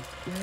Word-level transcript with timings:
Because 0.00 0.40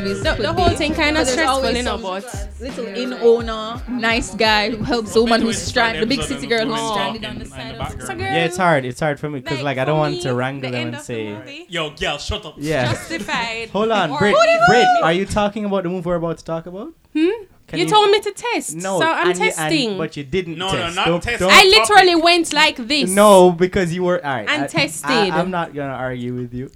care. 0.00 0.14
Hallmark 0.14 0.36
The, 0.36 0.42
the, 0.42 0.52
whole 0.52 0.68
be- 0.70 0.74
thing 0.76 0.94
kind 0.94 1.16
of 1.16 1.20
But 1.20 1.24
there's 1.24 1.30
stressful, 1.32 1.56
always 1.56 1.76
you 1.76 1.82
know, 1.82 1.98
but 1.98 2.48
little 2.60 2.86
inn 2.86 3.12
owner, 3.14 3.82
nice 3.88 4.34
guy 4.34 4.70
who 4.70 4.82
helps 4.82 5.14
the 5.14 5.22
woman 5.22 5.40
who's 5.42 5.60
stranded, 5.60 6.02
the 6.02 6.06
big 6.06 6.22
city 6.22 6.46
girl 6.46 6.66
who's 6.66 6.90
stranded 6.90 7.24
on 7.24 7.38
the 7.38 7.44
side 7.46 7.74
of 7.76 7.90
So 7.90 7.96
the 8.08 8.14
girl, 8.14 8.18
Yeah, 8.20 8.44
it's 8.44 8.56
hard. 8.56 8.84
It's 8.84 9.00
hard 9.00 9.18
for 9.20 9.28
me 9.30 9.40
because 9.40 9.62
like, 9.62 9.78
I 9.78 9.84
don't 9.84 9.98
want 9.98 10.20
to 10.22 10.34
wrangle 10.34 10.70
the 10.70 10.76
them 10.76 10.86
and 10.88 10.96
of 10.96 11.00
the 11.00 11.04
say. 11.06 11.32
movie, 11.32 11.66
Yo, 11.68 11.90
girl, 11.90 12.18
shut 12.18 12.44
up. 12.46 12.54
Yeah. 12.58 12.92
Justified. 12.92 13.68
Hold 13.72 13.90
on, 13.90 14.10
Or- 14.10 14.18
Brit. 14.18 14.32
What 14.34 14.44
do 14.46 14.50
you 14.52 14.60
Brit, 14.68 14.86
are 15.02 15.12
you 15.12 15.26
talking 15.26 15.64
about 15.64 15.82
the 15.84 15.88
movie 15.90 16.06
we're 16.08 16.16
about 16.16 16.38
to 16.38 16.44
talk 16.44 16.66
about? 16.66 16.92
Hmm? 17.14 17.28
Can 17.70 17.78
you, 17.78 17.86
told 17.88 18.10
me 18.10 18.20
to 18.20 18.32
test. 18.32 18.74
No, 18.76 18.98
so 19.00 19.06
I'm 19.06 19.28
and 19.30 19.38
you- 19.38 19.44
and- 19.44 19.54
testing. 19.54 19.98
but 19.98 20.16
you 20.16 20.24
didn't. 20.24 20.56
Test. 20.58 20.72
No, 20.74 20.78
no, 20.78 20.84
test. 20.84 20.96
not 20.96 21.06
Don't- 21.06 21.22
test. 21.22 21.38
don't- 21.40 21.52
I 21.52 21.62
literally 21.64 22.16
went 22.16 22.52
like 22.52 22.76
this. 22.76 23.10
No, 23.10 23.52
because 23.52 23.94
you 23.94 24.02
were 24.04 24.24
all 24.24 24.32
right. 24.32 24.48
And 24.48 24.64
I- 24.64 24.66
tested. 24.66 25.10
I, 25.10 25.40
am 25.40 25.50
not 25.50 25.74
gonna 25.74 25.94
argue 25.94 26.34
with 26.34 26.52
you. 26.54 26.70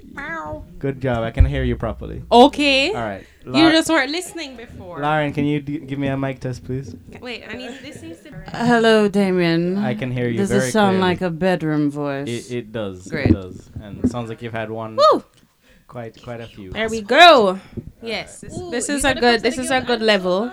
Good 0.78 1.00
job. 1.00 1.22
I 1.24 1.30
can 1.30 1.44
hear 1.44 1.64
you 1.64 1.76
properly. 1.76 2.22
Okay. 2.30 2.88
All 2.88 2.94
right. 3.00 3.26
You 3.46 3.70
just 3.72 3.90
weren't 3.90 4.10
listening 4.10 4.56
before. 4.56 5.00
Lauren, 5.00 5.32
can 5.34 5.44
you 5.44 5.60
d- 5.60 5.78
give 5.80 5.98
me 5.98 6.08
a 6.08 6.16
mic 6.16 6.40
test, 6.40 6.64
please? 6.64 6.96
Wait, 7.20 7.44
I 7.46 7.52
need 7.54 7.72
this 7.82 8.00
needs 8.00 8.20
to. 8.22 8.30
Hello, 8.56 9.06
Damian. 9.08 9.76
I 9.76 9.94
can 9.94 10.10
hear 10.10 10.28
you 10.28 10.38
Does 10.38 10.50
very 10.50 10.68
it 10.68 10.72
sound 10.72 10.92
clearly. 10.96 11.08
like 11.10 11.20
a 11.20 11.28
bedroom 11.30 11.90
voice? 11.90 12.26
It, 12.28 12.50
it 12.56 12.72
does. 12.72 13.06
Great. 13.06 13.26
It 13.26 13.32
does. 13.34 13.70
And 13.82 14.02
it 14.02 14.10
sounds 14.10 14.30
like 14.30 14.40
you've 14.40 14.54
had 14.54 14.70
one. 14.70 14.96
Woo! 14.96 15.24
Quite, 15.94 16.20
quite 16.24 16.40
a 16.40 16.48
few. 16.48 16.70
There 16.72 16.88
we 16.88 17.02
go. 17.02 17.60
Yes, 18.02 18.40
this, 18.40 18.58
Ooh, 18.58 18.68
this 18.68 18.88
is 18.88 19.04
a 19.04 19.14
good. 19.14 19.42
This 19.42 19.58
is 19.58 19.70
a 19.70 19.80
good 19.80 20.02
level. 20.02 20.50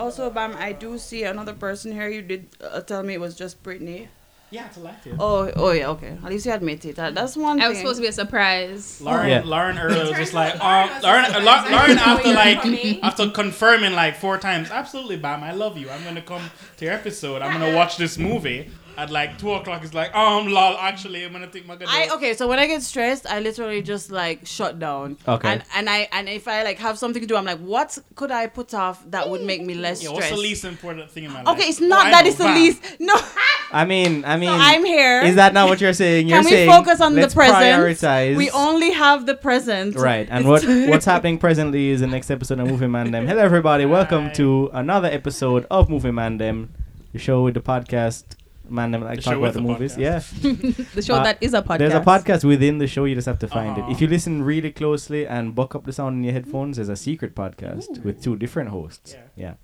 Also, 0.00 0.28
Bam, 0.30 0.56
I 0.58 0.72
do 0.72 0.98
see 0.98 1.22
another 1.22 1.52
person 1.52 1.92
here. 1.92 2.08
You 2.08 2.22
did 2.22 2.48
uh, 2.60 2.80
tell 2.80 3.04
me 3.04 3.14
it 3.14 3.20
was 3.20 3.36
just 3.36 3.62
Brittany. 3.62 4.08
Yeah, 4.50 4.66
it's 4.66 4.78
elective. 4.78 5.14
Oh, 5.20 5.48
oh 5.54 5.70
yeah, 5.70 5.90
okay. 5.90 6.18
At 6.24 6.30
least 6.30 6.44
you 6.44 6.52
admit 6.52 6.84
it. 6.84 6.96
That- 6.96 7.14
That's 7.14 7.36
one 7.36 7.60
I 7.60 7.62
thing. 7.62 7.68
was 7.68 7.78
supposed 7.78 7.96
to 7.98 8.02
be 8.02 8.08
a 8.08 8.12
surprise. 8.12 9.00
Lauren, 9.00 9.28
Yeah. 9.28 9.42
Lauren 9.44 9.78
earlier 9.78 10.08
was 10.08 10.10
just 10.10 10.34
like, 10.34 10.58
Lauren 10.60 10.90
oh, 10.90 10.94
was 10.94 11.04
Lauren, 11.04 11.24
just 11.26 11.34
like, 11.36 11.70
La- 11.70 11.78
Lauren 11.78 11.98
after 11.98 12.32
like 12.32 13.04
after 13.04 13.30
confirming 13.30 13.92
like 13.92 14.16
four 14.16 14.38
times, 14.38 14.72
absolutely, 14.72 15.18
Bam, 15.18 15.44
I 15.44 15.52
love 15.52 15.78
you. 15.78 15.88
I'm 15.88 16.02
gonna 16.02 16.20
come 16.20 16.50
to 16.78 16.84
your 16.84 16.94
episode. 16.94 17.42
I'm 17.42 17.52
gonna 17.52 17.76
watch 17.76 17.96
this 17.96 18.18
movie 18.18 18.68
at 19.00 19.10
like 19.10 19.38
two 19.38 19.50
o'clock. 19.52 19.82
It's 19.82 19.94
like, 19.94 20.14
um, 20.14 20.46
lol. 20.48 20.76
Actually, 20.76 21.24
I'm 21.24 21.32
gonna 21.32 21.46
take 21.46 21.66
my 21.66 21.74
good. 21.76 21.88
I 21.88 22.10
okay, 22.16 22.34
so 22.34 22.46
when 22.46 22.58
I 22.58 22.66
get 22.66 22.82
stressed, 22.82 23.26
I 23.26 23.40
literally 23.40 23.80
just 23.80 24.10
like 24.10 24.46
shut 24.46 24.78
down. 24.78 25.16
Okay. 25.26 25.48
And 25.48 25.62
and 25.74 25.88
I 25.88 26.08
and 26.12 26.28
if 26.28 26.46
I 26.46 26.62
like 26.62 26.78
have 26.78 26.98
something 26.98 27.20
to 27.22 27.26
do, 27.26 27.34
I'm 27.36 27.46
like, 27.46 27.58
what 27.60 27.96
could 28.14 28.30
I 28.30 28.46
put 28.46 28.74
off 28.74 29.02
that 29.10 29.28
would 29.30 29.42
make 29.42 29.62
me 29.64 29.74
less 29.74 30.02
Yeah, 30.02 30.10
what's 30.10 30.28
the 30.28 30.36
least 30.36 30.64
important 30.66 31.10
thing 31.10 31.24
in 31.24 31.32
my 31.32 31.42
life? 31.42 31.56
Okay, 31.56 31.68
it's 31.68 31.80
Oh, 31.80 31.86
not 31.86 32.06
I 32.06 32.10
that 32.10 32.24
know, 32.24 32.28
it's 32.28 32.38
the 32.38 32.44
Bam. 32.44 32.54
least. 32.54 32.82
No, 33.00 33.14
I 33.72 33.84
mean, 33.86 34.24
I 34.26 34.36
mean, 34.36 34.50
I'm 34.50 34.84
here. 34.84 35.22
is 35.22 35.36
that 35.36 35.54
not 35.54 35.68
what 35.70 35.80
you're 35.80 35.94
saying? 35.94 36.28
You're 36.28 36.38
Can 36.38 36.44
we 36.44 36.50
saying 36.50 36.70
focus 36.70 37.00
on 37.00 37.14
the 37.14 37.26
present? 37.28 37.56
Prioritize. 37.64 38.36
we 38.36 38.50
only 38.50 38.90
have 38.90 39.24
the 39.24 39.34
present. 39.34 39.96
Right, 39.96 40.28
and 40.30 40.46
what 40.46 40.62
what's 40.90 41.06
happening 41.06 41.38
presently 41.38 41.88
is 41.88 42.00
the 42.00 42.06
next 42.06 42.30
episode 42.30 42.60
of 42.60 42.68
Movie 42.68 42.86
Man 42.86 43.10
Dem. 43.12 43.26
Hello, 43.26 43.40
everybody. 43.40 43.86
Welcome 43.86 44.26
Hi. 44.26 44.32
to 44.34 44.68
another 44.74 45.08
episode 45.08 45.66
of 45.70 45.88
Movie 45.88 46.10
Man 46.10 46.36
Dem, 46.36 46.68
the 47.14 47.18
show 47.18 47.42
with 47.42 47.54
the 47.54 47.60
podcast 47.60 48.24
Man 48.70 48.90
Dem. 48.92 49.02
Like 49.02 49.16
The 49.16 49.22
talk 49.22 49.32
show 49.34 49.38
about 49.38 49.46
with 49.46 49.54
the 49.54 49.60
the 49.60 49.68
movies. 49.68 49.96
podcast. 49.96 50.76
Yeah, 50.78 50.84
The 50.94 51.02
show 51.02 51.14
Uh, 51.16 51.24
that 51.24 51.38
is 51.40 51.54
a 51.54 51.62
podcast. 51.62 51.78
there's 51.78 51.94
a 51.94 52.00
podcast 52.00 52.44
within 52.44 52.78
the 52.78 52.86
show. 52.86 53.04
You 53.04 53.14
just 53.14 53.26
have 53.26 53.38
to 53.40 53.48
find 53.48 53.76
it. 53.78 53.84
If 53.90 54.00
you 54.00 54.06
listen 54.06 54.42
really 54.42 54.70
closely 54.70 55.26
and 55.26 55.54
buck 55.54 55.74
up 55.74 55.84
the 55.84 55.92
sound 55.92 56.16
in 56.18 56.24
your 56.24 56.32
headphones, 56.32 56.76
there's 56.76 56.88
a 56.88 56.96
secret 56.96 57.34
podcast 57.34 58.02
with 58.04 58.22
two 58.22 58.36
different 58.36 58.70
hosts. 58.70 59.16
Yeah. 59.36 59.54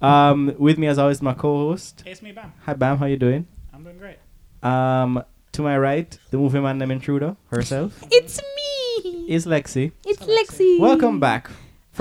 Um, 0.00 0.54
with 0.58 0.78
me 0.78 0.86
as 0.88 0.98
always, 0.98 1.22
my 1.22 1.34
co-host. 1.34 2.02
Hey, 2.04 2.12
it's 2.12 2.22
me, 2.22 2.32
Bam. 2.32 2.52
Hi, 2.66 2.74
Bam. 2.74 2.98
How 2.98 3.06
you 3.06 3.16
doing? 3.16 3.46
I'm 3.72 3.84
doing 3.84 3.98
great. 3.98 4.18
Um, 4.62 5.22
to 5.52 5.62
my 5.62 5.76
right, 5.78 6.16
the 6.30 6.38
Movie 6.38 6.60
Man 6.60 6.78
Dem 6.78 6.90
intruder 6.90 7.36
herself 7.50 8.02
It's 8.10 8.40
me. 8.40 9.26
is 9.28 9.44
Lexy. 9.46 9.92
It's 10.06 10.22
Lexy. 10.24 10.78
Welcome 10.80 11.20
back. 11.20 11.50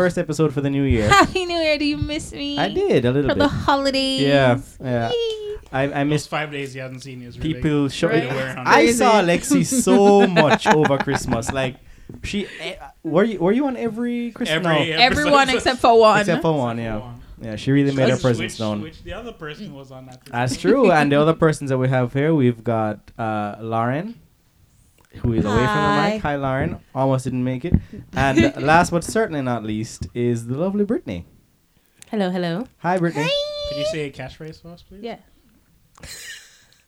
First 0.02 0.18
episode 0.18 0.52
for 0.52 0.62
the 0.62 0.70
new 0.72 0.82
year. 0.82 1.08
Happy 1.10 1.46
New 1.46 1.60
Year. 1.60 1.78
Do 1.78 1.86
you 1.86 1.96
miss 1.96 2.32
me? 2.34 2.58
I 2.58 2.70
did 2.70 3.06
a 3.06 3.12
little 3.12 3.28
bit 3.30 3.34
For 3.34 3.36
bit. 3.36 3.38
the 3.44 3.48
holidays. 3.50 4.22
Yeah, 4.22 4.60
yeah. 4.82 5.10
Yay. 5.12 5.58
I, 5.72 5.84
I 5.84 5.88
Those 6.04 6.10
missed 6.10 6.30
five 6.30 6.52
days 6.52 6.76
you 6.76 6.82
haven't 6.82 7.02
seen 7.02 7.20
me 7.20 7.28
is 7.28 7.38
really 7.38 7.54
people 7.54 7.88
showing. 7.88 8.24
really 8.24 8.36
wearing 8.36 8.58
on 8.58 8.66
I 8.66 8.90
saw 8.94 9.22
Lexy 9.22 9.64
so 9.84 10.26
much 10.26 10.66
over 10.66 10.98
Christmas. 10.98 11.52
Like 11.52 11.76
she, 12.24 12.48
eh, 12.60 12.78
were 13.04 13.24
you 13.24 13.38
were 13.38 13.52
you 13.52 13.68
on 13.68 13.78
every 13.78 14.32
Christmas? 14.32 14.56
Every 14.56 14.74
No, 14.74 14.80
episode. 14.82 15.02
Everyone 15.04 15.50
except 15.52 15.80
for 15.80 16.00
one. 16.00 16.20
except 16.22 16.42
for 16.42 16.58
one. 16.58 16.80
Yeah, 16.80 16.98
One. 16.98 17.22
yeah. 17.40 17.56
She 17.58 17.72
really 17.72 17.94
made 17.94 18.10
her 18.10 18.18
presence 18.18 18.54
which, 18.54 18.60
known. 18.60 18.82
Which 18.82 19.04
the 19.04 19.14
other 19.14 19.34
person 19.34 19.72
was 19.76 19.92
on 19.92 20.08
that. 20.08 20.26
That's 20.26 20.58
true. 20.58 20.92
and 20.92 21.12
the 21.12 21.18
other 21.22 21.34
persons 21.36 21.70
that 21.70 21.78
we 21.78 21.90
have 21.90 22.12
here, 22.12 22.34
we've 22.34 22.64
got 22.64 23.12
uh, 23.20 23.58
Lauren, 23.62 24.20
who 25.20 25.34
is 25.34 25.46
away 25.46 25.56
from 25.56 25.64
the 25.66 25.68
Hi. 25.68 26.12
mic. 26.14 26.22
Hi, 26.22 26.36
Lauren. 26.36 26.80
Almost 26.96 27.24
didn't 27.26 27.44
make 27.44 27.66
it. 27.66 27.74
And 28.14 28.56
last 28.64 28.92
but 28.92 29.04
certainly 29.04 29.42
not 29.42 29.64
least 29.64 30.08
is 30.14 30.48
the 30.48 30.58
lovely 30.58 30.84
Brittany. 30.86 31.26
Hello, 32.10 32.30
hello. 32.30 32.68
Hi, 32.80 32.98
Brittany. 32.98 33.30
Could 33.70 33.78
you 33.78 33.86
say 33.86 34.02
a 34.08 34.12
catchphrase 34.12 34.62
for 34.62 34.70
us, 34.70 34.84
please? 34.84 35.04
Yeah. 35.04 35.18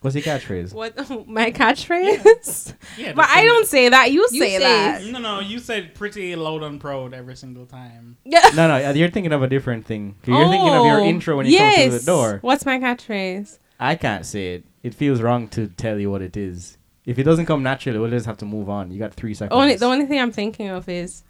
What's 0.01 0.15
your 0.17 0.23
catchphrase? 0.23 0.73
What 0.73 0.97
my 1.29 1.51
catchphrase? 1.51 2.73
Yeah. 2.97 3.13
but 3.15 3.29
I 3.29 3.45
don't 3.45 3.65
say 3.65 3.87
that. 3.87 4.11
You 4.11 4.19
You 4.21 4.27
say 4.27 4.57
say 4.57 4.59
that. 4.59 5.01
that- 5.01 5.11
No, 5.11 5.19
no, 5.19 5.39
you 5.39 5.59
said 5.59 5.95
pretty 5.95 6.35
loud 6.35 6.61
and 6.63 6.79
proud 6.79 7.13
every 7.13 7.37
single 7.37 7.65
time. 7.65 8.17
Yeah. 8.25 8.49
No, 8.53 8.67
no, 8.67 8.85
uh, 8.89 8.93
you're 8.93 9.09
thinking 9.09 9.31
of 9.31 9.43
a 9.43 9.47
different 9.47 9.85
thing. 9.85 10.15
You're 10.25 10.49
thinking 10.49 10.73
of 10.73 10.85
your 10.85 10.99
Oh, 10.99 11.05
intro 11.05 11.37
when 11.37 11.45
you 11.45 11.57
come 11.57 11.73
through 11.73 11.85
the 11.85 11.91
yes. 11.95 12.05
door. 12.05 12.39
What's 12.41 12.65
my 12.65 12.79
catchphrase? 12.79 13.59
I 13.79 13.95
can't 13.95 14.25
say 14.25 14.55
it. 14.55 14.65
It 14.81 14.93
feels 14.93 15.21
wrong 15.21 15.47
to 15.49 15.67
tell 15.67 15.97
you 15.99 16.11
what 16.11 16.21
it 16.21 16.35
is. 16.35 16.77
If 17.05 17.19
it 17.19 17.23
doesn't 17.23 17.45
come 17.45 17.63
naturally, 17.63 17.99
we'll 17.99 18.09
just 18.09 18.25
have 18.25 18.37
to 18.37 18.45
move 18.45 18.69
on. 18.69 18.91
You 18.91 18.99
got 18.99 19.13
three 19.13 19.33
seconds. 19.33 19.55
Only 19.57 19.75
the 19.75 19.85
only 19.85 20.05
thing 20.05 20.19
I'm 20.19 20.31
thinking 20.31 20.69
of 20.69 20.87
is. 20.87 21.23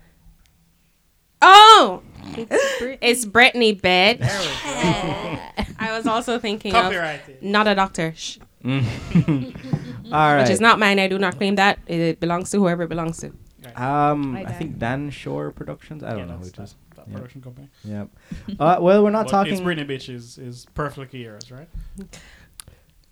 Oh, 1.42 2.02
it's 3.02 3.26
Brittany, 3.26 3.76
bitch. 3.76 4.20
There 4.20 4.40
we. 4.40 5.66
I 5.80 5.92
was 5.98 6.08
also 6.08 6.40
thinking 6.40 6.74
of 6.76 6.94
not 7.42 7.68
a 7.68 7.76
doctor, 7.76 8.14
shh, 8.16 8.38
Mm. 8.64 8.86
All 10.06 10.12
right. 10.12 10.42
which 10.42 10.50
is 10.50 10.62
not 10.62 10.80
mine. 10.80 10.98
I 11.00 11.10
do 11.10 11.20
not 11.20 11.36
claim 11.36 11.56
that. 11.56 11.80
It 11.86 12.22
belongs 12.22 12.50
to 12.52 12.60
whoever 12.60 12.84
it 12.84 12.88
belongs 12.90 13.18
to. 13.18 13.34
Um, 13.76 14.36
Hi, 14.36 14.44
I 14.44 14.52
think 14.54 14.78
Dan 14.80 15.10
Shore 15.10 15.52
Productions. 15.52 16.02
I 16.02 16.12
don't 16.12 16.20
Yeah, 16.20 16.26
know 16.26 16.34
who 16.38 16.46
that's 16.46 16.60
it 16.60 16.64
is. 16.64 16.76
that, 16.96 17.06
that 17.08 17.14
production 17.14 17.42
company. 17.42 17.70
Yep. 17.84 18.08
Uh, 18.60 18.78
well, 18.80 19.04
we're 19.04 19.10
not 19.10 19.26
But 19.26 19.32
talking. 19.32 19.54
It's 19.54 19.62
Brittany 19.62 19.86
Bitch 19.98 20.08
is, 20.14 20.38
is 20.38 20.66
perfectly 20.76 21.24
yours, 21.24 21.52
right? 21.52 21.68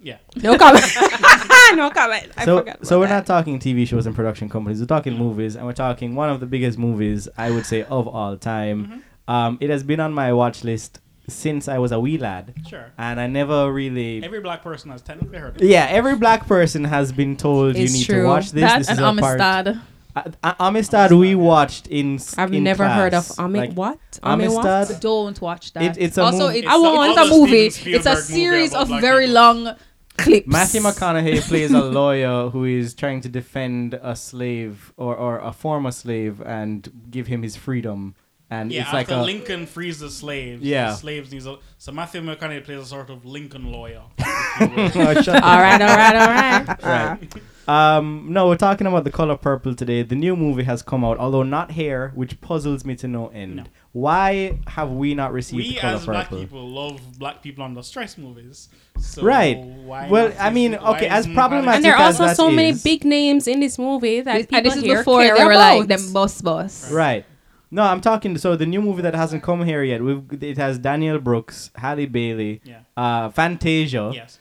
Yeah. 0.01 0.17
No 0.35 0.57
comment. 0.57 0.83
no 1.75 1.89
comment. 1.91 2.31
I 2.37 2.45
so, 2.45 2.59
forgot. 2.59 2.85
so 2.85 2.99
we're 2.99 3.07
that. 3.07 3.13
not 3.13 3.25
talking 3.25 3.59
TV 3.59 3.87
shows 3.87 4.05
and 4.05 4.15
production 4.15 4.49
companies. 4.49 4.79
We're 4.79 4.87
talking 4.87 5.15
movies, 5.17 5.55
and 5.55 5.65
we're 5.65 5.73
talking 5.73 6.15
one 6.15 6.29
of 6.29 6.39
the 6.39 6.45
biggest 6.47 6.77
movies 6.79 7.27
I 7.37 7.51
would 7.51 7.65
say 7.65 7.83
of 7.83 8.07
all 8.07 8.35
time. 8.37 8.85
Mm-hmm. 8.87 9.31
Um, 9.31 9.57
it 9.61 9.69
has 9.69 9.83
been 9.83 9.99
on 9.99 10.13
my 10.13 10.33
watch 10.33 10.63
list 10.63 10.99
since 11.29 11.67
I 11.67 11.77
was 11.77 11.91
a 11.91 11.99
wee 11.99 12.17
lad, 12.17 12.53
Sure. 12.67 12.91
and 12.97 13.19
I 13.21 13.27
never 13.27 13.71
really. 13.71 14.23
Every 14.23 14.41
black 14.41 14.63
person 14.63 14.89
has 14.91 15.01
technically 15.01 15.37
heard 15.37 15.55
of 15.55 15.61
it. 15.61 15.67
yeah, 15.67 15.85
every 15.89 16.15
black 16.15 16.47
person 16.47 16.83
has 16.83 17.11
been 17.11 17.37
told 17.37 17.75
It's 17.75 17.91
you 17.93 17.97
need 17.99 18.05
true. 18.05 18.21
to 18.23 18.27
watch 18.27 18.51
this. 18.51 18.61
That 18.63 18.77
this 18.79 18.89
and 18.89 18.99
is 18.99 19.05
a 19.05 19.21
part. 19.21 19.39
Amistad. 19.39 19.81
Uh, 20.13 20.23
uh, 20.43 20.53
Amistad 20.59 21.11
we 21.13 21.35
watched 21.35 21.87
in. 21.87 22.19
I've 22.37 22.51
in 22.51 22.63
never 22.65 22.85
heard 22.89 23.13
of 23.13 23.25
class. 23.27 23.39
Ami. 23.39 23.59
Like, 23.59 23.73
what? 23.73 23.99
Ami 24.23 24.49
what? 24.49 24.65
Amistad. 24.65 24.99
Don't 24.99 25.39
watch 25.39 25.71
that. 25.73 25.83
It- 25.97 26.03
it's 26.03 26.17
a 26.17 26.23
also, 26.23 26.49
mov- 26.49 26.55
it's, 26.57 26.67
I 26.67 26.75
want 26.77 27.17
a 27.17 27.21
a 27.21 27.29
movie. 27.29 27.67
It's 27.67 27.77
a 27.77 27.81
Spielberg 27.81 28.05
movie 28.05 28.21
series 28.21 28.73
of 28.73 28.87
black 28.89 28.99
very 29.01 29.27
people. 29.27 29.41
long 29.41 29.75
clips. 30.17 30.47
Matthew 30.47 30.81
McConaughey 30.81 31.41
plays 31.41 31.71
a 31.71 31.81
lawyer 32.01 32.49
who 32.49 32.65
is 32.65 32.93
trying 32.93 33.21
to 33.21 33.29
defend 33.29 33.93
a 33.95 34.15
slave 34.15 34.93
or, 34.97 35.15
or 35.15 35.39
a 35.39 35.51
former 35.51 35.91
slave 35.91 36.41
and 36.41 36.91
give 37.09 37.27
him 37.27 37.43
his 37.43 37.55
freedom. 37.55 38.15
And 38.49 38.69
Yeah, 38.71 38.81
it's 38.83 38.91
like 38.93 39.09
after 39.09 39.21
a 39.21 39.23
Lincoln 39.23 39.65
frees 39.65 39.99
the 39.99 40.09
slaves, 40.09 40.61
Yeah. 40.61 40.87
the 40.91 40.95
slaves 40.95 41.31
needs 41.31 41.47
a, 41.47 41.57
so 41.77 41.91
Matthew 41.93 42.21
McConaughey 42.21 42.65
plays 42.65 42.79
a 42.81 42.85
sort 42.85 43.09
of 43.09 43.23
Lincoln 43.25 43.71
lawyer. 43.71 44.01
Shut 44.59 45.29
up. 45.29 45.43
all 45.43 45.59
right, 45.61 45.81
all 45.81 45.87
right, 45.95 46.15
all 46.15 46.27
right. 46.27 46.77
right. 46.83 47.33
Um, 47.67 48.27
no, 48.29 48.47
we're 48.49 48.57
talking 48.57 48.87
about 48.87 49.05
the 49.05 49.11
color 49.11 49.37
purple 49.37 49.73
today. 49.75 50.01
The 50.03 50.15
new 50.15 50.35
movie 50.35 50.63
has 50.63 50.81
come 50.81 51.05
out, 51.05 51.17
although 51.17 51.43
not 51.43 51.71
here, 51.71 52.11
which 52.15 52.41
puzzles 52.41 52.83
me 52.83 52.95
to 52.97 53.07
no 53.07 53.29
end. 53.29 53.55
No. 53.57 53.63
Why 53.93 54.57
have 54.67 54.91
we 54.91 55.13
not 55.15 55.33
received 55.33 55.67
we 55.67 55.75
color 55.75 55.95
as 55.95 56.05
black 56.05 56.29
purple? 56.29 56.39
people 56.39 56.69
love 56.69 57.19
black 57.19 57.41
people 57.41 57.63
under 57.65 57.83
stress 57.83 58.17
movies. 58.17 58.69
So 58.97 59.21
Right. 59.21 59.57
Why 59.57 60.07
Well, 60.09 60.31
I 60.39 60.49
mean, 60.49 60.71
this- 60.71 60.81
okay, 60.81 61.07
as 61.07 61.27
problematic 61.27 61.75
And 61.75 61.83
there 61.85 61.95
are 61.97 62.03
also 62.05 62.25
that 62.27 62.37
so 62.37 62.49
many 62.49 62.73
big 62.81 63.03
names 63.03 63.47
in 63.47 63.59
this 63.59 63.77
movie 63.77 64.21
that 64.21 64.35
and 64.35 64.47
people 64.49 64.63
this 64.63 64.75
is 64.77 64.83
here 64.83 64.97
before 64.99 65.21
care 65.21 65.37
they 65.37 65.43
were 65.43 65.51
about. 65.51 65.79
like 65.79 65.87
them 65.89 66.13
boss 66.13 66.41
boss. 66.41 66.89
Right. 66.91 67.25
No, 67.69 67.83
I'm 67.83 67.99
talking. 68.01 68.37
So 68.37 68.55
the 68.55 68.65
new 68.65 68.81
movie 68.81 69.01
that 69.01 69.15
hasn't 69.15 69.43
come 69.43 69.63
here 69.65 69.83
yet. 69.83 70.01
We've, 70.01 70.23
it 70.43 70.57
has 70.57 70.77
Danielle 70.77 71.19
Brooks, 71.19 71.69
Halle 71.75 72.05
Bailey, 72.05 72.61
Yeah. 72.63 72.79
uh, 72.97 73.29
Fantasia. 73.29 74.11
Yes. 74.13 74.39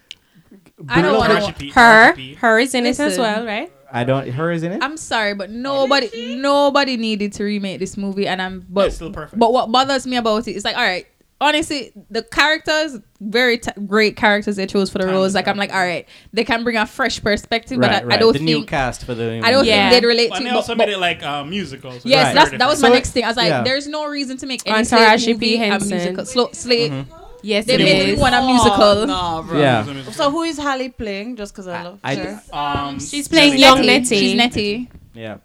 I 0.88 1.02
don't 1.02 1.16
want 1.18 1.56
to. 1.58 1.66
Her, 1.70 2.14
her 2.38 2.58
is 2.58 2.74
in 2.74 2.86
it 2.86 2.90
as 2.90 2.98
Listen. 2.98 3.22
well, 3.22 3.44
right? 3.46 3.70
I 3.92 4.04
don't. 4.04 4.28
Her 4.28 4.50
is 4.52 4.62
in 4.62 4.72
it. 4.72 4.82
I'm 4.82 4.96
sorry, 4.96 5.34
but 5.34 5.50
nobody, 5.50 6.36
nobody 6.36 6.96
needed 6.96 7.32
to 7.34 7.44
remake 7.44 7.78
this 7.80 7.96
movie, 7.96 8.26
and 8.26 8.40
I'm 8.40 8.60
But 8.60 8.66
but 8.74 8.86
it's 8.86 8.96
still 8.96 9.10
perfect. 9.12 9.38
But 9.38 9.52
what 9.52 9.70
bothers 9.72 10.06
me 10.06 10.16
about 10.16 10.46
it 10.48 10.52
is 10.56 10.64
like, 10.64 10.76
all 10.76 10.82
right, 10.82 11.06
honestly, 11.40 11.92
the 12.10 12.22
characters, 12.22 12.98
very 13.20 13.58
t- 13.58 13.70
great 13.86 14.16
characters 14.16 14.56
they 14.56 14.66
chose 14.66 14.90
for 14.90 14.98
the 14.98 15.06
roles. 15.06 15.34
Like, 15.34 15.48
I'm 15.48 15.56
like, 15.56 15.72
all 15.72 15.80
right, 15.80 16.06
they 16.32 16.44
can 16.44 16.62
bring 16.64 16.76
a 16.76 16.86
fresh 16.86 17.22
perspective, 17.22 17.78
right, 17.78 17.90
but 17.90 18.02
I, 18.02 18.06
right. 18.06 18.16
I 18.16 18.20
don't 18.20 18.32
the 18.34 18.38
new 18.40 18.56
think, 18.58 18.68
cast 18.68 19.04
for 19.04 19.14
the. 19.14 19.40
I 19.42 19.50
don't 19.50 19.64
Yeah. 19.64 19.90
think 19.90 20.02
they'd 20.02 20.06
relate 20.08 20.30
and 20.30 20.38
to 20.38 20.44
they 20.44 20.50
also 20.50 20.72
But, 20.74 20.78
made 20.78 20.84
but- 20.86 20.94
it 20.94 20.98
like 20.98 21.22
uh, 21.22 21.44
musicals. 21.44 22.04
yes, 22.04 22.26
Right. 22.26 22.34
that's, 22.34 22.50
that 22.58 22.68
was 22.68 22.80
my 22.82 22.88
So- 22.88 22.94
next 22.94 23.10
thing. 23.10 23.24
I 23.24 23.28
was 23.28 23.36
like, 23.36 23.48
yeah. 23.48 23.62
there's 23.62 23.86
no 23.88 24.06
reason 24.06 24.36
to 24.38 24.46
make 24.46 24.62
any 24.66 24.78
On 24.78 24.84
slave 24.84 25.00
Taraji 25.08 25.24
P. 25.26 25.32
movie 25.32 25.54
a 25.54 25.58
Henson. 25.58 25.96
musical. 25.96 26.26
Slow, 26.26 26.48
slave. 26.52 26.92
Mm-hmm. 26.92 27.19
Yes, 27.42 27.64
They 27.66 27.74
it 27.74 27.78
made 27.80 28.08
is. 28.14 28.20
one 28.20 28.34
a 28.34 28.42
musical. 28.46 29.06
No, 29.06 29.44
bro. 29.46 29.58
Yeah. 29.58 29.84
So 30.12 30.30
who 30.30 30.42
is 30.42 30.58
Halle 30.58 30.88
playing? 30.90 31.36
Just 31.36 31.52
because 31.54 31.66
I 31.68 31.82
love 31.82 31.98
I- 32.04 32.14
her. 32.16 32.42
Um, 32.52 32.98
She's 33.00 33.28
playing 33.28 33.52
Nelly- 33.60 33.62
young 33.62 33.86
Nettie. 33.86 34.18
She's 34.18 34.34
Nettie. 34.34 34.88
Yeah. 35.14 35.38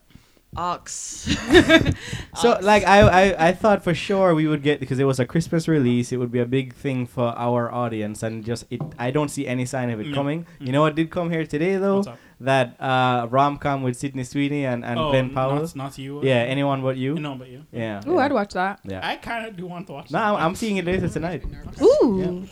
Ox. 0.58 1.28
So 2.36 2.58
like 2.62 2.84
I, 2.86 3.00
I 3.02 3.48
I 3.48 3.52
thought 3.54 3.84
for 3.84 3.94
sure 3.94 4.36
we 4.36 4.46
would 4.48 4.62
get 4.62 4.80
because 4.80 5.00
it 5.00 5.06
was 5.06 5.20
a 5.20 5.26
Christmas 5.26 5.68
release. 5.68 6.12
It 6.12 6.18
would 6.18 6.32
be 6.32 6.40
a 6.40 6.46
big 6.46 6.74
thing 6.74 7.08
for 7.08 7.32
our 7.38 7.72
audience, 7.72 8.24
and 8.24 8.44
just 8.44 8.66
it. 8.70 8.82
I 9.00 9.12
don't 9.12 9.30
see 9.30 9.48
any 9.48 9.66
sign 9.66 9.90
of 9.90 10.00
it 10.02 10.08
No. 10.08 10.16
coming. 10.16 10.46
You 10.60 10.72
know 10.74 10.82
what 10.82 10.96
did 10.96 11.10
come 11.12 11.30
here 11.32 11.46
today 11.46 11.78
though? 11.78 12.04
What's 12.38 12.50
up? 12.72 12.78
That 12.80 12.82
uh, 12.82 13.28
rom 13.30 13.58
com 13.58 13.84
with 13.84 13.96
Sydney 13.98 14.24
Sweeney 14.24 14.66
and 14.66 14.84
and 14.84 15.00
oh, 15.00 15.12
Glen 15.12 15.30
Powell. 15.34 15.56
Not, 15.62 15.76
not 15.76 15.98
you. 15.98 16.20
uh, 16.20 16.24
Yeah, 16.24 16.44
anyone 16.44 16.82
but 16.82 16.98
you. 16.98 17.16
No, 17.16 17.36
but 17.36 17.48
you. 17.48 17.66
Yeah. 17.72 18.02
Ooh, 18.08 18.14
yeah. 18.16 18.20
I'd 18.20 18.34
watch 18.34 18.54
that. 18.54 18.80
Yeah. 18.84 19.00
I 19.08 19.16
kind 19.18 19.46
of 19.48 19.56
do 19.56 19.66
want 19.66 19.88
to 19.88 19.94
watch. 19.94 20.12
No, 20.12 20.20
that. 20.20 20.26
I'm, 20.26 20.36
I'm 20.36 20.56
seeing 20.56 20.78
it 20.78 20.86
later 20.86 21.08
tonight. 21.10 21.44
Ooh. 21.82 22.46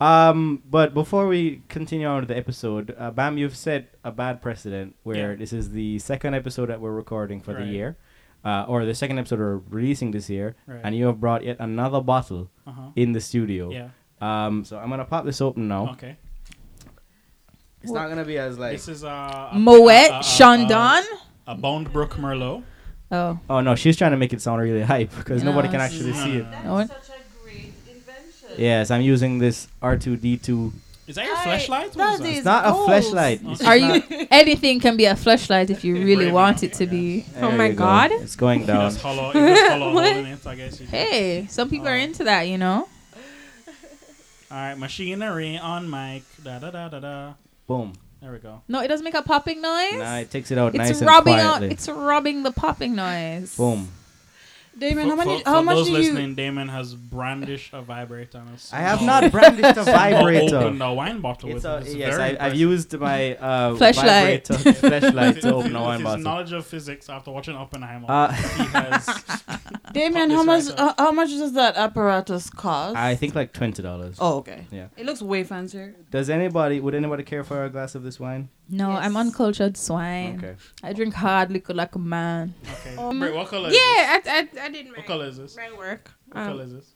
Um, 0.00 0.62
but 0.68 0.94
before 0.94 1.26
we 1.28 1.62
continue 1.68 2.06
on 2.06 2.20
with 2.20 2.28
the 2.28 2.36
episode, 2.36 2.94
uh, 2.98 3.10
Bam, 3.10 3.38
you've 3.38 3.56
set 3.56 3.94
a 4.04 4.10
bad 4.12 4.42
precedent 4.42 4.96
where 5.02 5.30
Yeah. 5.32 5.36
this 5.36 5.52
is 5.52 5.70
the 5.70 5.98
second 5.98 6.34
episode 6.34 6.68
that 6.68 6.80
we're 6.80 6.92
recording 6.92 7.40
for 7.40 7.54
the 7.54 7.64
year, 7.64 7.96
uh, 8.44 8.64
or 8.68 8.84
the 8.84 8.94
second 8.94 9.18
episode 9.18 9.38
we're 9.38 9.58
releasing 9.70 10.10
this 10.10 10.28
year, 10.28 10.56
Right. 10.66 10.80
and 10.84 10.94
you 10.96 11.06
have 11.06 11.20
brought 11.20 11.44
yet 11.44 11.56
another 11.60 12.00
bottle 12.00 12.50
Uh-huh. 12.66 12.90
in 12.96 13.12
the 13.12 13.20
studio. 13.20 13.70
Yeah. 13.70 13.88
Um, 14.20 14.64
so 14.64 14.78
I'm 14.78 14.88
gonna 14.90 15.04
pop 15.04 15.24
this 15.24 15.40
open 15.40 15.66
now. 15.68 15.90
Okay. 15.92 16.16
It's 17.82 17.92
not 17.92 18.08
gonna 18.08 18.24
be 18.24 18.38
as 18.38 18.58
like. 18.58 18.72
This 18.72 18.88
is 18.88 19.04
uh, 19.04 19.50
a 19.52 19.58
Moet 19.58 19.90
a- 19.90 20.14
a- 20.14 20.18
a- 20.20 20.22
Chandon. 20.22 21.02
A 21.46 21.54
Bond 21.54 21.92
Brook 21.92 22.14
Merlot. 22.16 22.62
Oh. 23.10 23.38
Oh 23.50 23.60
no, 23.60 23.74
she's 23.74 23.96
trying 23.96 24.12
to 24.12 24.16
make 24.16 24.32
it 24.32 24.40
sound 24.40 24.62
really 24.62 24.82
hype 24.82 25.14
because 25.16 25.42
nobody 25.42 25.68
can 25.68 25.80
actually 25.80 26.12
see 26.14 26.36
it. 26.38 26.46
Uh, 26.46 26.62
No 26.64 26.86
such 26.86 27.08
a 27.10 27.42
great 27.44 27.72
invention. 27.88 28.48
Yes, 28.56 28.90
I'm 28.90 29.02
using 29.02 29.38
this 29.38 29.68
R2D2. 29.82 30.72
Is 31.08 31.16
that 31.16 31.26
your 31.26 31.36
I- 31.36 31.42
flashlight? 31.42 31.96
What 31.96 31.96
that 31.96 32.12
is 32.14 32.20
that? 32.20 32.28
is- 32.30 32.36
It's 32.38 32.44
not 32.46 32.64
a 32.66 32.84
flashlight. 32.86 33.40
It's 33.44 33.64
Are 33.64 33.76
you? 33.76 34.02
Anything 34.30 34.78
can 34.80 34.96
be 34.96 35.04
a 35.06 35.16
flashlight 35.16 35.68
if 35.68 35.84
you 35.84 35.94
really 35.96 36.26
brave 36.26 36.32
want 36.32 36.62
it 36.62 36.72
to 36.74 36.84
I 36.84 36.86
be. 36.86 37.26
Oh 37.40 37.50
my 37.50 37.66
you 37.66 37.72
go. 37.72 37.78
God. 37.78 38.12
It's 38.12 38.36
going 38.36 38.64
down. 38.64 38.86
it's 38.86 39.02
hollow, 39.02 39.32
it's 39.34 39.68
hollow 39.68 39.92
What? 39.94 40.12
holding 40.12 40.32
it, 40.32 40.46
I 40.46 40.54
guess. 40.54 40.78
Hey, 40.78 41.46
some 41.50 41.68
people 41.68 41.88
are 41.88 41.96
Oh. 41.96 42.06
into 42.06 42.22
that, 42.24 42.42
you 42.42 42.56
know. 42.56 42.88
All 44.50 44.58
right, 44.58 44.74
machinery 44.78 45.58
on 45.58 45.90
mic. 45.90 46.22
Da 46.44 46.58
da 46.60 46.70
da 46.70 46.88
da 46.88 47.00
da. 47.00 47.32
Boom. 47.66 47.92
There 48.20 48.30
we 48.30 48.38
go. 48.38 48.62
No, 48.68 48.80
it 48.80 48.88
doesn't 48.88 49.04
make 49.04 49.14
a 49.14 49.22
popping 49.22 49.60
noise. 49.60 49.94
Nah, 49.94 50.18
it 50.18 50.30
takes 50.30 50.50
it 50.52 50.58
out 50.58 50.74
it's 50.74 50.78
nice 50.78 51.00
and 51.00 51.08
rubbing 51.08 51.34
out. 51.34 51.62
It's 51.62 51.88
rubbing 51.88 52.44
the 52.44 52.52
popping 52.52 52.94
noise. 52.94 53.56
Boom. 53.56 53.88
Damon, 54.78 55.04
For, 55.04 55.10
how, 55.10 55.16
many, 55.16 55.42
for- 55.42 55.48
how 55.50 55.58
for 55.58 55.64
much 55.64 55.76
those 55.76 55.86
do 55.86 55.92
you? 55.92 55.98
listening, 55.98 56.34
Damon 56.34 56.68
has 56.68 56.94
brandished 56.94 57.72
a 57.74 57.82
vibrator 57.82 58.38
on 58.38 58.48
us. 58.48 58.72
I 58.72 58.78
have 58.78 59.02
not 59.02 59.30
brandished 59.30 59.76
a 59.76 59.84
vibrator. 59.84 60.56
Opened 60.56 60.82
a 60.82 60.92
wine 60.92 61.20
bottle 61.20 61.50
It's 61.50 61.56
with 61.56 61.64
a, 61.66 61.76
it. 61.78 61.82
It's 61.86 61.94
yes, 61.94 62.18
I, 62.18 62.36
I've 62.40 62.54
used 62.54 62.98
my 62.98 63.36
uh, 63.36 63.74
Flashlight. 63.76 64.46
flashlight 64.46 65.40
to 65.42 65.54
open 65.54 65.76
a 65.76 65.78
his 65.78 65.86
wine 65.86 66.02
bottle. 66.02 66.22
knowledge 66.24 66.52
of 66.52 66.66
physics 66.66 67.08
after 67.10 67.30
watching 67.30 67.54
Oppenheimer, 67.54 68.06
Uh, 68.08 68.32
he 68.32 68.62
has. 68.64 69.24
Damian, 69.92 70.30
how 70.30 70.42
much? 70.42 70.64
Uh, 70.74 70.94
how 70.96 71.12
much 71.12 71.28
does 71.28 71.52
that 71.52 71.76
apparatus 71.76 72.48
cost? 72.48 72.96
I 72.96 73.14
think 73.14 73.34
like 73.34 73.52
twenty 73.52 73.82
dollars. 73.82 74.16
Oh, 74.18 74.38
okay. 74.38 74.64
Yeah. 74.70 74.86
It 74.96 75.04
looks 75.04 75.20
way 75.20 75.44
fancier. 75.44 75.94
Does 76.10 76.30
anybody? 76.30 76.80
Would 76.80 76.94
anybody 76.94 77.24
care 77.24 77.44
for 77.44 77.64
a 77.64 77.68
glass 77.68 77.94
of 77.94 78.02
this 78.02 78.18
wine? 78.18 78.48
No, 78.70 78.92
Yes. 78.92 79.04
I'm 79.04 79.16
uncultured 79.18 79.76
swine. 79.76 80.38
Okay. 80.38 80.54
I 80.82 80.94
drink 80.94 81.12
hard 81.12 81.50
liquor 81.52 81.74
like 81.74 81.94
a 81.94 81.98
man. 81.98 82.54
Okay. 82.80 82.96
Um, 82.96 83.18
Brit, 83.18 83.34
what 83.34 83.48
color? 83.48 83.68
Is 83.68 83.74
Yeah, 83.74 84.18
this? 84.20 84.32
I, 84.32 84.48
I, 84.61 84.61
I 84.62 84.68
did 84.68 84.86
my, 84.86 84.98
What 84.98 85.06
color 85.06 85.26
is 85.26 85.36
this? 85.38 85.56
my 85.56 85.70
work. 85.76 86.10
What 86.28 86.36
Um, 86.40 86.46
color 86.52 86.64
is 86.64 86.72
this? 86.72 86.94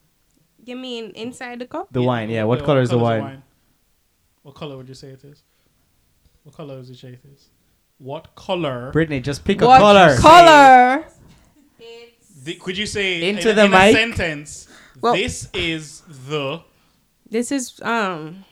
you 0.64 0.76
mean 0.76 1.10
inside 1.10 1.58
the 1.58 1.66
cup? 1.66 1.88
The 1.92 2.02
wine. 2.02 2.30
Yeah. 2.30 2.44
What 2.44 2.60
Yeah, 2.60 2.64
color 2.66 2.80
is 2.80 2.90
the 2.90 2.96
color's 2.98 3.22
wine? 3.22 3.42
What 4.42 4.54
color 4.54 4.76
would 4.76 4.88
you 4.88 4.94
say 4.94 5.08
it 5.08 5.24
is? 5.24 5.42
What 6.44 6.54
color 6.54 6.76
would 6.76 6.86
you 6.86 6.94
say 6.94 7.08
it 7.08 7.24
is? 7.34 7.48
What 7.98 8.34
color? 8.36 8.90
Brittany, 8.92 9.20
just 9.20 9.44
pick 9.44 9.60
a 9.62 9.66
What 9.66 9.80
color. 9.80 10.16
color? 10.16 11.04
The- 12.44 12.54
could 12.54 12.78
you 12.78 12.86
say 12.86 13.28
Into 13.28 13.50
in, 13.50 13.56
the 13.56 13.64
in 13.64 13.74
a 13.74 13.76
mic? 13.78 13.96
sentence? 13.96 14.68
Well- 15.00 15.14
this 15.14 15.48
is 15.52 16.02
the. 16.28 16.60
This 17.28 17.50
is 17.50 17.80
um. 17.82 18.44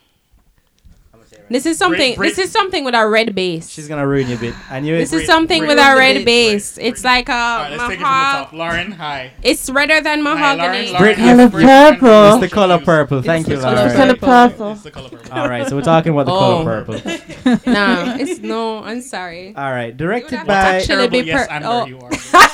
This 1.51 1.67
is 1.67 1.77
something. 1.77 2.15
Brit- 2.17 2.31
this 2.37 2.47
is 2.47 2.51
something 2.51 2.85
with 2.85 2.95
a 2.95 3.07
red 3.07 3.35
base. 3.35 3.69
She's 3.69 3.87
gonna 3.87 4.07
ruin 4.07 4.29
your 4.29 4.39
bit. 4.39 4.55
And 4.71 4.87
you. 4.87 4.97
this 4.97 5.13
is 5.13 5.27
something 5.27 5.61
Brit- 5.61 5.69
with 5.69 5.77
Brit- 5.77 5.93
a 5.95 5.97
red 5.99 6.15
Brit- 6.15 6.25
base. 6.25 6.75
Brit- 6.75 6.87
It's 6.87 7.03
Brit- 7.03 7.11
like 7.13 7.29
a 7.29 7.33
All 7.33 7.59
right, 7.59 7.71
let's 7.71 7.83
take 7.83 7.93
it 7.93 7.95
from 7.97 7.99
the 8.03 8.05
mahog- 8.09 8.33
top. 8.45 8.53
Lauren, 8.55 8.93
hi. 8.93 9.31
It's 9.43 9.69
redder 9.69 10.01
than 10.01 10.25
Hi, 10.25 10.35
mahogany. 10.35 10.89
Lauren. 10.91 10.99
Brit- 11.03 11.19
Lauren, 11.19 11.37
Color 11.37 11.49
Brit- 11.51 11.67
purple. 12.01 12.33
It's 12.33 12.41
the 12.41 12.49
color 12.55 12.79
purple. 12.79 13.23
Thank 13.23 13.49
you, 13.49 13.57
the 13.57 13.63
color 13.63 13.89
purple. 13.91 14.17
purple. 14.27 14.73
It's 14.73 14.83
the 14.83 14.91
color 14.91 15.09
purple. 15.11 15.33
All 15.39 15.49
right, 15.49 15.69
so 15.69 15.77
we're 15.77 15.83
talking 15.83 16.13
about 16.13 16.27
the 16.27 16.33
Oh. 16.33 16.39
color 16.65 16.85
purple. 16.85 16.95
no, 17.73 18.17
it's 18.21 18.41
no. 18.41 18.83
I'm 18.83 19.03
sorry. 19.03 19.55
All 19.55 19.71
right, 19.71 19.95
directed 19.95 20.39
What 20.39 20.47
by. 20.47 20.55
actually 20.55 20.87
Terrible 20.97 21.21
be 21.21 21.27
yes 21.27 21.47
per- 21.47 21.53
and 21.55 21.65
oh. 21.67 21.87
you 21.87 21.99
are. 22.01 22.11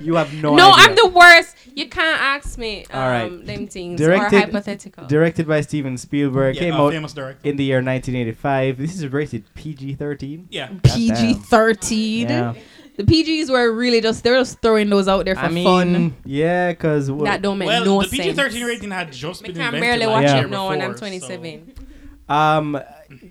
You 0.00 0.14
have 0.14 0.32
no, 0.34 0.54
No, 0.54 0.70
idea. 0.72 0.84
I'm 0.84 0.94
the 0.94 1.08
worst. 1.08 1.56
You 1.74 1.88
can't 1.88 2.20
ask 2.20 2.56
me. 2.58 2.84
Um, 2.90 3.00
All 3.00 3.08
right. 3.08 3.46
Them 3.46 3.66
things 3.66 4.00
Directed- 4.00 4.36
or 4.36 4.40
hypothetical. 4.40 5.06
Directed 5.06 5.48
by 5.48 5.60
Steven 5.62 5.98
Spielberg. 5.98 6.54
Yeah, 6.56 6.62
Came 6.62 6.74
a 6.74 6.82
out 6.86 6.92
famous 6.92 7.12
director. 7.12 7.48
in 7.48 7.56
the 7.56 7.64
year 7.64 7.82
1985. 7.82 8.78
This 8.78 8.94
is 8.96 9.06
rated 9.08 9.44
PG-13. 9.54 10.46
Yeah. 10.50 10.70
PG 10.84 11.34
thirteen. 11.34 12.28
Yeah. 12.28 12.54
The 12.96 13.04
PGs 13.04 13.48
were 13.50 13.72
really 13.72 14.00
just 14.00 14.24
they 14.24 14.30
were 14.32 14.38
just 14.38 14.60
throwing 14.60 14.90
those 14.90 15.06
out 15.06 15.24
there 15.24 15.36
for 15.36 15.42
I 15.42 15.48
mean, 15.50 15.64
fun. 15.64 16.16
yeah, 16.24 16.70
because 16.72 17.06
that 17.08 17.42
don't 17.42 17.58
make 17.58 17.66
Well, 17.68 17.84
no 17.84 18.02
the 18.02 18.08
sense. 18.08 18.34
PG-13 18.36 18.66
rating 18.66 18.90
had 18.90 19.12
just 19.12 19.42
been 19.42 19.52
invented. 19.52 19.74
I 19.74 19.78
can 19.78 19.80
barely 19.80 20.06
like 20.06 20.14
watch 20.14 20.24
Yeah. 20.24 20.40
it 20.44 20.50
now 20.50 20.68
when 20.68 20.80
I'm 20.82 20.92
before, 20.92 21.08
so- 21.08 21.26
27. 21.28 21.72
um, 22.28 22.80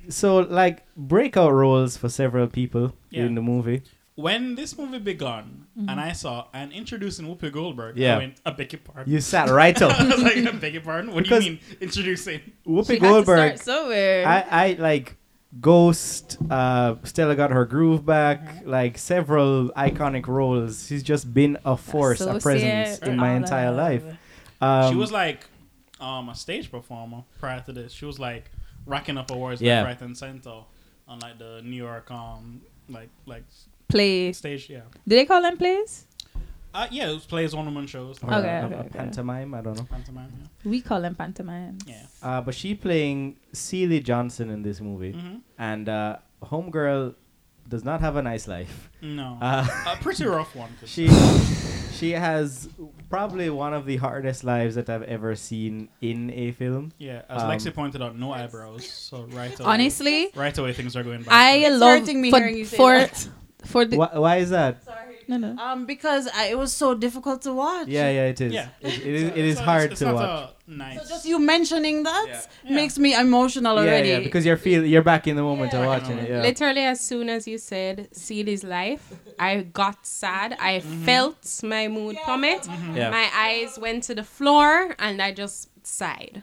so 0.09 0.37
like 0.37 0.85
breakout 0.95 1.51
roles 1.51 1.97
for 1.97 2.07
several 2.09 2.47
people 2.47 2.93
Yeah. 3.09 3.23
in 3.25 3.35
the 3.35 3.41
movie. 3.41 3.81
When 4.15 4.55
this 4.55 4.77
movie 4.77 4.99
begun, 5.77 5.89
and 5.89 5.99
I 5.99 6.11
saw 6.13 6.47
and 6.53 6.71
introducing 6.71 7.25
Whoopi 7.27 7.51
Goldberg, 7.51 7.97
Yeah. 7.97 8.15
I 8.15 8.17
went, 8.17 8.41
I 8.45 8.51
beg 8.51 8.73
your 8.73 8.81
pardon. 8.81 9.11
You 9.13 9.21
sat 9.21 9.49
right 9.49 9.79
I 9.81 9.85
up. 9.87 10.07
was 10.07 10.21
like, 10.23 10.37
I 10.37 10.51
beg 10.51 10.73
your 10.73 10.81
pardon? 10.81 11.13
What 11.13 11.23
Because- 11.23 11.43
do 11.43 11.51
you 11.51 11.51
mean 11.57 11.61
introducing? 11.81 12.41
Whoopi 12.65 12.87
She 12.87 12.93
had 12.93 12.99
to 13.01 13.07
Goldberg. 13.07 13.57
start 13.57 13.77
somewhere. 13.77 14.27
I, 14.27 14.45
I 14.49 14.71
like 14.79 15.15
Ghost. 15.61 16.37
Uh, 16.49 16.95
Stella 17.03 17.35
got 17.35 17.51
her 17.51 17.65
groove 17.65 18.05
back. 18.05 18.63
Like 18.65 18.97
several 18.97 19.69
iconic 19.69 20.27
roles. 20.27 20.85
She's 20.87 21.03
just 21.03 21.33
been 21.33 21.57
a 21.65 21.77
force, 21.77 22.21
a 22.21 22.39
presence 22.39 22.99
in 22.99 23.17
my 23.17 23.33
entire 23.35 23.71
that. 23.71 23.77
life. 23.77 24.03
Um, 24.61 24.91
she 24.91 24.95
was 24.97 25.11
like 25.11 25.47
um, 25.99 26.29
a 26.29 26.35
stage 26.35 26.69
performer 26.71 27.23
prior 27.39 27.61
to 27.61 27.71
this. 27.73 27.91
She 27.93 28.05
was 28.05 28.19
like 28.19 28.51
racking 28.85 29.17
up 29.17 29.31
awards 29.31 29.61
Yeah. 29.61 29.83
left, 29.83 30.01
right, 30.01 30.07
and 30.07 30.17
center 30.17 30.63
on 31.07 31.19
like 31.19 31.37
the 31.39 31.61
New 31.63 31.75
York 31.77 32.09
um 32.11 32.61
like 32.89 33.09
like 33.25 33.43
Play. 33.87 34.33
stage. 34.33 34.69
Yeah, 34.69 34.81
Do 35.07 35.15
they 35.15 35.25
call 35.25 35.41
them 35.41 35.57
plays? 35.57 36.05
uh, 36.73 36.87
yeah. 36.91 37.09
It 37.09 37.13
was 37.13 37.25
plays 37.25 37.55
one 37.55 37.65
woman 37.65 37.87
shows. 37.87 38.21
or 38.23 38.33
Okay, 38.33 38.47
a- 38.57 38.65
okay, 38.65 38.75
a 38.75 38.79
okay. 38.79 38.89
pantomime. 38.89 39.53
I 39.53 39.61
don't 39.61 39.77
know. 39.77 39.87
Pantomime. 39.89 40.31
We 40.65 40.81
call 40.81 41.01
them 41.01 41.15
pantomime. 41.15 41.77
Yeah. 41.87 42.05
Uh, 42.21 42.41
but 42.41 42.53
she 42.53 42.75
playing 42.75 43.37
Celie 43.53 43.99
Johnson 44.01 44.49
in 44.49 44.61
this 44.63 44.81
movie, 44.81 45.09
yeah. 45.15 45.21
hmm 45.21 45.35
and 45.57 45.89
uh, 45.89 46.17
Homegirl 46.43 47.15
does 47.67 47.83
not 47.83 47.99
have 48.01 48.15
a 48.15 48.21
nice 48.21 48.47
life. 48.47 48.89
No, 49.01 49.37
Uh, 49.41 49.67
a 49.87 49.95
pretty 50.01 50.25
rough 50.25 50.55
one. 50.55 50.69
'cause- 50.79 50.89
she 50.89 51.07
she 51.97 52.11
has 52.11 52.69
probably 53.09 53.49
one 53.49 53.73
of 53.73 53.85
the 53.85 53.97
hardest 53.97 54.43
lives 54.43 54.75
that 54.75 54.87
I've 54.89 55.03
ever 55.03 55.35
seen 55.35 55.89
in 56.01 56.29
a 56.31 56.51
film. 56.51 56.91
yeah, 56.99 57.23
as 57.29 57.41
um, 57.41 57.49
Lexy 57.49 57.73
pointed 57.73 58.01
out, 58.03 58.15
no 58.17 58.31
eyebrows. 58.33 58.85
So 58.87 59.23
right 59.31 59.57
away, 59.59 59.69
Honestly, 59.73 60.29
right 60.35 60.55
away 60.57 60.73
things 60.73 60.95
are 60.95 61.03
going 61.03 61.23
back. 61.23 61.33
I 61.33 61.55
It's 61.65 61.79
love 61.79 61.99
hurting 62.01 62.21
me 62.21 62.29
for, 62.29 62.37
hearing 62.39 62.57
you 62.57 62.65
say 62.65 62.77
for 62.77 62.91
that. 62.99 63.27
For 63.65 63.85
the 63.85 63.97
Why, 63.97 64.09
why 64.17 64.35
is 64.37 64.49
that? 64.51 64.83
Sorry. 64.83 65.15
No, 65.29 65.35
no. 65.35 65.57
Um, 65.61 65.85
because 65.85 66.29
I, 66.33 66.45
it 66.45 66.57
was 66.57 66.71
so 66.71 66.93
difficult 66.95 67.41
to 67.41 67.53
watch. 67.53 67.89
Yeah, 67.89 68.09
yeah, 68.09 68.27
it 68.27 68.39
is. 68.39 68.53
Yeah. 68.53 68.69
It, 68.79 68.93
it 68.93 69.13
is. 69.15 69.21
So- 69.29 69.35
It 69.35 69.45
is 69.45 69.57
so 69.57 69.63
hard 69.63 69.83
it's, 69.83 69.91
it's 69.93 69.99
to 69.99 70.05
not 70.05 70.15
watch. 70.15 70.49
A 70.67 70.71
nice. 70.71 71.01
So 71.03 71.09
just 71.09 71.25
you 71.25 71.37
mentioning 71.39 72.03
that 72.03 72.27
Yeah. 72.63 72.73
makes 72.75 72.97
me 72.97 73.13
emotional 73.13 73.77
already. 73.77 74.07
yeah, 74.09 74.17
yeah, 74.19 74.23
because 74.23 74.45
you're 74.45 74.55
feel 74.57 74.85
you're 74.85 75.01
back 75.01 75.27
in 75.27 75.35
the 75.35 75.41
moment 75.41 75.73
of 75.73 75.85
watching 75.85 76.17
it. 76.17 76.29
Yeah. 76.29 76.41
Literally, 76.43 76.83
as 76.85 77.01
soon 77.01 77.27
as 77.29 77.45
you 77.45 77.57
said 77.57 78.07
"Seed 78.13 78.63
life," 78.63 79.03
I 79.37 79.63
got 79.63 80.05
sad. 80.05 80.55
I 80.61 80.79
felt 80.79 81.37
my 81.63 81.89
mood 81.89 82.15
plummet. 82.23 82.65
Yeah. 82.95 83.09
My 83.09 83.27
eyes 83.35 83.77
went 83.77 84.03
to 84.03 84.15
the 84.15 84.23
floor, 84.23 84.95
and 84.99 85.21
I 85.21 85.33
just 85.33 85.69
sighed. 85.85 86.41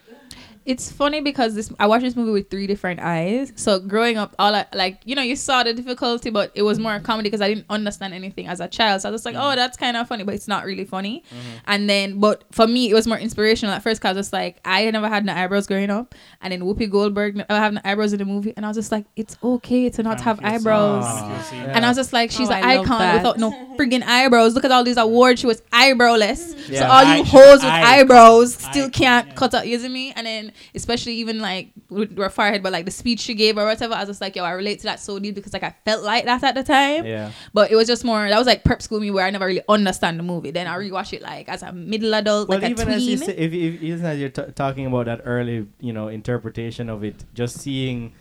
It's 0.66 0.90
funny 0.90 1.20
because 1.20 1.54
this 1.54 1.70
I 1.78 1.86
watched 1.86 2.04
this 2.04 2.16
movie 2.16 2.30
with 2.32 2.48
three 2.50 2.66
different 2.66 3.00
eyes. 3.00 3.52
So 3.56 3.78
growing 3.80 4.16
up, 4.16 4.34
all 4.38 4.54
I 4.54 4.64
like, 4.72 5.00
you 5.04 5.14
know, 5.14 5.20
you 5.22 5.36
saw 5.36 5.62
the 5.62 5.74
difficulty, 5.74 6.30
but 6.30 6.52
it 6.54 6.62
was 6.62 6.78
more 6.78 6.98
comedy 7.00 7.28
because 7.28 7.42
I 7.42 7.48
didn't 7.48 7.66
understand 7.68 8.14
anything 8.14 8.46
as 8.46 8.60
a 8.60 8.68
child. 8.68 9.02
So 9.02 9.08
I 9.08 9.12
was 9.12 9.22
just 9.22 9.26
like, 9.26 9.36
oh, 9.38 9.54
that's 9.56 9.76
kind 9.76 9.96
of 9.96 10.08
funny, 10.08 10.24
but 10.24 10.34
it's 10.34 10.48
not 10.48 10.64
really 10.64 10.84
funny. 10.86 11.22
And 11.66 11.88
then, 11.90 12.18
but 12.18 12.44
for 12.50 12.66
me, 12.66 12.90
it 12.90 12.94
was 12.94 13.06
more 13.06 13.18
inspirational 13.18 13.74
at 13.74 13.82
first 13.82 14.00
because 14.00 14.16
it's 14.16 14.32
like 14.32 14.58
I 14.64 14.90
never 14.90 15.08
had 15.08 15.24
no 15.26 15.34
eyebrows 15.34 15.66
growing 15.66 15.90
up, 15.90 16.14
and 16.40 16.52
then 16.52 16.62
Whoopi 16.62 16.88
Goldberg 16.90 17.36
never 17.36 17.46
have 17.54 17.74
no 17.74 17.80
eyebrows 17.84 18.12
in 18.14 18.18
the 18.20 18.24
movie, 18.24 18.54
and 18.56 18.64
I 18.64 18.68
was 18.70 18.76
just 18.78 18.90
like, 18.90 19.04
it's 19.16 19.36
okay 19.42 19.90
to 19.90 20.02
not 20.02 20.20
have 20.22 20.40
eyebrows. 20.42 21.04
kinda 21.04 21.44
Yeah. 21.68 21.76
And 21.76 21.84
I 21.84 21.88
was 21.88 21.96
just 21.98 22.12
like, 22.12 22.30
she's 22.30 22.48
Oh, 22.48 22.52
an 22.54 22.64
I 22.64 22.78
icon 22.78 23.14
without 23.16 23.38
no 23.38 23.50
friggin' 23.76 24.02
eyebrows. 24.02 24.54
Look 24.54 24.64
at 24.64 24.70
all 24.72 24.82
these 24.84 24.96
awards. 24.96 25.40
She 25.40 25.46
was 25.46 25.60
eyebrowless. 25.72 26.56
So 26.74 26.84
all 26.84 26.90
Eye- 27.04 27.16
you 27.18 27.24
hoes 27.24 27.56
with 27.62 27.64
eye- 27.64 27.98
eyebrows 28.00 28.54
still 28.54 28.84
icon, 28.86 28.90
can't 28.90 29.26
yeah. 29.28 29.34
cut 29.34 29.54
out. 29.54 29.66
You 29.66 29.78
see 29.78 29.88
me? 29.88 30.12
And 30.16 30.26
then 30.26 30.52
especially 30.74 31.14
even 31.14 31.40
like 31.40 31.70
with 31.88 32.16
her 32.16 32.30
forehead, 32.30 32.62
but 32.62 32.72
like 32.72 32.84
the 32.84 32.90
speech 32.90 33.20
she 33.20 33.34
gave 33.34 33.58
or 33.58 33.64
whatever, 33.64 33.94
I 33.94 34.00
was 34.00 34.08
just 34.08 34.20
like, 34.20 34.36
yo, 34.36 34.44
I 34.44 34.52
relate 34.52 34.78
to 34.80 34.84
that 34.84 35.00
so 35.00 35.18
deep 35.18 35.34
because 35.34 35.52
like 35.52 35.62
I 35.62 35.74
felt 35.84 36.02
like 36.04 36.24
that 36.24 36.42
at 36.42 36.54
the 36.54 36.62
time. 36.62 37.04
Yeah. 37.06 37.30
But 37.52 37.70
it 37.70 37.76
was 37.76 37.86
just 37.86 38.04
more 38.04 38.28
that 38.28 38.38
was 38.38 38.46
like 38.46 38.64
prep 38.64 38.82
school 38.82 39.00
me 39.00 39.10
where 39.10 39.24
I 39.26 39.30
never 39.30 39.46
really 39.46 39.62
understand 39.68 40.18
the 40.18 40.22
movie. 40.22 40.50
Then 40.50 40.66
I 40.66 40.76
rewatch 40.76 41.12
it 41.12 41.22
like 41.22 41.48
as 41.48 41.62
a 41.62 41.72
middle 41.72 42.14
adult, 42.14 42.48
Well, 42.48 42.58
like 42.58 42.68
a 42.68 42.70
even 42.70 42.86
tween. 42.86 42.96
as 42.96 43.06
you 43.06 43.16
say, 43.16 43.32
if, 43.36 43.52
if 43.52 43.82
even 43.82 44.04
as 44.06 44.18
you're 44.18 44.28
t- 44.28 44.52
talking 44.54 44.86
about 44.86 45.06
that 45.06 45.22
early, 45.24 45.66
you 45.80 45.92
know, 45.92 46.08
interpretation 46.08 46.88
of 46.88 47.04
it, 47.04 47.24
just 47.34 47.58
seeing 47.60 48.12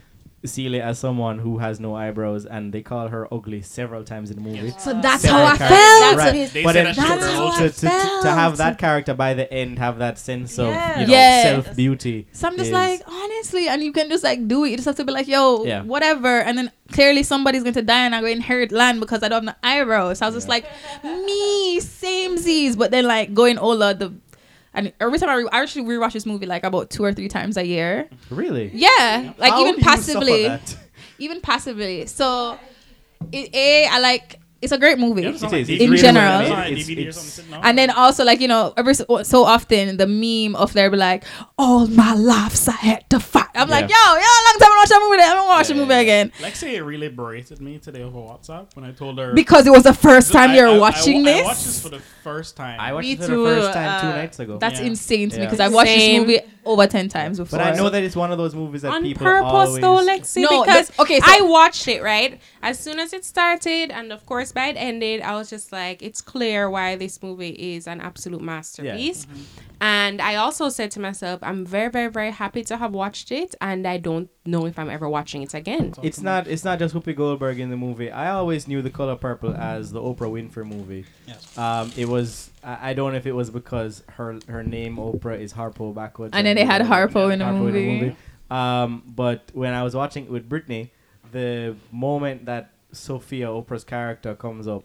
Celia 0.46 0.84
as 0.84 1.00
someone 1.00 1.40
who 1.40 1.58
has 1.60 1.80
no 1.80 1.96
eyebrows 1.96 2.46
and 2.46 2.74
they 2.74 2.82
call 2.82 3.08
her 3.08 3.34
ugly 3.34 3.62
several 3.62 4.04
times 4.04 4.30
in 4.30 4.36
the 4.38 4.42
movie. 4.44 4.74
so 4.78 4.94
that's 5.02 5.24
Several 5.24 5.46
how 5.48 5.54
I 5.54 5.58
characters- 5.58 5.78
felt. 6.00 6.18
Right. 6.18 6.64
But 6.64 6.74
said 6.74 6.86
then 6.86 6.86
That's 6.86 6.98
how 6.98 7.16
to, 7.16 7.64
I 7.64 7.68
to, 7.68 7.70
to, 7.70 8.22
to 8.24 8.30
have 8.32 8.58
that 8.58 8.78
character 8.78 9.14
by 9.14 9.34
the 9.34 9.52
end 9.54 9.80
have 9.80 10.00
that 10.00 10.18
sense 10.18 10.60
of 10.60 10.68
Yeah. 10.68 11.00
you 11.02 11.08
know, 11.08 11.12
Yes. 11.14 11.66
self 11.66 11.76
beauty. 11.76 12.28
So 12.34 12.48
I'm 12.48 12.56
just 12.58 12.68
is- 12.68 12.74
like, 12.74 13.02
honestly, 13.08 13.68
and 13.70 13.82
you 13.84 13.92
can 13.94 14.10
just 14.10 14.24
like 14.24 14.48
do 14.48 14.64
it. 14.66 14.70
You 14.72 14.76
just 14.78 14.86
have 14.86 14.96
to 14.98 15.06
be 15.06 15.12
like, 15.14 15.28
yo, 15.28 15.64
Yeah. 15.66 15.84
whatever. 15.84 16.40
And 16.42 16.58
then 16.58 16.72
clearly 16.92 17.24
somebody's 17.24 17.64
going 17.64 17.74
to 17.76 17.82
die 17.82 18.06
and 18.06 18.14
I'm 18.14 18.22
going 18.22 18.34
to 18.34 18.38
inherit 18.38 18.72
land 18.72 19.00
because 19.00 19.24
I 19.24 19.30
don't 19.30 19.46
have 19.46 19.56
no 19.56 19.68
eyebrows. 19.70 20.20
So 20.20 20.26
I 20.26 20.30
was 20.30 20.36
just 20.36 20.50
like, 20.50 20.66
me, 21.04 21.80
same 21.80 22.38
Z's. 22.38 22.76
But 22.76 22.92
then 22.92 23.06
like 23.06 23.34
going 23.34 23.58
older, 23.58 23.94
the 23.94 24.14
and 24.74 24.92
every 25.00 25.20
time 25.20 25.30
I, 25.30 25.36
re- 25.36 25.50
I 25.52 25.62
actually 25.62 25.86
rewatch 25.86 26.14
this 26.14 26.26
movie 26.26 26.46
like 26.46 26.64
about 26.64 26.90
two 26.90 27.04
or 27.04 27.14
three 27.14 27.28
times 27.28 27.58
a 27.58 27.66
year. 27.66 28.10
really. 28.30 28.72
Yeah, 28.74 29.34
like 29.38 29.52
How 29.52 29.62
even 29.68 29.82
passively, 29.82 30.52
even 31.20 31.42
passively. 31.42 32.06
So, 32.08 32.58
it, 33.32 33.54
a 33.54 33.86
I 33.88 34.00
like. 34.00 34.40
It's 34.64 34.72
a 34.72 34.78
great 34.78 34.98
movie. 34.98 35.22
Yeah, 35.24 35.30
It 35.30 35.42
like 35.42 35.54
is. 35.54 35.68
DVD. 35.70 35.82
In 35.82 35.96
general. 35.98 36.26
well 36.26 36.42
It's 36.42 36.50
made. 36.50 36.54
on 36.56 36.60
like 36.60 36.72
It's- 36.72 37.40
it's- 37.40 37.42
And 37.64 37.78
then 37.78 37.90
also 37.92 38.24
like 38.24 38.40
you 38.42 38.48
know 38.48 38.74
every 38.78 38.94
so, 38.96 39.06
so 39.24 39.44
often 39.44 39.98
the 39.98 40.08
meme 40.08 40.56
of 40.56 40.74
there 40.74 40.90
be 40.90 40.98
like 40.98 41.24
all 41.58 41.88
my 41.88 42.14
lives 42.16 42.68
I 42.68 42.72
had 42.74 43.10
to 43.12 43.20
fight. 43.20 43.48
I'm 43.56 43.70
like 43.70 43.90
yo 43.90 43.96
Yeah. 43.96 44.14
yo 44.14 44.32
long 44.48 44.58
time 44.60 44.72
I 44.72 44.78
watch 44.82 44.90
that 44.90 45.02
movie. 45.08 45.22
I'm 45.24 45.36
gonna 45.38 45.48
watch 45.48 45.70
Yeah, 45.70 45.76
the 45.76 45.82
movie 45.82 45.94
again 45.94 46.32
Lexy 46.40 46.56
say 46.56 46.76
it 46.78 46.82
really 46.82 47.10
berated 47.10 47.62
me 47.62 47.78
today 47.78 48.02
over 48.04 48.18
WhatsApp 48.20 48.76
when 48.76 48.86
I 48.86 48.92
told 48.92 49.18
her 49.20 49.34
because 49.34 49.68
it 49.68 49.72
was 49.72 49.84
the 49.84 49.94
first 49.94 50.32
time 50.32 50.52
I- 50.52 50.56
you're 50.56 50.68
I- 50.70 50.76
I- 50.76 50.78
watching 50.80 51.22
I, 51.28 51.32
this. 51.34 51.46
watched 51.46 51.66
this 51.66 51.82
for 51.82 51.90
the 51.90 52.00
first 52.24 52.56
time. 52.56 52.80
I 52.80 52.94
watched 52.94 53.06
Me 53.08 53.12
it 53.14 53.20
for 53.20 53.28
too, 53.28 53.44
the 53.46 53.56
first 53.62 53.74
time 53.74 54.02
two 54.02 54.08
uh, 54.08 54.16
nights 54.16 54.40
ago. 54.40 54.58
That's 54.58 54.80
Yeah. 54.80 54.86
insane 54.88 55.30
to 55.32 55.40
me 55.40 55.46
because 55.46 55.60
I've 55.60 55.74
watched 55.74 55.92
Same. 55.92 56.22
this 56.26 56.42
movie 56.42 56.54
over 56.66 56.88
ten 56.88 57.10
times 57.10 57.38
before. 57.40 57.60
but 57.60 57.68
I 57.68 57.76
know 57.76 57.90
that 57.90 58.02
it's 58.04 58.16
one 58.16 58.32
of 58.32 58.38
those 58.38 58.56
movies 58.56 58.84
that 58.84 58.94
On 58.94 59.04
people 59.04 59.26
purpose, 59.26 59.52
always. 59.52 59.82
though, 59.82 59.98
Lexy, 59.98 60.42
No, 60.44 60.64
because 60.64 60.88
the- 60.88 61.02
okay, 61.02 61.20
so- 61.20 61.26
I 61.28 61.42
watched 61.42 61.88
it 61.90 62.02
right 62.02 62.40
as 62.62 62.80
soon 62.80 63.00
as 63.00 63.12
it 63.12 63.26
started, 63.26 63.92
and 63.92 64.14
of 64.14 64.26
course 64.26 64.53
by 64.54 64.68
it 64.68 64.76
ended. 64.78 65.22
I 65.22 65.36
was 65.36 65.50
just 65.50 65.72
like, 65.72 66.02
it's 66.02 66.22
clear 66.22 66.70
why 66.70 66.96
this 66.96 67.22
movie 67.22 67.50
is 67.50 67.88
an 67.88 68.02
absolute 68.02 68.42
masterpiece. 68.42 69.28
And 69.82 70.22
I 70.22 70.36
also 70.36 70.70
said 70.70 70.92
to 70.92 71.02
myself, 71.02 71.42
I'm 71.44 71.66
very, 71.66 71.90
very, 71.90 72.10
very 72.10 72.32
happy 72.32 72.64
to 72.66 72.78
have 72.78 72.94
watched 72.94 73.32
it, 73.32 73.54
and 73.60 73.86
I 73.86 73.98
don't 73.98 74.30
know 74.46 74.66
if 74.66 74.80
I'm 74.80 74.90
ever 74.90 75.10
watching 75.10 75.42
it 75.42 75.54
again. 75.54 75.94
It's 76.02 76.22
not. 76.22 76.48
It's 76.48 76.64
not 76.64 76.80
just 76.80 76.96
Whoopi 76.96 77.16
Goldberg 77.16 77.60
in 77.60 77.70
the 77.70 77.76
movie. 77.76 78.10
I 78.10 78.32
always 78.32 78.68
knew 78.68 78.82
The 78.82 78.90
Color 78.90 79.18
Purple 79.18 79.54
as 79.54 79.92
the 79.92 80.00
Oprah 80.00 80.32
Winfrey 80.32 80.66
movie. 80.66 81.06
Yes. 81.28 81.58
Um, 81.58 81.92
it 81.98 82.08
was. 82.08 82.50
I, 82.64 82.92
I 82.92 82.94
don't 82.94 83.12
know 83.12 83.18
if 83.18 83.26
it 83.26 83.34
was 83.34 83.50
because 83.50 84.04
her 84.08 84.40
her 84.48 84.64
name 84.64 84.96
Oprah 84.98 85.40
is 85.40 85.54
Harpo 85.54 85.94
backwards. 85.94 86.32
And 86.34 86.48
then 86.48 86.56
they 86.56 86.66
had 86.66 86.82
Harpo 86.82 87.34
in 87.34 87.40
the 87.40 87.52
movie. 87.52 88.16
Um, 88.50 89.04
but 89.06 89.52
when 89.54 89.74
I 89.74 89.84
was 89.84 89.96
watching 89.96 90.26
it 90.26 90.32
with 90.32 90.48
Brittany, 90.48 90.92
the 91.32 91.76
moment 91.92 92.46
that 92.46 92.73
Sophia 92.94 93.48
Oprah's 93.48 93.84
character 93.84 94.34
comes 94.36 94.68
up, 94.68 94.84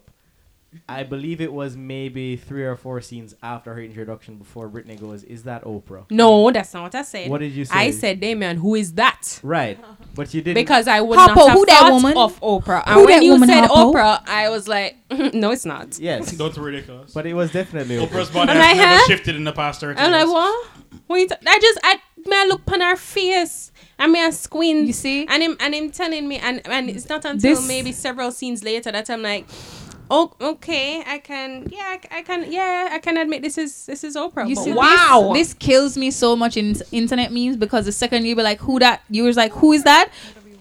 I 0.87 1.01
believe 1.01 1.41
it 1.41 1.51
was 1.51 1.75
maybe 1.75 2.35
three 2.35 2.63
or 2.63 2.75
four 2.75 3.01
scenes 3.01 3.33
after 3.41 3.73
her 3.73 3.81
introduction 3.81 4.35
before 4.35 4.67
Brittany 4.67 4.97
goes, 4.97 5.23
"Is 5.23 5.41
that 5.45 5.63
Oprah?" 5.63 6.05
No, 6.11 6.51
that's 6.51 6.71
not 6.75 6.83
what 6.83 6.93
I 6.95 7.01
said. 7.01 7.27
What 7.27 7.39
did 7.39 7.53
you 7.53 7.65
say? 7.65 7.75
I 7.75 7.89
said, 7.89 8.19
Damian, 8.19 8.57
who 8.57 8.75
is 8.75 8.93
that? 8.93 9.39
Right, 9.41 9.79
but 10.13 10.31
you 10.31 10.41
didn't. 10.43 10.53
Because 10.61 10.87
I 10.87 11.01
would 11.01 11.17
Harpo, 11.17 11.35
not 11.35 11.47
have 11.47 11.57
who 11.57 11.65
that 11.65 11.79
thought 11.79 11.91
woman? 11.91 12.17
of 12.17 12.39
Oprah. 12.41 12.83
Who 12.87 12.99
And 12.99 13.05
when 13.05 13.21
you 13.23 13.31
woman, 13.31 13.49
said 13.49 13.67
Harpo? 13.67 13.93
Oprah, 13.95 14.21
I 14.29 14.49
was 14.49 14.67
like, 14.67 14.97
no, 15.33 15.49
it's 15.51 15.65
not. 15.65 15.97
yes, 15.97 16.31
Don't 16.37 16.53
be 16.53 16.61
ridiculous. 16.61 17.13
but 17.13 17.25
it 17.25 17.33
was 17.33 17.51
definitely 17.51 17.95
Oprah. 17.97 18.07
Oprah's 18.07 18.29
body 18.29 18.51
I'm 18.51 18.57
has 18.57 18.67
like, 18.67 18.77
never 18.77 18.93
huh? 18.99 19.07
shifted 19.07 19.35
in 19.37 19.45
the 19.45 19.53
past 19.53 19.81
30 19.81 19.99
I'm 19.99 20.11
years. 20.13 20.23
like, 20.27 20.31
what? 20.33 20.67
What 21.07 21.17
you 21.19 21.27
t- 21.27 21.35
I 21.47 21.59
just, 21.59 21.79
I, 21.83 21.95
me 22.27 22.35
I 22.35 22.45
look 22.47 22.61
upon 22.61 22.81
her 22.81 22.95
face. 22.95 23.71
and 23.97 24.11
me 24.13 24.23
a 24.25 24.31
squint. 24.31 24.87
You 24.87 24.93
see? 24.93 25.25
And 25.27 25.43
him, 25.43 25.57
and 25.59 25.73
him 25.75 25.91
telling 25.91 26.27
me, 26.27 26.37
and, 26.37 26.61
and 26.67 26.89
it's 26.89 27.09
not 27.09 27.25
until 27.25 27.55
This- 27.55 27.67
maybe 27.67 27.91
several 27.91 28.31
scenes 28.31 28.63
later 28.63 28.91
that 28.91 29.09
I'm 29.09 29.21
like, 29.21 29.45
oh, 30.11 30.31
okay, 30.41 31.03
I 31.05 31.19
can, 31.19 31.67
yeah, 31.71 31.97
I, 32.11 32.17
I 32.19 32.21
can, 32.23 32.51
yeah, 32.51 32.89
I 32.91 32.99
can 32.99 33.17
admit 33.17 33.41
this 33.43 33.57
is, 33.57 33.85
this 33.85 34.03
is 34.03 34.15
Oprah. 34.15 34.47
You 34.47 34.55
see, 34.55 34.71
wow. 34.73 35.31
this, 35.33 35.49
this 35.49 35.53
kills 35.55 35.97
me 35.97 36.09
so 36.11 36.35
much 36.35 36.57
in 36.57 36.75
internet 36.91 37.31
memes 37.31 37.57
because 37.57 37.85
the 37.85 37.91
second 37.91 38.25
you 38.25 38.35
be 38.35 38.41
like, 38.41 38.59
"Who 38.61 38.79
that?" 38.79 39.01
You 39.09 39.25
was 39.25 39.37
like, 39.37 39.51
"Who 39.51 39.73
is 39.73 39.83
that?" 39.83 40.09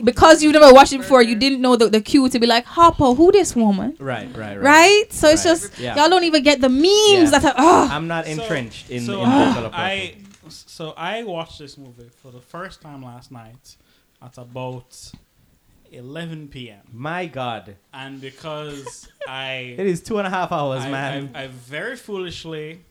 Because 0.04 0.42
you've 0.42 0.52
never 0.52 0.72
watched 0.72 0.92
it 0.92 0.98
before, 0.98 1.22
you 1.22 1.34
didn't 1.34 1.60
know 1.60 1.74
the, 1.76 1.88
the 1.88 2.00
cue 2.00 2.28
to 2.28 2.38
be 2.38 2.46
like, 2.46 2.66
"Harpo, 2.66 3.16
who 3.16 3.32
this 3.32 3.56
woman?" 3.56 3.96
Right, 3.98 4.28
right, 4.36 4.56
right. 4.56 4.62
Right? 4.62 5.04
So 5.12 5.28
it's 5.28 5.44
just 5.44 5.78
Yeah. 5.78 5.96
y'all 5.96 6.10
don't 6.10 6.24
even 6.24 6.42
get 6.42 6.60
the 6.60 6.68
memes 6.68 7.32
Yeah. 7.32 7.38
that 7.38 7.44
are. 7.46 7.54
Oh. 7.56 7.88
I'm 7.90 8.06
not 8.06 8.26
So- 8.26 8.32
entrenched 8.32 8.90
in, 8.90 9.00
so 9.06 9.22
in 9.22 9.28
I- 9.28 9.48
the 9.48 9.54
color. 9.54 9.70
I 9.72 10.14
so 10.78 10.94
I 10.96 11.24
watched 11.24 11.58
this 11.58 11.76
movie 11.76 12.08
for 12.22 12.30
the 12.30 12.40
first 12.40 12.80
time 12.80 13.02
last 13.02 13.32
night 13.32 13.74
at 14.22 14.38
about 14.38 15.10
11 15.90 16.48
p.m. 16.50 16.82
My 16.92 17.26
God, 17.26 17.74
and 17.92 18.20
because 18.20 19.08
I 19.28 19.74
it 19.76 19.86
is 19.88 20.00
two 20.00 20.18
and 20.18 20.26
a 20.28 20.30
half 20.30 20.52
hours, 20.52 20.84
I, 20.84 20.90
man. 20.90 21.30
I, 21.34 21.42
I 21.42 21.46
very 21.48 21.96
foolishly 21.96 22.82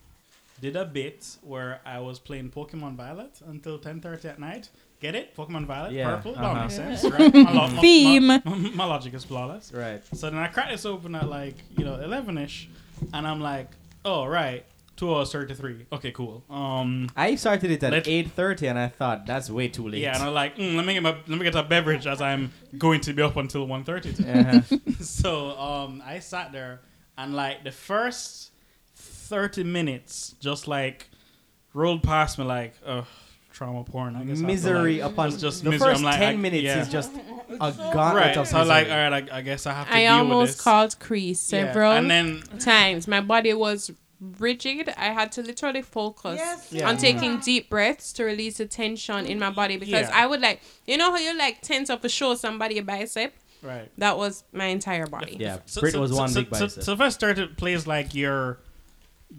did 0.60 0.75
a 0.75 0.84
bit 0.84 1.38
where 1.44 1.79
I 1.86 2.00
was 2.00 2.20
playing 2.20 2.50
Pokemon 2.50 2.96
Violet 2.98 3.39
until 3.48 3.79
10:30 3.79 4.25
at 4.25 4.39
night. 4.39 4.67
Get 5.00 5.15
it? 5.15 5.34
Pokemon 5.34 5.65
Violet, 5.65 5.94
Yeah, 5.94 6.10
purple. 6.10 6.34
That 6.34 6.44
uh-huh. 6.44 6.62
makes 6.63 6.75
sense, 6.75 7.06
right? 7.06 7.34
My, 7.34 7.53
lo- 7.53 7.67
my- 7.70 7.82
Theme. 7.82 8.27
My, 8.27 8.41
my 8.82 8.86
logic 8.86 9.13
is 9.13 9.24
flawless. 9.24 9.72
right. 9.72 10.03
So 10.13 10.29
then 10.29 10.39
I 10.39 10.48
cracked 10.48 10.72
this 10.72 10.86
open 10.86 11.15
at 11.15 11.29
like 11.29 11.56
you 11.77 11.86
know 11.86 11.96
11ish, 11.96 12.67
and 13.13 13.25
I'm 13.25 13.39
like, 13.39 13.70
oh 14.03 14.25
right, 14.25 14.65
two 14.98 15.16
hours 15.16 15.32
33. 15.32 15.86
Okay, 15.94 16.12
cool. 16.12 16.44
Um. 16.50 17.08
I 17.16 17.36
started 17.36 17.72
it 17.72 17.84
at 17.84 18.08
eight 18.08 18.32
thirty, 18.32 18.68
and 18.68 18.77
I 18.77 18.88
thought 18.89 19.25
that's 19.25 19.50
way 19.50 19.68
too 19.70 19.88
late. 19.88 20.01
Yeah, 20.01 20.16
and 20.16 20.24
I'm 20.24 20.34
like, 20.34 20.58
mm, 20.58 20.75
let 20.75 20.86
me 20.86 20.94
get 20.96 21.04
my, 21.04 21.12
let 21.27 21.38
me 21.39 21.44
get 21.44 21.56
a 21.56 21.63
beverage 21.63 22.06
as 22.08 22.22
I'm 22.22 22.51
going 22.77 23.00
to 23.01 23.13
be 23.13 23.22
up 23.22 23.38
until 23.38 23.66
1.30 23.68 24.16
today. 24.16 24.32
Uh-huh. 24.77 24.77
so 25.04 25.58
um, 25.58 26.04
I 26.06 26.20
sat 26.20 26.51
there 26.51 26.82
and 27.18 27.34
like 27.36 27.63
the 27.63 27.72
first 27.72 28.51
thirty 28.96 29.63
minutes 29.63 30.36
just 30.39 30.68
like 30.68 31.10
rolled 31.74 32.01
past 32.04 32.39
me 32.39 32.46
like 32.46 32.74
uh 32.86 33.04
trauma 33.51 33.84
porn. 33.84 34.16
I 34.16 34.20
guess 34.24 34.25
I 34.25 34.30
have 34.30 34.38
to, 34.39 34.46
misery 34.46 35.01
like, 35.01 35.12
upon 35.12 35.32
just 35.38 35.63
the 35.63 35.72
misery. 35.72 35.88
first 35.89 36.00
I'm 36.00 36.06
like, 36.06 36.18
ten 36.20 36.34
I- 36.36 36.38
minutes 36.38 36.63
yeah. 36.63 36.82
is 36.82 36.89
just 36.89 37.12
a 37.50 37.72
gauntlet 37.72 38.13
right. 38.16 38.38
of 38.38 38.48
So 38.48 38.60
I'm 38.60 38.68
like, 38.68 38.88
all 38.88 38.98
right, 38.98 39.30
I, 39.32 39.38
I 39.38 39.42
guess 39.42 39.66
I 39.66 39.74
have 39.74 39.88
to 39.88 39.94
I 39.96 40.01
deal 40.01 40.12
with 40.13 40.20
almost 40.32 40.54
this. 40.54 40.62
called 40.62 41.00
Crease 41.00 41.51
Yeah, 41.51 41.66
several 41.66 41.92
and 41.92 42.10
then 42.10 42.42
times. 42.60 43.08
My 43.08 43.20
body 43.22 43.54
was 43.54 43.92
rigid. 44.19 44.89
I 44.97 45.05
had 45.12 45.31
to 45.33 45.41
literally 45.41 45.81
focus 45.81 46.38
Yes. 46.38 46.67
Yeah. 46.71 46.89
on 46.89 46.97
taking 46.97 47.39
deep 47.39 47.69
breaths 47.69 48.12
to 48.13 48.24
release 48.24 48.57
the 48.57 48.65
tension 48.65 49.25
in 49.25 49.38
my 49.39 49.50
body 49.51 49.77
because 49.77 50.07
Yeah. 50.07 50.12
I 50.21 50.25
would 50.25 50.41
like, 50.41 50.62
you 50.86 50.97
know 50.97 51.12
how 51.12 51.17
you 51.17 51.38
like 51.38 51.62
tense 51.62 51.89
up 51.89 52.01
to 52.01 52.09
show 52.09 52.36
somebody 52.36 52.77
a 52.79 52.83
bicep? 52.83 53.33
right. 53.63 53.91
That 53.97 54.17
was 54.17 54.43
my 54.53 54.65
entire 54.65 55.07
body. 55.07 55.38
yeah, 55.39 55.59
So, 55.65 55.81
Brit 55.81 55.93
so, 55.93 56.01
was 56.01 56.12
so, 56.12 56.17
one 56.17 56.29
so, 56.29 56.41
big 56.41 56.50
bicep. 56.51 56.83
so 56.83 56.93
if 56.93 57.01
I 57.01 57.09
started 57.09 57.57
plays 57.57 57.86
like 57.88 58.13
your 58.15 58.59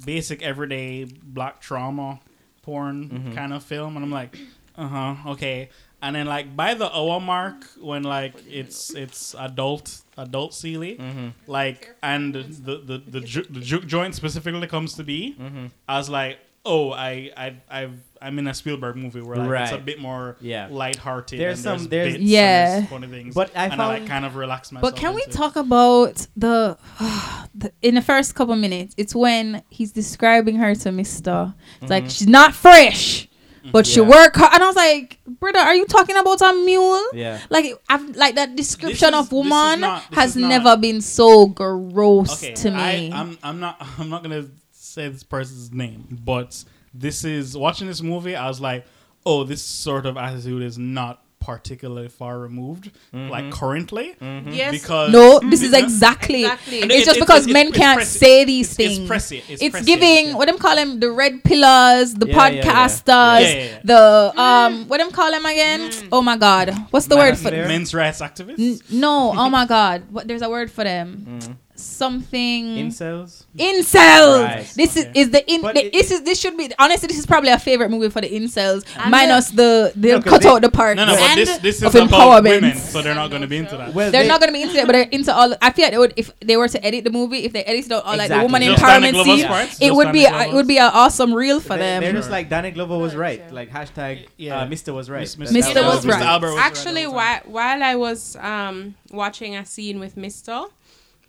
basic 0.04 0.42
everyday 0.42 1.04
black 1.04 1.60
trauma 1.60 2.20
porn 2.62 3.08
Mhm. 3.08 3.34
kind 3.34 3.52
of 3.52 3.62
film, 3.64 3.96
and 3.96 4.04
I'm 4.04 4.10
like, 4.10 4.36
uh 4.76 4.86
huh, 4.88 5.14
okay. 5.32 5.70
And 6.00 6.14
then 6.14 6.26
like 6.26 6.54
by 6.56 6.74
the 6.74 6.88
hour 6.96 7.18
mark 7.20 7.64
when 7.80 8.04
like 8.04 8.34
it's 8.48 8.94
it's 8.94 9.34
adult 9.34 10.02
adult 10.16 10.54
Celie, 10.54 10.96
Mm-hmm. 10.96 11.28
like 11.48 11.94
and 12.02 12.34
the 12.34 12.76
the 12.78 12.98
the, 13.06 13.20
ju- 13.20 13.46
the 13.50 13.60
juke 13.60 13.86
joint 13.86 14.14
specifically 14.14 14.66
comes 14.68 14.94
to 14.94 15.02
be, 15.04 15.34
Mm-hmm. 15.40 15.66
I 15.88 15.98
was 15.98 16.08
like, 16.08 16.38
oh, 16.64 16.92
I 16.92 17.30
I 17.36 17.56
I've 17.68 17.98
I'm 18.22 18.38
in 18.38 18.46
a 18.48 18.54
Spielberg 18.54 18.96
movie 18.96 19.20
where 19.20 19.36
like 19.38 19.62
it's 19.64 19.72
a 19.72 19.78
bit 19.78 20.00
more 20.00 20.36
Yeah. 20.40 20.68
lighthearted. 20.70 21.38
There's 21.40 21.64
and 21.66 21.80
some- 21.80 21.88
there's, 21.88 21.90
there's- 21.90 22.12
bits 22.12 22.20
and 22.20 22.28
Yeah. 22.28 22.78
there's 22.80 22.88
funny 22.90 23.06
things. 23.08 23.34
But 23.34 23.56
I 23.56 23.66
and 23.66 23.80
I 23.82 23.86
like 23.86 24.06
kind 24.06 24.24
of 24.24 24.34
relax 24.36 24.70
myself. 24.72 24.92
But 24.94 25.00
can 25.00 25.14
we 25.14 25.22
into 25.22 25.34
it. 25.34 25.36
talk 25.36 25.56
about 25.56 26.26
the, 26.36 26.76
the 27.54 27.72
in 27.82 27.94
the 27.96 28.02
first 28.02 28.34
couple 28.34 28.56
minutes? 28.56 28.94
It's 28.96 29.14
when 29.14 29.62
he's 29.70 29.92
describing 29.92 30.56
her 30.56 30.74
to 30.76 30.92
Mister. 30.92 31.54
It's 31.80 31.90
like 31.90 32.04
she's 32.10 32.26
not 32.28 32.54
fresh, 32.54 33.27
but 33.72 33.86
she 33.86 34.00
Mm-hmm. 34.00 34.10
Work 34.10 34.36
hard. 34.36 34.54
And 34.54 34.62
I 34.62 34.66
was 34.66 34.76
like, 34.76 35.18
brother, 35.26 35.58
are 35.58 35.74
you 35.74 35.84
talking 35.86 36.16
about 36.16 36.40
a 36.40 36.52
mule? 36.64 37.04
Yeah. 37.12 37.40
Like 37.50 37.74
I've 37.88 38.16
like 38.16 38.34
that 38.36 38.56
description 38.56 39.14
is- 39.14 39.20
of 39.20 39.32
woman 39.32 39.80
not- 39.80 40.02
has 40.14 40.30
is 40.30 40.36
not- 40.36 40.48
never 40.48 40.76
been 40.76 41.00
so 41.00 41.46
gross 41.46 42.42
okay, 42.42 42.54
to 42.54 42.70
me. 42.70 43.10
I, 43.12 43.20
I'm 43.20 43.38
I'm 43.42 43.60
not 43.60 43.76
I'm 43.98 44.08
not 44.08 44.22
gonna 44.22 44.46
say 44.72 45.08
this 45.08 45.22
person's 45.22 45.72
name, 45.72 46.06
but 46.24 46.64
this 46.94 47.24
is 47.24 47.56
watching 47.56 47.86
this 47.86 48.00
movie. 48.02 48.34
I 48.34 48.48
was 48.48 48.60
like, 48.60 48.86
oh, 49.26 49.44
this 49.44 49.62
sort 49.62 50.06
of 50.06 50.16
attitude 50.16 50.62
is 50.62 50.78
not 50.78 51.22
particularly 51.52 52.08
far 52.10 52.38
removed, 52.38 52.90
like 53.12 53.44
mm-hmm. 53.44 53.50
currently, 53.52 54.14
mm-hmm. 54.20 54.50
Yes. 54.52 54.70
because 54.78 55.10
no, 55.10 55.38
mm-hmm. 55.38 55.48
this 55.48 55.62
is 55.62 55.72
exactly. 55.72 56.42
Exactly. 56.44 56.78
It's 56.80 56.94
It- 56.94 57.04
just 57.06 57.16
it- 57.16 57.20
because 57.24 57.46
it- 57.46 57.52
men 57.54 57.72
can't 57.72 58.00
pressy. 58.00 58.18
say 58.24 58.44
these 58.44 58.78
It's- 58.78 58.78
it's 58.78 58.96
things. 58.98 59.10
pressy. 59.10 59.38
It's 59.48 59.62
It's 59.62 59.76
pressy, 59.76 59.86
giving 59.86 60.24
yeah. 60.28 60.34
what 60.34 60.46
them 60.48 60.58
call 60.58 60.76
them 60.76 61.00
the 61.00 61.10
red 61.10 61.42
pillars, 61.42 62.12
the 62.12 62.26
Yeah, 62.28 62.36
yeah, 62.48 62.52
yeah. 62.52 62.62
podcasters, 62.64 63.40
Yeah, 63.40 63.48
yeah, 63.48 63.64
yeah. 63.64 63.80
the 63.90 64.02
um 64.36 64.84
mm. 64.84 64.88
what 64.88 64.98
them 64.98 65.10
call 65.10 65.30
them 65.30 65.46
again? 65.46 65.80
Mm. 65.88 66.08
Oh 66.12 66.20
my 66.20 66.36
god, 66.36 66.66
what's 66.90 67.06
the 67.06 67.16
word 67.16 67.38
for 67.38 67.48
Manosphere. 67.48 67.62
them? 67.64 67.68
men's 67.68 67.94
rights 67.94 68.20
activists. 68.20 68.60
N- 68.60 69.00
no, 69.00 69.32
oh 69.34 69.48
my 69.48 69.64
god, 69.76 70.02
what? 70.10 70.28
There's 70.28 70.42
a 70.42 70.50
word 70.50 70.70
for 70.70 70.84
them. 70.84 71.40
Mm. 71.40 71.56
Something 71.78 72.64
Incels. 72.88 73.44
incels. 73.56 74.44
Right. 74.44 74.72
This 74.76 74.96
Okay. 74.96 75.10
is 75.14 75.26
is 75.26 75.30
the 75.30 75.42
in. 75.52 75.62
The- 75.62 75.86
it- 75.86 75.92
this 75.92 76.10
is 76.10 76.22
this 76.22 76.40
should 76.40 76.56
be 76.56 76.70
honestly. 76.78 77.06
This 77.08 77.18
is 77.18 77.26
probably 77.26 77.50
a 77.50 77.58
favorite 77.58 77.90
movie 77.90 78.08
for 78.08 78.20
the 78.20 78.28
incels, 78.28 78.84
And 78.96 79.10
minus 79.10 79.50
the 79.50 79.92
they 79.94 80.10
No, 80.12 80.20
'cause 80.20 80.30
cut 80.32 80.42
they- 80.42 80.48
out 80.48 80.62
the 80.62 80.70
part. 80.70 80.96
No, 80.96 81.06
no, 81.06 81.14
but 81.16 81.34
this 81.36 81.58
this 81.58 81.82
of 81.82 81.94
is 81.94 82.02
about 82.02 82.10
empowerment. 82.44 82.50
women, 82.62 82.76
so 82.78 83.02
they're 83.02 83.14
not 83.14 83.30
going 83.30 83.42
to 83.42 83.48
be 83.48 83.56
into 83.58 83.76
that. 83.76 83.94
Well, 83.94 84.10
They're 84.10 84.22
they- 84.22 84.28
not 84.28 84.40
going 84.40 84.48
to 84.48 84.52
be 84.52 84.62
into 84.62 84.76
it, 84.78 84.86
but 84.86 84.92
they're 84.92 85.08
into 85.10 85.34
all. 85.34 85.54
I 85.62 85.70
feel 85.70 85.84
like 85.84 85.92
they 85.92 85.98
would 85.98 86.14
if 86.16 86.30
they 86.40 86.56
were 86.56 86.68
to 86.68 86.84
edit 86.84 87.04
the 87.04 87.10
movie. 87.10 87.44
If 87.44 87.52
they 87.52 87.62
edited 87.64 87.92
out 87.92 88.04
all 88.04 88.16
like 88.16 88.28
the 88.28 88.38
woman 88.40 88.62
Just 88.62 88.82
empowerment 88.82 89.24
scene, 89.24 89.46
parts? 89.46 89.78
it 89.80 89.94
would 89.94 90.12
be 90.12 90.24
a, 90.24 90.42
it 90.48 90.52
would 90.52 90.66
be 90.68 90.78
an 90.78 90.90
awesome 90.92 91.32
reel 91.34 91.60
for 91.60 91.70
they, 91.76 91.78
them. 91.80 92.02
They're 92.02 92.12
just 92.12 92.30
like 92.30 92.48
Danny 92.48 92.70
Glover 92.70 92.98
was 92.98 93.14
right. 93.14 93.42
Like 93.52 93.70
hashtag 93.72 94.26
Yeah. 94.36 94.60
uh, 94.60 94.66
Mister 94.66 94.92
was 94.92 95.08
right. 95.10 95.20
Miss- 95.20 95.34
That's 95.34 95.52
Miss- 95.52 95.66
how 95.66 95.74
Mr. 95.74 95.94
was 95.94 96.06
right. 96.06 96.22
Albert 96.22 96.46
was 96.48 96.56
right 96.56 96.66
Actually, 96.66 97.04
all 97.04 97.12
the 97.12 97.18
time. 97.18 97.40
while 97.44 97.78
while 97.78 97.82
I 97.82 97.94
was 97.96 98.36
um 98.40 98.94
watching 99.10 99.56
a 99.56 99.64
scene 99.66 99.98
with 100.00 100.16
Mister, 100.16 100.64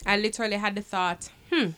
I 0.05 0.17
literally 0.17 0.57
had 0.57 0.75
the 0.75 0.81
thought, 0.81 1.29
hmm, 1.51 1.69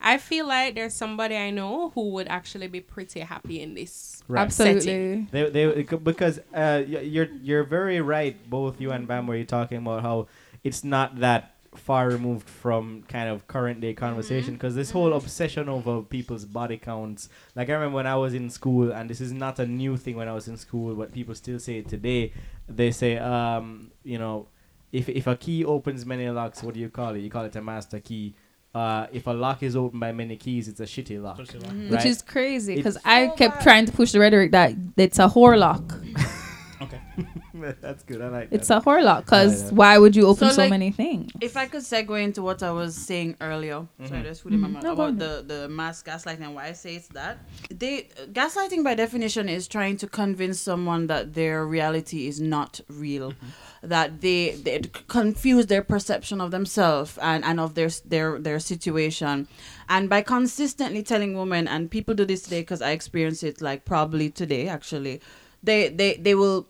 I 0.00 0.18
feel 0.18 0.46
like 0.46 0.74
there's 0.74 0.94
somebody 0.94 1.36
I 1.36 1.50
know 1.50 1.90
who 1.90 2.10
would 2.10 2.28
actually 2.28 2.68
be 2.68 2.80
pretty 2.80 3.20
happy 3.20 3.60
in 3.60 3.74
this. 3.74 4.22
Right. 4.28 4.42
Absolutely. 4.42 5.26
They, 5.30 5.50
they, 5.50 5.82
because 5.82 6.40
uh, 6.54 6.82
you're 6.86 7.28
you're 7.42 7.64
very 7.64 8.00
right, 8.00 8.36
both 8.48 8.80
you 8.80 8.92
and 8.92 9.08
Bam, 9.08 9.26
where 9.26 9.36
you're 9.36 9.46
talking 9.46 9.78
about 9.78 10.02
how 10.02 10.28
it's 10.62 10.84
not 10.84 11.20
that 11.20 11.54
far 11.74 12.08
removed 12.08 12.48
from 12.48 13.02
kind 13.08 13.28
of 13.28 13.46
current 13.46 13.80
day 13.80 13.94
conversation. 13.94 14.54
Because 14.54 14.74
this 14.74 14.90
whole 14.90 15.12
obsession 15.12 15.68
over 15.68 16.02
people's 16.02 16.44
body 16.44 16.78
counts, 16.78 17.28
like 17.54 17.68
I 17.68 17.74
remember 17.74 17.96
when 17.96 18.06
I 18.06 18.16
was 18.16 18.34
in 18.34 18.50
school, 18.50 18.92
and 18.92 19.10
this 19.10 19.20
is 19.20 19.32
not 19.32 19.58
a 19.58 19.66
new 19.66 19.96
thing 19.96 20.16
when 20.16 20.28
I 20.28 20.32
was 20.32 20.48
in 20.48 20.56
school, 20.56 20.94
but 20.94 21.12
people 21.12 21.34
still 21.34 21.58
say 21.58 21.78
it 21.78 21.88
today. 21.88 22.32
They 22.68 22.90
say, 22.90 23.18
um, 23.18 23.90
you 24.04 24.18
know, 24.18 24.48
if 25.00 25.08
if 25.20 25.26
a 25.26 25.36
key 25.44 25.64
opens 25.64 26.00
many 26.12 26.28
locks, 26.30 26.62
what 26.62 26.72
do 26.74 26.80
you 26.80 26.90
call 26.98 27.10
it? 27.16 27.20
You 27.20 27.30
call 27.36 27.44
it 27.44 27.54
a 27.56 27.62
master 27.62 28.00
key. 28.00 28.34
Uh, 28.74 29.06
if 29.18 29.26
a 29.26 29.30
lock 29.44 29.62
is 29.62 29.74
opened 29.74 30.00
by 30.06 30.12
many 30.12 30.36
keys, 30.36 30.68
it's 30.68 30.80
a 30.80 30.88
shitty 30.94 31.18
lock. 31.26 31.38
Just, 31.38 31.54
you 31.54 31.60
know. 31.60 31.90
Which 31.94 32.04
is 32.12 32.20
crazy 32.34 32.74
because 32.76 32.96
It's- 32.96 33.12
I 33.16 33.34
kept 33.40 33.62
trying 33.62 33.86
to 33.86 33.92
push 33.92 34.10
the 34.12 34.20
rhetoric 34.20 34.50
that 34.52 34.70
it's 34.96 35.18
a 35.18 35.28
whore 35.34 35.56
lock. 35.66 35.84
Okay. 36.86 37.00
That's 37.86 38.02
good. 38.08 38.20
I 38.20 38.28
like 38.28 38.48
It's 38.56 38.68
that. 38.68 38.82
a 38.82 38.84
whore 38.84 39.02
lock 39.02 39.24
because 39.24 39.54
Yeah. 39.62 39.70
why 39.80 39.96
would 40.02 40.14
you 40.18 40.24
open 40.26 40.48
So, 40.50 40.54
so, 40.56 40.62
like, 40.62 40.70
many 40.78 40.90
things? 41.02 41.32
If 41.40 41.56
I 41.56 41.64
could 41.72 41.80
segue 41.92 42.22
into 42.22 42.42
what 42.42 42.62
I 42.62 42.70
was 42.70 42.92
saying 43.10 43.30
earlier, 43.40 43.78
sorry, 44.04 44.20
Mhm. 44.20 44.24
there's 44.24 44.40
food 44.40 44.52
in 44.56 44.60
my 44.60 44.68
Mhm. 44.68 44.82
No, 44.86 44.92
about 44.92 45.14
the 45.24 45.32
the 45.52 45.60
mass 45.80 46.02
gaslighting 46.08 46.44
and 46.48 46.54
why 46.56 46.64
I 46.72 46.74
say 46.82 46.92
it's 47.00 47.08
that. 47.20 47.34
They 47.82 47.94
gaslighting 48.40 48.82
by 48.88 48.94
definition 49.04 49.44
is 49.48 49.62
trying 49.76 49.96
to 50.02 50.06
convince 50.22 50.58
someone 50.70 51.02
that 51.12 51.22
their 51.38 51.56
reality 51.76 52.20
is 52.30 52.36
not 52.56 52.72
real, 53.04 53.32
that 53.86 54.20
they 54.20 54.50
they 54.62 54.80
confuse 55.08 55.66
their 55.66 55.82
perception 55.82 56.40
of 56.40 56.50
themselves 56.50 57.18
and 57.22 57.44
and 57.44 57.58
of 57.60 57.74
their 57.74 57.90
their 58.04 58.38
their 58.38 58.58
situation, 58.58 59.48
and 59.88 60.08
by 60.08 60.22
consistently 60.22 61.02
telling 61.02 61.36
women 61.36 61.66
and 61.68 61.90
people 61.90 62.14
do 62.14 62.24
this 62.24 62.42
today 62.42 62.60
because 62.60 62.82
I 62.82 62.90
experience 62.90 63.42
it 63.42 63.60
like 63.60 63.84
probably 63.84 64.30
today 64.30 64.68
actually, 64.68 65.20
they 65.62 65.88
they 65.88 66.16
they 66.16 66.34
will 66.34 66.68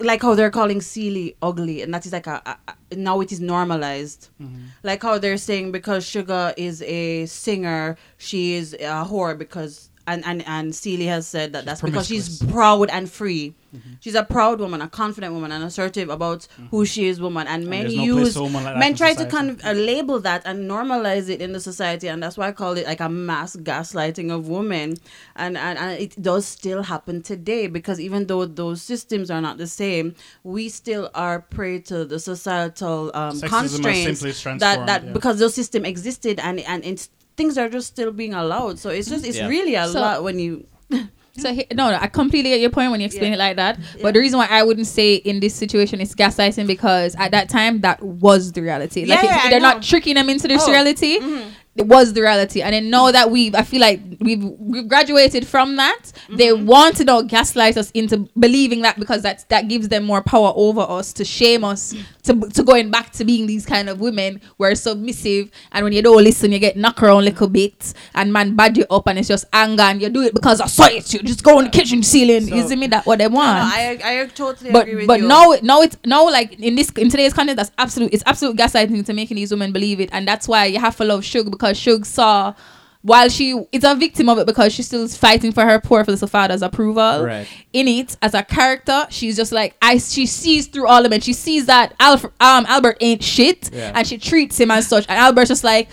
like 0.00 0.22
how 0.22 0.34
they're 0.34 0.50
calling 0.50 0.80
Celie 0.80 1.36
ugly, 1.40 1.82
and 1.82 1.94
that 1.94 2.04
is 2.04 2.12
like 2.12 2.26
a, 2.26 2.42
a, 2.46 2.56
a- 2.68 2.96
now 2.96 3.20
it 3.20 3.30
is 3.30 3.40
normalized. 3.40 4.28
Mm-hmm. 4.40 4.64
Like 4.82 5.02
how 5.02 5.18
they're 5.18 5.36
saying 5.36 5.72
because 5.72 6.04
Sugar 6.04 6.52
is 6.56 6.82
a 6.82 7.26
singer, 7.26 7.96
she 8.16 8.54
is 8.54 8.74
a 8.74 9.04
whore 9.04 9.38
because 9.38 9.90
and 10.06 10.24
and 10.24 10.46
and 10.46 10.74
Celie 10.74 11.06
has 11.06 11.26
said 11.26 11.52
that 11.52 11.64
that's 11.64 11.80
because 11.80 12.06
she's 12.06 12.42
proud 12.42 12.90
and 12.90 13.10
free. 13.10 13.54
She's 14.00 14.14
a 14.14 14.22
proud 14.22 14.60
woman, 14.60 14.80
a 14.80 14.88
confident 14.88 15.32
woman, 15.34 15.50
and 15.50 15.64
assertive 15.64 16.08
about 16.08 16.46
who 16.70 16.86
she 16.86 17.06
is, 17.06 17.20
woman. 17.20 17.46
And 17.46 17.66
men 17.66 17.82
there's 17.82 17.96
no 17.96 18.02
use 18.02 18.34
for 18.34 18.40
a 18.40 18.42
woman 18.42 18.64
like 18.64 18.76
men 18.76 18.94
try 18.94 19.14
to 19.14 19.28
society. 19.28 19.56
con- 19.56 19.60
uh, 19.64 19.72
label 19.72 20.20
that 20.20 20.42
and 20.44 20.70
normalize 20.70 21.28
it 21.28 21.40
in 21.40 21.52
the 21.52 21.60
society, 21.60 22.08
and 22.08 22.22
that's 22.22 22.36
why 22.36 22.48
I 22.48 22.52
call 22.52 22.76
it 22.76 22.86
like 22.86 23.00
a 23.00 23.08
mass 23.08 23.56
gaslighting 23.56 24.30
of 24.30 24.48
women. 24.48 24.96
And 25.34 25.58
and, 25.58 25.78
and 25.78 26.00
it 26.00 26.20
does 26.22 26.46
still 26.46 26.82
happen 26.82 27.22
today 27.22 27.66
because 27.66 27.98
even 28.00 28.26
though 28.26 28.44
those 28.44 28.82
systems 28.82 29.30
are 29.30 29.40
not 29.40 29.58
the 29.58 29.66
same, 29.66 30.14
we 30.44 30.68
still 30.68 31.10
are 31.14 31.40
prey 31.40 31.80
to 31.80 32.04
the 32.04 32.20
societal 32.20 33.10
um, 33.14 33.40
constraints 33.40 34.20
that 34.20 34.86
that 34.86 35.04
yeah. 35.04 35.12
because 35.12 35.38
those 35.38 35.54
system 35.54 35.84
existed 35.84 36.38
and 36.40 36.60
and 36.60 36.84
it's 36.84 37.08
things 37.36 37.58
are 37.58 37.68
just 37.68 37.88
still 37.88 38.12
being 38.12 38.34
allowed. 38.34 38.78
So 38.78 38.90
it's 38.90 39.08
just 39.08 39.26
it's 39.26 39.38
Yeah. 39.38 39.48
really 39.48 39.74
a 39.74 39.88
So- 39.88 40.00
lot 40.00 40.22
when 40.22 40.38
you 40.38 40.66
So 41.36 41.52
he, 41.52 41.66
no, 41.74 41.90
no, 41.90 41.98
I 42.00 42.06
completely 42.06 42.50
get 42.50 42.60
your 42.60 42.70
point 42.70 42.92
when 42.92 43.00
you 43.00 43.06
explain 43.06 43.30
Yeah. 43.32 43.34
it 43.34 43.38
like 43.38 43.56
that. 43.56 43.78
Yeah. 43.80 44.02
But 44.02 44.14
the 44.14 44.20
reason 44.20 44.38
why 44.38 44.46
I 44.48 44.62
wouldn't 44.62 44.86
say 44.86 45.16
in 45.16 45.40
this 45.40 45.52
situation 45.52 46.00
it's 46.00 46.14
gaslighting 46.14 46.68
because 46.68 47.16
at 47.16 47.32
that 47.32 47.48
time 47.48 47.80
that 47.80 48.00
was 48.00 48.52
the 48.52 48.62
reality. 48.62 49.02
Yeah, 49.04 49.16
like 49.16 49.24
it- 49.24 49.30
yeah, 49.30 49.50
they're 49.50 49.58
not 49.60 49.82
tricking 49.82 50.14
them 50.14 50.28
into 50.30 50.46
this 50.46 50.62
Oh. 50.64 50.70
reality. 50.70 51.18
Mhm. 51.18 51.46
It 51.76 51.86
was 51.88 52.12
the 52.12 52.20
reality, 52.22 52.62
and 52.62 52.72
then 52.72 52.88
know 52.88 53.10
that 53.10 53.30
we've, 53.32 53.52
I 53.54 53.62
feel 53.62 53.80
like 53.80 54.00
we've 54.20 54.44
we've 54.44 54.86
graduated 54.88 55.44
from 55.46 55.74
that. 55.76 56.12
They 56.30 56.48
Mm-hmm. 56.48 56.66
want 56.66 56.96
to 56.98 57.04
now 57.04 57.22
gaslight 57.22 57.76
us 57.76 57.90
into 57.92 58.28
believing 58.38 58.82
that 58.82 58.98
because 58.98 59.22
that's 59.22 59.42
that 59.44 59.66
gives 59.68 59.88
them 59.88 60.04
more 60.04 60.22
power 60.22 60.52
over 60.54 60.82
us 60.82 61.12
to 61.14 61.24
shame 61.24 61.64
us 61.64 61.92
to 62.22 62.40
to 62.50 62.62
going 62.62 62.90
back 62.90 63.10
to 63.12 63.24
being 63.24 63.46
these 63.48 63.66
kind 63.66 63.88
of 63.88 63.98
women 64.00 64.40
who 64.56 64.64
are 64.64 64.74
submissive, 64.76 65.50
and 65.72 65.82
when 65.84 65.92
you 65.92 66.00
don't 66.02 66.22
listen, 66.22 66.52
you 66.52 66.58
get 66.60 66.76
knocked 66.76 67.02
around 67.02 67.22
a 67.22 67.26
little 67.26 67.48
bit, 67.48 67.92
and 68.14 68.32
man 68.32 68.54
bad 68.54 68.76
you 68.76 68.84
up, 68.90 69.08
and 69.08 69.18
it's 69.18 69.28
just 69.28 69.44
anger, 69.52 69.82
and 69.82 70.00
you 70.00 70.08
do 70.10 70.22
it 70.22 70.32
because 70.34 70.60
I 70.60 70.66
saw 70.66 70.86
it. 70.86 71.12
You 71.12 71.20
just 71.20 71.42
go 71.42 71.58
on 71.58 71.64
the 71.64 71.70
kitchen 71.70 72.02
ceiling. 72.02 72.46
So- 72.46 72.68
see 72.68 72.76
me 72.76 72.86
that 72.88 73.04
what 73.04 73.18
they 73.18 73.26
want 73.28 73.58
no, 73.58 73.64
I 73.64 73.98
I 74.22 74.26
totally 74.26 74.70
but 74.70 74.82
agree 74.82 74.96
with 74.96 75.06
but 75.08 75.20
you. 75.20 75.26
now 75.28 75.54
now 75.62 75.82
it's 75.82 75.96
now 76.06 76.24
like 76.30 76.58
in 76.60 76.76
this 76.76 76.88
in 76.90 77.10
today's 77.10 77.34
content 77.34 77.56
that's 77.56 77.70
absolute 77.78 78.12
it's 78.14 78.22
absolute 78.26 78.56
gaslighting 78.56 79.04
to 79.06 79.12
making 79.12 79.36
these 79.36 79.50
women 79.50 79.72
believe 79.72 79.98
it 80.00 80.08
and 80.12 80.26
that's 80.28 80.46
why 80.48 80.64
you 80.66 80.78
have 80.78 80.96
to 80.96 81.04
love 81.04 81.24
sugar 81.24 81.50
because 81.50 81.63
Shug 81.72 82.04
saw 82.06 82.54
while 83.02 83.28
she 83.28 83.50
is 83.70 83.84
a 83.84 83.94
victim 83.94 84.28
of 84.30 84.38
it 84.38 84.46
because 84.46 84.72
she's 84.72 84.86
still 84.86 85.06
fighting 85.08 85.52
for 85.52 85.62
her 85.64 85.78
poor 85.78 86.02
little 86.04 86.26
father's 86.28 86.62
approval 86.62 87.22
Right. 87.24 87.46
in 87.72 87.86
it 87.86 88.16
as 88.22 88.32
a 88.34 88.42
character 88.42 89.06
she's 89.10 89.36
just 89.36 89.52
like 89.52 89.76
I 89.82 89.98
she 89.98 90.24
sees 90.26 90.66
through 90.68 90.86
all 90.86 91.04
of 91.04 91.12
it 91.12 91.22
she 91.22 91.34
sees 91.34 91.66
that 91.66 91.94
Alf, 92.00 92.24
um 92.40 92.64
Albert 92.66 92.96
ain't 93.02 93.22
shit 93.22 93.68
Yeah. 93.72 93.92
and 93.94 94.06
she 94.06 94.16
treats 94.16 94.58
him 94.58 94.70
as 94.70 94.86
such 94.88 95.04
and 95.08 95.18
Albert's 95.18 95.48
just 95.50 95.64
like 95.64 95.88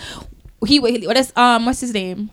he 0.66 0.80
what 0.80 1.18
is 1.18 1.34
um 1.36 1.66
what's 1.66 1.82
his 1.82 1.94
name 1.94 2.30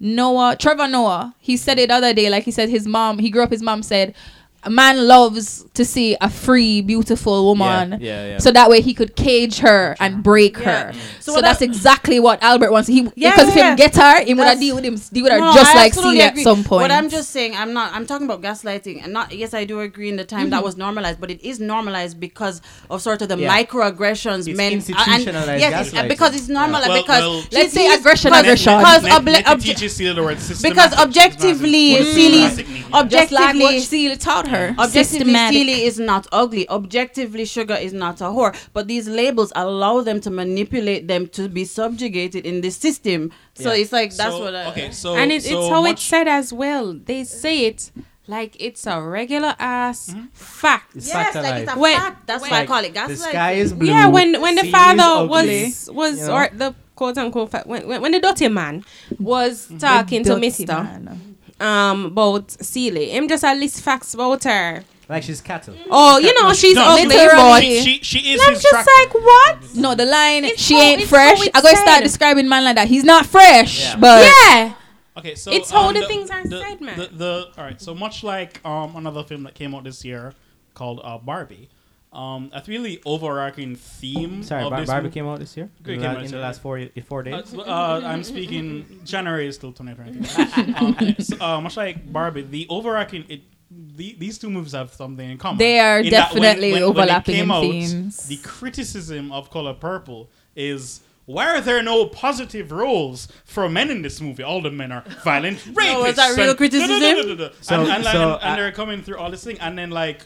Noah, 0.00 0.54
Trevor 0.56 0.86
Noah, 0.86 1.34
he 1.40 1.56
said 1.56 1.78
it 1.80 1.88
the 1.88 1.94
other 1.96 2.14
day. 2.14 2.30
Like 2.30 2.44
he 2.44 2.52
said, 2.52 2.68
his 2.68 2.86
mom, 2.86 3.18
he 3.18 3.30
grew 3.30 3.42
up. 3.42 3.50
His 3.50 3.62
mom 3.62 3.82
said, 3.82 4.14
"A 4.64 4.70
man 4.70 5.06
loves 5.06 5.64
to 5.74 5.84
see 5.84 6.16
a 6.20 6.28
free, 6.28 6.80
beautiful 6.80 7.44
woman, 7.46 7.92
Yeah, 7.92 7.98
yeah, 8.00 8.26
yeah. 8.30 8.38
so 8.38 8.50
that 8.50 8.68
way 8.68 8.80
he 8.80 8.92
could 8.92 9.14
cage 9.16 9.58
her 9.60 9.96
and 10.00 10.22
break 10.22 10.56
Yeah. 10.58 10.64
her." 10.70 10.92
Mm. 10.92 10.96
So 11.20 11.34
So, 11.34 11.40
that's 11.40 11.62
I- 11.62 11.66
exactly 11.66 12.18
what 12.20 12.42
Albert 12.42 12.72
wants. 12.72 12.88
He 12.88 13.00
Yeah, 13.14 13.30
because 13.30 13.54
yeah, 13.54 13.62
if 13.62 13.68
him 13.70 13.76
get 13.76 13.96
her, 13.96 14.24
he 14.24 14.34
would 14.34 14.46
have 14.46 14.58
That's- 14.58 14.60
deal 14.60 14.74
with 14.76 14.84
him, 14.84 14.96
deal 15.12 15.22
with 15.24 15.32
her 15.32 15.38
No, 15.40 15.52
just 15.54 15.70
I 15.74 15.76
like 15.82 15.92
absolutely 15.92 16.18
Celia 16.20 16.32
at 16.32 16.44
some 16.50 16.64
point. 16.64 16.82
What 16.82 16.90
I'm 16.90 17.08
just 17.08 17.30
saying, 17.30 17.54
I'm 17.56 17.72
not. 17.72 17.92
I'm 17.94 18.06
talking 18.06 18.26
about 18.26 18.42
gaslighting, 18.42 19.04
and 19.04 19.12
not. 19.12 19.32
Yes, 19.32 19.54
I 19.54 19.64
do 19.64 19.80
agree. 19.80 20.08
In 20.08 20.16
the 20.16 20.24
time 20.24 20.40
Mm-hmm. 20.46 20.50
that 20.50 20.64
was 20.64 20.76
normalized, 20.76 21.18
but 21.20 21.30
it 21.30 21.40
is 21.50 21.60
normalized 21.60 22.18
because 22.18 22.60
of 22.90 23.00
sort 23.08 23.22
of 23.22 23.28
the 23.28 23.38
Yeah. 23.38 23.54
microaggressions 23.56 24.48
It's 24.48 24.56
men 24.56 24.72
uh, 24.72 24.76
institutionalized 24.78 25.60
yes, 25.60 25.72
uh, 25.72 25.96
gaslighting. 26.02 26.08
because 26.08 26.34
it's 26.38 26.48
normalized 26.48 26.88
Well- 26.88 27.02
because 27.02 27.20
well- 27.22 27.42
Let's 27.52 27.72
say 27.74 27.82
he's- 27.84 27.98
aggression, 28.00 28.30
because- 28.30 28.42
aggression. 28.44 28.78
because 28.78 29.02
Net- 29.04 29.12
obli- 29.22 29.32
Net- 29.32 29.46
obje- 29.46 29.62
teaches 29.64 29.96
the 29.98 30.22
word 30.22 30.38
because 30.68 30.92
objectively, 31.06 31.86
Systematic. 31.96 32.14
Celie's 32.14 32.50
Systematic. 32.56 33.10
Just 33.10 33.32
like 33.32 33.44
what 33.44 33.54
Objectively, 33.54 33.80
Celia 33.80 34.16
taught 34.16 34.48
her. 34.48 34.57
Objectively, 34.78 35.04
Systematic. 35.04 35.54
Steely 35.56 35.82
is 35.84 35.98
not 35.98 36.26
ugly. 36.32 36.68
Objectively, 36.68 37.44
Sugar 37.44 37.74
is 37.74 37.92
not 37.92 38.20
a 38.20 38.24
whore. 38.24 38.54
But 38.72 38.88
these 38.88 39.08
labels 39.08 39.52
allow 39.56 40.00
them 40.02 40.20
to 40.22 40.30
manipulate 40.30 41.08
them 41.08 41.26
to 41.28 41.48
be 41.48 41.64
subjugated 41.64 42.44
in 42.46 42.60
the 42.60 42.70
system. 42.70 43.30
So 43.54 43.72
Yeah. 43.72 43.80
it's 43.80 43.92
like 43.92 44.14
that's 44.14 44.34
So, 44.34 44.40
what. 44.44 44.54
I, 44.54 44.66
okay, 44.70 44.90
so 44.92 45.16
and 45.16 45.30
it, 45.32 45.42
so 45.42 45.58
it's 45.60 45.68
how 45.68 45.84
it's 45.86 46.02
said 46.02 46.28
as 46.28 46.52
well. 46.52 46.94
They 46.94 47.24
say 47.24 47.66
it 47.66 47.90
like 48.26 48.56
it's 48.60 48.86
a 48.86 49.00
regular 49.00 49.54
ass 49.58 50.10
Mm-hmm. 50.10 50.26
fact. 50.34 50.96
It's 50.96 51.08
yes, 51.08 51.14
fact 51.32 51.34
like 51.36 51.62
it's 51.62 51.72
a. 51.72 51.78
When- 51.78 51.96
fact. 51.96 52.26
That's 52.26 52.42
when- 52.42 52.50
why 52.50 52.60
I 52.62 52.66
call 52.66 52.84
it 52.84 52.92
the 52.94 53.00
gaslighting. 53.00 53.16
sky 53.30 53.52
is 53.52 53.72
blue. 53.72 53.88
Yeah, 53.88 54.06
when 54.08 54.40
when 54.40 54.54
the 54.54 54.70
father 54.70 55.26
was 55.26 55.88
was 55.92 56.18
you 56.20 56.26
know? 56.26 56.32
or 56.34 56.48
the 56.52 56.74
quote 56.94 57.16
unquote 57.16 57.50
fa- 57.50 57.62
when, 57.64 57.86
when 57.88 58.02
when 58.02 58.12
the 58.12 58.20
dirty 58.20 58.48
man 58.48 58.84
was 59.18 59.68
talking 59.78 60.24
to 60.24 60.36
Mister 60.36 60.66
man. 60.66 61.27
Um 61.60 62.06
about 62.06 62.50
Celie, 62.50 63.10
him 63.10 63.28
just 63.28 63.44
a 63.44 63.54
list 63.54 63.82
facts 63.82 64.14
about 64.14 64.44
her. 64.44 64.84
like 65.08 65.22
she's 65.22 65.40
cattle. 65.40 65.74
Oh, 65.90 66.18
you 66.18 66.32
know 66.40 66.52
she's 66.52 66.76
no, 66.76 66.84
ugly, 66.86 67.16
but 67.16 67.60
she, 67.62 67.80
she, 67.82 68.02
she 68.02 68.32
is 68.34 68.40
I'm 68.46 68.54
just 68.54 68.66
tractor. 68.68 68.90
like 69.00 69.14
what? 69.14 69.74
No, 69.74 69.94
the 69.94 70.04
line 70.06 70.44
It's 70.44 70.62
she 70.62 70.74
how- 70.74 70.80
ain't 70.82 71.02
fresh. 71.02 71.38
how 71.38 71.50
I'm 71.54 71.62
gonna 71.62 71.76
start 71.76 72.02
describing 72.02 72.48
man 72.48 72.64
like 72.64 72.76
that. 72.76 72.88
He's 72.88 73.04
not 73.04 73.26
fresh, 73.26 73.80
Yeah. 73.80 73.96
but 73.96 74.32
yeah, 74.50 74.74
Okay, 75.16 75.34
so 75.34 75.50
It's 75.50 75.70
how 75.70 75.88
um, 75.88 75.94
the 75.94 76.06
things 76.06 76.30
are 76.30 76.44
the, 76.46 76.60
said, 76.60 76.80
man. 76.80 76.96
The, 76.98 77.06
the 77.08 77.48
all 77.58 77.64
right, 77.64 77.80
so 77.80 77.92
much 77.94 78.22
like 78.22 78.64
um 78.64 78.94
another 78.96 79.24
film 79.24 79.42
that 79.44 79.54
came 79.54 79.74
out 79.74 79.82
this 79.84 80.04
year 80.04 80.32
called 80.74 81.00
uh, 81.02 81.18
Barbie, 81.18 81.68
um 82.12 82.50
a 82.54 82.62
really 82.66 83.00
overarching 83.04 83.76
theme. 83.76 84.42
Sorry, 84.42 84.62
of 84.64 84.70
Bar- 84.70 84.80
this 84.80 84.86
Barbie 84.88 85.02
movie- 85.04 85.14
came 85.14 85.26
out 85.26 85.38
this 85.40 85.56
year. 85.56 85.68
It 85.84 85.90
In, 85.90 86.00
came 86.00 86.10
out 86.10 86.14
la- 86.16 86.22
this 86.22 86.30
in 86.32 86.36
the 86.38 86.42
last 86.42 86.60
four 86.62 86.80
four 87.06 87.20
Uh, 87.20 87.22
days. 87.24 87.48
so, 87.50 87.60
uh, 87.60 88.00
I'm 88.04 88.24
speaking 88.24 89.00
January 89.04 89.46
is 89.46 89.56
still 89.56 89.72
2020. 89.72 90.74
um, 90.76 91.16
so, 91.18 91.36
uh, 91.40 91.60
much 91.60 91.76
like 91.76 92.10
Barbie, 92.12 92.42
the 92.42 92.66
overarching 92.70 93.24
it. 93.28 93.42
The, 93.70 94.16
these 94.18 94.38
two 94.38 94.48
movies 94.48 94.72
have 94.72 94.94
something 94.94 95.28
in 95.30 95.36
common. 95.36 95.58
They 95.58 95.78
are 95.78 95.98
In 96.00 96.08
that 96.10 96.32
when- 96.32 96.40
definitely 96.42 96.72
when- 96.72 96.80
when 96.82 96.90
overlapping 96.90 97.34
came 97.34 97.44
in 97.44 97.50
out, 97.50 97.60
themes. 97.60 98.16
The 98.26 98.38
criticism 98.38 99.30
of 99.30 99.50
Color 99.50 99.74
Purple 99.74 100.30
is 100.56 101.00
why 101.26 101.54
are 101.54 101.60
there 101.60 101.82
no 101.82 102.06
positive 102.06 102.72
roles 102.72 103.28
for 103.44 103.68
men 103.68 103.90
in 103.90 104.00
this 104.00 104.22
movie? 104.22 104.42
All 104.42 104.62
the 104.62 104.70
men 104.70 104.90
are 104.92 105.04
violent 105.22 105.58
rapists. 105.58 105.92
No, 105.92 106.04
is 106.06 106.16
that 106.16 106.38
real 106.38 106.54
criticism? 106.54 107.50
So- 107.60 107.82
and, 107.82 107.90
and, 107.92 108.04
so 108.04 108.32
and, 108.36 108.42
and 108.44 108.58
they're 108.58 108.72
coming 108.72 109.02
through 109.02 109.18
all 109.18 109.30
this 109.30 109.44
thing, 109.44 109.58
and 109.60 109.76
then 109.76 109.90
like 109.90 110.22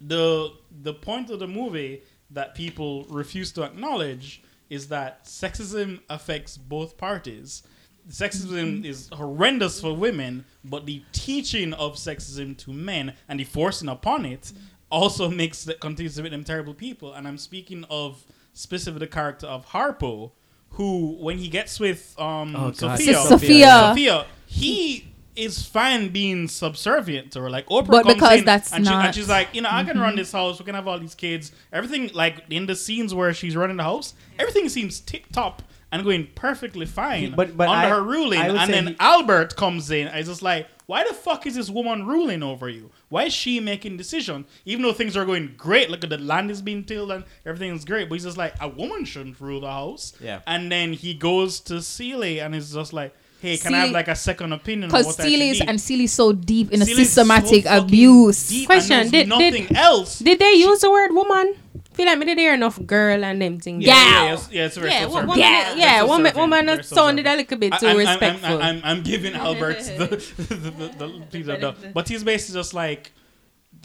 the 0.00 0.52
the 0.82 0.94
point 0.94 1.30
of 1.30 1.38
the 1.38 1.48
movie 1.48 2.02
that 2.30 2.54
people 2.54 3.04
refuse 3.08 3.52
to 3.52 3.62
acknowledge 3.62 4.42
is 4.70 4.88
that 4.88 5.24
sexism 5.24 6.00
affects 6.10 6.56
both 6.58 6.96
parties. 6.98 7.62
Sexism 8.10 8.84
is 8.84 9.08
horrendous 9.12 9.80
for 9.80 9.94
women, 9.94 10.44
but 10.64 10.86
the 10.86 11.02
teaching 11.12 11.72
of 11.74 11.96
sexism 11.96 12.56
to 12.58 12.72
men 12.72 13.14
and 13.28 13.40
the 13.40 13.44
forcing 13.44 13.88
upon 13.88 14.24
it 14.24 14.52
also 14.90 15.28
makes 15.30 15.64
that 15.64 15.80
continues 15.80 16.14
to 16.16 16.22
make 16.22 16.32
them 16.32 16.44
terrible 16.44 16.74
people. 16.74 17.12
And 17.12 17.28
I'm 17.28 17.38
speaking 17.38 17.84
of 17.90 18.24
specifically 18.54 19.06
the 19.06 19.12
character 19.12 19.46
of 19.46 19.66
Harpo, 19.66 20.32
who 20.70 21.16
when 21.20 21.38
he 21.38 21.48
gets 21.48 21.78
with 21.80 22.14
um 22.18 22.54
Oh, 22.56 22.70
God. 22.70 22.76
Sophia, 22.98 23.14
Sophia. 23.22 23.66
Sophia, 23.88 24.26
he 24.46 25.08
is 25.38 25.64
fine 25.64 26.08
being 26.08 26.48
subservient 26.48 27.32
to 27.32 27.40
her. 27.42 27.50
Like 27.50 27.66
Oprah 27.68 27.86
But 27.86 28.02
comes 28.02 28.14
because 28.14 28.38
in 28.40 28.44
that's 28.44 28.72
and, 28.72 28.86
she, 28.86 28.92
and 28.92 29.14
she's 29.14 29.28
like, 29.28 29.54
you 29.54 29.62
know, 29.62 29.68
I 29.70 29.84
can 29.84 29.98
run 29.98 30.10
mm-hmm. 30.10 30.18
this 30.18 30.32
house. 30.32 30.58
We 30.58 30.64
can 30.64 30.74
have 30.74 30.88
all 30.88 30.98
these 30.98 31.14
kids. 31.14 31.52
Everything 31.72 32.10
like 32.12 32.42
in 32.50 32.66
the 32.66 32.74
scenes 32.74 33.14
where 33.14 33.32
she's 33.32 33.56
running 33.56 33.76
the 33.76 33.84
house, 33.84 34.14
everything 34.38 34.68
seems 34.68 35.00
tip 35.00 35.24
top 35.32 35.62
and 35.90 36.04
going 36.04 36.28
perfectly 36.34 36.84
fine 36.84 37.34
But- 37.34 37.56
but 37.56 37.68
under 37.68 37.86
I- 37.86 37.90
her 37.90 38.02
ruling. 38.02 38.40
And 38.40 38.72
then 38.72 38.86
he- 38.88 38.96
Albert 39.00 39.56
comes 39.56 39.90
in. 39.90 40.08
and 40.08 40.18
It's 40.18 40.28
just 40.28 40.42
like, 40.42 40.66
why 40.86 41.06
the 41.06 41.14
fuck 41.14 41.46
is 41.46 41.54
this 41.54 41.70
woman 41.70 42.06
ruling 42.06 42.42
over 42.42 42.68
you? 42.68 42.90
Why 43.10 43.24
is 43.24 43.32
she 43.32 43.60
making 43.60 43.96
decisions? 43.98 44.46
Even 44.64 44.82
though 44.82 44.92
things 44.92 45.16
are 45.16 45.24
going 45.24 45.54
great, 45.56 45.90
look 45.90 46.02
at 46.02 46.10
the 46.10 46.18
land 46.18 46.50
is 46.50 46.62
being 46.62 46.82
tilled 46.84 47.10
and 47.10 47.24
everything 47.46 47.74
is 47.74 47.84
great. 47.84 48.08
But 48.08 48.16
he's 48.16 48.24
just 48.24 48.36
like, 48.38 48.54
a 48.60 48.68
woman 48.68 49.04
shouldn't 49.04 49.40
rule 49.40 49.60
the 49.60 49.70
house. 49.70 50.14
Yeah. 50.20 50.40
And 50.46 50.72
then 50.72 50.94
he 50.94 51.14
goes 51.14 51.60
to 51.60 51.80
Celie 51.82 52.40
and 52.40 52.54
is 52.54 52.72
just 52.72 52.92
like, 52.92 53.14
hey, 53.40 53.56
can 53.56 53.74
I 53.74 53.78
have 53.86 53.90
like 53.90 54.08
a 54.08 54.16
second 54.16 54.52
opinion? 54.52 54.88
because 54.90 55.06
what 55.06 55.20
I 55.20 55.22
should 55.24 55.30
Steely's 55.32 55.58
do? 55.60 55.64
and 55.68 55.80
Steely's 55.80 56.12
so 56.12 56.32
deep 56.32 56.72
in 56.72 56.82
a 56.82 56.86
systematic 56.86 57.64
so 57.64 57.78
abuse. 57.78 58.48
deep 58.48 58.66
Question, 58.66 58.92
and 59.00 59.04
knows 59.04 59.12
did- 59.12 59.28
nothing 59.28 59.66
did- 59.66 59.76
else. 59.76 60.18
Did 60.18 60.38
they 60.38 60.52
use 60.54 60.80
the 60.80 60.90
word 60.90 61.12
woman? 61.12 61.54
Feel 61.92 62.06
like 62.06 62.18
me 62.18 62.26
did 62.26 62.38
hear 62.38 62.54
enough 62.54 62.78
girl 62.86 63.24
and 63.24 63.42
them 63.42 63.58
things. 63.58 63.84
yeah, 63.84 63.92
Gal. 63.92 64.04
yeah, 64.24 64.30
yes, 64.30 64.48
yeah, 64.52 64.66
it's 64.66 64.76
very 64.76 64.90
Yeah, 64.90 65.00
self-serving. 65.00 65.26
woman, 65.28 65.38
yeah, 65.40 65.64
Very 65.64 65.80
yeah, 65.80 66.02
woman, 66.02 66.08
self-serving. 66.26 66.40
woman 66.40 66.66
Very 66.66 66.76
that 66.76 66.84
sounded 66.86 67.26
a 67.26 67.36
little 67.36 67.58
bit 67.58 67.72
too 67.80 67.86
I'm- 67.88 67.96
I'm- 67.96 68.06
respectful. 68.08 68.54
I'm, 68.62 68.62
I'm, 68.62 68.80
I'm 68.84 69.02
giving 69.02 69.34
Albert 69.48 69.78
the, 69.98 70.06
the, 70.36 70.54
the, 70.54 71.42
the, 71.42 71.56
the, 71.56 71.74
but 71.92 72.08
he's 72.08 72.22
basically 72.22 72.60
just 72.60 72.72
like, 72.72 73.10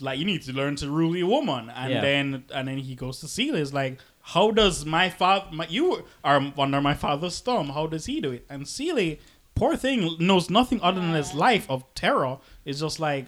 like 0.00 0.18
you 0.20 0.24
need 0.24 0.42
to 0.42 0.52
learn 0.52 0.76
to 0.76 0.90
rule 0.90 1.16
your 1.16 1.26
woman, 1.26 1.70
and 1.74 1.92
Yeah. 1.92 2.00
then 2.00 2.44
and 2.54 2.68
then 2.68 2.78
he 2.78 2.94
goes 2.94 3.18
to 3.20 3.26
Celia. 3.28 3.64
Like, 3.72 3.98
how 4.22 4.52
does 4.52 4.84
my 4.86 5.10
father, 5.10 5.46
my, 5.52 5.66
you 5.68 6.04
are 6.22 6.52
under 6.56 6.80
my 6.80 6.94
father's 6.94 7.40
thumb? 7.40 7.68
How 7.70 7.86
does 7.88 8.06
he 8.06 8.20
do 8.20 8.30
it? 8.32 8.46
And 8.48 8.66
Celia, 8.68 9.16
poor 9.54 9.76
thing, 9.76 10.16
knows 10.18 10.50
nothing 10.50 10.80
other 10.82 11.00
than 11.00 11.12
his 11.14 11.34
life 11.34 11.68
of 11.70 11.84
terror. 11.94 12.38
Is 12.64 12.80
just 12.80 13.00
like. 13.00 13.26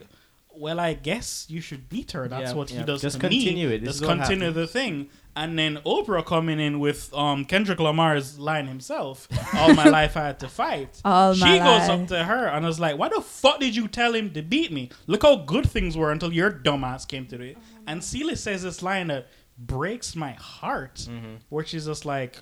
Well, 0.58 0.80
I 0.80 0.94
guess 0.94 1.44
you 1.50 1.60
should 1.60 1.90
beat 1.90 2.12
her. 2.12 2.28
That's 2.28 2.52
Yeah, 2.52 2.56
what 2.56 2.70
he 2.70 2.82
does. 2.82 3.02
Just 3.02 3.20
to 3.20 3.28
me. 3.28 3.36
continue 3.44 3.68
it. 3.68 3.84
This 3.84 3.98
Just 4.00 4.10
continue 4.10 4.50
the 4.52 4.66
thing. 4.66 5.10
And 5.36 5.58
then 5.58 5.76
Oprah 5.84 6.24
coming 6.24 6.58
in 6.58 6.80
with 6.80 7.12
um, 7.12 7.44
Kendrick 7.44 7.78
Lamar's 7.78 8.38
line 8.38 8.66
himself. 8.66 9.28
All 9.54 9.74
my 9.74 9.84
life 9.90 10.16
I 10.16 10.28
had 10.28 10.40
to 10.40 10.48
fight. 10.48 10.98
All 11.04 11.34
she 11.34 11.44
goes 11.44 11.58
life. 11.60 11.90
up 11.90 12.06
to 12.08 12.24
her 12.24 12.46
and 12.46 12.64
I 12.64 12.68
was 12.68 12.80
like, 12.80 12.96
"Why 12.96 13.10
the 13.10 13.20
fuck 13.20 13.60
did 13.60 13.76
you 13.76 13.86
tell 13.86 14.14
him 14.14 14.32
to 14.32 14.40
beat 14.40 14.72
me? 14.72 14.88
Look 15.06 15.24
how 15.24 15.36
good 15.36 15.68
things 15.68 15.94
were 15.94 16.10
until 16.10 16.32
your 16.32 16.50
dumbass 16.50 17.06
came 17.06 17.26
to 17.26 17.42
it." 17.42 17.58
And 17.86 18.02
Celia 18.02 18.34
says 18.36 18.62
this 18.62 18.82
line 18.82 19.08
that 19.08 19.26
breaks 19.58 20.16
my 20.16 20.32
heart, 20.32 21.06
where 21.50 21.66
she's 21.66 21.84
just 21.84 22.06
like, 22.06 22.38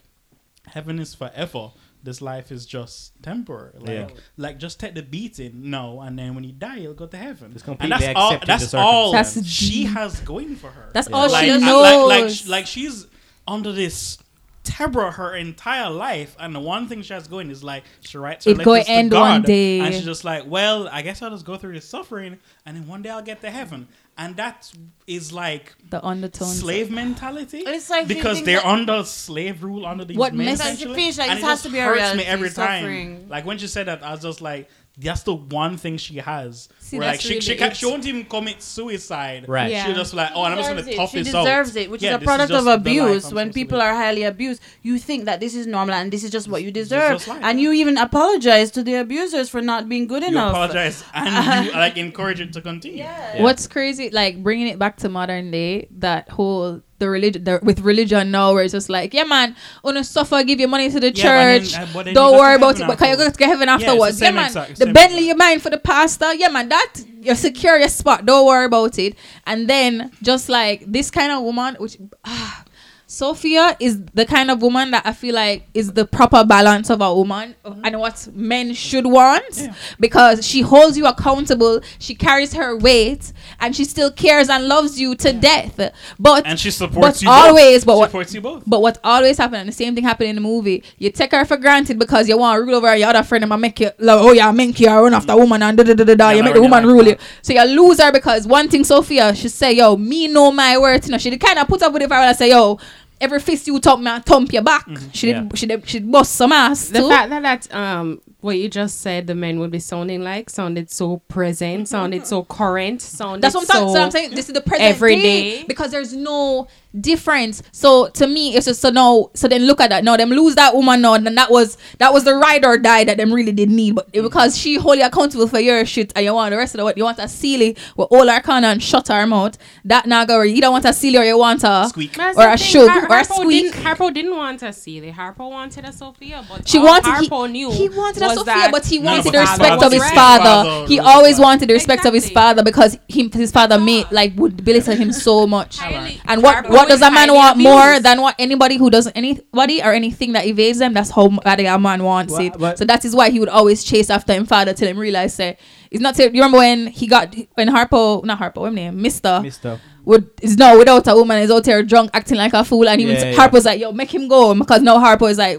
"Heaven 0.69 1.01
is 1.01 1.17
forever." 1.17 1.73
This 2.05 2.21
life 2.21 2.53
is 2.53 2.67
just 2.67 3.13
temporary. 3.23 3.73
Like, 3.79 3.89
Yeah. 3.89 4.07
like 4.37 4.59
just 4.59 4.79
take 4.79 4.95
the 4.95 5.03
beating, 5.03 5.71
no, 5.71 6.01
and 6.03 6.19
then 6.19 6.35
when 6.35 6.45
you 6.45 6.53
die, 6.53 6.77
you'll 6.77 6.95
go 6.95 7.07
to 7.07 7.17
heaven. 7.17 7.53
Just 7.55 7.67
and 7.67 7.91
that's 7.91 8.13
all. 8.15 8.39
That's 8.47 8.75
all 8.75 9.13
circumstance. 9.13 9.47
she 9.49 9.85
has 9.85 10.21
going 10.21 10.55
for 10.57 10.69
her. 10.71 10.91
That's 10.93 11.09
Yeah. 11.09 11.17
all 11.17 11.31
like, 11.31 11.45
she 11.47 11.59
knows. 11.59 12.09
like, 12.09 12.25
like, 12.29 12.49
like 12.49 12.67
she's 12.67 13.07
under 13.49 13.73
this 13.73 14.19
terror 14.65 15.11
her 15.11 15.35
entire 15.37 15.91
life, 15.91 16.35
and 16.39 16.55
the 16.55 16.61
one 16.61 16.89
thing 16.89 17.03
she 17.03 17.13
has 17.13 17.27
going 17.29 17.51
is 17.51 17.63
like 17.65 17.85
she 18.01 18.17
writes 18.19 18.45
her 18.47 18.51
It 18.53 18.63
go 18.63 18.73
letters 18.73 18.87
to 18.87 18.93
end 18.93 19.11
God, 19.11 19.21
one 19.21 19.43
day. 19.43 19.81
and 19.81 19.95
she's 19.95 20.05
just 20.05 20.25
like, 20.25 20.45
well, 20.47 20.89
I 20.89 21.03
guess 21.03 21.21
I'll 21.23 21.31
just 21.31 21.45
go 21.45 21.57
through 21.57 21.73
this 21.75 21.87
suffering, 21.89 22.39
and 22.65 22.77
then 22.77 22.87
one 22.87 23.03
day 23.03 23.11
I'll 23.11 23.23
get 23.23 23.41
to 23.43 23.51
heaven, 23.51 23.89
and 24.17 24.37
that 24.37 24.71
is 25.07 25.33
like 25.33 25.75
the 25.91 26.05
undertone 26.05 26.49
slave 26.49 26.91
mentality. 26.91 27.59
It's 27.67 27.91
like 27.91 28.07
because 28.09 28.43
they're 28.43 28.61
that- 28.61 28.67
under 28.67 29.03
slave 29.05 29.63
rule 29.65 29.87
under 29.87 30.05
these 30.05 30.17
What 30.17 30.35
men. 30.35 30.47
mess- 30.47 30.61
Like, 30.61 30.79
feels 30.79 31.19
like 31.19 31.31
and 31.31 31.39
it 31.39 31.43
it 31.43 31.45
has 31.47 31.53
just 31.59 31.63
to 31.65 31.71
be 31.71 31.79
a 31.79 31.85
hurts 31.85 31.97
me 32.01 32.03
reality, 32.03 32.25
every 32.25 32.51
time. 32.51 32.83
suffering. 32.83 33.27
Like 33.29 33.45
when 33.47 33.59
she 33.59 33.67
said 33.67 33.87
that, 33.87 34.03
I 34.03 34.13
was 34.13 34.23
just 34.23 34.41
like, 34.41 34.69
that's 34.97 35.23
the 35.25 35.35
one 35.35 35.77
thing 35.77 35.97
she 35.97 36.19
has. 36.19 36.69
See, 36.85 36.99
where 36.99 37.09
like 37.09 37.15
that's 37.17 37.25
she 37.25 37.41
she, 37.41 37.57
can't, 37.57 37.75
she 37.75 37.87
won't 37.87 38.05
even 38.05 38.25
commit 38.27 38.61
suicide. 38.63 39.47
Right. 39.49 39.71
Yeah. 39.71 39.87
She 39.87 39.95
just 39.95 40.13
like, 40.13 40.31
oh, 40.35 40.45
and 40.45 40.53
I'm 40.53 40.59
just 40.59 40.69
gonna 40.69 40.83
deserves 40.83 40.95
it. 40.95 40.97
tough 40.99 41.11
She 41.13 41.23
this 41.23 41.35
out. 41.35 41.41
She 41.41 41.45
deserves 41.47 41.77
it, 41.77 41.91
which 41.91 42.03
Yeah, 42.03 42.17
is 42.17 42.23
a 42.23 42.25
product 42.25 42.51
just 42.53 42.67
of 42.67 42.81
abuse. 42.81 43.33
When 43.33 43.53
people 43.55 43.81
are 43.81 43.95
highly 43.95 44.25
abused, 44.25 44.61
you 44.83 44.99
think 44.99 45.25
that 45.25 45.41
this 45.41 45.55
is 45.55 45.67
normal 45.67 45.95
and 45.95 46.13
this 46.13 46.23
is 46.25 46.31
just 46.31 46.47
what 46.47 46.63
you 46.63 46.71
deserve, 46.71 47.13
just 47.13 47.29
life. 47.29 47.41
and 47.43 47.59
you 47.59 47.73
even 47.73 47.97
apologize 47.97 48.71
to 48.73 48.83
the 48.83 48.97
abusers 48.97 49.49
for 49.49 49.63
not 49.63 49.89
being 49.89 50.07
good 50.07 50.23
You 50.23 50.29
enough. 50.29 50.51
apologize 50.53 51.03
and 51.15 51.65
you 51.67 51.73
like 51.73 51.97
encourage 51.97 52.41
it 52.41 52.53
to 52.53 52.61
continue. 52.61 52.99
Yeah. 52.99 53.43
What's 53.43 53.67
crazy, 53.67 54.11
like 54.11 54.43
bringing 54.43 54.69
it 54.69 54.79
back 54.79 54.99
to 54.99 55.09
modern 55.09 55.51
day, 55.51 55.89
that 55.99 56.29
whole 56.29 56.83
the 57.01 57.11
religion 57.11 57.43
the, 57.43 57.59
with 57.63 57.81
religion 57.81 58.31
now, 58.31 58.53
where 58.55 58.63
it's 58.63 58.73
just 58.73 58.89
like, 58.89 59.13
yeah, 59.13 59.25
man, 59.25 59.57
wanna 59.83 60.05
suffer, 60.05 60.45
give 60.45 60.61
your 60.61 60.69
money 60.69 60.89
to 60.91 61.01
the 61.01 61.11
Yeah, 61.13 61.13
but 61.13 61.23
then- 61.25 61.65
church. 61.65 62.07
uh, 62.09 62.13
Don't 62.13 62.39
worry 62.39 62.55
about 62.55 62.77
it, 62.77 62.83
heaven 62.83 62.87
but 62.87 62.99
can 62.99 63.09
you 63.11 63.17
go 63.17 63.23
afterwards. 63.27 63.37
to 63.39 63.45
heaven 63.47 63.67
Yeah, 63.69 63.75
it's 63.75 63.85
the 63.85 63.91
afterwards? 63.91 64.21
Yeah, 64.21 64.27
same 64.29 64.35
man. 64.37 64.47
exact- 64.47 64.79
the 64.79 64.85
same 64.85 64.93
Bentley 64.95 65.19
exact. 65.19 65.29
you 65.29 65.35
mine 65.37 65.59
for 65.61 65.71
the 65.71 65.79
pastor, 65.79 66.35
yeah, 66.35 66.49
man. 66.49 66.69
That 66.69 66.84
you 67.21 67.35
secure 67.35 67.79
your 67.79 67.89
spot. 67.89 68.27
Don't 68.27 68.47
worry 68.47 68.67
about 68.67 68.99
it. 68.99 69.17
And 69.47 69.69
then 69.69 70.13
just 70.23 70.49
like 70.49 70.85
this 70.87 71.11
kind 71.11 71.33
of 71.33 71.43
woman, 71.43 71.77
which 71.79 71.97
ah, 72.25 72.65
Sophia 73.07 73.77
is 73.81 74.03
the 74.15 74.25
kind 74.25 74.51
of 74.51 74.63
woman 74.63 74.91
that 74.93 75.07
I 75.07 75.13
feel 75.13 75.35
like 75.35 75.69
is 75.75 75.93
the 75.93 76.07
proper 76.07 76.45
balance 76.45 76.89
of 76.91 77.01
a 77.03 77.15
woman 77.15 77.55
mm-hmm. 77.65 77.83
and 77.85 78.01
what 78.01 78.27
men 78.35 78.73
should 78.73 79.07
want 79.07 79.45
Yeah. 79.57 79.75
because 80.01 80.47
she 80.47 80.63
holds 80.63 80.97
you 80.97 81.07
accountable, 81.07 81.81
she 81.99 82.15
carries 82.15 82.55
her 82.55 82.77
weight, 82.77 83.33
and 83.61 83.77
she 83.77 83.85
still 83.85 84.11
cares 84.11 84.49
and 84.49 84.67
loves 84.69 84.99
you 84.99 85.15
to 85.17 85.33
death. 85.33 85.79
But 86.19 86.47
And 86.47 86.59
she 86.59 86.71
supports 86.71 87.19
but 87.19 87.23
you 87.23 87.29
always, 87.31 87.85
both. 87.85 87.87
but 87.87 87.97
what 87.99 88.11
supports 88.11 88.35
you 88.35 88.41
both. 88.41 88.63
but 88.67 88.81
what 88.81 88.99
always 89.05 89.37
happened, 89.37 89.61
and 89.61 89.69
the 89.69 89.73
same 89.73 89.95
thing 89.95 90.05
happened 90.05 90.31
in 90.31 90.37
the 90.37 90.41
movie. 90.43 90.83
You 90.99 91.11
take 91.11 91.33
her 91.33 91.45
for 91.45 91.57
granted 91.59 91.99
because 91.99 92.29
you 92.29 92.39
want 92.39 92.59
to 92.59 92.65
rule 92.65 92.77
over 92.77 92.97
your 92.97 93.09
other 93.11 93.23
friend 93.23 93.45
and 93.45 93.51
ma 93.51 93.57
make 93.59 93.79
you 93.81 93.91
like, 93.99 94.19
oh 94.21 94.33
yeah, 94.33 94.51
make 94.51 94.81
you 94.81 94.89
run 94.89 95.13
after 95.13 95.37
woman 95.37 95.63
and 95.63 95.77
da 95.77 95.85
da 95.85 95.95
da 95.95 96.05
da 96.05 96.15
da. 96.15 96.31
You 96.31 96.43
make 96.43 96.55
the 96.55 96.63
woman 96.63 96.87
rule 96.87 97.07
you. 97.07 97.17
So 97.43 97.53
you 97.53 97.63
lose 97.65 98.01
her 98.01 98.11
because 98.13 98.47
one 98.47 98.69
thing 98.69 98.83
Sophia 98.83 99.35
she 99.35 99.49
say, 99.49 99.75
yo, 99.75 99.97
me 99.97 100.27
know 100.27 100.51
my 100.51 100.79
worth. 100.79 101.05
You 101.07 101.13
know, 101.13 101.19
she 101.19 101.37
kind 101.37 101.59
of 101.59 101.69
put 101.69 101.83
up 101.83 101.93
with 101.93 102.03
it 102.03 102.09
for 102.09 102.15
her 102.15 102.21
and 102.21 102.37
say, 102.37 102.51
yo, 102.51 102.79
every 103.25 103.41
fist 103.41 103.67
you 103.67 103.79
thump 103.81 104.03
me, 104.03 104.11
thump 104.21 104.53
your 104.53 104.63
back. 104.63 104.87
She 105.13 105.27
did, 105.29 105.37
Yeah. 105.37 105.49
she 105.55 105.67
did, 105.67 105.89
she 105.89 105.99
bust 106.01 106.33
some 106.35 106.53
ass 106.53 106.89
The 106.89 107.01
too. 107.01 107.09
fact 107.09 107.31
that 107.31 107.43
that 107.43 107.75
um 107.75 108.21
what 108.41 108.59
you 108.59 108.69
just 108.69 109.01
said 109.01 109.27
the 109.27 109.35
men 109.35 109.59
would 109.59 109.71
be 109.71 109.79
sounding 109.81 110.23
like 110.23 110.51
sounded 110.51 110.91
so 110.91 111.19
present, 111.29 111.89
sounded 111.89 112.27
so 112.27 112.45
current, 112.45 113.01
sounded 113.01 113.43
That's 113.43 113.55
what 113.55 113.63
I'm, 113.63 113.67
so 113.67 113.73
talking, 113.81 113.95
so 113.97 114.03
I'm 114.03 114.11
saying. 114.11 114.31
This 114.35 114.49
is 114.49 114.55
the 114.55 114.61
present 114.61 114.89
every 114.91 115.17
day, 115.17 115.23
day. 115.61 115.65
because 115.67 115.91
there's 115.91 116.13
no 116.13 116.69
difference. 117.01 117.63
So 117.73 118.09
to 118.09 118.27
me, 118.27 118.55
it's 118.57 118.67
just 118.67 118.81
so 118.81 118.91
now. 118.91 119.31
So 119.35 119.49
then 119.49 119.67
look 119.67 119.81
at 119.81 119.91
that. 119.91 120.05
Now 120.05 120.17
them 120.17 120.31
lose 120.31 120.55
that 120.55 120.75
woman 120.75 121.01
now, 121.01 121.15
and 121.15 121.27
that 121.27 121.51
was 121.51 121.77
that 121.99 122.13
was 122.13 122.25
the 122.25 122.35
ride 122.35 122.65
or 122.65 122.79
die 122.79 123.05
that 123.05 123.17
them 123.17 123.33
really 123.33 123.53
did 123.53 123.71
need. 123.71 123.95
But 123.95 124.13
mm. 124.13 124.23
because 124.23 124.57
she 124.57 124.77
wholly 124.77 125.03
accountable 125.03 125.49
for 125.49 125.61
your 125.61 125.85
shit, 125.85 126.13
and 126.15 126.25
you 126.25 126.35
want 126.35 126.51
the 126.51 126.57
rest 126.57 126.75
of 126.75 126.79
the 126.79 126.85
what 126.85 126.97
you 126.97 127.05
want 127.05 127.19
a 127.19 127.29
Celie 127.29 127.77
with 127.97 128.09
all 128.11 128.29
our 128.29 128.41
corner 128.41 128.69
and 128.69 128.83
shut 128.83 129.09
her 129.09 129.27
mouth. 129.27 129.59
That 129.85 130.07
naga, 130.07 130.35
or 130.35 130.45
you 130.45 130.61
don't 130.61 130.73
want 130.73 130.85
a 130.85 130.93
Celie 130.93 131.19
or 131.19 131.25
you 131.25 131.39
want 131.39 131.65
a 131.65 131.87
Squeak. 131.89 132.19
Or 132.19 132.49
a 132.49 132.57
thing, 132.57 132.57
shug 132.57 132.89
Har- 132.89 133.05
or 133.05 133.19
a 133.19 133.23
Harpo 133.23 133.35
squeak. 133.35 133.73
Didn't, 133.73 133.85
Harpo 133.85 134.15
didn't 134.15 134.37
want 134.37 134.63
a 134.63 134.73
Celie. 134.73 135.13
Harpo 135.13 135.51
wanted 135.51 135.85
a 135.85 135.93
Sophia, 135.93 136.45
but 136.49 136.69
She 136.69 136.79
all 136.79 136.85
wanted 136.85 137.15
he, 137.21 137.29
Harpo 137.29 137.51
knew 137.51 137.71
he 137.71 137.89
wanted 137.89 138.23
a 138.23 138.35
Sophia, 138.35 138.69
but 138.71 138.85
he 138.87 138.99
wanted 138.99 139.25
but 139.25 139.33
the 139.33 139.41
respect 139.41 139.83
of 139.83 139.93
his 139.93 140.01
right. 140.01 140.15
father. 140.15 140.45
Father 140.45 140.87
He 140.87 140.99
was 140.99 141.07
always 141.07 141.39
right. 141.39 141.45
wanted 141.45 141.69
the 141.69 141.75
respect 141.75 142.05
of 142.05 142.15
his 142.15 142.31
father 142.31 142.63
because 142.63 142.99
he, 143.09 143.29
his 143.33 143.51
father 143.51 143.79
made 143.79 144.11
like 144.11 144.33
would 144.37 144.65
belittle 144.65 144.97
him 144.97 145.13
so 145.13 145.47
much. 145.47 145.79
Highly- 145.79 146.21
And 146.27 146.43
what 146.43 146.65
Harpo 146.65 146.84
what 146.85 146.89
does 146.91 147.03
a 147.03 147.11
man 147.11 147.29
highly 147.29 147.31
want 147.33 147.59
more 147.59 148.01
than 148.01 148.21
what 148.21 148.35
anybody 148.39 148.77
who 148.77 148.91
doesn't 148.91 149.13
anybody 149.17 149.83
or 149.83 149.93
anything 149.93 150.33
that 150.33 150.47
evades 150.47 150.79
them? 150.79 150.93
That's 150.95 151.11
how 151.11 151.29
bad 151.29 151.61
a 151.61 151.79
man 151.79 152.03
wants 152.03 152.33
Well, 152.33 152.43
it. 152.43 152.55
but- 152.59 152.79
so 152.79 152.85
that 152.85 153.05
is 153.05 153.15
why 153.15 153.31
he 153.31 153.41
would 153.41 153.49
always 153.49 153.85
chase 153.85 154.11
after 154.11 154.33
him 154.33 154.47
father 154.47 154.73
till 154.73 154.89
him 154.89 154.99
realize 154.99 155.35
say 155.35 155.57
it's 155.91 156.01
not. 156.01 156.15
Till, 156.15 156.27
you 156.35 156.43
remember 156.43 156.59
when 156.59 156.87
he 156.89 157.07
got 157.07 157.35
when 157.55 157.69
Harpo 157.69 158.25
not 158.25 158.39
Harpo 158.41 158.59
what 158.63 158.73
name 158.73 159.01
Mister 159.01 159.41
Mister. 159.43 159.81
would 160.05 160.29
is 160.43 160.57
now 160.57 160.77
without 160.79 161.07
a 161.09 161.15
woman 161.15 161.39
is 161.43 161.51
out 161.51 161.65
there 161.65 161.83
drunk 161.83 162.11
acting 162.15 162.37
like 162.39 162.53
a 162.53 162.65
fool 162.65 162.89
and 162.89 163.01
even 163.01 163.15
Yeah, 163.17 163.31
yeah. 163.31 163.37
Harpo's 163.37 163.65
like 163.65 163.81
yo 163.81 163.93
make 163.93 164.13
him 164.15 164.29
go 164.29 164.55
because 164.55 164.83
now 164.83 164.99
Harpo 164.99 165.31
is 165.31 165.39
like 165.39 165.59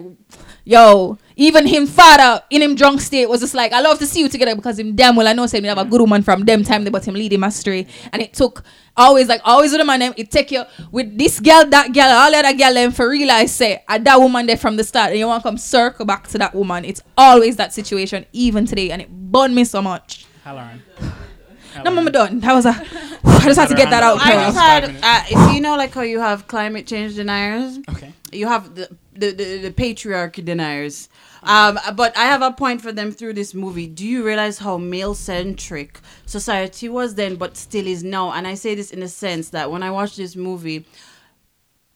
yo 0.66 1.18
even 1.38 1.68
him 1.68 1.86
father 1.86 2.42
in 2.50 2.62
him 2.62 2.76
drunk 2.76 3.02
state 3.02 3.28
was 3.28 3.42
just 3.42 3.54
like 3.54 3.74
I 3.74 3.82
love 3.82 4.00
to 4.00 4.06
see 4.06 4.22
you 4.22 4.30
together 4.30 4.56
because 4.56 4.80
him 4.80 4.96
damn 4.96 5.16
well 5.16 5.28
I 5.28 5.34
know 5.34 5.46
say 5.48 5.60
me 5.60 5.68
have 5.68 5.78
a 5.78 5.86
good 5.86 6.00
woman 6.02 6.22
from 6.24 6.46
them 6.46 6.64
time 6.64 6.84
they 6.84 6.90
but 6.90 7.06
him 7.06 7.14
lead 7.16 7.34
him 7.34 7.44
astray 7.44 7.88
and 8.14 8.22
it 8.22 8.34
took 8.34 8.64
always 8.96 9.28
like 9.28 9.42
always 9.44 9.72
with 9.72 9.80
the 9.82 9.86
man 9.86 10.02
it 10.02 10.32
take 10.32 10.52
you 10.52 10.64
with 10.92 11.18
this 11.18 11.40
girl 11.40 11.66
that 11.66 11.94
girl 11.94 12.06
all 12.10 12.32
the 12.32 12.38
other 12.38 12.54
girl 12.58 12.74
them 12.74 12.92
for 12.92 13.10
realize 13.10 13.54
say 13.54 13.84
at 13.88 14.04
that 14.04 14.20
woman 14.20 14.46
there 14.46 14.58
from 14.58 14.78
the 14.78 14.84
start 14.84 15.10
and 15.12 15.20
you 15.20 15.28
want 15.28 15.44
to 15.44 15.50
come 15.50 15.58
circle 15.58 16.06
back 16.06 16.28
to 16.28 16.38
that 16.38 16.56
woman 16.56 16.86
it's 16.86 17.02
always 17.18 17.56
that 17.58 17.74
situation 17.74 18.26
even 18.32 18.66
today 18.66 18.92
and 18.92 19.02
it 19.02 19.10
burned 19.10 19.54
me 19.54 19.64
so 19.66 19.82
much 19.82 20.26
Halloran. 20.44 20.82
no 21.84 21.92
mama 21.92 22.10
done 22.12 22.40
that 22.40 22.54
was 22.54 22.66
a 22.66 22.70
I 23.26 23.50
just 23.50 23.60
had 23.60 23.70
to 23.70 23.76
get 23.76 23.90
that 23.90 24.02
out 24.02 24.20
I 24.22 24.32
girl. 24.32 24.40
just 24.46 24.58
had, 24.58 24.84
uh, 25.04 25.24
if 25.30 25.54
you 25.56 25.62
know, 25.62 25.76
like 25.78 25.94
how 25.94 26.02
you 26.02 26.20
have 26.20 26.48
climate 26.48 26.88
change 26.88 27.16
deniers, 27.16 27.78
Okay. 27.90 28.12
you 28.32 28.48
have 28.48 28.74
the 28.74 28.90
the, 29.14 29.32
the, 29.32 29.58
the 29.70 29.72
patriarchy 29.72 30.44
deniers. 30.44 31.10
Um, 31.46 31.80
but 31.96 32.18
I 32.18 32.26
have 32.26 32.42
a 32.42 32.52
point 32.52 32.82
for 32.82 32.92
them 32.92 33.12
through 33.12 33.34
this 33.34 33.54
movie. 33.54 33.88
Do 33.88 34.06
you 34.06 34.26
realize 34.26 34.58
how 34.58 34.78
male 34.78 35.14
centric 35.14 36.00
society 36.26 36.90
was 36.90 37.16
then, 37.16 37.36
but 37.36 37.56
still 37.56 37.86
is 37.86 38.04
now? 38.04 38.32
And 38.32 38.48
I 38.48 38.56
say 38.56 38.74
this 38.74 38.92
in 38.92 39.00
the 39.00 39.08
sense 39.08 39.50
that 39.50 39.70
when 39.72 39.84
I 39.84 39.92
watched 39.92 40.18
this 40.18 40.36
movie, 40.36 40.86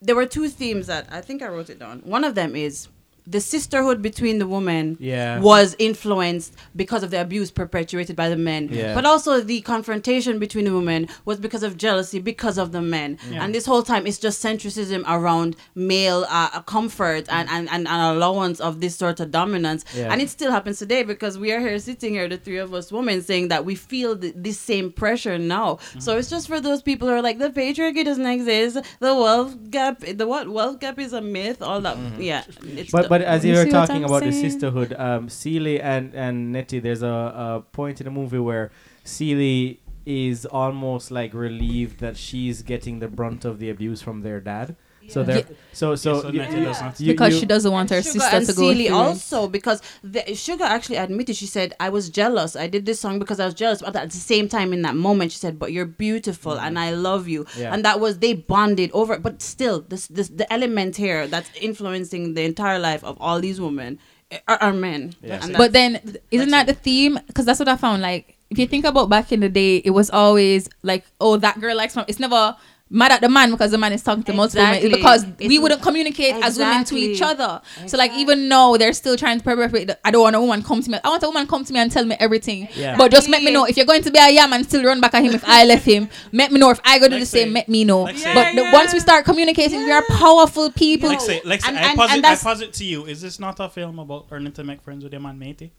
there 0.01 0.15
were 0.15 0.27
two 0.27 0.47
themes 0.49 0.87
that 0.87 1.07
I 1.11 1.21
think 1.21 1.41
I 1.41 1.47
wrote 1.47 1.69
it 1.69 1.79
down. 1.79 1.99
One 2.01 2.23
of 2.23 2.35
them 2.35 2.55
is 2.55 2.87
the 3.29 3.39
sisterhood 3.39 4.01
between 4.01 4.39
the 4.39 4.47
women 4.47 4.97
Yeah. 4.99 5.39
was 5.39 5.75
influenced 5.77 6.55
because 6.75 7.03
of 7.03 7.11
the 7.11 7.21
abuse 7.21 7.51
perpetuated 7.51 8.15
by 8.15 8.27
the 8.29 8.35
men. 8.35 8.69
Yeah. 8.71 8.95
But 8.95 9.05
also 9.05 9.39
the 9.41 9.61
confrontation 9.61 10.39
between 10.39 10.65
the 10.65 10.73
women 10.73 11.07
was 11.25 11.39
because 11.39 11.61
of 11.61 11.77
jealousy, 11.77 12.19
because 12.19 12.57
of 12.57 12.71
the 12.71 12.81
men. 12.81 13.19
Yeah. 13.31 13.43
And 13.43 13.53
this 13.53 13.65
whole 13.65 13.83
time 13.83 14.07
it's 14.07 14.17
just 14.17 14.43
centricism 14.43 15.03
around 15.07 15.55
male 15.75 16.25
uh, 16.29 16.61
comfort 16.61 17.25
and, 17.29 17.47
mm. 17.47 17.53
and, 17.53 17.69
and, 17.69 17.87
and 17.87 18.17
allowance 18.17 18.59
of 18.59 18.81
this 18.81 18.95
sort 18.95 19.19
of 19.19 19.29
dominance. 19.31 19.85
Yeah. 19.95 20.11
And 20.11 20.21
it 20.21 20.29
still 20.29 20.51
happens 20.51 20.79
today 20.79 21.03
because 21.03 21.37
we 21.37 21.51
are 21.51 21.59
here 21.59 21.77
sitting 21.79 22.13
here, 22.13 22.27
the 22.27 22.37
three 22.37 22.57
of 22.57 22.73
us 22.73 22.91
women, 22.91 23.21
saying 23.21 23.49
that 23.49 23.63
we 23.63 23.75
feel 23.75 24.17
th- 24.17 24.33
this 24.35 24.59
same 24.59 24.91
pressure 24.91 25.37
now. 25.37 25.75
Mm. 25.93 26.01
So 26.01 26.17
it's 26.17 26.29
just 26.29 26.47
for 26.47 26.59
those 26.59 26.81
people 26.81 27.07
who 27.07 27.13
are 27.13 27.21
like, 27.21 27.37
the 27.37 27.49
patriarchy 27.51 28.03
doesn't 28.03 28.25
exist, 28.25 28.77
the 28.99 29.13
wealth 29.13 29.69
gap, 29.69 29.99
the 29.99 30.25
what 30.25 30.49
wealth 30.49 30.79
gap 30.79 30.97
is 30.97 31.13
a 31.13 31.21
myth, 31.21 31.61
all 31.61 31.81
that. 31.81 31.97
Mm-hmm. 31.97 32.21
Yeah. 32.21 32.43
It's 32.63 32.91
But 32.91 33.03
the- 33.03 33.09
but 33.19 33.27
as 33.27 33.43
You 33.43 33.51
you 33.51 33.59
were 33.59 33.65
talking 33.65 34.03
about 34.05 34.23
the 34.23 34.31
sisterhood, 34.31 34.93
um, 34.97 35.27
Celie 35.27 35.81
and 35.81 36.13
and 36.15 36.53
Nettie, 36.53 36.79
there's 36.79 37.03
a, 37.03 37.07
a 37.07 37.63
point 37.73 37.99
in 37.99 38.05
the 38.05 38.11
movie 38.11 38.39
where 38.39 38.71
Celie 39.03 39.81
is 40.05 40.45
almost 40.45 41.11
like 41.11 41.33
relieved 41.33 41.99
that 41.99 42.15
she's 42.15 42.61
getting 42.61 42.99
the 42.99 43.09
brunt 43.09 43.43
of 43.43 43.59
the 43.59 43.69
abuse 43.69 44.01
from 44.01 44.21
their 44.21 44.39
dad. 44.39 44.75
So 45.09 45.23
they're 45.23 45.43
so 45.73 45.95
so, 45.95 46.21
so 46.21 46.27
you- 46.29 46.39
Nettie 46.39 46.57
you- 46.59 46.65
does 46.65 46.81
not- 46.81 46.99
you- 46.99 47.07
because 47.13 47.33
you- 47.33 47.39
she 47.41 47.45
doesn't 47.45 47.71
want 47.71 47.89
her 47.89 48.01
sister 48.01 48.21
and 48.31 48.45
to 48.45 48.53
go 48.53 48.61
Celie 48.61 48.87
through. 48.87 48.95
it. 48.95 48.99
also 48.99 49.47
because 49.47 49.81
the, 50.03 50.21
Sugar 50.35 50.63
actually 50.65 50.97
admitted 50.97 51.35
she 51.35 51.45
said 51.45 51.73
I 51.79 51.89
was 51.89 52.09
jealous. 52.09 52.55
I 52.55 52.67
did 52.67 52.85
this 52.85 52.99
song 52.99 53.19
because 53.19 53.39
I 53.39 53.45
was 53.45 53.53
jealous, 53.53 53.81
but 53.81 53.95
at 53.95 54.11
the 54.11 54.17
same 54.17 54.47
time 54.49 54.73
in 54.73 54.81
that 54.83 54.95
moment 54.95 55.31
she 55.31 55.37
said, 55.39 55.57
"But 55.59 55.71
you're 55.71 55.85
beautiful 55.85 56.59
and 56.59 56.77
I 56.77 56.91
love 56.91 57.27
you," 57.27 57.45
Yeah. 57.57 57.73
and 57.73 57.83
that 57.85 57.99
was 57.99 58.19
they 58.19 58.33
bonded 58.33 58.91
over. 58.93 59.13
it. 59.15 59.23
But 59.23 59.41
still, 59.41 59.81
this 59.87 60.07
this 60.07 60.27
the 60.29 60.51
element 60.51 60.95
here 60.97 61.27
that's 61.27 61.49
influencing 61.59 62.33
the 62.33 62.43
entire 62.43 62.79
life 62.79 63.03
of 63.03 63.17
all 63.19 63.39
these 63.39 63.59
women 63.61 63.99
eh, 64.31 64.39
are, 64.47 64.57
are 64.61 64.73
men. 64.73 65.13
Yeah. 65.23 65.39
And 65.43 65.53
But 65.57 65.71
then, 65.73 65.99
isn't 66.31 66.49
that 66.51 66.67
the 66.67 66.73
theme? 66.73 67.19
Because 67.27 67.45
that's 67.45 67.59
what 67.59 67.67
I 67.67 67.77
found. 67.77 68.01
Like, 68.01 68.35
if 68.49 68.57
you 68.59 68.67
think 68.67 68.85
about 68.85 69.09
back 69.09 69.31
in 69.31 69.39
the 69.39 69.49
day, 69.49 69.77
it 69.77 69.91
was 69.91 70.09
always 70.09 70.69
like, 70.83 71.03
oh, 71.21 71.37
that 71.37 71.59
girl 71.59 71.75
likes. 71.75 71.95
My, 71.95 72.05
it's 72.07 72.19
never 72.19 72.55
mad 72.91 73.11
at 73.11 73.21
the 73.21 73.29
man 73.29 73.51
because 73.51 73.71
the 73.71 73.77
man 73.77 73.93
is 73.93 74.01
talking 74.01 74.23
to 74.23 74.33
multiple 74.33 74.63
men. 74.63 74.75
It's 74.75 74.85
Exactly. 74.85 74.97
because 74.99 75.25
we 75.49 75.59
wouldn't 75.59 75.81
communicate 75.81 76.35
as 76.43 76.57
women 76.57 76.83
to 76.85 76.95
each 76.95 77.21
Exactly. 77.21 77.45
other. 77.45 77.61
So 77.87 77.97
like, 77.97 78.11
even 78.13 78.47
now 78.47 78.77
they're 78.77 78.93
still 78.93 79.15
trying 79.15 79.37
to 79.37 79.43
perpetuate. 79.43 79.85
The, 79.85 79.99
I 80.07 80.11
don't 80.11 80.23
want 80.23 80.35
a 80.35 80.41
woman 80.41 80.63
come 80.63 80.81
to 80.81 80.89
me. 80.89 80.97
I 81.03 81.09
want 81.09 81.21
a 81.23 81.27
woman 81.27 81.45
come 81.47 81.63
to 81.65 81.71
me 81.73 81.79
and 81.79 81.91
tell 81.91 82.03
me 82.05 82.15
everything. 82.19 82.67
Yeah. 82.75 82.97
But 82.97 83.11
just 83.11 83.29
let 83.29 83.43
me 83.43 83.51
know 83.51 83.65
if 83.65 83.77
you're 83.77 83.85
going 83.85 84.01
to 84.03 84.11
be 84.11 84.17
a 84.19 84.29
yam 84.31 84.53
and 84.53 84.65
still 84.65 84.83
run 84.83 84.99
back 85.01 85.13
at 85.13 85.23
him 85.23 85.33
if 85.35 85.43
I 85.47 85.65
left 85.65 85.85
him. 85.85 86.09
Let 86.31 86.51
me 86.51 86.59
know 86.59 86.71
if 86.71 86.79
I 86.83 86.97
go 86.99 87.07
do 87.07 87.13
Like 87.15 87.21
the 87.21 87.25
same. 87.25 87.47
say- 87.49 87.53
Let 87.53 87.69
me 87.69 87.83
know. 87.83 88.01
like 88.03 88.17
say- 88.17 88.33
but 88.33 88.55
the, 88.55 88.61
Yeah, 88.63 88.73
once 88.73 88.93
we 88.93 88.99
start 88.99 89.23
communicating, 89.25 89.79
we 89.83 89.91
are 89.91 90.03
powerful 90.09 90.71
people. 90.71 91.09
Like 91.09 91.21
say, 91.21 91.41
like 91.45 91.61
say, 91.61 91.69
And- 91.69 91.77
I 91.77 91.89
and- 91.89 91.97
posit, 91.97 92.15
and 92.15 92.25
I 92.25 92.29
that's- 92.29 92.43
posit 92.43 92.73
to 92.73 92.85
you. 92.85 93.05
Is 93.05 93.21
this 93.21 93.39
not 93.39 93.59
a 93.59 93.69
film 93.69 93.99
about 93.99 94.31
learning 94.31 94.53
to 94.53 94.63
make 94.63 94.81
friends 94.81 95.03
with 95.03 95.13
your 95.13 95.21
man, 95.21 95.37
matey? 95.37 95.71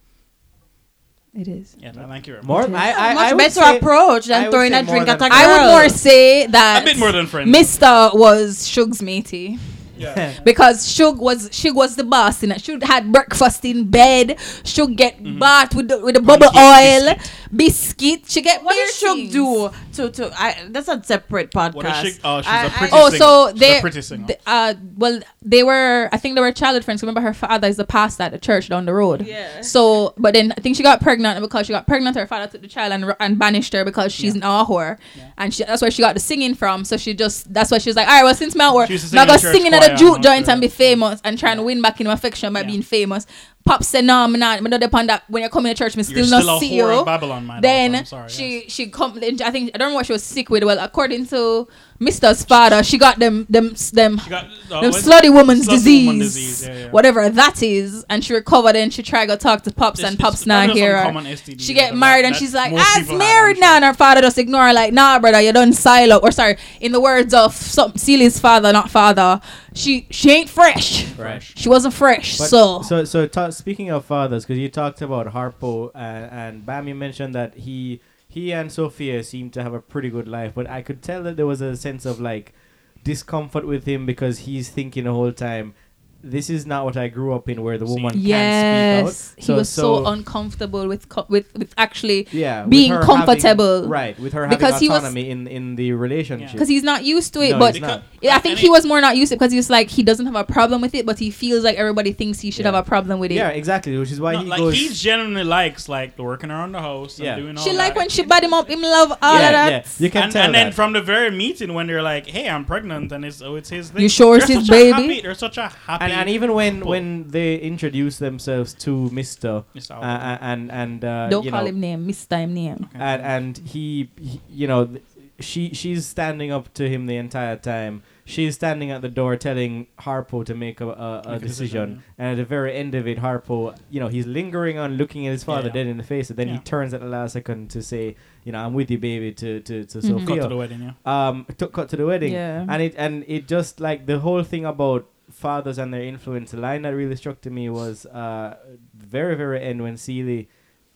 It 1.32 1.46
is. 1.46 1.76
Yeah, 1.78 1.92
thank 1.92 2.26
you. 2.26 2.34
Very 2.34 2.44
more. 2.44 2.62
Okay. 2.64 2.74
I, 2.74 3.10
I, 3.10 3.14
much 3.14 3.32
I 3.32 3.36
better 3.36 3.76
approach 3.76 4.26
than 4.26 4.42
would 4.44 4.50
throwing 4.50 4.74
a 4.74 4.82
drink 4.82 5.06
at 5.06 5.16
a 5.16 5.18
than- 5.18 5.30
girl. 5.30 5.38
I 5.38 5.46
would 5.46 5.72
more 5.72 5.88
say 5.88 6.46
that 6.48 6.82
A 6.82 6.84
bit 6.84 6.98
more 6.98 7.12
than 7.12 7.26
friends. 7.26 7.48
Mister 7.48 8.10
was 8.14 8.66
Shug's 8.66 9.00
matey. 9.00 9.58
Yeah. 9.96 10.40
because 10.44 10.90
Shug 10.90 11.20
was 11.20 11.50
Shug 11.52 11.76
was 11.76 11.94
the 11.94 12.04
boss 12.04 12.42
in 12.42 12.52
it. 12.52 12.62
Shug 12.62 12.82
had 12.82 13.12
breakfast 13.12 13.64
in 13.64 13.88
bed. 13.90 14.40
Shug 14.64 14.96
get 14.96 15.22
mm-hmm. 15.22 15.38
bath 15.38 15.74
with 15.74 15.88
the 15.88 16.00
with 16.00 16.16
the 16.16 16.22
bubble 16.22 16.46
oil, 16.46 17.14
biscuit. 17.14 17.32
She 17.58 18.42
get 18.42 18.62
What 18.62 18.74
beer 18.74 18.86
does 18.86 18.96
Shug 18.98 19.16
things. 19.16 19.32
do 19.32 19.70
to 19.94 20.10
to? 20.10 20.30
I 20.40 20.66
that's 20.70 20.88
a 20.88 21.02
separate 21.02 21.50
podcast. 21.50 21.74
What 21.74 21.86
is 22.06 22.14
she? 22.14 22.20
Oh, 22.22 22.40
she's 22.40 22.46
I- 22.50 22.64
a 22.64 22.66
I- 22.66 22.68
pretty 22.70 22.92
Oh, 22.94 23.08
singer. 23.10 23.18
so 23.18 23.50
She's 23.50 23.60
they, 23.60 23.78
a 23.78 23.80
pretty 23.80 24.02
singer. 24.02 24.26
th- 24.28 24.40
uh, 24.46 24.74
well, 24.96 25.20
they 25.42 25.62
were. 25.62 26.08
I 26.12 26.16
think 26.16 26.36
they 26.36 26.40
were 26.40 26.52
childhood 26.52 26.84
friends. 26.84 27.02
Remember, 27.02 27.20
her 27.20 27.34
father 27.34 27.66
is 27.66 27.76
the 27.76 27.84
pastor 27.84 28.22
at 28.24 28.32
the 28.32 28.38
church 28.38 28.68
down 28.68 28.86
the 28.86 28.94
road. 28.94 29.26
Yeah. 29.26 29.62
So, 29.62 30.14
but 30.16 30.34
then 30.34 30.52
I 30.56 30.60
think 30.60 30.76
she 30.76 30.82
got 30.82 31.00
pregnant, 31.00 31.40
because 31.40 31.66
she 31.66 31.72
got 31.72 31.86
pregnant, 31.86 32.16
her 32.16 32.26
father 32.26 32.46
took 32.50 32.62
the 32.62 32.68
child 32.68 32.92
and 32.92 33.14
and 33.18 33.38
banished 33.38 33.72
her 33.72 33.84
because 33.84 34.12
she's 34.12 34.34
Yeah. 34.36 34.40
now 34.40 34.60
a 34.62 34.64
whore, 34.64 34.98
Yeah. 35.16 35.30
and 35.38 35.52
she, 35.52 35.64
that's 35.64 35.82
where 35.82 35.90
she 35.90 36.02
got 36.02 36.14
the 36.14 36.20
singing 36.20 36.54
from. 36.54 36.84
So 36.84 36.96
she 36.96 37.14
just 37.14 37.52
that's 37.52 37.70
why 37.72 37.78
she 37.78 37.88
was 37.90 37.96
like, 37.96 38.06
all 38.08 38.14
right, 38.14 38.24
well, 38.24 38.34
since 38.34 38.54
my 38.54 38.68
a 38.68 38.70
whore, 38.70 38.86
She 38.86 38.92
used 38.94 39.12
to 39.12 39.18
I'm 39.18 39.26
gonna 39.26 39.38
church 39.40 39.52
singing 39.54 39.74
at 39.74 39.90
a 39.90 39.96
juke 39.96 40.20
joint 40.22 40.48
and 40.48 40.60
be 40.60 40.68
famous 40.68 41.20
and 41.24 41.36
trying 41.38 41.56
to 41.56 41.62
win 41.64 41.82
back 41.82 42.00
in 42.00 42.06
my 42.06 42.12
affection 42.12 42.52
by 42.52 42.60
Yeah. 42.60 42.66
being 42.66 42.82
famous. 42.82 43.26
Pop 43.64 43.84
said, 43.84 44.04
no, 44.04 44.24
I'm 44.24 44.32
not. 44.32 44.58
I'm 44.58 44.64
not 44.64 44.82
upon 44.82 45.06
that. 45.08 45.22
When 45.28 45.42
you're 45.42 45.50
coming 45.50 45.72
to 45.72 45.78
church, 45.78 45.96
me 45.96 46.02
still 46.02 46.24
still 46.24 46.44
not 46.44 46.60
see 46.60 46.74
you 46.74 46.86
of 46.86 47.06
Babylon, 47.06 47.60
then 47.60 48.04
sorry, 48.04 48.28
she 48.28 48.60
yes. 48.60 48.72
she 48.72 48.88
come 48.88 49.18
I 49.22 49.50
think 49.50 49.70
I 49.74 49.78
don't 49.78 49.90
know 49.90 49.94
what 49.94 50.06
she 50.06 50.12
was 50.12 50.24
sick 50.24 50.50
with. 50.50 50.64
Well, 50.64 50.78
according 50.78 51.26
to 51.26 51.68
Mister's 52.02 52.42
father, 52.44 52.82
she 52.82 52.96
got 52.96 53.18
them 53.18 53.46
them 53.50 53.74
them 53.92 54.18
got 54.28 54.46
uh, 54.72 54.80
them 54.80 54.90
slutty 54.92 55.30
woman's 55.32 55.66
slutty 55.66 55.70
disease, 55.72 56.06
woman 56.06 56.18
disease, 56.20 56.66
yeah, 56.66 56.74
yeah. 56.78 56.90
whatever 56.90 57.28
that 57.28 57.62
is, 57.62 58.06
and 58.08 58.24
she 58.24 58.32
recovered. 58.32 58.74
And 58.74 58.90
she 58.92 59.02
tried 59.02 59.26
to 59.26 59.36
talk 59.36 59.62
to 59.64 59.70
pops, 59.70 59.98
It's- 60.00 60.10
and 60.10 60.18
pops 60.18 60.46
not 60.46 60.64
probably 60.68 60.80
here. 60.80 61.02
some 61.04 61.16
STD 61.26 61.60
She 61.60 61.74
get 61.74 61.90
that- 61.90 61.96
married, 61.98 62.24
and 62.24 62.34
she's 62.34 62.54
like, 62.54 62.72
most 62.72 62.80
"Ah, 62.80 62.94
people 63.00 63.12
have, 63.12 63.18
married 63.18 63.60
now," 63.60 63.76
and 63.76 63.84
her 63.84 63.92
father 63.92 64.22
just 64.22 64.38
ignore 64.38 64.66
her, 64.66 64.72
like, 64.72 64.94
"Nah, 64.94 65.18
brother, 65.18 65.42
you 65.42 65.52
done 65.52 65.74
silo." 65.74 66.16
Or 66.16 66.30
sorry, 66.30 66.56
in 66.80 66.92
the 66.92 67.00
words 67.00 67.34
of 67.34 67.54
some 67.54 67.92
Celia's 67.98 68.40
father, 68.40 68.72
not 68.72 68.90
father, 68.90 69.40
she 69.74 70.06
she 70.10 70.30
ain't 70.30 70.48
fresh. 70.48 71.04
Right. 71.18 71.42
She 71.42 71.68
wasn't 71.68 71.92
fresh, 71.92 72.38
But- 72.38 72.48
so. 72.48 72.80
so 72.80 73.04
so 73.04 73.26
ta- 73.26 73.50
speaking 73.50 73.90
of 73.90 74.06
fathers, 74.06 74.44
because 74.46 74.58
you 74.58 74.70
talked 74.70 75.02
about 75.02 75.34
Harpo 75.34 75.90
and, 75.94 76.30
and 76.32 76.66
Bam, 76.66 76.88
you 76.88 76.94
mentioned 76.94 77.34
that 77.34 77.54
he 77.56 78.00
he 78.30 78.52
and 78.52 78.70
Sophia 78.70 79.24
seemed 79.24 79.52
to 79.54 79.62
have 79.62 79.74
a 79.74 79.80
pretty 79.80 80.08
good 80.08 80.28
life, 80.28 80.52
but 80.54 80.70
I 80.70 80.82
could 80.82 81.02
tell 81.02 81.24
that 81.24 81.36
there 81.36 81.46
was 81.48 81.60
a 81.60 81.76
sense 81.76 82.06
of 82.06 82.20
like 82.20 82.54
discomfort 83.02 83.66
with 83.66 83.86
him 83.86 84.06
because 84.06 84.40
he's 84.40 84.68
thinking 84.68 85.02
the 85.04 85.12
whole 85.12 85.32
time, 85.32 85.74
this 86.22 86.50
is 86.50 86.66
not 86.66 86.84
what 86.84 86.96
I 86.96 87.08
grew 87.08 87.32
up 87.32 87.48
in, 87.48 87.62
where 87.62 87.78
the 87.78 87.86
See. 87.86 87.92
woman 87.94 88.12
can't 88.22 89.08
speak 89.08 89.38
out. 89.38 89.44
he 89.46 89.52
was 89.52 89.68
so, 89.68 90.06
uncomfortable 90.06 90.86
with 90.86 91.08
co- 91.08 91.26
with 91.28 91.46
with 91.56 91.72
actually 91.78 92.28
yeah, 92.32 92.62
with 92.62 92.70
being 92.70 92.92
her 92.92 93.00
having- 93.04 93.16
comfortable. 93.26 93.88
right? 93.88 94.18
With 94.18 94.32
her 94.34 94.46
Because 94.48 94.74
having 94.74 94.80
he 94.80 94.88
was- 94.88 94.98
autonomy 94.98 95.30
in 95.30 95.46
in 95.46 95.76
the 95.76 95.92
relationship. 95.92 96.52
because 96.52 96.68
he's 96.68 96.82
not 96.82 97.04
used 97.04 97.32
to 97.34 97.40
it. 97.42 97.52
No, 97.52 97.58
but 97.58 97.74
he's 98.20 98.30
I 98.30 98.38
think 98.38 98.58
he 98.58 98.68
was 98.68 98.84
more 98.86 99.00
not 99.00 99.16
used 99.16 99.30
to 99.30 99.34
it 99.34 99.38
because 99.38 99.52
he's 99.52 99.70
like 99.70 99.88
he 99.88 100.02
doesn't 100.02 100.26
have 100.26 100.36
a 100.36 100.44
problem 100.44 100.80
with 100.80 100.94
it, 100.94 101.06
but 101.06 101.18
he 101.18 101.30
feels 101.30 101.64
like 101.64 101.76
everybody 101.76 102.12
thinks 102.12 102.40
he 102.40 102.50
should 102.50 102.64
Yeah. 102.64 102.72
have 102.72 102.86
a 102.86 102.88
problem 102.88 103.18
with 103.20 103.30
it. 103.30 103.36
yeah, 103.36 103.48
exactly. 103.48 103.96
Which 103.96 104.12
is 104.12 104.20
why 104.20 104.32
No, 104.34 104.40
he 104.40 104.46
like 104.46 104.58
goes. 104.60 104.74
he 104.74 104.88
genuinely 104.90 105.44
likes 105.44 105.88
like 105.88 106.18
working 106.18 106.50
around 106.50 106.72
the 106.72 106.80
house 106.80 107.16
and 107.18 107.24
Yeah. 107.26 107.36
doing 107.36 107.56
all 107.56 107.64
she 107.64 107.70
that. 107.72 107.78
like 107.78 107.96
when 107.96 108.08
she 108.08 108.22
bad 108.24 108.44
him 108.44 108.52
up, 108.52 108.68
him 108.68 108.82
love 108.82 109.16
all 109.22 109.38
yeah, 109.38 109.46
of 109.48 109.52
that. 109.52 109.70
yeah, 109.72 110.04
you 110.04 110.10
can 110.10 110.24
and, 110.24 110.32
tell 110.32 110.44
and 110.44 110.54
then 110.54 110.72
from 110.72 110.92
the 110.92 111.00
very 111.00 111.30
meeting 111.30 111.72
when 111.74 111.86
they're 111.86 112.02
like, 112.02 112.26
"Hey, 112.26 112.48
I'm 112.48 112.64
pregnant," 112.64 113.10
and 113.12 113.24
it's 113.24 113.40
oh, 113.42 113.56
it's 113.56 113.70
his 113.70 113.90
thing. 113.90 114.02
You 114.02 114.08
sure 114.08 114.36
it's 114.36 114.48
his 114.48 114.68
baby? 114.68 114.90
happy- 114.92 115.20
they're 115.22 115.34
such 115.34 115.56
a 115.58 115.68
happy. 115.86 116.09
And, 116.10 116.20
and 116.22 116.30
even 116.30 116.52
when 116.54 116.74
couple. 116.78 116.90
when 116.90 117.28
they 117.28 117.56
introduce 117.56 118.18
themselves 118.18 118.74
to 118.74 119.10
Mister, 119.10 119.64
Mr. 119.74 119.92
uh, 119.96 120.38
and 120.40 120.70
and 120.70 121.04
uh, 121.04 121.28
Don't 121.28 121.44
you 121.44 121.50
call 121.50 121.62
know, 121.62 121.68
him 121.68 121.80
name, 121.80 122.06
Mister 122.06 122.36
him 122.38 122.54
name. 122.54 122.88
and 122.94 123.22
and 123.22 123.58
he, 123.58 124.10
he 124.20 124.40
you 124.50 124.66
know 124.66 124.86
th- 124.86 125.02
she 125.40 125.72
she's 125.72 126.04
standing 126.06 126.50
up 126.52 126.72
to 126.74 126.86
him 126.86 127.06
the 127.06 127.16
entire 127.16 127.56
time 127.56 128.02
she's 128.26 128.54
standing 128.56 128.90
at 128.90 129.00
the 129.00 129.08
door 129.08 129.36
telling 129.36 129.86
harpo 130.00 130.44
to 130.44 130.54
make 130.54 130.82
a, 130.82 130.86
a, 130.86 130.90
a 130.90 131.16
Make 131.32 131.36
a 131.42 131.46
decision 131.46 131.88
decision, 131.88 132.02
and 132.18 132.26
at 132.32 132.36
the 132.36 132.44
very 132.44 132.76
end 132.76 132.94
of 132.94 133.08
it 133.08 133.16
harpo 133.18 133.74
you 133.88 133.98
know 134.00 134.08
he's 134.08 134.26
lingering 134.26 134.76
on 134.76 134.98
looking 134.98 135.26
at 135.26 135.30
his 135.32 135.42
father 135.42 135.68
Yeah. 135.68 135.72
dead 135.72 135.86
in 135.86 135.96
the 135.96 136.02
face 136.04 136.28
and 136.28 136.38
then 136.38 136.48
he 136.48 136.58
turns 136.58 136.92
at 136.92 137.00
the 137.00 137.06
last 137.06 137.32
second 137.32 137.70
to 137.70 137.82
say 137.82 138.16
you 138.44 138.52
know 138.52 138.58
i'm 138.62 138.74
with 138.74 138.90
you 138.90 138.98
baby 138.98 139.32
to 139.32 139.60
to, 139.60 139.84
to 139.86 139.98
Mhm. 139.98 140.26
cut 140.28 140.42
to 140.42 140.48
the 140.48 140.56
wedding, 140.58 140.80
yeah. 140.82 140.92
um 141.28 141.46
to 141.56 141.66
cut 141.68 141.88
to 141.88 141.96
the 141.96 142.04
wedding 142.04 142.34
Yeah. 142.34 142.66
and 142.68 142.82
it 142.82 142.94
and 142.98 143.24
it 143.26 143.48
just 143.48 143.80
like 143.80 144.04
the 144.04 144.18
whole 144.18 144.42
thing 144.42 144.66
about 144.66 145.06
fathers 145.40 145.78
and 145.78 145.92
their 145.92 146.02
influence 146.02 146.50
the 146.50 146.56
line 146.56 146.82
that 146.82 146.90
really 146.90 147.16
struck 147.16 147.40
to 147.40 147.50
me 147.50 147.68
was 147.68 148.06
uh 148.06 148.56
very 148.94 149.34
very 149.34 149.60
end 149.62 149.82
when 149.82 149.96
Celie 149.96 150.48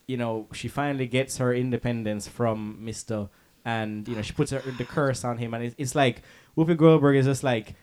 you 0.06 0.16
know 0.16 0.46
she 0.52 0.68
finally 0.68 1.06
gets 1.06 1.38
her 1.38 1.52
independence 1.54 2.28
from 2.28 2.78
Mr. 2.82 3.28
and 3.64 4.06
you 4.08 4.14
know 4.14 4.22
she 4.22 4.32
puts 4.32 4.50
her, 4.50 4.60
the 4.78 4.84
curse 4.84 5.24
on 5.24 5.38
him 5.38 5.54
and 5.54 5.64
it's, 5.64 5.74
it's 5.78 5.94
like 5.94 6.22
Whoopi 6.56 6.76
Goldberg 6.76 7.16
is 7.16 7.26
just 7.26 7.42
like 7.42 7.74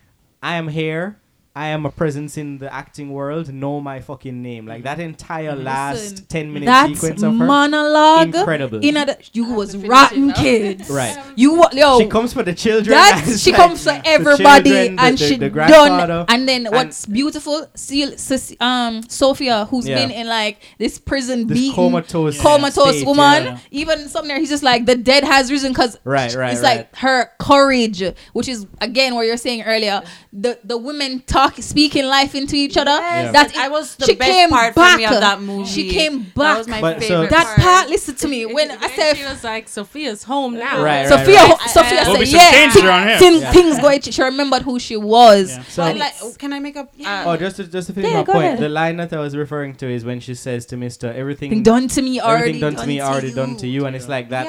I 0.44 0.56
am 0.56 0.68
here 0.68 1.21
I 1.54 1.68
am 1.68 1.86
a 1.86 1.92
presence 1.92 2.38
in 2.38 2.60
the 2.60 2.74
acting 2.74 3.12
world 3.12 3.52
know 3.54 3.82
my 3.82 4.00
fucking 4.00 4.42
name 4.42 4.66
like 4.66 4.84
that 4.84 5.02
entire 5.02 5.54
last 5.54 6.30
10 6.30 6.54
minute 6.54 6.66
That's 6.66 6.94
sequence 6.94 7.24
of 7.24 7.38
her 7.38 7.46
monologue. 7.46 8.34
incredible 8.34 8.80
In 8.82 8.96
a, 8.96 9.18
you 9.34 9.44
have 9.44 9.58
was 9.58 9.76
rotten 9.76 10.32
kids. 10.32 10.90
Right. 11.02 11.18
You 11.36 11.56
wa- 11.56 11.70
yo. 11.74 12.00
she 12.00 12.08
comes 12.08 12.32
for 12.32 12.44
the 12.44 12.54
children 12.54 12.92
That's 12.92 13.42
she 13.42 13.50
it's 13.50 13.58
comes 13.60 13.84
for 13.84 14.02
everybody, 14.06 14.70
children, 14.70 15.00
and 15.00 15.18
the- 15.18 15.28
she 15.28 15.36
the 15.36 15.50
done. 15.50 16.26
And 16.30 16.48
then 16.48 16.68
what's 16.72 17.06
beautiful, 17.06 17.68
see, 17.76 18.16
Sis- 18.18 18.56
um, 18.62 19.04
Sophia, 19.10 19.66
who's 19.66 19.86
Yeah. 19.88 19.96
been 19.96 20.12
in 20.12 20.28
like 20.28 20.62
this 20.78 21.00
prison 21.00 21.48
this 21.48 21.58
beaten, 21.58 21.76
comatose 21.76 22.38
Yeah. 22.38 22.44
comatose 22.44 22.96
state, 22.96 23.06
woman. 23.08 23.44
yeah. 23.44 23.58
Even 23.72 24.08
something 24.08 24.30
there, 24.30 24.40
he's 24.40 24.50
just 24.50 24.64
like 24.64 24.86
the 24.86 24.96
dead 24.96 25.26
has 25.26 25.52
risen 25.52 25.74
because 25.74 25.98
Right, 26.06 26.34
right, 26.34 26.54
It's 26.54 26.62
right. 26.62 26.78
like 26.78 26.96
her 26.98 27.30
courage, 27.40 28.02
which 28.32 28.48
is 28.48 28.66
again 28.80 29.16
what 29.16 29.26
you're 29.28 29.36
saying 29.36 29.64
earlier. 29.64 30.02
The 30.32 30.58
the 30.64 30.78
women 30.78 31.20
talk, 31.28 31.41
speaking 31.50 32.06
life 32.06 32.36
into 32.36 32.56
each 32.56 32.78
other. 32.78 32.92
Yes, 32.92 33.34
That 33.34 33.56
I 33.58 33.68
was 33.70 33.96
the 33.96 34.06
she 34.06 34.16
best 34.16 34.32
came 34.32 34.50
part 34.50 34.76
back. 34.76 34.92
for 34.94 34.98
me 34.98 35.06
of 35.06 35.12
that 35.20 35.42
movie. 35.42 35.70
She 35.70 35.90
came 35.90 36.24
That 36.24 36.36
back. 36.36 36.58
was 36.60 36.68
my 36.68 36.82
But 36.82 37.04
so- 37.04 37.26
that 37.28 37.46
part. 37.46 37.58
part, 37.60 37.90
listen 37.90 38.16
to 38.16 38.28
me. 38.28 38.46
When 38.58 38.70
I 38.72 38.90
said 38.96 39.18
she 39.18 39.24
was 39.26 39.44
like, 39.44 39.68
Sophia's 39.68 40.24
home 40.24 40.54
now. 40.56 40.84
Right, 40.84 41.02
right. 41.04 41.08
Sophia, 41.10 41.36
right. 41.38 41.70
Sophia 41.70 41.98
I- 41.98 42.02
I- 42.02 42.04
There'll 42.06 42.20
be 42.20 42.26
said, 42.26 42.38
yeah, 42.42 42.52
change 42.52 42.74
thing- 42.74 42.86
around 42.86 43.08
here. 43.08 43.18
thing- 43.20 43.42
Yeah. 43.42 43.52
things 43.52 43.80
going. 43.80 44.02
She 44.02 44.22
remembered 44.22 44.62
who 44.64 44.80
she 44.80 44.98
was. 44.98 45.52
Yeah. 45.52 45.64
So- 45.64 45.92
like, 45.92 46.14
oh, 46.22 46.34
can 46.38 46.54
I 46.54 46.60
make 46.60 46.76
up? 46.78 46.94
Uh, 47.06 47.24
Oh, 47.28 47.38
just 47.38 47.56
to, 47.58 47.64
just 47.66 47.88
to 47.88 47.94
finish 47.94 48.12
Yeah, 48.12 48.18
my 48.18 48.24
point, 48.24 48.46
ahead. 48.46 48.60
the 48.60 48.70
line 48.70 48.98
that 48.98 49.12
I 49.14 49.20
was 49.20 49.36
referring 49.36 49.76
to 49.76 49.90
is 49.90 50.04
when 50.06 50.20
she 50.20 50.36
says 50.36 50.66
to 50.68 50.78
Mister, 50.78 51.12
"Everything, 51.12 51.64
done 51.64 51.88
to 51.90 52.02
me 52.02 52.20
already. 52.20 52.42
everything 52.50 52.62
done 52.62 52.76
to 52.76 52.88
me, 52.88 53.02
already 53.02 53.32
done 53.34 53.56
to 53.58 53.68
you," 53.68 53.86
and 53.86 53.96
it's 53.96 54.08
like 54.08 54.30
that. 54.30 54.46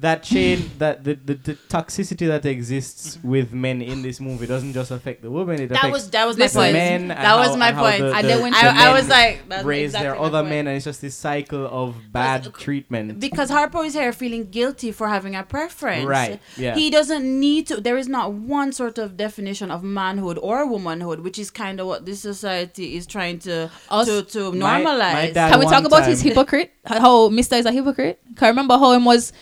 Yes. 0.00 0.02
That, 0.02 0.18
that 0.20 0.22
chain, 0.22 0.70
that 0.78 1.04
the, 1.04 1.14
the, 1.14 1.34
the 1.34 1.54
toxicity 1.68 2.26
that 2.26 2.44
exists 2.46 3.18
with 3.22 3.52
men 3.52 3.82
in 3.82 4.02
this 4.02 4.18
movie 4.20 4.46
doesn't 4.46 4.72
just 4.72 4.90
affect 4.90 5.22
the 5.22 5.30
woman; 5.30 5.60
it 5.60 5.68
that 5.68 5.78
affects 5.78 5.92
was 5.92 6.10
that 6.10 6.26
was 6.26 6.36
my 6.38 6.44
Listen, 6.44 6.60
point. 6.62 6.72
men. 6.72 7.00
and 7.02 7.10
that 7.10 7.36
was 7.36 7.48
how- 7.50 7.56
my 7.56 7.72
point. 7.72 8.00
the- 8.02 8.14
And 8.14 8.24
the- 8.24 8.28
then 8.28 8.42
when 8.42 8.52
the 8.52 8.58
she- 8.58 8.66
I, 8.66 8.70
I 8.70 8.84
men 8.86 8.92
was 8.94 9.08
like, 9.08 9.48
that's 9.48 9.64
raise 9.64 9.84
exactly 9.90 10.08
their 10.08 10.18
other 10.18 10.38
point. 10.40 10.48
men, 10.50 10.66
and 10.68 10.76
it's 10.76 10.84
just 10.84 11.00
this 11.00 11.14
cycle 11.14 11.66
of 11.66 11.96
bad 12.12 12.52
treatment. 12.54 13.20
because 13.20 13.50
Harpo 13.50 13.84
is 13.84 13.94
here 13.94 14.12
feeling 14.12 14.50
guilty 14.50 14.90
for 14.92 15.08
having 15.08 15.34
a 15.36 15.42
preference. 15.42 16.06
Right, 16.06 16.40
yeah. 16.56 16.74
He 16.74 16.90
doesn't 16.90 17.24
need 17.46 17.66
to. 17.68 17.80
There 17.80 17.98
is 17.98 18.08
not 18.08 18.32
one 18.32 18.72
sort 18.72 18.98
of 18.98 19.16
definition 19.16 19.70
of 19.70 19.82
manhood 19.82 20.38
or 20.40 20.66
womanhood, 20.66 21.20
which 21.20 21.38
is 21.38 21.50
kind 21.50 21.80
of 21.80 21.86
what 21.86 22.06
this 22.06 22.20
society 22.20 22.96
is 22.96 23.06
trying 23.06 23.38
to 23.40 23.70
Us- 23.90 24.06
to, 24.08 24.22
to 24.22 24.52
normalize. 24.52 25.12
my 25.12 25.30
dad- 25.30 25.50
Can 25.50 25.58
we 25.60 25.66
talk 25.66 25.84
about 25.84 26.06
his 26.06 26.20
hypocrite? 26.22 26.72
How 26.86 27.28
Mister 27.28 27.56
is 27.56 27.66
a 27.66 27.72
hypocrite? 27.72 28.18
Can 28.36 28.46
I 28.46 28.48
remember 28.48 28.78
how 28.78 28.92
him 28.92 29.04
was 29.04 29.32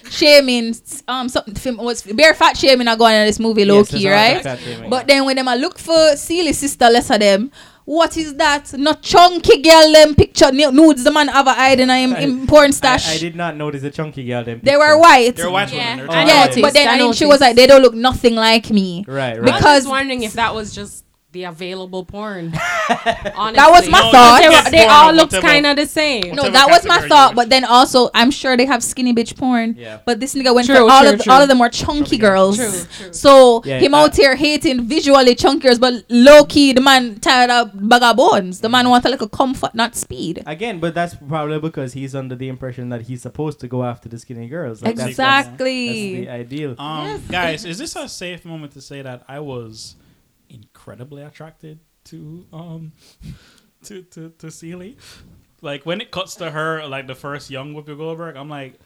shaming 0.48 0.74
um 1.06 1.28
something 1.28 1.54
film 1.54 1.76
was 1.78 2.02
bare 2.02 2.34
fat 2.34 2.56
shaming 2.56 2.88
I 2.88 2.96
going 2.96 3.14
in 3.14 3.26
this 3.26 3.38
movie 3.38 3.64
low 3.64 3.78
Yes, 3.78 3.90
key, 3.90 4.02
there's 4.04 4.44
a 4.44 4.48
lot 4.48 4.58
of 4.60 4.80
right? 4.80 4.90
But 4.90 5.06
then 5.06 5.24
when 5.24 5.36
them 5.36 5.48
I 5.48 5.56
look 5.56 5.78
for 5.78 6.16
Celie 6.16 6.52
sister 6.52 6.86
less 6.90 7.10
of 7.10 7.20
them, 7.20 7.50
what 7.84 8.16
is 8.16 8.34
that? 8.36 8.72
Not 8.78 9.02
chunky 9.02 9.62
girl 9.62 9.92
them 9.92 10.14
picture 10.14 10.52
nu- 10.52 10.70
nudes 10.72 11.04
the 11.04 11.10
man 11.10 11.28
have 11.28 11.46
a 11.46 11.54
hide 11.54 11.80
in 11.80 11.88
him, 11.88 12.14
I- 12.14 12.20
him 12.20 12.46
porn 12.46 12.72
stash. 12.72 13.08
I, 13.08 13.14
I 13.14 13.18
did 13.18 13.36
not 13.36 13.56
notice 13.56 13.82
a 13.82 13.90
chunky 13.90 14.24
girl. 14.26 14.44
Them 14.44 14.60
they 14.62 14.76
were 14.76 14.98
white. 14.98 15.36
They're 15.36 15.50
white 15.50 15.72
Yeah. 15.72 15.96
women. 15.96 16.06
Oh, 16.08 16.12
They're 16.12 16.26
yeah, 16.26 16.60
but 16.60 16.74
then 16.74 16.88
I 16.88 16.98
and 17.04 17.14
she 17.14 17.26
was 17.26 17.40
like, 17.40 17.56
they 17.56 17.66
don't 17.66 17.82
look 17.82 17.94
nothing 17.94 18.34
like 18.34 18.70
me. 18.70 19.04
Right, 19.06 19.36
right. 19.36 19.42
Because- 19.44 19.64
I 19.64 19.74
was 19.76 19.86
wondering 19.86 20.22
if 20.22 20.34
that 20.34 20.54
was 20.54 20.74
just 20.74 21.04
the 21.38 21.44
available 21.44 22.04
porn. 22.04 22.46
Honestly. 22.88 23.56
That 23.56 23.70
was 23.70 23.88
my 23.88 24.00
No, 24.00 24.10
thought. 24.10 24.40
They, 24.42 24.48
get 24.48 24.64
were- 24.64 24.70
they 24.70 24.78
porn 24.78 24.90
all 24.90 25.10
of 25.10 25.16
looked 25.16 25.32
whatever- 25.32 25.46
kind 25.46 25.66
of 25.66 25.76
the 25.76 25.86
same. 25.86 26.22
No, 26.34 26.42
Whatever 26.42 26.50
that 26.52 26.66
was 26.68 26.84
my 26.84 26.94
category 26.96 27.08
thought. 27.08 27.30
you 27.30 27.36
But 27.36 27.48
then 27.50 27.64
also, 27.64 28.10
I'm 28.14 28.30
sure 28.30 28.56
they 28.56 28.66
have 28.66 28.82
skinny 28.82 29.14
bitch 29.14 29.36
porn. 29.36 29.74
Yeah. 29.78 30.00
But 30.04 30.18
this 30.20 30.34
nigga 30.34 30.52
went 30.54 30.66
True, 30.66 30.76
for 30.76 30.90
all 30.90 31.02
true, 31.02 31.12
of 31.12 31.22
true. 31.22 31.32
all 31.32 31.42
of 31.42 31.48
them 31.48 31.58
were 31.60 31.68
chunky 31.68 31.98
Chunky 31.98 32.18
girls. 32.18 32.56
True, 32.56 32.72
true. 32.98 33.12
So 33.12 33.62
Yeah, 33.64 33.78
him 33.78 33.94
uh, 33.94 33.98
out 34.04 34.16
here 34.16 34.34
hating 34.36 34.82
visually 34.86 35.34
chunky 35.34 35.60
girls, 35.68 35.78
but 35.78 35.94
low 36.08 36.44
key 36.44 36.72
the 36.72 36.80
man 36.80 37.18
tired 37.20 37.50
of 37.50 37.70
bag 37.88 38.02
of 38.02 38.16
bones. 38.16 38.60
The 38.60 38.68
man 38.68 38.88
wants 38.88 39.06
a 39.06 39.10
little 39.10 39.28
comfort, 39.28 39.74
not 39.74 39.94
speed. 39.96 40.42
Again, 40.46 40.80
but 40.80 40.94
that's 40.94 41.14
probably 41.14 41.60
because 41.60 41.92
he's 41.92 42.14
under 42.14 42.34
the 42.36 42.48
impression 42.48 42.88
that 42.90 43.02
he's 43.02 43.22
supposed 43.22 43.60
to 43.60 43.68
go 43.68 43.84
after 43.84 44.08
the 44.08 44.18
skinny 44.18 44.48
girls. 44.48 44.82
Like, 44.82 44.96
that's- 44.96 45.16
that's- 45.16 45.46
exactly. 45.46 46.24
That's, 46.24 46.26
the 46.26 46.30
ideal. 46.42 46.74
Um, 46.78 47.06
Yes. 47.06 47.20
guys, 47.30 47.64
is 47.64 47.78
this 47.78 47.94
a 47.96 48.08
safe 48.08 48.44
moment 48.44 48.72
to 48.72 48.80
say 48.80 49.02
that 49.02 49.22
I 49.28 49.40
was 49.40 49.94
incredibly 50.92 51.22
attracted 51.22 51.80
to 52.04 52.46
um 52.52 52.92
to 53.84 54.02
to 54.02 54.30
to 54.38 54.50
Celie? 54.50 54.96
Like 55.60 55.84
when 55.84 56.00
it 56.00 56.10
cuts 56.10 56.36
to 56.36 56.50
her, 56.50 56.86
like 56.86 57.06
the 57.06 57.14
first 57.14 57.50
young 57.50 57.74
Whoopi 57.74 57.96
Goldberg, 57.96 58.36
I'm 58.36 58.48
like, 58.48 58.78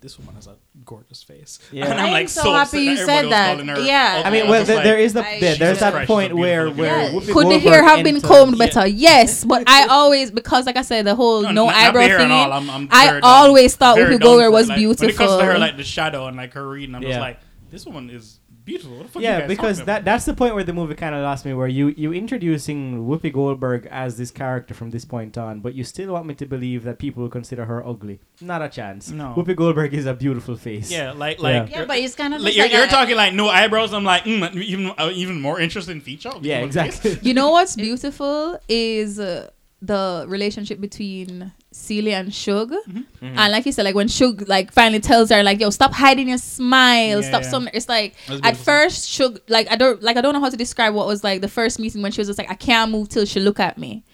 this 0.00 0.16
woman 0.18 0.36
has 0.36 0.46
a 0.46 0.54
gorgeous 0.84 1.24
face. 1.24 1.58
Yeah. 1.72 1.84
and 1.90 1.94
I'm 1.94 2.06
I'm 2.06 2.12
like 2.12 2.28
so 2.28 2.42
so, 2.42 2.52
happy 2.52 2.64
upset 2.64 2.82
you 2.84 2.96
that 2.96 3.06
said 3.06 3.30
that. 3.32 3.66
her 3.66 3.80
Yeah. 3.80 4.22
I 4.24 4.30
mean, 4.30 4.48
well, 4.48 4.60
just 4.60 4.68
there, 4.68 4.76
like, 4.76 4.84
there 4.84 4.98
is 4.98 5.12
the 5.12 5.26
I- 5.26 5.40
there, 5.40 5.56
there's 5.56 5.80
that 5.80 6.06
point 6.06 6.30
she's 6.30 6.38
where 6.38 6.66
beautiful 6.70 6.82
where 6.84 7.10
girl. 7.10 7.20
Whoopi 7.20 7.32
Could 7.32 7.46
the 7.50 7.58
hair 7.58 7.82
have 7.82 8.04
been 8.04 8.14
enters- 8.14 8.30
combed 8.30 8.56
Yeah. 8.58 8.66
better? 8.66 8.86
Yes, 8.86 9.44
but 9.44 9.64
I 9.66 9.86
always 9.88 10.30
because 10.30 10.66
like 10.66 10.76
I 10.76 10.82
said, 10.82 11.04
the 11.04 11.16
whole 11.16 11.42
no, 11.42 11.50
not- 11.50 11.66
not 11.66 11.74
eyebrow 11.74 12.06
thing. 12.18 12.30
I'm- 12.30 12.70
I'm 12.70 12.88
I 12.92 13.06
very 13.08 13.20
done. 13.22 13.30
always 13.30 13.74
thought 13.74 13.96
Very 13.96 14.16
Whoopi 14.16 14.22
Goldberg 14.22 14.52
was 14.52 14.68
like, 14.68 14.78
beautiful. 14.78 15.06
When 15.06 15.14
it 15.14 15.16
comes 15.18 15.36
to 15.40 15.44
her, 15.46 15.58
like 15.58 15.76
the 15.76 15.84
shadow 15.84 16.26
and 16.28 16.36
like 16.36 16.52
her 16.52 16.68
reading, 16.68 16.94
I'm 16.94 17.02
Yeah. 17.02 17.08
just 17.08 17.20
like, 17.20 17.38
this 17.72 17.84
woman 17.86 18.08
is 18.10 18.38
beautiful. 18.64 18.96
What 18.96 19.06
the 19.06 19.12
fuck 19.12 19.22
you 19.22 19.28
Yeah, 19.28 19.40
guys 19.40 19.48
because 19.48 19.78
that 19.78 19.84
about? 19.84 20.04
that's 20.04 20.24
the 20.24 20.34
point 20.34 20.54
where 20.54 20.64
the 20.64 20.72
movie 20.72 20.94
kind 20.94 21.14
of 21.14 21.22
lost 21.22 21.44
me. 21.44 21.52
Where 21.54 21.68
you 21.68 21.88
you 21.96 22.12
introducing 22.12 23.06
Whoopi 23.06 23.32
Goldberg 23.32 23.86
as 23.90 24.16
this 24.16 24.30
character 24.30 24.74
from 24.74 24.90
this 24.90 25.04
point 25.04 25.36
on, 25.38 25.60
but 25.60 25.74
you 25.74 25.84
still 25.84 26.12
want 26.12 26.26
me 26.26 26.34
to 26.34 26.46
believe 26.46 26.84
that 26.84 26.98
people 26.98 27.22
will 27.22 27.30
consider 27.30 27.64
her 27.66 27.86
ugly. 27.86 28.20
Not 28.40 28.62
a 28.62 28.68
chance. 28.68 29.10
No. 29.10 29.34
Whoopi 29.36 29.54
Goldberg 29.56 29.94
is 29.94 30.06
a 30.06 30.14
beautiful 30.14 30.56
face. 30.56 30.90
yeah, 30.90 31.12
like 31.12 31.38
like 31.40 31.70
yeah, 31.70 31.84
but 31.84 31.98
it's 31.98 32.14
kind 32.14 32.34
of 32.34 32.40
Like, 32.40 32.54
just 32.54 32.56
you're, 32.56 32.66
like 32.66 32.72
you're 32.74 32.86
talking 32.98 33.16
like 33.16 33.34
no 33.34 33.48
eyebrows. 33.48 33.92
I'm 33.92 34.04
like 34.04 34.24
mm, 34.24 34.54
even 34.56 34.92
uh, 34.98 35.10
even 35.12 35.40
more 35.40 35.60
interesting 35.60 36.00
feature. 36.00 36.30
of 36.30 36.44
Yeah, 36.44 36.60
exactly. 36.60 37.18
You 37.22 37.34
know 37.34 37.50
what's 37.50 37.76
beautiful 37.88 38.58
is 38.68 39.18
uh, 39.20 39.50
the 39.82 40.24
relationship 40.28 40.80
between 40.80 41.52
Celia 41.74 42.16
and 42.18 42.32
Shug. 42.32 42.70
Mm-hmm. 42.70 43.38
And 43.38 43.52
like 43.52 43.66
you 43.66 43.72
said, 43.72 43.84
like 43.84 43.94
when 43.96 44.08
Shug 44.08 44.48
like 44.48 44.72
finally 44.72 45.00
tells 45.00 45.30
her 45.30 45.42
like, 45.42 45.60
"Yo, 45.60 45.70
stop 45.70 45.92
hiding 45.92 46.28
your 46.28 46.38
smile, 46.38 47.20
Yeah, 47.20 47.28
stop." 47.28 47.42
yeah. 47.42 47.50
Some 47.50 47.68
it's 47.74 47.88
like 47.88 48.14
at 48.44 48.56
first 48.56 49.08
Shug 49.08 49.40
like 49.48 49.70
I 49.70 49.76
don't 49.76 50.00
like 50.02 50.16
I 50.16 50.20
don't 50.20 50.34
know 50.34 50.40
how 50.40 50.50
to 50.50 50.56
describe 50.56 50.94
what 50.94 51.06
was 51.06 51.24
like 51.24 51.40
the 51.40 51.48
first 51.48 51.78
meeting 51.80 52.00
when 52.00 52.12
she 52.12 52.20
was 52.20 52.28
just 52.28 52.38
like, 52.38 52.50
"I 52.50 52.54
can't 52.54 52.90
move 52.92 53.08
till 53.08 53.24
she 53.26 53.40
look 53.40 53.58
at 53.60 53.76
me," 53.76 54.04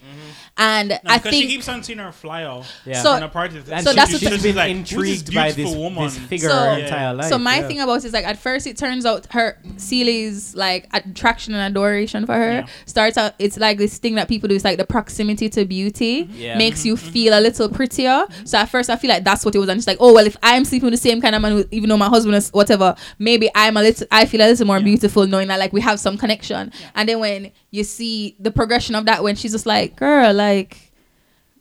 And 0.63 0.89
No, 0.89 0.97
I 1.05 1.17
because 1.17 1.33
she 1.35 1.47
keeps 1.47 1.67
on 1.67 1.81
seeing 1.83 1.99
her 1.99 2.11
fly 2.11 2.43
off. 2.43 2.71
Yeah. 2.85 3.01
So- 3.01 3.15
in 3.15 3.23
a 3.23 3.29
party. 3.29 3.57
and 3.71 3.83
so 3.83 3.91
she, 3.91 3.95
that's 3.95 4.11
what 4.13 4.21
she's 4.21 4.41
the- 4.43 4.49
been 4.49 4.55
like, 4.55 4.71
who's 4.75 4.89
this 4.89 4.91
intrigued 4.91 5.33
by 5.35 5.51
this, 5.51 5.75
woman? 5.75 6.03
this 6.03 6.17
figure 6.17 6.49
So- 6.49 6.55
her 6.55 6.77
Yeah. 6.77 6.83
entire 6.85 7.13
life. 7.15 7.29
So 7.29 7.37
my 7.37 7.57
yeah. 7.59 7.67
thing 7.67 7.79
about 7.81 7.95
it 7.99 8.05
is 8.05 8.13
like 8.13 8.25
at 8.25 8.37
first 8.37 8.67
it 8.67 8.77
turns 8.77 9.05
out 9.05 9.25
her 9.31 9.57
Celie's 9.77 10.55
like 10.55 10.87
attraction 10.93 11.53
and 11.55 11.63
adoration 11.63 12.25
for 12.25 12.35
her 12.35 12.51
Yeah. 12.51 12.65
starts 12.85 13.17
out 13.17 13.33
it's 13.39 13.57
like 13.57 13.77
this 13.77 13.97
thing 13.97 14.15
that 14.15 14.27
people 14.27 14.47
do 14.49 14.55
it's 14.55 14.63
like 14.63 14.77
the 14.77 14.85
proximity 14.85 15.49
to 15.49 15.65
beauty 15.65 16.29
Yeah. 16.33 16.57
makes 16.57 16.85
you 16.85 16.95
mm-hmm. 16.95 17.01
Mm-hmm. 17.05 17.13
feel 17.13 17.39
a 17.39 17.41
little 17.41 17.69
prettier. 17.69 18.25
So 18.45 18.57
at 18.57 18.69
first 18.69 18.89
I 18.89 18.95
feel 18.97 19.09
like 19.09 19.23
that's 19.23 19.43
what 19.45 19.55
it 19.55 19.59
was 19.59 19.69
and 19.69 19.77
it's 19.79 19.87
like 19.87 19.97
oh 19.99 20.13
well 20.13 20.25
if 20.25 20.37
I'm 20.43 20.63
sleeping 20.65 20.87
with 20.91 20.93
the 20.99 21.09
same 21.09 21.21
kind 21.21 21.35
of 21.35 21.41
man 21.41 21.51
who- 21.53 21.65
even 21.71 21.89
though 21.89 21.97
my 21.97 22.09
husband 22.09 22.35
is 22.35 22.49
whatever 22.49 22.95
maybe 23.19 23.49
I'm 23.55 23.77
a 23.77 23.81
little 23.81 24.07
I 24.11 24.25
feel 24.25 24.41
a 24.41 24.47
little 24.49 24.67
more 24.67 24.77
Yeah. 24.77 24.83
beautiful 24.91 25.25
knowing 25.27 25.47
that 25.47 25.59
like 25.59 25.73
we 25.73 25.81
have 25.81 25.99
some 25.99 26.17
connection. 26.17 26.71
And 26.95 27.09
then 27.09 27.19
when 27.19 27.51
you 27.71 27.83
see 27.83 28.35
the 28.39 28.51
progression 28.51 28.95
of 28.95 29.05
that 29.05 29.23
when 29.23 29.35
she's 29.35 29.53
just 29.53 29.65
like 29.65 29.95
girl 29.95 30.33
like 30.33 30.50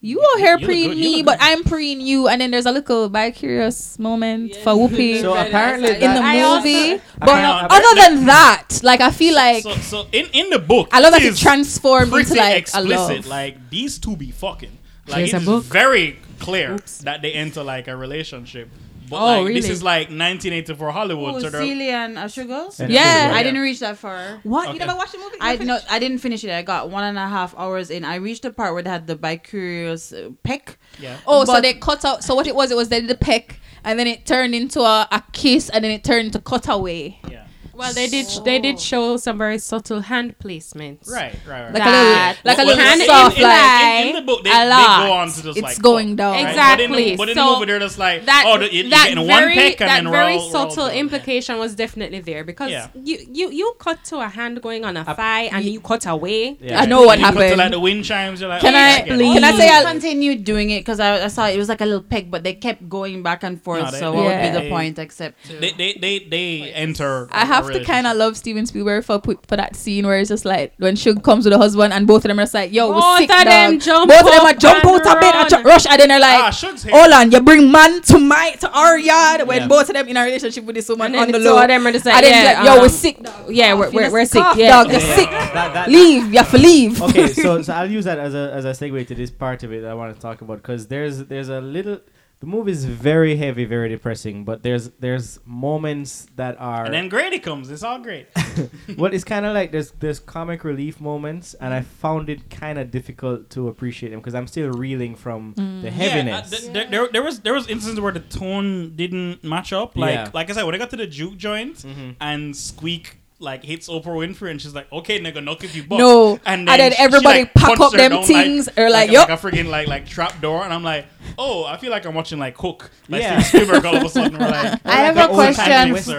you 0.03 0.19
out 0.33 0.39
here 0.39 0.53
you 0.53 0.57
look 0.59 0.65
preying 0.65 0.89
good, 0.91 0.97
me, 0.99 1.23
but. 1.23 1.37
I'm 1.41 1.63
preying 1.63 2.01
you, 2.01 2.27
and 2.29 2.41
then 2.41 2.51
there's 2.51 2.65
a 2.67 2.73
little 2.73 3.09
bi-curious 3.11 3.99
moment 3.99 4.57
for 4.57 4.73
Whoopi 4.73 5.21
So 5.27 5.35
apparently 5.35 5.91
in 5.95 6.01
the 6.01 6.07
that- 6.07 6.25
I 6.25 6.41
also- 6.41 6.67
movie. 6.67 7.03
But 7.19 7.27
kinda- 7.27 7.67
other 7.71 7.95
than 8.01 8.25
that, 8.27 8.81
like 8.83 9.01
I 9.03 9.11
feel 9.11 9.35
like 9.35 9.63
so, 9.63 9.75
so 9.77 10.07
in 10.13 10.27
in 10.33 10.49
the 10.51 10.59
book, 10.59 10.89
I 10.93 11.01
love 11.01 11.13
that 11.13 11.21
it 11.23 11.33
is 11.33 11.39
transformed 11.41 12.13
into 12.13 12.25
pretty 12.29 12.41
like 12.41 12.55
a 12.55 12.59
explicit. 12.59 13.17
love. 13.17 13.27
Like 13.27 13.69
these 13.71 13.99
two 13.99 14.17
be 14.17 14.31
fucking. 14.31 14.79
Like 15.07 15.17
There's 15.17 15.35
a 15.35 15.37
it's 15.37 15.45
book? 15.45 15.65
very 15.65 16.19
clear 16.39 16.79
that 17.03 17.21
they 17.21 17.33
enter 17.33 17.63
like 17.63 17.87
a 17.89 17.97
relationship. 17.97 18.69
But 19.11 19.17
Oh, 19.17 19.43
like, 19.43 19.55
this 19.55 19.69
is 19.69 19.83
like 19.83 20.07
1984 20.09 20.93
Hollywood. 20.93 21.35
Oh, 21.35 21.39
so 21.41 21.51
they're- 21.51 21.61
Celia 21.61 21.93
and 22.07 22.17
Ashugos? 22.17 22.79
And 22.81 22.93
Yeah. 22.93 23.33
I 23.35 23.43
didn't 23.43 23.61
reach 23.61 23.81
that 23.81 23.99
far. 23.99 24.39
what 24.45 24.69
Okay. 24.69 24.75
you 24.75 24.79
never 24.79 24.95
watched 24.97 25.13
the 25.13 25.19
movie? 25.19 25.37
I 25.41 25.57
no, 25.57 25.79
I 25.91 25.99
didn't 25.99 26.19
finish 26.19 26.45
it. 26.45 26.51
I 26.51 26.63
got 26.63 26.91
one 26.91 27.05
and 27.05 27.19
a 27.19 27.27
half 27.29 27.55
hours 27.59 27.91
in. 27.91 28.05
I 28.05 28.15
reached 28.17 28.43
the 28.43 28.53
part 28.53 28.73
where 28.73 28.83
they 28.83 28.91
had 28.91 29.07
the 29.07 29.17
bi-curious 29.17 30.13
uh, 30.13 30.31
peck. 30.45 30.79
yeah. 31.01 31.17
Oh, 31.27 31.45
so 31.45 31.61
they 31.61 31.75
cut 31.75 32.05
out. 32.05 32.23
So 32.25 32.35
what 32.35 32.47
it 32.47 32.55
was, 32.55 32.71
it 32.71 32.77
was 32.77 32.89
they 32.89 33.01
did 33.01 33.11
the 33.11 33.17
peck, 33.17 33.59
and 33.85 33.99
then 33.99 34.07
it 34.07 34.27
turned 34.27 34.55
into 34.55 34.81
a, 34.81 35.09
a 35.11 35.23
kiss, 35.33 35.69
and 35.71 35.83
then 35.85 35.91
it 35.91 36.05
turned 36.05 36.27
into 36.27 36.39
cutaway. 36.39 37.19
Yeah. 37.29 37.45
Well, 37.81 37.93
they 37.95 38.07
did. 38.09 38.27
They 38.45 38.59
did 38.59 38.79
show 38.79 39.17
some 39.17 39.39
very 39.39 39.59
subtle 39.59 40.01
hand 40.01 40.37
placements. 40.39 41.09
Right, 41.11 41.35
right, 41.49 41.63
right. 41.65 41.73
Like 41.75 41.83
That 41.83 42.37
a 42.45 42.49
little, 42.49 42.51
like 42.51 42.59
a 42.59 42.65
little 42.69 42.85
hand 42.85 43.01
in- 43.01 43.07
soft, 43.07 43.37
in, 43.39 43.43
like 43.43 44.01
in, 44.03 44.09
in 44.09 44.15
the 44.17 44.23
book, 44.31 44.45
they, 44.45 44.51
a 44.51 44.53
they 44.53 44.69
lot. 44.69 45.07
go 45.07 45.13
on 45.13 45.29
to 45.29 45.43
just 45.43 45.59
it's 45.59 45.63
like 45.63 45.81
going 45.83 46.09
fuck, 46.11 46.17
down. 46.19 46.33
right? 46.35 46.49
Exactly. 46.51 46.87
But 46.87 46.99
in, 47.01 47.05
the, 47.11 47.17
but 47.17 47.29
in 47.31 47.35
the 47.37 47.41
So 47.43 47.55
movie, 47.55 47.67
they're 47.67 47.79
just 47.79 47.99
like, 47.99 48.25
That 48.27 48.45
oh, 48.47 48.59
the, 48.59 48.73
you're 48.75 48.91
that 48.91 49.09
getting 49.09 49.27
very 49.27 49.45
one 49.47 49.55
peck 49.55 49.81
and 49.81 49.91
that 49.91 50.03
then 50.05 50.11
very 50.13 50.35
all, 50.35 50.39
we're 50.53 50.59
all 50.59 50.71
subtle 50.71 50.87
done. 50.89 50.97
implication 50.97 51.59
was 51.59 51.75
definitely 51.75 52.21
there 52.21 52.45
because 52.45 52.71
Yeah. 52.71 52.89
you 52.95 53.19
you 53.33 53.51
you 53.51 53.75
cut 53.79 54.05
to 54.11 54.21
a 54.21 54.29
hand 54.29 54.61
going 54.63 54.85
on 54.85 54.97
a 54.97 55.05
thigh 55.05 55.45
and 55.53 55.65
you 55.65 55.81
cut 55.81 56.05
away. 56.07 56.59
Yeah. 56.61 56.81
I 56.81 56.87
know 56.87 57.03
what 57.03 57.19
You 57.19 57.25
cut 57.25 57.33
to, 57.35 57.41
happened. 57.41 57.59
like 57.59 57.71
the 57.73 57.81
wind 57.81 58.05
chimes. 58.05 58.41
You're 58.41 58.51
like, 58.51 58.61
Can 58.61 58.75
oh, 58.75 58.79
I- 58.79 58.99
get 59.09 59.21
it. 59.21 59.35
Can 59.35 59.45
I 59.45 59.53
say 59.57 59.69
I- 59.69 59.85
continued 59.85 60.45
doing 60.45 60.71
it 60.71 60.81
because 60.81 61.01
I, 61.01 61.25
I 61.25 61.29
saw 61.29 61.49
it 61.49 61.57
was 61.57 61.69
like 61.69 61.81
a 61.81 61.85
little 61.87 62.03
peck, 62.03 62.31
but 62.31 62.43
they 62.45 62.55
kept 62.55 62.89
going 62.89 63.23
back 63.23 63.43
and 63.43 63.61
forth. 63.63 63.95
So 63.97 64.13
what 64.13 64.25
would 64.27 64.43
be 64.43 64.51
the 64.51 64.69
point 64.69 64.99
except 64.99 65.37
They, 65.61 65.73
they, 65.73 65.93
they, 65.95 66.19
they 66.21 66.73
enter. 66.73 67.29
I 67.33 67.43
a 67.43 67.47
have 67.47 67.70
to 67.73 67.85
kind 67.85 68.07
of 68.07 68.17
love 68.17 68.37
Steven 68.37 68.67
Spielberg 68.67 69.05
for 69.05 69.21
for 69.49 69.57
that 69.57 69.77
scene 69.77 70.07
where 70.07 70.19
it's 70.19 70.29
just 70.29 70.45
like 70.45 70.73
when 70.79 70.97
Shug 70.97 71.23
comes 71.23 71.45
with 71.45 71.53
the 71.53 71.59
husband 71.59 71.93
and 71.93 72.07
both 72.07 72.25
of 72.25 72.29
them 72.29 72.39
are 72.39 72.43
just 72.43 72.55
like, 72.55 72.73
"Yo, 72.73 72.89
we're 72.89 72.95
Both 73.01 73.19
sick, 73.19 73.31
of 73.31 73.37
dog." 73.37 73.47
them 73.47 73.79
jump 73.81 74.09
both 74.11 74.21
of 74.21 74.33
them 74.33 74.45
are 74.47 74.55
jump 74.55 74.85
out 74.85 75.07
of 75.07 75.21
bed 75.21 75.35
and 75.35 75.53
run. 75.53 75.65
rush, 75.65 75.87
and 75.87 76.01
then 76.01 76.09
they're 76.09 76.21
like, 76.21 76.45
Ah, 76.45 76.51
Shug's 76.51 76.83
here. 76.85 76.93
"Hold 76.95 77.13
on, 77.13 77.31
you 77.33 77.41
bring 77.41 77.71
man 77.73 78.03
to 78.03 78.19
my 78.19 78.53
to 78.61 78.71
our 78.71 78.99
yard." 78.99 79.47
When 79.47 79.63
Yeah. 79.63 79.67
both 79.69 79.89
of 79.89 79.95
them 79.95 80.09
in 80.09 80.17
a 80.17 80.23
relationship 80.23 80.65
with 80.65 80.77
this 80.77 80.89
woman 80.89 81.07
And 81.13 81.17
on 81.17 81.23
then 81.27 81.33
the 81.33 81.39
the 81.39 81.45
two 81.45 81.55
low, 81.55 81.63
of 81.63 81.69
them 81.69 81.85
like, 81.85 81.95
and 81.95 82.05
then 82.05 82.45
yeah, 82.45 82.53
like, 82.61 82.65
"Yo, 82.67 82.75
we're 82.77 82.83
um, 82.85 82.89
sick, 82.89 83.23
dog. 83.23 83.35
yeah, 83.51 83.75
we're- 83.75 83.91
we're- 83.91 84.11
we're 84.11 84.25
sick, 84.25 84.45
yeah. 84.57 84.69
dog, 84.71 84.91
you're 84.91 85.01
sick. 85.01 85.31
that- 85.31 85.73
that- 85.75 85.89
Leave, 85.91 86.33
you 86.33 86.39
have 86.39 86.51
to 86.51 86.59
leave." 86.59 87.01
okay, 87.03 87.29
so 87.33 87.63
so 87.67 87.73
I'll 87.73 87.91
use 87.91 88.05
that 88.05 88.19
as 88.19 88.35
a 88.35 88.51
as 88.55 88.65
a 88.65 88.71
segue 88.71 89.07
to 89.09 89.15
this 89.15 89.31
part 89.31 89.63
of 89.63 89.73
it 89.73 89.83
that 89.83 89.91
I 89.91 89.95
want 89.95 90.15
to 90.15 90.21
talk 90.21 90.41
about 90.43 90.59
because 90.63 90.87
there's 90.89 91.25
there's 91.25 91.49
a 91.49 91.61
little 91.61 91.99
the 92.41 92.47
movie 92.47 92.73
is 92.73 92.87
very 92.87 93.37
heavy, 93.37 93.67
very 93.67 93.89
depressing, 93.91 94.45
but 94.45 94.63
there's 94.63 94.89
there's 94.99 95.39
moments 95.45 96.27
that 96.37 96.57
are 96.59 96.87
And 96.87 96.95
then 96.95 97.09
Grady 97.11 97.39
comes. 97.39 97.71
It's 97.71 97.83
all 97.83 97.99
great. 97.99 98.29
well, 98.97 99.13
it's 99.13 99.25
kind 99.25 99.45
of 99.45 99.53
like 99.55 99.73
there's 99.73 99.91
there's 100.01 100.19
comic 100.19 100.65
relief 100.65 101.01
moments, 101.01 101.55
and 101.61 101.75
I 101.75 101.83
found 101.83 102.31
it 102.31 102.49
kind 102.49 102.79
of 102.79 102.91
difficult 102.91 103.51
to 103.51 103.69
appreciate 103.69 104.11
them 104.11 104.21
because 104.21 104.35
I'm 104.35 104.47
still 104.47 104.71
reeling 104.71 105.15
from 105.17 105.55
Mm. 105.55 105.83
the 105.83 105.89
Yeah, 105.89 105.93
heaviness. 105.95 106.53
uh, 106.53 106.57
th- 106.57 106.73
th- 106.73 106.91
there, 106.91 107.09
there 107.13 107.23
was 107.23 107.41
there 107.41 107.53
was 107.55 107.69
instances 107.69 108.01
where 108.01 108.13
the 108.13 108.21
tone 108.21 108.95
didn't 108.97 109.45
match 109.45 109.73
up. 109.73 109.97
Like 109.97 110.15
Yeah. 110.15 110.29
like 110.33 110.49
I 110.51 110.55
said, 110.55 110.65
when 110.65 110.75
I 110.75 110.79
got 110.79 110.91
to 110.91 110.97
the 110.97 111.07
juke 111.07 111.37
joint 111.37 111.77
Mhm. 111.79 112.17
and 112.21 112.57
Squeak 112.57 113.19
like 113.43 113.65
hits 113.65 113.89
Oprah 113.89 114.05
Winfrey 114.21 114.51
and 114.51 114.61
she's 114.61 114.75
like, 114.75 114.87
"Okay, 114.93 115.19
nigga, 115.19 115.43
knock 115.43 115.65
if 115.65 115.75
you 115.75 115.83
buck." 115.83 115.99
No, 115.99 116.39
and 116.45 116.69
then 116.69 116.91
she- 116.93 116.97
she, 116.99 117.03
everybody 117.03 117.39
like, 117.41 117.55
pack 117.55 117.81
up 117.81 117.93
her 117.93 117.97
them 117.99 118.11
down, 118.13 118.25
things, 118.25 118.69
or 118.77 118.85
like, 118.91 119.09
like, 119.09 119.11
yup. 119.13 119.31
a 119.31 119.33
freaking 119.33 119.69
like 119.69 119.89
like 119.89 120.07
trap 120.07 120.41
door, 120.43 120.63
and 120.63 120.73
I'm 120.75 120.83
like, 120.85 121.07
"Oh, 121.39 121.65
I 121.65 121.77
feel 121.77 121.91
like 121.91 122.05
I'm 122.07 122.15
watching 122.15 122.39
like 122.39 122.57
Hook." 122.59 122.91
Like 123.09 123.23
Yeah. 123.23 123.41
Steven 123.41 123.67
Spielberg 123.67 123.85
all 123.87 123.97
of 123.97 124.03
a 124.05 124.09
sudden. 124.09 124.39
We're 124.39 124.49
like, 124.49 124.81
I 124.85 124.97
have 125.05 125.17
a 125.17 125.29
question. 125.29 125.65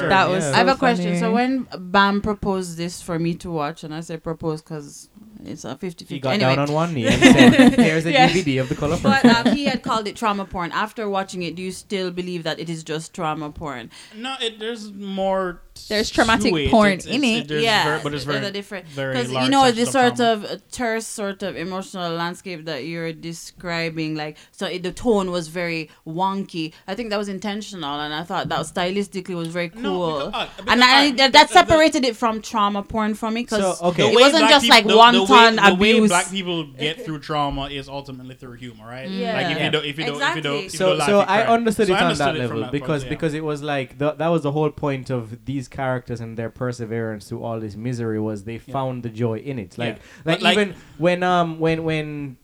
That 0.10 0.30
was 0.30 0.44
yeah. 0.44 0.52
I 0.54 0.58
have 0.58 0.68
So 0.68 0.74
a 0.74 0.78
question. 0.78 1.20
So 1.20 1.32
when 1.34 1.68
Bam 1.78 2.22
proposed 2.22 2.78
this 2.78 3.02
for 3.02 3.18
me 3.20 3.36
to 3.36 3.52
watch, 3.52 3.84
and 3.84 3.94
I 3.94 4.02
said 4.02 4.24
propose 4.24 4.62
because 4.62 5.10
it's 5.44 5.66
a 5.66 5.76
50 5.76 6.06
He 6.06 6.16
50. 6.16 6.20
got 6.20 6.34
Anyway, 6.34 6.56
down 6.56 6.68
on 6.70 6.74
one 6.74 6.94
knee 6.94 7.08
and 7.14 7.22
said, 7.22 7.74
"Here's 7.80 8.06
a 8.06 8.12
Yeah. 8.12 8.30
DVD 8.30 8.62
of 8.62 8.70
the 8.70 8.76
color 8.76 8.98
but 9.02 9.24
purple." 9.24 9.52
um, 9.52 9.56
he 9.58 9.66
had 9.66 9.82
called 9.84 10.08
it 10.08 10.16
trauma 10.16 10.46
porn. 10.46 10.72
After 10.72 11.10
watching 11.10 11.42
it, 11.44 11.56
do 11.56 11.62
you 11.64 11.72
still 11.72 12.12
believe 12.12 12.44
that 12.44 12.60
it 12.60 12.70
is 12.70 12.84
just 12.84 13.14
trauma 13.14 13.50
porn? 13.52 13.90
no, 14.16 14.36
it, 14.42 14.60
there's 14.60 14.92
more. 14.94 15.62
There's 15.90 16.10
traumatic 16.10 16.54
it. 16.54 16.72
porn 16.72 16.92
It's- 16.94 17.06
in 17.06 17.24
it's- 17.24 17.42
it. 17.42 17.48
there's 17.50 17.64
yeah, 17.64 17.84
very- 17.86 18.00
but 18.04 18.14
it's 18.14 18.24
very 18.24 18.46
a 18.46 18.52
different 18.52 18.86
because 18.96 19.30
you 19.32 19.50
know 19.50 19.64
section 19.66 19.76
this 19.76 19.88
of 19.90 19.94
sort 19.94 20.16
trauma. 20.16 20.32
of 20.32 20.46
uh, 20.46 20.58
terse 20.72 21.08
sort 21.08 21.44
of 21.44 21.56
emotional 21.58 22.12
landscape 22.14 22.66
that 22.66 22.86
you're 22.86 23.12
describing. 23.14 24.16
Like 24.16 24.38
so, 24.52 24.68
it, 24.68 24.84
the 24.84 24.92
tone 24.92 25.32
was 25.32 25.48
very 25.50 25.90
wonky. 26.08 26.74
I 26.88 26.96
think 26.96 27.10
that 27.10 27.18
was 27.18 27.28
intentional, 27.30 28.00
and 28.00 28.14
I 28.14 28.24
thought 28.24 28.48
that 28.50 28.60
stylistically 28.62 29.36
was 29.36 29.48
very 29.50 29.72
No, 29.76 29.82
cool. 29.82 30.26
because- 30.28 30.34
uh, 30.34 30.48
because, 30.58 30.72
and 30.74 30.84
I, 30.84 31.08
uh, 31.10 31.12
that, 31.12 31.18
that 31.18 31.32
the- 31.32 31.54
the- 31.54 31.60
separated 31.60 32.06
it 32.06 32.16
from 32.16 32.42
trauma 32.42 32.84
porn 32.84 33.14
for 33.14 33.30
me 33.32 33.42
because 33.44 33.78
So, 33.80 33.88
okay. 33.90 34.12
it 34.12 34.16
wasn't 34.20 34.50
just 34.50 34.64
peop- 34.64 34.70
like 34.72 34.88
the- 34.88 34.96
wanton 34.98 35.26
the 35.26 35.34
way, 35.34 35.70
The 35.72 35.76
way 36.02 36.08
black 36.08 36.30
people 36.32 36.64
get 36.66 36.96
through 37.06 37.20
trauma 37.20 37.68
is 37.70 37.90
ultimately 37.90 38.36
through 38.36 38.54
humor, 38.54 38.86
right? 38.88 39.10
Yeah. 39.10 39.34
Like 39.34 39.46
if 39.52 39.58
Yeah. 39.58 39.66
you 39.66 39.72
don't, 39.72 39.86
if 39.86 39.98
you 39.98 40.06
don't, 40.06 40.22
if 40.22 40.36
you 40.36 40.42
don't, 40.42 40.58
if 40.58 40.64
you 40.64 40.70
so 40.70 40.90
don't 40.90 40.98
laugh, 41.00 41.08
so 41.10 41.20
you 41.20 41.26
I 41.28 41.48
understood 41.48 41.90
it 41.90 41.94
I 41.94 42.04
on 42.06 42.18
that 42.18 42.36
level 42.36 42.64
because 42.72 43.04
because 43.04 43.34
it 43.34 43.44
was 43.44 43.62
like 43.62 43.98
that 44.00 44.18
was 44.20 44.44
the 44.44 44.52
whole 44.52 44.70
point 44.70 45.10
of 45.10 45.46
these 45.46 45.61
characters 45.68 46.22
and 46.22 46.38
their 46.38 46.50
perseverance 46.50 47.28
through 47.30 47.44
all 47.44 47.60
this 47.60 47.76
misery 47.76 48.20
was 48.20 48.44
they 48.44 48.58
found 48.58 49.04
the 49.04 49.10
joy 49.10 49.38
in 49.40 49.60
it. 49.60 49.78
Like 49.78 49.98
Yeah. 49.98 50.22
like 50.26 50.42
like- 50.42 50.58
even 50.58 50.76
when 50.98 51.24
um 51.24 51.60
when 51.60 51.84
when 51.84 52.38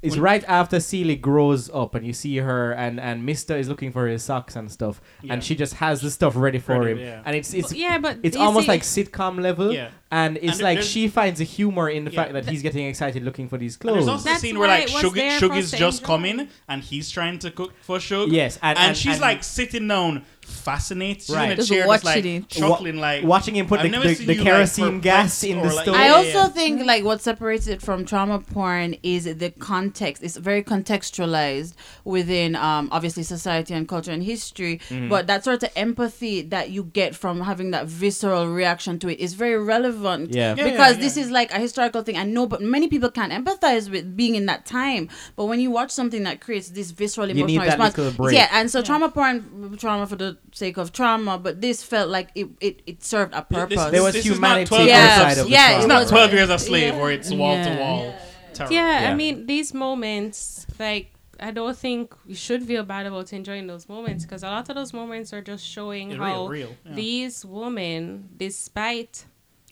it's 0.00 0.14
When- 0.14 0.22
right 0.22 0.44
after 0.46 0.78
Celie 0.78 1.16
grows 1.16 1.68
up 1.70 1.96
and 1.96 2.06
you 2.06 2.12
see 2.12 2.36
her 2.36 2.70
and 2.70 3.00
and 3.00 3.26
Mister 3.26 3.56
is 3.56 3.68
looking 3.68 3.90
for 3.90 4.06
his 4.06 4.22
socks 4.22 4.54
and 4.54 4.70
stuff 4.70 5.00
Yeah. 5.22 5.32
and 5.32 5.42
she 5.42 5.56
just 5.56 5.74
has 5.74 6.00
the 6.02 6.10
stuff 6.12 6.34
ready 6.36 6.60
for 6.60 6.78
Ready, 6.78 6.92
him 6.92 6.98
yeah. 7.08 7.22
and 7.26 7.34
it's 7.34 7.52
it's 7.52 7.72
yeah, 7.74 7.98
but 7.98 8.18
it's 8.22 8.36
almost 8.36 8.66
see- 8.66 8.72
like 8.72 8.82
sitcom 8.82 9.40
level 9.42 9.72
Yeah. 9.74 9.88
and 10.12 10.36
it's 10.36 10.52
And 10.52 10.60
like 10.60 10.82
she 10.82 11.08
finds 11.08 11.40
a 11.40 11.44
humor 11.44 11.88
in 11.90 12.04
the 12.04 12.12
Yeah. 12.12 12.20
fact 12.22 12.32
that 12.34 12.48
he's 12.48 12.62
getting 12.62 12.86
excited 12.86 13.24
looking 13.24 13.48
for 13.48 13.58
these 13.58 13.74
And 13.74 13.80
clothes. 13.80 13.94
there's 14.06 14.08
also 14.08 14.30
a 14.30 14.36
scene 14.36 14.56
where 14.56 14.68
like 14.68 14.84
it 14.84 14.92
was 14.92 15.02
Shug, 15.02 15.16
Shug 15.40 15.56
is 15.56 15.72
just 15.72 16.04
coming 16.04 16.46
and 16.68 16.80
he's 16.80 17.10
trying 17.10 17.40
to 17.40 17.50
cook 17.50 17.72
for 17.82 17.98
Shug. 17.98 18.30
Yes, 18.30 18.56
and- 18.62 18.78
and, 18.78 18.88
and- 18.90 18.96
she's 18.96 19.14
and- 19.14 19.20
like 19.20 19.42
sitting 19.42 19.88
down, 19.88 20.22
fascinates 20.48 21.28
you 21.28 21.34
in 21.34 21.40
Right. 21.40 21.52
a 21.52 21.56
Just 21.56 21.68
chair, 21.68 21.86
just 21.86 22.04
like 22.04 22.16
watching 22.16 22.34
it. 22.36 22.48
chuckling, 22.48 22.96
like 22.96 23.24
watching 23.24 23.56
him 23.56 23.66
put 23.66 23.80
I've 23.80 23.84
the, 23.84 23.90
never 23.90 24.08
the, 24.08 24.14
seen 24.14 24.26
the 24.26 24.34
you, 24.34 24.40
like, 24.40 24.48
kerosene 24.52 25.00
gas 25.00 25.40
perplexed 25.40 25.44
in 25.44 25.58
or, 25.58 25.68
the 25.68 25.74
like- 25.74 25.84
stove. 25.84 25.94
I 25.96 26.06
Yeah, 26.06 26.12
also 26.14 26.28
yeah. 26.28 26.48
think 26.48 26.84
like 26.86 27.04
what 27.04 27.20
separates 27.22 27.66
it 27.66 27.82
from 27.82 28.04
trauma 28.04 28.40
porn 28.40 28.96
is 29.02 29.24
the 29.24 29.50
context. 29.58 30.22
It's 30.22 30.36
very 30.36 30.62
contextualized 30.62 31.74
within 32.04 32.56
um, 32.56 32.88
obviously 32.92 33.22
society 33.22 33.74
and 33.74 33.88
culture 33.88 34.10
and 34.12 34.22
history. 34.22 34.80
Mm-hmm. 34.88 35.08
But 35.08 35.26
that 35.26 35.44
sort 35.44 35.62
of 35.62 35.70
empathy 35.76 36.42
that 36.42 36.70
you 36.70 36.84
get 36.84 37.14
from 37.14 37.40
having 37.42 37.70
that 37.72 37.86
visceral 37.86 38.48
reaction 38.48 38.98
to 39.00 39.08
it 39.08 39.18
is 39.20 39.34
very 39.34 39.62
relevant. 39.62 40.34
Yeah. 40.34 40.54
Yeah, 40.56 40.64
because 40.70 40.96
yeah, 40.96 41.02
this 41.02 41.16
yeah. 41.16 41.24
is 41.24 41.30
like 41.30 41.52
a 41.52 41.58
historical 41.58 42.02
thing. 42.02 42.16
I 42.16 42.24
know, 42.24 42.46
but 42.46 42.62
many 42.62 42.88
people 42.88 43.10
can't 43.10 43.32
empathize 43.32 43.90
with 43.90 44.16
being 44.16 44.34
in 44.34 44.46
that 44.46 44.64
time. 44.66 45.08
But 45.36 45.44
when 45.46 45.60
you 45.60 45.70
watch 45.70 45.90
something 45.90 46.22
that 46.24 46.40
creates 46.40 46.70
this 46.70 46.90
visceral 46.90 47.28
You 47.28 47.34
need 47.34 47.40
emotional 47.56 47.66
that 47.66 47.78
response, 47.78 47.98
little 47.98 48.12
break. 48.24 48.34
yeah. 48.36 48.48
And 48.52 48.70
so 48.70 48.82
trauma 48.82 49.10
porn, 49.10 49.76
trauma 49.78 50.06
for 50.06 50.16
the 50.16 50.37
sake 50.52 50.76
of 50.76 50.92
trauma, 50.92 51.38
but 51.38 51.60
this 51.60 51.82
felt 51.82 52.08
like 52.08 52.30
it 52.34 52.48
it, 52.60 52.82
it 52.86 53.04
served 53.04 53.32
a 53.34 53.44
This- 53.48 53.58
purpose. 53.58 53.84
There 53.90 54.02
was 54.02 54.14
this 54.14 54.24
is 54.26 54.32
humanity 54.32 54.66
12 54.66 54.86
Yeah. 54.86 54.96
years 54.96 55.10
outside 55.18 55.38
of 55.40 55.46
the 55.46 55.50
Yeah. 55.52 55.76
It's 55.78 55.86
not 55.86 56.00
was- 56.02 56.10
12 56.10 56.32
years 56.32 56.50
a 56.50 56.58
slave 56.58 56.94
Yeah. 56.94 57.00
where 57.00 57.10
it's 57.12 57.30
wall 57.30 57.54
to 57.56 57.70
Yeah. 57.70 57.80
wall. 57.80 58.14
Yeah, 58.58 58.70
Yeah. 59.02 59.10
I 59.10 59.14
mean 59.14 59.46
these 59.46 59.72
moments, 59.74 60.66
like 60.78 61.12
I 61.40 61.52
don't 61.52 61.76
think 61.76 62.12
you 62.26 62.34
should 62.34 62.64
feel 62.64 62.82
bad 62.82 63.06
about 63.06 63.32
enjoying 63.32 63.68
those 63.68 63.88
moments 63.88 64.24
because 64.24 64.42
a 64.42 64.48
lot 64.48 64.68
of 64.68 64.74
those 64.74 64.92
moments 64.92 65.32
are 65.32 65.40
just 65.40 65.64
showing 65.64 66.10
Yeah, 66.10 66.16
how 66.16 66.48
real, 66.48 66.48
real. 66.48 66.76
yeah. 66.84 66.94
these 66.94 67.44
women, 67.44 68.28
despite 68.36 69.24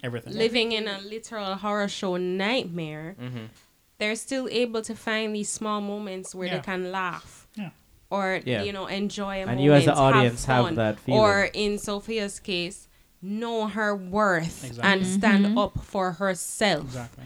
everything. 0.04 0.34
living 0.34 0.70
in 0.72 0.86
a 0.86 1.00
literal 1.00 1.56
horror 1.56 1.88
show 1.88 2.16
nightmare, 2.16 3.16
Mhm. 3.20 3.48
they're 3.98 4.14
still 4.14 4.46
able 4.50 4.80
to 4.82 4.94
find 4.94 5.34
these 5.34 5.48
small 5.48 5.80
moments 5.80 6.34
where 6.36 6.46
Yeah. 6.46 6.58
they 6.58 6.62
can 6.62 6.92
laugh. 6.92 7.48
Yeah. 7.56 7.70
Or 8.10 8.40
Yeah. 8.44 8.62
you 8.62 8.72
know 8.72 8.86
enjoy 8.86 9.36
a 9.36 9.40
And 9.40 9.46
moment, 9.46 9.60
you 9.62 9.72
as 9.72 9.84
the 9.84 9.94
audience 9.94 10.44
have 10.46 10.64
fun. 10.66 10.74
that 10.76 11.00
feeling. 11.00 11.20
Or 11.20 11.48
in 11.52 11.78
Sophia's 11.78 12.38
case, 12.40 12.88
know 13.20 13.66
her 13.66 13.94
worth 13.96 14.64
Exactly. 14.64 14.82
and 14.92 15.02
mm-hmm. 15.02 15.18
stand 15.18 15.58
up 15.58 15.78
for 15.84 16.12
herself. 16.12 16.84
Exactly. 16.84 17.24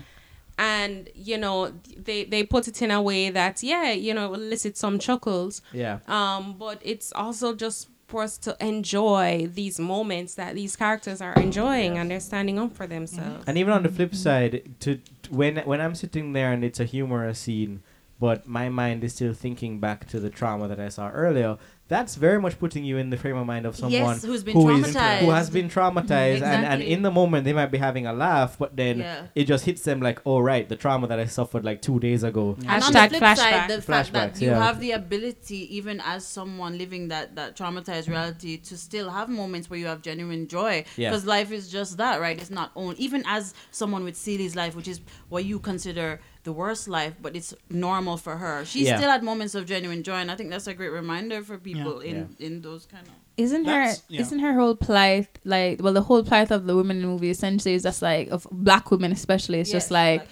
and 0.59 1.09
you 1.15 1.39
know 1.39 1.73
they 1.97 2.25
they 2.25 2.43
put 2.45 2.69
it 2.69 2.81
in 2.83 2.91
a 2.91 3.01
way 3.01 3.31
that 3.31 3.63
yeah 3.63 3.93
you 3.93 4.13
know 4.15 4.33
elicit 4.35 4.77
some 4.77 4.99
chuckles 4.99 5.63
Yeah. 5.73 5.99
um 6.07 6.57
but 6.59 6.79
it's 6.83 7.13
also 7.15 7.55
just 7.55 7.89
for 8.09 8.23
us 8.23 8.37
to 8.39 8.57
enjoy 8.61 9.49
these 9.55 9.79
moments 9.79 10.35
that 10.35 10.55
these 10.55 10.75
characters 10.77 11.21
are 11.23 11.33
enjoying 11.35 11.97
and 11.99 12.11
they're 12.11 12.21
standing 12.21 12.59
up 12.59 12.75
for 12.75 12.85
mm-hmm. 12.85 12.95
themselves 12.95 13.45
And 13.47 13.57
even 13.57 13.73
on 13.73 13.83
the 13.85 13.89
flip 13.89 14.11
mm-hmm. 14.11 14.17
side, 14.29 14.55
to, 14.81 14.97
to 15.23 15.31
when 15.31 15.57
when 15.71 15.81
I'm 15.81 15.95
sitting 15.95 16.33
there 16.33 16.53
and 16.53 16.65
it's 16.65 16.81
a 16.81 16.85
humorous 16.85 17.39
scene, 17.39 17.83
but 18.21 18.47
my 18.47 18.69
mind 18.69 19.03
is 19.03 19.15
still 19.15 19.33
thinking 19.33 19.81
back 19.81 20.07
to 20.09 20.21
the 20.21 20.31
trauma 20.31 20.69
that 20.69 20.79
I 20.79 20.91
saw 20.91 21.09
earlier. 21.11 21.57
That's 21.89 22.15
very 22.15 22.41
much 22.41 22.57
putting 22.61 22.85
you 22.85 22.99
in 22.99 23.11
the 23.11 23.17
frame 23.17 23.37
of 23.37 23.47
mind 23.49 23.67
of 23.67 23.75
someone 23.75 23.93
Yes, 23.93 24.23
who's 24.23 24.45
been 24.45 24.55
who 24.55 24.71
is- 24.71 24.95
traumatized. 24.95 25.19
who 25.21 25.31
has 25.31 25.51
been 25.51 25.69
traumatized, 25.69 26.41
and, 26.43 26.65
and 26.65 26.83
in 26.83 27.03
the 27.03 27.11
moment 27.11 27.45
they 27.45 27.53
might 27.53 27.73
be 27.73 27.79
having 27.79 28.07
a 28.07 28.13
laugh, 28.13 28.57
but 28.59 28.77
then 28.77 29.01
Yeah. 29.01 29.23
it 29.35 29.45
just 29.45 29.65
hits 29.65 29.83
them 29.83 30.01
like, 30.01 30.21
oh 30.25 30.39
right, 30.39 30.69
the 30.69 30.77
trauma 30.77 31.09
that 31.09 31.19
I 31.19 31.25
suffered 31.25 31.65
like 31.65 31.83
two 31.83 31.99
days 31.99 32.23
ago. 32.23 32.57
And 32.61 32.85
on 32.85 32.93
the 32.93 32.99
Hashtag 32.99 33.09
flip 33.09 33.23
flashback. 33.23 33.37
side, 33.37 33.71
the 33.71 33.83
fact 33.83 34.13
that 34.13 34.41
you 34.41 34.51
yeah. 34.51 34.63
have 34.65 34.79
the 34.79 34.93
ability, 34.93 35.75
even 35.77 36.01
as 36.05 36.25
someone 36.25 36.79
living 36.79 37.09
that 37.09 37.35
that 37.35 37.57
traumatized 37.57 38.09
reality, 38.09 38.57
to 38.59 38.77
still 38.77 39.11
have 39.11 39.29
moments 39.29 39.69
where 39.69 39.79
you 39.81 39.87
have 39.87 40.01
genuine 40.01 40.47
joy. 40.47 40.85
Yeah. 40.97 41.11
Because 41.11 41.27
life 41.27 41.51
is 41.51 41.69
just 41.73 41.97
that, 41.97 42.21
right? 42.21 42.41
It's 42.41 42.51
not 42.51 42.71
own. 42.77 42.95
Even 42.99 43.25
as 43.27 43.53
someone 43.73 44.05
with 44.05 44.15
Celie's 44.15 44.55
life, 44.55 44.77
which 44.77 44.87
is 44.87 45.01
what 45.29 45.45
you 45.45 45.59
consider 45.59 46.21
the 46.43 46.53
worst 46.53 46.89
life, 46.89 47.15
but 47.21 47.37
it's 47.37 47.53
normal 47.69 48.17
for 48.17 48.37
her. 48.39 48.65
She 48.65 48.85
Yeah. 48.85 48.97
still 48.97 49.11
had 49.11 49.23
moments 49.23 49.55
of 49.55 49.67
genuine 49.67 50.03
joy, 50.03 50.15
and 50.25 50.31
I 50.31 50.37
think 50.37 50.51
that's 50.51 50.67
a 50.67 50.75
great 50.75 50.89
reminder 50.89 51.43
for 51.43 51.59
people 51.59 52.01
in 52.01 52.17
Yeah. 52.39 52.47
in 52.47 52.63
those 52.63 52.87
kind 52.87 53.07
of. 53.07 53.13
Isn't 53.37 53.65
her 53.67 53.87
yeah. 54.09 54.21
isn't 54.21 54.39
her 54.41 54.55
whole 54.55 54.75
plight 54.77 55.29
like 55.45 55.83
well 55.83 55.95
the 55.95 56.03
whole 56.03 56.23
plight 56.23 56.51
of 56.51 56.67
the 56.67 56.77
women 56.77 56.97
in 56.99 57.03
the 57.03 57.09
movie 57.09 57.31
essentially 57.31 57.75
is 57.75 57.83
just 57.85 58.03
like 58.03 58.29
of 58.31 58.47
black 58.51 58.91
women 58.91 59.13
especially 59.13 59.61
it's 59.61 59.71
just 59.71 59.91
like 59.91 60.27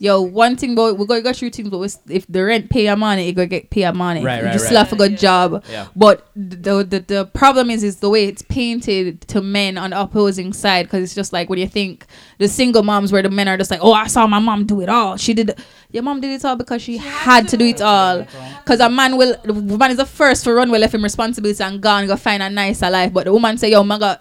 yo 0.00 0.20
one 0.20 0.56
thing 0.56 0.74
but 0.74 0.96
we're 0.96 1.06
gonna 1.06 1.20
go 1.20 1.32
through 1.32 1.50
things 1.50 1.68
but 1.68 1.78
if 2.08 2.26
the 2.28 2.44
rent 2.44 2.70
pay 2.70 2.84
your 2.84 2.96
money 2.96 3.26
you 3.26 3.32
gonna 3.32 3.46
get 3.46 3.70
pay 3.70 3.82
your 3.82 3.92
money. 3.92 4.24
Right, 4.24 4.38
you 4.38 4.44
right, 4.44 4.52
just 4.52 4.64
right. 4.64 4.68
still 4.68 4.78
have 4.78 4.92
a 4.92 4.96
good 4.96 5.18
job. 5.18 5.64
Yeah. 5.70 5.88
but 5.96 6.28
the, 6.34 6.84
the 6.84 7.00
the 7.00 7.26
problem 7.26 7.70
is 7.70 7.82
is 7.82 7.96
the 7.96 8.08
way 8.08 8.26
it's 8.26 8.42
painted 8.42 9.22
to 9.28 9.40
men 9.40 9.78
on 9.78 9.90
the 9.90 10.00
opposing 10.00 10.52
side 10.52 10.86
because 10.86 11.02
it's 11.02 11.14
just 11.14 11.32
like 11.32 11.48
when 11.50 11.58
you 11.58 11.68
think 11.68 12.06
the 12.38 12.48
single 12.48 12.82
moms 12.82 13.12
where 13.12 13.22
the 13.22 13.30
men 13.30 13.48
are 13.48 13.56
just 13.56 13.70
like 13.70 13.80
oh 13.82 13.92
I 13.92 14.06
saw 14.06 14.26
my 14.26 14.38
mom 14.38 14.66
do 14.66 14.80
it 14.80 14.88
all. 14.88 15.16
She 15.16 15.34
did 15.34 15.58
your 15.90 16.02
mom 16.02 16.20
did 16.20 16.30
it 16.30 16.44
all 16.44 16.56
because 16.56 16.82
she, 16.82 16.98
had 16.98 17.48
to 17.48 17.56
do 17.56 17.64
it 17.64 17.80
all. 17.80 18.26
Because 18.64 18.80
a 18.80 18.90
man 18.90 19.16
will 19.16 19.36
the 19.44 19.54
woman 19.54 19.90
is 19.90 19.96
the 19.96 20.06
first 20.06 20.44
to 20.44 20.52
run 20.52 20.70
will 20.70 20.80
left 20.80 20.94
him 20.94 21.02
responsibility 21.02 21.62
and 21.62 21.80
gone 21.80 22.06
go 22.06 22.16
find 22.16 22.42
a 22.42 22.50
nicer 22.50 22.90
life. 22.90 23.12
But 23.12 23.24
the 23.24 23.32
woman 23.32 23.58
say 23.58 23.70
yo 23.70 23.82
my 23.82 23.98
god 23.98 24.18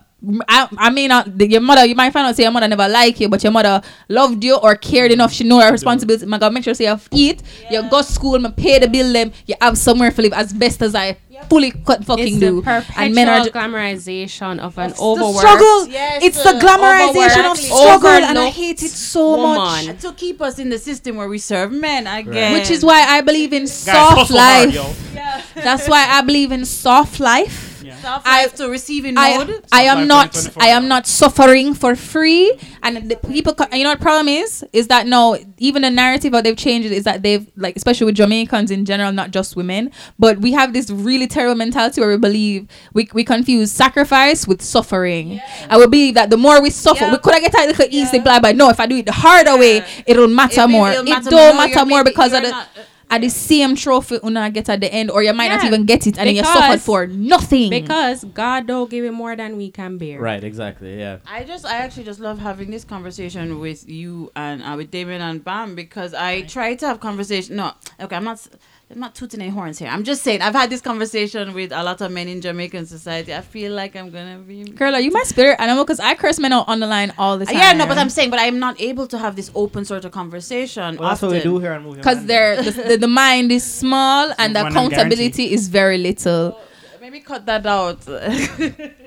I, 0.48 0.68
I 0.78 0.90
mean, 0.90 1.12
uh, 1.12 1.24
the- 1.28 1.48
your 1.48 1.62
mother, 1.62 1.86
you 1.86 1.94
might 1.94 2.12
find 2.12 2.26
out 2.28 2.36
say 2.36 2.42
your 2.44 2.52
mother 2.52 2.68
never 2.68 2.88
like 2.88 3.20
you, 3.20 3.30
but 3.30 3.44
your 3.44 3.52
mother 3.52 3.82
loved 4.10 4.44
you 4.44 4.56
or 4.56 4.76
cared 4.76 5.12
enough. 5.12 5.32
She 5.32 5.44
know 5.44 5.60
her 5.60 5.72
responsibility. 5.72 6.26
My 6.26 6.40
God, 6.40 6.54
make 6.54 6.64
sure 6.64 6.74
say 6.74 6.86
you 6.86 7.00
eat, 7.12 7.44
you 7.70 7.88
go 7.90 8.02
school, 8.02 8.40
me 8.40 8.50
pay 8.50 8.80
the 8.80 8.88
bill 8.88 9.14
them, 9.14 9.32
you 9.46 9.54
have 9.62 9.78
somewhere 9.78 10.10
to 10.12 10.22
live 10.22 10.34
as 10.34 10.52
best 10.54 10.82
as 10.82 10.96
I 10.96 11.18
fully 11.52 11.70
cut 11.70 12.04
fucking 12.04 12.28
it's 12.28 12.38
do. 12.40 12.56
the 12.58 12.62
perpetual 12.64 13.04
And 13.04 13.14
men 13.14 13.30
are 13.30 13.44
ju- 13.44 13.52
glamorization 13.52 14.58
of 14.60 14.76
an 14.80 14.90
the 14.90 14.98
overworked 15.00 15.38
struggle. 15.38 15.88
Yes, 15.88 16.24
it's 16.24 16.44
the 16.44 16.54
glamorization 16.60 17.52
of 17.52 17.52
overworked, 17.52 17.60
struggle, 17.60 18.10
and 18.10 18.40
I 18.40 18.50
hate 18.50 18.82
it 18.82 18.90
so 18.90 19.38
much. 19.38 19.86
woman. 19.86 19.98
To 20.00 20.14
keep 20.14 20.42
us 20.42 20.58
in 20.58 20.70
the 20.70 20.80
system 20.80 21.16
where 21.18 21.30
we 21.30 21.38
serve 21.38 21.72
men 21.72 22.08
again. 22.08 22.54
Which 22.54 22.72
is 22.72 22.84
why 22.84 23.04
I 23.08 23.22
believe 23.22 23.54
in 23.54 23.64
Guys, 23.64 23.82
soft 23.84 24.18
hustle 24.18 24.40
hard, 24.40 24.74
life. 24.74 25.54
That's 25.54 25.88
why 25.88 26.08
I 26.10 26.22
believe 26.22 26.52
in 26.52 26.66
soft 26.66 27.20
life. 27.20 27.67
Soft 28.08 28.26
I- 28.28 28.40
have 28.40 28.56
to 28.56 28.70
receiving 28.70 29.16
I, 29.18 29.38
mode. 29.38 29.66
I 29.72 29.84
am 29.84 30.08
not 30.08 30.32
I 30.58 30.68
am 30.68 30.88
not 30.88 31.06
suffering 31.08 31.74
for 31.74 31.96
free. 31.96 32.58
And 32.84 33.10
the 33.12 33.18
people 33.18 33.54
you 33.74 33.84
know 33.84 33.90
what 33.92 34.00
the 34.00 34.04
problem 34.04 34.30
is? 34.30 34.64
Is 34.72 34.88
that 34.88 35.08
no 35.08 35.38
even 35.58 35.82
the 35.82 35.90
narrative 35.90 36.32
how 36.34 36.42
they've 36.42 36.56
changed 36.56 36.90
is 36.90 37.04
that 37.04 37.22
they've 37.22 37.46
like 37.58 37.76
especially 37.76 38.06
with 38.06 38.16
Jamaicans 38.16 38.72
in 38.72 38.86
general 38.86 39.12
not 39.12 39.32
just 39.32 39.56
women. 39.58 39.92
But 40.18 40.40
we 40.40 40.54
have 40.54 40.72
this 40.72 40.90
really 40.90 41.28
terrible 41.28 41.56
mentality 41.56 42.00
where 42.02 42.10
we 42.12 42.18
believe 42.18 42.68
we, 42.94 43.10
we 43.14 43.24
confuse 43.26 43.72
sacrifice 43.72 44.48
with 44.48 44.62
suffering. 44.62 45.42
And 45.70 45.80
we 45.82 45.88
believe 45.88 46.14
that 46.16 46.30
the 46.30 46.38
more 46.38 46.62
we 46.62 46.70
suffer 46.70 47.04
Yeah. 47.06 47.12
we 47.12 47.18
could 47.18 47.34
I 47.36 47.42
get 47.42 47.54
out 47.56 47.68
little 47.68 47.88
easy 47.92 48.20
blah 48.20 48.40
but 48.40 48.56
no 48.56 48.70
if 48.70 48.80
I 48.80 48.86
do 48.86 48.96
it 48.98 49.06
the 49.06 49.12
harder 49.12 49.58
way 49.58 49.84
it'll 50.06 50.28
matter 50.30 50.54
It'll- 50.62 50.68
more. 50.70 50.92
it'll 50.92 51.04
it 51.06 51.10
matter 51.10 51.30
don't 51.30 51.56
more. 51.56 51.66
matter 51.66 51.74
You're 51.80 51.86
more 51.86 52.04
making- 52.04 52.12
because 52.14 52.32
of 52.34 52.42
you're 52.44 52.52
the 52.52 52.58
not- 52.58 52.70
uh, 52.78 52.82
at 53.10 53.22
the 53.22 53.30
same 53.30 53.76
trophy 53.76 54.20
una 54.24 54.50
get 54.50 54.68
at 54.70 54.82
the 54.82 54.94
end 54.94 55.10
or 55.12 55.24
you 55.24 55.32
might 55.34 55.48
not 55.48 55.64
even 55.68 55.86
get 55.86 56.06
it 56.08 56.18
and 56.18 56.28
then 56.28 56.36
you 56.36 56.44
suffered 56.44 56.82
for 56.82 57.08
nothing 57.08 57.70
because 57.70 58.24
God 58.26 58.68
don't 58.68 58.90
give 58.90 59.06
it 59.06 59.12
more 59.12 59.36
than 59.36 59.56
we 59.58 59.72
can 59.72 59.98
bear 59.98 60.20
Right. 60.20 60.44
Exactly. 60.44 61.00
Yeah. 61.00 61.18
I 61.26 61.44
just, 61.44 61.66
I 61.66 61.78
actually 61.78 62.04
just 62.04 62.20
love 62.20 62.40
having 62.40 62.70
this 62.72 62.84
conversation 62.84 63.60
with 63.60 63.88
you 63.88 64.32
and 64.36 64.62
uh, 64.62 64.74
with 64.76 64.92
Damian 64.92 65.22
and 65.22 65.44
Bam 65.44 65.76
because 65.76 66.14
I 66.14 66.42
try 66.42 66.76
to 66.76 66.88
have 66.88 67.00
conversation. 67.00 67.56
No, 67.56 67.72
okay, 68.00 68.16
I'm 68.16 68.24
not, 68.26 68.34
s- 68.38 68.50
I'm 68.90 69.02
not 69.02 69.16
tooting 69.16 69.42
any 69.42 69.50
horns 69.50 69.80
here. 69.80 69.90
I'm 69.90 70.06
just 70.06 70.24
saying 70.24 70.42
I've 70.42 70.56
had 70.56 70.70
this 70.70 70.80
conversation 70.80 71.54
with 71.54 71.74
a 71.74 71.84
lot 71.84 72.00
of 72.00 72.10
men 72.10 72.30
in 72.30 72.40
Jamaican 72.40 72.86
society. 72.86 73.36
I 73.36 73.42
feel 73.42 73.74
like 73.74 73.98
I'm 73.98 74.10
gonna 74.12 74.38
be. 74.38 74.64
Girl, 74.64 74.96
are 74.96 75.02
you 75.02 75.12
my 75.12 75.24
spirit 75.24 75.60
animal? 75.60 75.84
Because 75.84 76.00
I 76.00 76.16
curse 76.16 76.40
men 76.40 76.54
out 76.54 76.70
on 76.70 76.80
the 76.80 76.88
line 76.88 77.14
all 77.18 77.38
the 77.38 77.46
time. 77.46 77.56
yeah, 77.56 77.74
no, 77.74 77.86
but 77.86 77.98
I'm 77.98 78.10
saying, 78.10 78.30
but 78.30 78.40
I'm 78.40 78.60
not 78.60 78.80
able 78.80 79.06
to 79.08 79.18
have 79.18 79.36
this 79.36 79.52
open 79.56 79.84
sort 79.84 80.06
of 80.06 80.14
conversation. 80.14 80.96
Well, 80.96 81.10
that's 81.10 81.22
what 81.22 81.32
we 81.32 81.42
do 81.42 81.60
here 81.60 81.74
on 81.74 81.84
Movie 81.84 81.98
because 81.98 82.26
they're 82.26 82.62
the, 82.64 82.72
the, 82.72 82.98
the 82.98 83.08
mind 83.10 83.52
is 83.52 83.66
small 83.66 84.34
and 84.38 84.56
the 84.56 84.64
One 84.64 84.78
and 84.78 84.94
accountability 84.94 85.52
is 85.52 85.68
very 85.68 85.98
little. 85.98 86.58
Maybe 87.02 87.20
cut 87.20 87.46
that 87.46 87.66
out. 87.66 88.00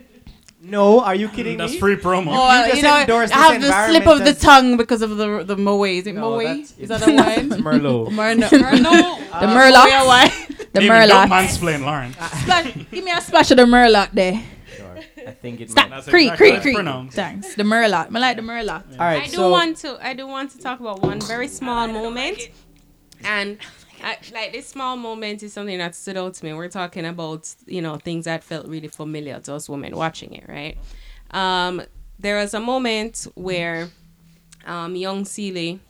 No, 0.62 1.00
are 1.00 1.14
you 1.14 1.28
kidding 1.28 1.52
me? 1.54 1.56
That's 1.56 1.72
me? 1.72 1.78
free 1.78 1.96
promo. 1.96 2.28
Oh, 2.28 2.42
uh, 2.44 2.64
just 2.66 2.76
you 2.76 2.82
know, 2.82 2.90
I 2.92 3.26
have 3.52 3.62
the 3.62 3.86
slip 3.88 4.06
of 4.06 4.24
the 4.24 4.34
tongue 4.34 4.76
because 4.76 5.00
of 5.00 5.16
the 5.16 5.42
the 5.42 5.56
moe. 5.56 5.82
Is 5.84 6.06
it 6.06 6.14
No, 6.14 6.32
moe? 6.32 6.38
Is 6.40 6.74
that 6.88 7.00
a 7.06 7.06
wine? 7.14 7.48
Merlot. 7.64 8.08
Merno. 8.10 8.48
Merno. 8.50 9.18
The 9.30 9.36
uh, 9.36 9.46
Moe 9.46 9.56
Murloc, 9.56 10.06
wine. 10.06 10.30
the 10.72 10.80
David, 10.80 10.88
don't 10.88 11.08
Murloc. 11.08 11.26
mansplain 11.28 11.80
Lauren. 11.82 12.12
Splash- 12.12 12.74
Give 12.90 13.04
me 13.04 13.10
a 13.10 13.20
splash 13.22 13.50
of 13.52 13.56
the 13.56 13.64
Murloc 13.64 14.10
there. 14.12 14.42
Sure. 14.76 14.98
I 15.26 15.30
think 15.32 15.60
it 15.62 15.70
Stop. 15.70 15.88
might. 15.88 15.96
That's 15.96 16.08
Creek, 16.10 16.24
exactly 16.32 16.46
creek, 16.46 16.56
how 16.56 16.62
creek. 16.62 16.74
pronounced. 16.76 17.16
Thanks. 17.16 17.54
The 17.54 17.62
Murloc. 17.62 18.14
I 18.14 18.18
like 18.18 18.36
the 18.36 18.42
Murloc. 18.42 18.82
All 18.92 18.98
right. 18.98 19.22
I 19.22 19.26
do 19.26 19.36
so 19.36 19.50
want 19.50 19.78
to 19.78 19.98
I 20.06 20.12
do 20.12 20.26
want 20.26 20.50
to 20.52 20.58
talk 20.58 20.80
about 20.80 21.00
one 21.02 21.20
very 21.22 21.48
small 21.48 21.88
moment 21.88 22.38
and 23.24 23.58
I, 24.02 24.18
like 24.32 24.52
this 24.52 24.68
small 24.68 24.96
moment 24.96 25.42
is 25.42 25.52
something 25.52 25.78
that 25.78 25.94
stood 25.94 26.16
out 26.16 26.34
to 26.34 26.44
me. 26.44 26.52
We're 26.52 26.68
talking 26.68 27.06
about 27.06 27.54
you 27.66 27.82
know 27.82 27.96
things 27.96 28.24
that 28.24 28.44
felt 28.44 28.66
really 28.66 28.88
familiar 28.88 29.40
to 29.40 29.54
us 29.54 29.68
women 29.68 29.96
watching 29.96 30.34
it, 30.34 30.44
right? 30.48 30.78
Um, 31.30 31.82
there 32.18 32.36
was 32.36 32.54
a 32.54 32.60
moment 32.60 33.26
where 33.34 33.88
um, 34.66 34.94
young 34.96 35.24
Celie 35.24 35.80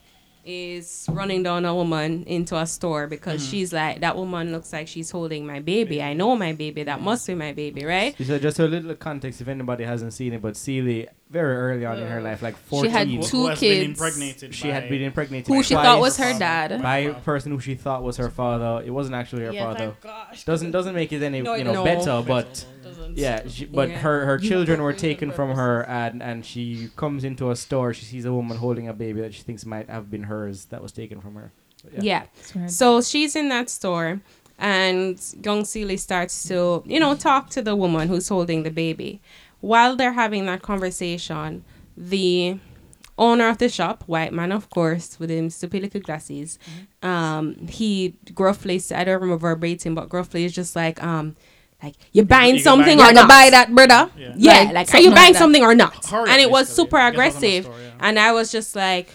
is 0.45 1.07
running 1.11 1.43
down 1.43 1.65
a 1.65 1.75
woman 1.75 2.25
into 2.25 2.57
a 2.57 2.67
store 2.67 3.07
because 3.07 3.47
she's 3.47 3.73
like 3.73 4.01
that 4.01 4.17
woman 4.17 4.53
looks 4.53 4.73
like 4.73 4.89
she's 4.89 5.11
holding 5.11 5.47
my 5.47 5.61
baby. 5.61 6.03
I 6.03 6.15
know 6.15 6.35
my 6.37 6.53
baby. 6.53 6.83
That 6.83 7.01
must 7.01 7.27
be 7.27 7.35
my 7.35 7.53
baby, 7.53 7.85
right? 7.85 8.17
So 8.25 8.39
just 8.39 8.59
a 8.59 8.67
little 8.67 8.95
context 8.95 9.41
if 9.41 9.49
anybody 9.49 9.85
hasn't 9.85 10.13
seen 10.13 10.33
it, 10.33 10.43
but 10.43 10.57
Celie, 10.57 11.09
very 11.31 11.55
early 11.57 11.87
on 11.87 11.97
in 11.99 12.09
her 12.09 12.21
life, 12.21 12.43
like 12.43 12.57
14, 12.57 12.91
She 12.91 12.97
had 12.97 13.09
two 13.23 13.37
who 13.37 13.47
has 13.47 13.61
been 13.61 13.71
kids. 13.87 13.89
impregnated 14.01 14.55
she 14.55 14.65
by- 14.69 14.75
had 14.75 14.89
been 14.89 15.03
impregnated 15.03 15.47
Who 15.47 15.63
she 15.63 15.75
twice 15.75 15.85
thought 15.87 16.01
was 16.01 16.17
her 16.17 16.37
dad. 16.39 16.83
by 16.83 16.99
a 16.99 17.15
person 17.15 17.53
who 17.53 17.61
she 17.61 17.77
thought 17.77 18.03
was 18.03 18.17
her 18.17 18.29
father. 18.31 18.83
It 18.85 18.91
wasn't 18.91 19.15
actually 19.15 19.45
her 19.45 19.53
father. 19.53 19.95
gosh. 20.03 20.45
Doesn't 20.45 20.73
doesn't 20.73 20.95
make 20.95 21.13
it 21.13 21.23
any 21.23 21.41
No, 21.41 21.55
you 21.55 21.63
know 21.65 21.73
no. 21.75 21.85
better, 21.85 22.23
but 22.27 22.65
yeah, 23.15 23.47
she, 23.49 23.65
but 23.67 23.89
Yeah. 23.91 23.99
her 23.99 24.27
her 24.27 24.39
children 24.39 24.83
were 24.83 24.93
taken 24.93 25.31
from 25.31 25.51
her, 25.55 25.83
and 25.89 26.21
and 26.23 26.45
she 26.45 26.89
comes 26.97 27.23
into 27.25 27.51
a 27.51 27.57
store. 27.57 27.95
She 27.95 28.05
sees 28.05 28.25
a 28.25 28.33
woman 28.33 28.57
holding 28.57 28.89
a 28.89 28.93
baby 28.93 29.21
that 29.21 29.33
she 29.33 29.43
thinks 29.43 29.65
might 29.65 29.89
have 29.89 30.11
been 30.11 30.25
hers 30.25 30.65
that 30.67 30.83
was 30.83 30.91
taken 30.93 31.21
from 31.21 31.37
her. 31.37 31.53
But 31.95 32.03
Yeah. 32.03 32.23
So 32.67 33.01
she's 33.01 33.37
in 33.37 33.49
that 33.51 33.71
store, 33.71 34.21
and 34.59 35.19
young 35.45 35.65
Celie 35.65 35.97
starts 35.97 36.47
to, 36.49 36.83
you 36.87 37.01
know, 37.01 37.15
talk 37.15 37.51
to 37.51 37.63
the 37.63 37.75
woman 37.77 38.09
who's 38.09 38.29
holding 38.29 38.63
the 38.65 38.71
baby. 38.71 39.21
While 39.61 39.97
they're 39.97 40.13
having 40.13 40.47
that 40.47 40.63
conversation, 40.63 41.65
the 41.97 42.59
owner 43.19 43.49
of 43.49 43.59
the 43.59 43.69
shop, 43.69 44.03
white 44.07 44.33
man, 44.33 44.53
of 44.53 44.71
course, 44.71 45.19
with 45.21 45.31
him 45.31 45.51
stupid 45.51 45.83
little 45.83 46.01
glasses, 46.01 46.59
um, 47.03 47.67
he 47.69 48.15
gruffly 48.35 48.79
said, 48.79 49.01
I 49.01 49.05
don't 49.05 49.21
remember 49.21 49.37
verbatim, 49.39 49.95
but 49.95 50.09
gruffly 50.09 50.45
is 50.45 50.53
just 50.53 50.75
like, 50.75 51.03
um, 51.03 51.37
like 51.83 51.95
you 52.13 52.25
buying 52.25 52.57
you 52.57 52.61
something 52.63 52.99
buy 52.99 53.05
or 53.05 53.07
You're 53.07 53.15
not? 53.15 53.29
buy 53.29 53.49
that, 53.51 53.75
brother? 53.75 54.11
Yeah. 54.17 54.33
Yeah, 54.37 54.53
Like, 54.65 54.75
like, 54.75 54.95
are 54.95 55.01
you 55.01 55.11
buying 55.15 55.33
that. 55.35 55.39
something 55.39 55.63
or 55.63 55.75
not? 55.75 56.05
Horrid, 56.07 56.31
and 56.31 56.41
it 56.41 56.51
was 56.51 56.69
super 56.69 56.97
Get 56.99 57.03
us 57.03 57.07
on 57.07 57.13
the 57.13 57.17
aggressive. 57.59 57.65
story, 57.65 57.83
yeah. 57.85 57.91
And 58.01 58.19
I 58.19 58.33
was 58.33 58.51
just 58.53 58.75
like, 58.77 59.11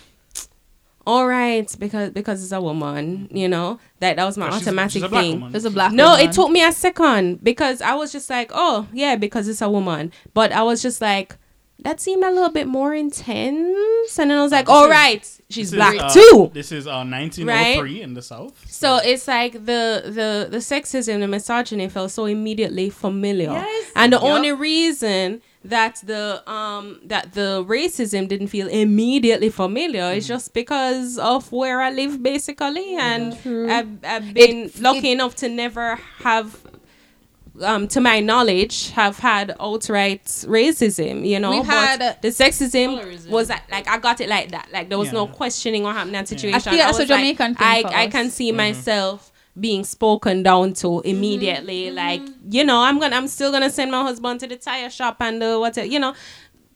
all 1.07 1.27
right, 1.27 1.73
because 1.79 2.09
because 2.11 2.43
it's 2.43 2.51
a 2.51 2.61
woman, 2.61 3.27
you 3.31 3.47
know, 3.47 3.79
that 3.99 4.15
that 4.17 4.25
was 4.25 4.37
my 4.37 4.47
But 4.47 4.53
she's- 4.55 4.67
automatic 4.67 4.91
she's 4.91 5.03
a 5.03 5.09
thing. 5.09 5.33
woman. 5.35 5.51
There's 5.51 5.65
a 5.65 5.71
black 5.71 5.91
No, 5.91 6.11
woman. 6.11 6.25
it 6.29 6.31
took 6.33 6.49
me 6.51 6.63
a 6.63 6.71
second 6.71 7.43
because 7.43 7.81
I 7.81 7.93
was 7.95 8.11
just 8.11 8.29
like, 8.29 8.51
oh 8.53 8.87
yeah, 8.93 9.15
because 9.15 9.47
it's 9.47 9.61
a 9.61 9.69
woman. 9.69 10.11
But 10.33 10.51
I 10.51 10.63
was 10.63 10.81
just 10.81 11.01
like, 11.01 11.37
that 11.83 11.99
seemed 11.99 12.23
a 12.23 12.31
little 12.31 12.49
bit 12.49 12.67
more 12.67 12.95
intense, 12.95 14.17
and 14.19 14.31
then 14.31 14.37
I 14.39 14.41
was 14.43 14.51
like, 14.51 14.65
this 14.65 14.73
all 14.73 14.91
is- 14.91 15.41
she's 15.49 15.71
This 15.71 15.73
is, 15.73 15.75
black 15.75 15.95
uh, 15.99 16.09
too. 16.09 16.51
This 16.53 16.71
is 16.71 16.87
uh, 16.87 17.03
1903 17.03 18.01
in 18.01 18.13
the 18.13 18.21
South. 18.21 18.65
So 18.69 18.97
it's 18.97 19.27
like 19.27 19.53
the 19.53 20.03
the 20.05 20.47
the 20.49 20.57
sexism, 20.57 21.15
and 21.15 21.23
the 21.23 21.27
misogyny 21.27 21.87
felt 21.89 22.11
so 22.11 22.25
immediately 22.25 22.89
familiar, 22.89 23.51
Yes. 23.51 23.91
and 23.95 24.13
the 24.13 24.17
Yup. 24.17 24.23
only 24.25 24.51
reason 24.53 25.41
that 25.65 25.95
the 26.05 26.23
um 26.49 26.99
that 27.05 27.33
the 27.33 27.63
racism 27.67 28.27
didn't 28.27 28.47
feel 28.47 28.67
immediately 28.67 29.49
familiar. 29.49 30.11
It's 30.13 30.27
just 30.27 30.53
because 30.53 31.17
of 31.17 31.51
where 31.51 31.81
I 31.81 31.89
live, 31.91 32.21
basically, 32.21 32.95
and 32.95 33.33
I've, 33.71 33.91
I've 34.13 34.33
been 34.33 34.57
It- 34.65 34.79
lucky 34.81 35.09
it- 35.09 35.13
enough 35.13 35.35
to 35.37 35.49
never 35.49 35.95
have. 36.19 36.47
Um, 37.61 37.87
to 37.87 38.01
my 38.01 38.19
knowledge, 38.19 38.89
have 38.91 39.17
had 39.19 39.55
outright 39.61 40.25
racism. 40.25 41.25
You 41.25 41.39
know, 41.39 41.51
We've 41.51 41.65
but 41.65 41.73
had, 42.01 42.21
the 42.21 42.27
sexism 42.27 42.99
Colorism. 42.99 43.29
was 43.29 43.47
like, 43.47 43.71
like 43.71 43.87
I 43.87 43.97
got 43.97 44.19
it 44.19 44.27
like 44.27 44.51
that. 44.51 44.67
Like 44.73 44.89
there 44.89 44.97
was 44.97 45.13
no 45.13 45.25
questioning 45.25 45.83
what 45.83 45.93
happened 45.95 46.09
in 46.17 46.19
that 46.21 46.27
situation. 46.27 46.55
I 46.57 46.59
feel 46.59 46.77
that's 46.79 46.97
was 46.99 47.09
a 47.09 47.13
Jamaican 47.13 47.51
like, 47.53 47.57
thing 47.57 47.67
I 47.67 47.81
for 47.83 47.95
I 47.95 48.07
can 48.07 48.29
see 48.29 48.51
myself 48.51 49.31
being 49.59 49.83
spoken 49.83 50.43
down 50.43 50.73
to 50.73 51.01
immediately. 51.01 51.85
Mm-hmm. 51.85 51.95
Like 51.95 52.21
you 52.49 52.63
know, 52.63 52.81
I'm 52.81 52.99
gonna 52.99 53.15
I'm 53.15 53.27
still 53.27 53.51
gonna 53.51 53.69
send 53.69 53.91
my 53.91 54.01
husband 54.01 54.39
to 54.41 54.47
the 54.47 54.57
tire 54.57 54.89
shop 54.89 55.17
and 55.19 55.41
the 55.41 55.59
whatever. 55.59 55.87
You 55.87 55.99
know, 55.99 56.13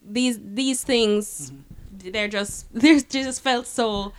these 0.02 0.38
these 0.42 0.82
things 0.82 1.50
mm-hmm. 1.50 2.10
they're 2.10 2.28
just 2.28 2.72
they 2.74 3.00
just 3.00 3.42
felt 3.42 3.66
so 3.66 4.12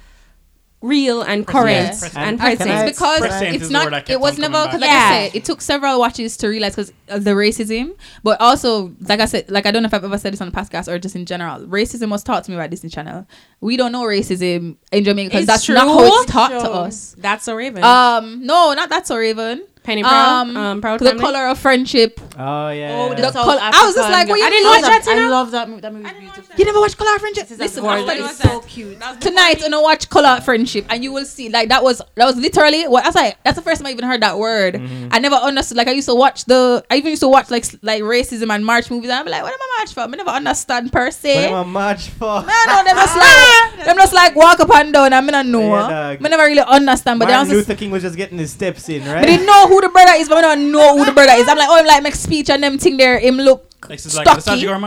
real 0.81 1.21
and 1.21 1.45
current 1.45 1.89
Prescient. 1.89 2.17
and 2.17 2.39
And- 2.39 2.41
I 2.41 2.55
think 2.55 2.69
I- 2.71 2.85
it's 2.85 2.97
because 2.99 3.19
Prescient 3.19 3.53
it's 3.55 3.63
is 3.65 3.69
the 3.69 3.77
word 3.77 3.91
not. 3.91 4.09
It 4.09 4.19
was 4.19 4.35
on 4.35 4.41
never 4.41 4.65
because, 4.65 4.81
like 4.81 4.89
Yeah. 4.89 5.09
I 5.11 5.27
said, 5.29 5.35
it 5.35 5.45
took 5.45 5.61
several 5.61 5.99
watches 5.99 6.37
to 6.37 6.47
realize 6.47 6.73
because 6.75 6.91
of 7.09 7.23
the 7.23 7.31
racism, 7.31 7.93
but 8.23 8.41
also, 8.41 8.91
like 9.01 9.19
I 9.19 9.25
said, 9.25 9.49
like 9.51 9.65
I 9.67 9.71
don't 9.71 9.83
know 9.83 9.87
if 9.87 9.93
I've 9.93 10.03
ever 10.03 10.17
said 10.17 10.33
this 10.33 10.41
on 10.41 10.49
the 10.49 10.55
podcast 10.55 10.87
or 10.87 10.97
just 10.97 11.15
in 11.15 11.25
general. 11.25 11.59
Racism 11.67 12.09
was 12.09 12.23
taught 12.23 12.43
to 12.45 12.51
me 12.51 12.57
by 12.57 12.67
Disney 12.67 12.89
Channel. 12.89 13.27
We 13.59 13.77
don't 13.77 13.91
know 13.91 14.01
racism 14.03 14.77
in 14.91 15.03
Jamaica 15.03 15.29
because 15.29 15.45
that's 15.45 15.65
true. 15.65 15.75
not 15.75 15.87
how 15.87 16.03
it's 16.23 16.31
taught 16.31 16.49
to 16.49 16.71
us. 16.71 17.15
That's 17.19 17.47
a 17.47 17.55
raven. 17.55 17.83
Um, 17.83 18.45
no, 18.45 18.73
not 18.73 18.89
that's 18.89 19.07
so 19.09 19.17
Raven. 19.17 19.61
Penny 19.83 20.03
Proud, 20.03 20.41
Um, 20.41 20.57
um, 20.57 20.81
Proud 20.81 20.99
the 20.99 21.05
Family. 21.05 21.21
color 21.23 21.47
of 21.47 21.57
friendship. 21.57 22.19
Oh 22.37 22.69
yeah. 22.69 22.97
Oh, 23.01 23.09
The 23.09 23.15
the 23.23 23.31
South 23.31 23.45
col- 23.45 23.57
I 23.59 23.69
was 23.83 23.95
just 23.95 24.09
like, 24.11 24.29
what 24.29 24.37
you 24.39 24.45
I 24.45 24.49
didn't 24.51 24.69
watch 24.69 24.81
that 24.81 25.07
I 25.07 25.27
love 25.29 25.51
that 25.51 25.69
movie. 25.69 25.81
That 25.81 25.91
movie 25.93 26.05
is 26.07 26.11
beautiful. 26.13 26.55
You 26.59 26.65
never 26.65 26.79
watch 26.81 26.97
Color 26.97 27.15
of 27.15 27.21
Friendship? 27.21 27.43
This 27.47 27.51
is 27.53 27.59
Listen, 27.59 27.85
a 27.85 27.87
after 27.89 28.21
this, 28.21 28.31
it's 28.31 28.41
so 28.41 28.59
cute. 28.61 28.99
tonight 29.19 29.55
I'm 29.63 29.71
gonna 29.71 29.81
watch 29.81 30.07
Color 30.09 30.29
of 30.37 30.45
Friendship, 30.45 30.85
and 30.89 31.03
you 31.03 31.11
will 31.11 31.25
see 31.25 31.49
like 31.49 31.69
that 31.69 31.83
was 31.83 31.99
that 32.15 32.25
was 32.25 32.35
literally 32.37 32.87
what 32.87 33.03
I 33.05 33.07
was 33.07 33.15
like. 33.15 33.37
That's 33.43 33.55
the 33.57 33.63
first 33.63 33.81
time 33.81 33.87
I 33.87 33.91
even 33.91 34.05
heard 34.05 34.21
that 34.21 34.37
word. 34.37 34.75
I 35.11 35.17
never 35.17 35.35
understood. 35.35 35.77
Like 35.77 35.87
I 35.87 35.91
used 35.93 36.07
to 36.09 36.15
watch 36.15 36.45
the. 36.45 36.85
I 36.91 36.97
even 36.97 37.09
used 37.09 37.21
to 37.23 37.27
watch 37.29 37.49
like 37.49 37.65
like 37.81 38.03
racism 38.03 38.53
and 38.53 38.63
march 38.63 38.91
movies. 38.91 39.09
And 39.09 39.19
I'm 39.19 39.25
like, 39.25 39.41
what 39.41 39.51
am 39.53 39.59
I 39.61 39.75
march 39.79 39.93
for? 39.95 40.01
I 40.01 40.05
never 40.07 40.29
understand 40.29 40.91
per 40.91 41.09
se. 41.09 41.49
What 41.51 41.59
am 41.61 41.67
I 41.69 41.71
march 41.71 42.09
for? 42.09 42.41
Man, 42.43 42.67
no, 42.67 42.83
them 42.83 42.95
just 42.97 43.17
like 43.77 43.85
them 43.85 43.97
just 43.97 44.13
like 44.13 44.35
walk 44.35 44.59
up 44.59 44.69
and 44.75 44.93
down. 44.93 45.11
and 45.11 45.15
I 45.15 45.41
don't 45.41 45.51
know. 45.51 45.61
Yeah. 45.75 46.09
I 46.09 46.17
never 46.29 46.43
really 46.43 46.61
understand. 46.61 47.17
But 47.19 47.25
then 47.29 47.35
I 47.35 47.37
Martin 47.39 47.55
Luther 47.55 47.75
King 47.75 47.89
was 47.89 48.03
just 48.03 48.15
getting 48.15 48.37
his 48.37 48.51
steps 48.51 48.87
in, 48.89 49.01
I 49.07 49.13
right? 49.15 49.25
didn't 49.25 49.47
know 49.47 49.67
who 49.71 49.81
the 49.81 49.89
brother 49.89 50.11
is, 50.17 50.27
but 50.29 50.37
I 50.39 50.41
don't 50.55 50.71
know 50.71 50.97
who 50.97 51.05
the 51.05 51.11
brother 51.11 51.33
is. 51.33 51.47
I'm 51.47 51.57
like, 51.57 51.69
oh, 51.69 51.77
him 51.79 51.85
like 51.85 52.03
make 52.03 52.15
speech 52.15 52.49
and 52.49 52.61
them 52.63 52.77
thing 52.77 52.97
there. 52.97 53.19
Him 53.19 53.37
look 53.37 53.67
Like, 53.89 53.93
it's 53.99 54.15
like 54.15 54.25
the 54.25 54.39
stocky. 54.41 54.63
Sergio 54.63 54.79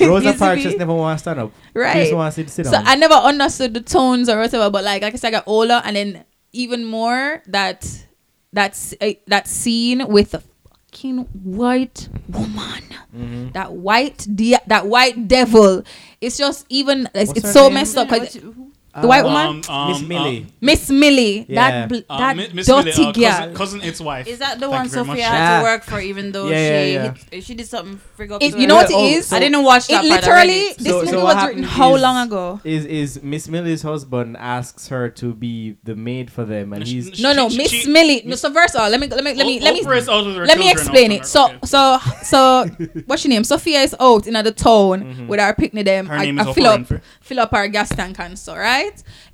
Rosa 0.08 0.32
Parks 0.34 0.62
just 0.62 0.78
never 0.78 0.94
want 0.94 1.18
to 1.18 1.22
stand 1.22 1.40
up. 1.40 1.52
She 1.72 1.78
right. 1.78 1.96
just 1.96 2.14
wants 2.14 2.36
to 2.36 2.48
sit 2.48 2.66
So 2.66 2.72
down. 2.72 2.86
I 2.86 2.94
never 2.94 3.14
understood 3.14 3.74
the 3.74 3.80
tones 3.80 4.28
or 4.28 4.38
whatever, 4.38 4.70
but 4.70 4.84
like 4.84 5.02
like 5.02 5.14
I 5.14 5.16
said, 5.16 5.28
I 5.28 5.30
got 5.32 5.44
older, 5.46 5.82
and 5.84 5.96
then 5.96 6.24
even 6.52 6.84
more 6.84 7.42
that 7.48 7.86
that's 8.52 8.94
uh, 9.00 9.12
that 9.26 9.46
scene 9.48 10.06
with 10.08 10.30
the 10.32 10.40
fucking 10.40 11.18
white 11.42 12.08
woman, 12.28 12.82
Mm-hmm. 13.12 13.50
that 13.52 13.72
white 13.72 14.26
de- 14.34 14.56
that 14.68 14.86
white 14.86 15.28
devil. 15.28 15.82
It's 16.20 16.38
just 16.38 16.64
even 16.70 17.08
it's, 17.14 17.32
it's 17.32 17.52
so 17.52 17.64
name? 17.64 17.74
messed 17.74 17.98
up. 17.98 18.08
'cause 18.08 18.20
What 18.20 18.34
you- 18.34 18.71
the 19.00 19.06
white 19.08 19.24
um, 19.24 19.32
woman, 19.32 19.62
um, 19.68 19.88
Miss 19.88 20.02
uh, 20.02 20.06
Millie. 20.06 20.46
Miss 20.60 20.90
Millie, 20.90 21.46
Yeah. 21.48 21.54
that 21.70 21.82
um, 21.84 21.88
bl- 21.88 21.96
Uh, 22.10 22.18
that 22.18 22.36
Mi- 22.36 22.48
Miss 22.52 22.68
Millie, 22.68 22.80
uh, 22.80 22.82
dirty 22.84 23.02
uh, 23.02 23.12
girl. 23.12 23.22
cousin, 23.30 23.54
cousin, 23.54 23.80
its 23.82 24.00
wife. 24.00 24.26
Is 24.26 24.38
that 24.40 24.60
the 24.60 24.66
Thank 24.68 24.72
one 24.72 24.84
you 24.84 24.90
very 24.90 25.04
much. 25.06 25.16
Sophia 25.16 25.24
had 25.24 25.38
Yeah. 25.38 25.58
to 25.58 25.64
work 25.64 25.82
for, 25.84 26.00
even 26.00 26.32
though 26.32 26.48
Yeah, 26.48 26.56
she 26.84 26.92
yeah, 26.92 27.14
hit- 27.30 27.44
she 27.44 27.54
did 27.54 27.66
something 27.68 27.98
frig 28.18 28.30
up? 28.32 28.42
It- 28.42 28.52
to 28.52 28.56
you 28.56 28.62
her? 28.62 28.68
know 28.68 28.74
what 28.76 28.90
it 28.90 28.94
Oh, 28.96 29.06
is? 29.06 29.26
so- 29.28 29.36
I 29.36 29.40
didn't 29.40 29.62
watch 29.64 29.84
It 29.88 29.92
that. 29.92 30.02
part, 30.02 30.04
I 30.04 30.14
read 30.14 30.24
literally 30.46 30.60
it. 30.60 30.78
this 30.78 30.86
So- 30.88 30.98
movie 30.98 31.06
so 31.10 31.16
what 31.16 31.24
was 31.24 31.34
happened 31.36 31.56
written 31.60 31.70
how 31.70 31.94
is- 31.96 32.02
long 32.02 32.26
ago? 32.26 32.60
Is 32.64 32.84
is 32.84 33.22
Miss 33.22 33.48
Millie's 33.48 33.82
husband 33.82 34.36
asks 34.38 34.88
her 34.88 35.08
to 35.08 35.32
be 35.32 35.76
the 35.84 35.96
maid 35.96 36.30
for 36.30 36.44
them, 36.44 36.72
and 36.74 36.86
he's 36.86 37.18
No, 37.20 37.32
no, 37.32 37.48
she- 37.48 37.56
Miss 37.56 37.70
she- 37.70 37.88
Millie. 37.88 38.22
No, 38.26 38.36
so 38.36 38.52
first 38.52 38.74
of 38.74 38.82
all, 38.82 38.90
let 38.90 39.00
me 39.00 39.06
let 39.08 39.24
me 39.24 39.32
let 39.34 39.46
me 39.46 39.58
let 39.60 39.72
me 39.74 39.82
Oprah 39.82 39.96
is 39.96 40.08
out 40.08 40.26
with 40.26 40.36
her 40.36 40.44
let 40.46 40.58
me 40.58 40.64
children 40.64 40.86
explain 40.86 41.12
out 41.12 41.18
it. 41.20 41.26
So 41.26 41.46
there, 41.46 41.56
okay. 41.56 41.66
so 41.66 41.98
so 42.24 42.66
what's 43.06 43.24
your 43.24 43.30
name? 43.30 43.44
Sophia 43.44 43.80
is 43.80 43.94
out 43.98 44.26
in 44.26 44.34
the 44.34 44.52
town 44.52 45.00
mm-hmm. 45.02 45.28
with 45.28 45.40
her 45.40 45.54
picnic 45.54 45.86
them. 45.86 46.06
Her 46.06 46.16
I, 46.16 46.24
name 46.26 46.38
I 46.38 46.48
is 46.48 46.54
fill 46.54 46.64
Oprah 46.64 46.74
up 46.74 46.80
Winfrey. 46.80 47.00
fill 47.20 47.40
up 47.40 47.50
her 47.54 47.68
gas 47.68 47.88
tank 47.90 48.18
and 48.18 48.38
so 48.38 48.54
right. 48.56 48.81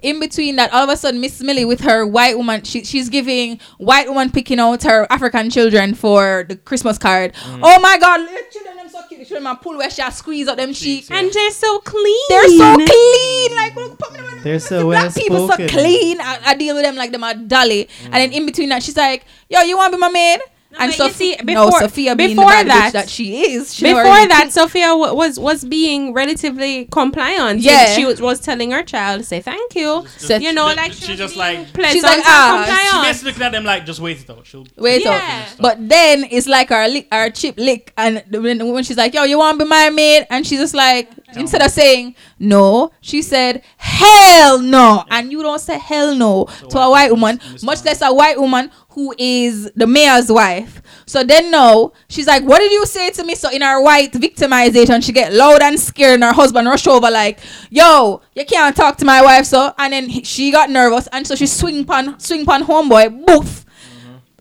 In 0.01 0.21
between 0.21 0.57
that, 0.57 0.73
all 0.73 0.85
of 0.85 0.91
a 0.91 0.97
sudden 0.97 1.21
Miss 1.21 1.41
Millie 1.41 1.65
with 1.65 1.81
her 1.81 2.07
white 2.07 2.37
woman, 2.37 2.63
she, 2.63 2.85
she's 2.85 3.09
giving 3.09 3.59
white 3.79 4.09
woman 4.09 4.31
picking 4.31 4.61
out 4.61 4.83
her 4.85 5.07
African 5.11 5.51
children 5.51 5.95
for 5.95 6.45
the 6.49 6.57
Christmas 6.57 6.99
card. 6.99 7.35
Mm. 7.35 7.61
Oh 7.63 7.81
my 7.81 7.99
God, 7.99 8.21
little 8.21 8.39
children 8.51 8.77
them 8.77 8.89
so 8.89 9.03
cute. 9.09 9.21
The 9.21 9.27
children 9.27 9.45
man 9.45 9.57
pull 9.57 9.77
where 9.77 9.91
she 9.91 10.03
a 10.03 10.13
squeeze 10.13 10.49
out 10.49 10.57
them 10.57 10.73
cheeks. 10.73 11.11
and 11.11 11.33
they're 11.33 11.51
so 11.51 11.79
clean. 11.81 12.27
They're 12.29 12.49
so 12.49 12.75
clean. 12.77 13.55
Like 13.57 13.77
look, 13.77 13.99
put 13.99 14.13
me 14.13 14.21
them- 14.21 14.43
They're 14.43 14.61
so 14.61 14.85
black 14.85 15.15
people 15.15 15.49
so 15.49 15.57
clean. 15.69 16.21
I, 16.21 16.41
I 16.47 16.55
deal 16.55 16.75
with 16.75 16.85
them 16.85 16.97
like 16.97 17.13
them 17.13 17.25
a 17.25 17.35
dolly. 17.35 17.89
And 18.05 18.15
then 18.15 18.31
mm. 18.31 18.35
in 18.35 18.47
between 18.47 18.69
that, 18.69 18.83
she's 18.83 18.97
like, 18.97 19.25
"Yo, 19.49 19.61
you 19.63 19.77
want 19.77 19.93
to 19.93 19.97
be 19.97 20.01
my 20.01 20.09
maid?" 20.11 20.41
And 20.79 20.91
but 20.91 20.97
so 20.97 21.07
you 21.07 21.13
see, 21.13 21.37
no, 21.45 21.71
Sophia 21.71 22.15
being 22.17 22.31
before 22.37 22.45
the 22.51 22.51
bad 22.57 22.67
that- 22.69 22.89
bitch 22.89 22.93
that 22.93 23.09
she 23.09 23.53
is. 23.53 23.75
She 23.75 23.85
Before 23.85 24.03
that, 24.05 24.39
think- 24.41 24.53
Sophia 24.53 24.87
w- 24.89 25.15
was 25.15 25.39
was 25.39 25.65
being 25.65 26.13
relatively 26.15 26.87
compliant. 26.87 27.61
Yeah. 27.61 27.95
she 27.95 28.05
was, 28.05 28.21
was 28.21 28.41
telling 28.41 28.71
her 28.71 28.83
child, 28.83 29.25
"Say 29.25 29.41
thank 29.41 29.75
you." 29.75 30.05
Said- 30.17 30.43
you 30.43 30.53
know, 30.53 30.69
She- 30.71 30.77
like 30.77 30.93
she 30.93 31.05
she, 31.07 31.17
just 31.17 31.37
like- 31.37 31.73
pleasant 31.73 31.93
She's 31.95 32.03
like, 32.03 32.21
ah, 32.25 32.65
she 32.67 32.89
She 32.97 33.03
basically 33.09 33.31
looking 33.31 33.43
at 33.45 33.53
them 33.53 33.65
like, 33.65 33.87
just 33.87 34.01
wait 34.01 34.21
it 34.21 34.31
out. 34.31 34.47
She'll 34.47 34.67
Wait 34.77 35.05
Yeah. 35.05 35.45
up. 35.51 35.57
But 35.61 35.89
then 35.89 36.25
it's 36.31 36.47
like 36.47 36.71
our 36.71 36.89
lick, 36.89 37.09
our 37.13 37.31
chip 37.31 37.57
lick, 37.59 37.93
and 37.97 38.23
when, 38.31 38.73
when 38.73 38.85
she's 38.85 38.97
like, 38.97 39.15
"Yo, 39.15 39.25
you 39.25 39.39
want 39.39 39.59
to 39.59 39.65
be 39.65 39.69
my 39.69 39.91
maid?" 39.91 40.27
and 40.31 40.47
she's 40.47 40.61
just 40.61 40.75
like, 40.75 41.09
instead 41.37 41.63
of 41.63 41.71
saying 41.71 42.15
no, 42.39 42.91
she 43.01 43.23
said, 43.23 43.63
"Hell 43.77 44.61
no!" 44.61 45.05
And 45.11 45.31
you 45.33 45.43
don't 45.43 45.61
say 45.61 45.79
hell 45.79 46.15
no 46.15 46.47
to 46.71 46.79
a 46.79 46.91
white 46.91 47.11
woman, 47.11 47.41
much 47.63 47.85
less 47.85 48.01
a 48.03 48.13
white 48.13 48.41
woman 48.41 48.71
who 48.91 49.15
is 49.19 49.71
the 49.77 49.87
mayor's 49.87 50.31
wife. 50.31 50.83
So 51.07 51.23
then 51.23 51.51
no, 51.51 51.93
she's 52.09 52.27
like, 52.27 52.43
"What 52.45 52.59
did 52.59 52.73
you 52.73 52.85
say 52.87 53.11
to 53.11 53.25
me?" 53.25 53.35
So 53.35 53.51
in 53.51 53.63
her 53.63 53.81
white 53.81 54.13
victimization, 54.13 55.03
she 55.05 55.13
get 55.13 55.33
loud 55.33 55.63
and 55.63 55.79
scared, 55.79 56.15
and 56.15 56.25
her 56.25 56.33
husband 56.33 56.67
rush 56.69 56.87
over 56.87 57.11
like, 57.11 57.39
"Yo, 57.71 58.21
you 58.35 58.45
can't 58.45 58.75
talk 58.77 58.97
to 58.99 59.05
my 59.05 59.23
wife." 59.23 59.47
So 59.47 59.73
and 59.79 59.93
then 59.93 60.09
he- 60.09 60.25
she 60.25 60.51
got 60.51 60.71
nervous, 60.71 61.09
and 61.13 61.27
so 61.27 61.35
she 61.35 61.47
swing 61.47 61.85
pan 61.85 62.19
swing 62.19 62.45
pan 62.47 62.65
homeboy, 62.65 63.25
boof. 63.27 63.65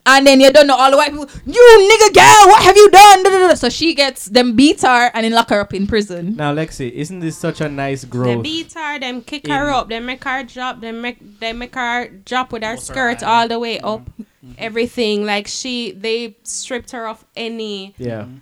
And 0.10 0.26
then 0.26 0.39
you 0.39 0.51
don't 0.51 0.68
know 0.68 0.78
all 0.78 0.89
the 0.89 0.95
white 0.95 1.12
people, 1.12 1.28
you 1.45 1.62
nigga 1.91 2.14
girl, 2.16 2.47
what 2.47 2.64
have 2.64 2.78
you 2.78 2.89
done? 2.89 3.55
So 3.58 3.68
she 3.68 3.93
gets 3.93 4.26
them 4.26 4.55
beat 4.55 4.82
her 4.82 5.12
and 5.14 5.26
then 5.26 5.34
lock 5.34 5.49
her 5.49 5.60
up 5.60 5.74
in 5.74 5.86
prison. 5.86 6.38
now 6.38 6.53
Lexy. 6.55 6.89
Isn't 6.91 7.20
this 7.20 7.38
such 7.38 7.60
a 7.60 7.68
nice 7.68 8.03
They 8.03 8.08
growth? 8.10 8.43
beat 8.43 8.74
her, 8.74 8.97
them 8.99 9.22
kick 9.22 9.45
in- 9.45 9.51
her 9.51 9.70
up, 9.70 9.89
they 9.89 9.99
make 9.99 10.24
her 10.24 10.43
drop, 10.43 10.80
they 10.80 10.93
make 10.93 11.39
they 11.41 11.51
make 11.51 11.76
her 11.76 12.08
drop 12.24 12.53
with 12.53 12.64
her 12.64 12.76
Bust 12.76 12.88
skirt 12.88 13.22
eye. 13.22 13.26
all 13.41 13.47
the 13.47 13.60
way 13.60 13.78
mm-hmm. 13.78 13.88
up. 13.88 14.10
Mm-hmm. 14.10 14.51
Everything 14.58 15.26
like 15.26 15.47
she, 15.47 15.91
they 15.91 16.38
stripped 16.43 16.91
her 16.91 17.05
of 17.08 17.26
any 17.36 17.93
yeah, 17.97 18.22
mm-hmm. 18.22 18.38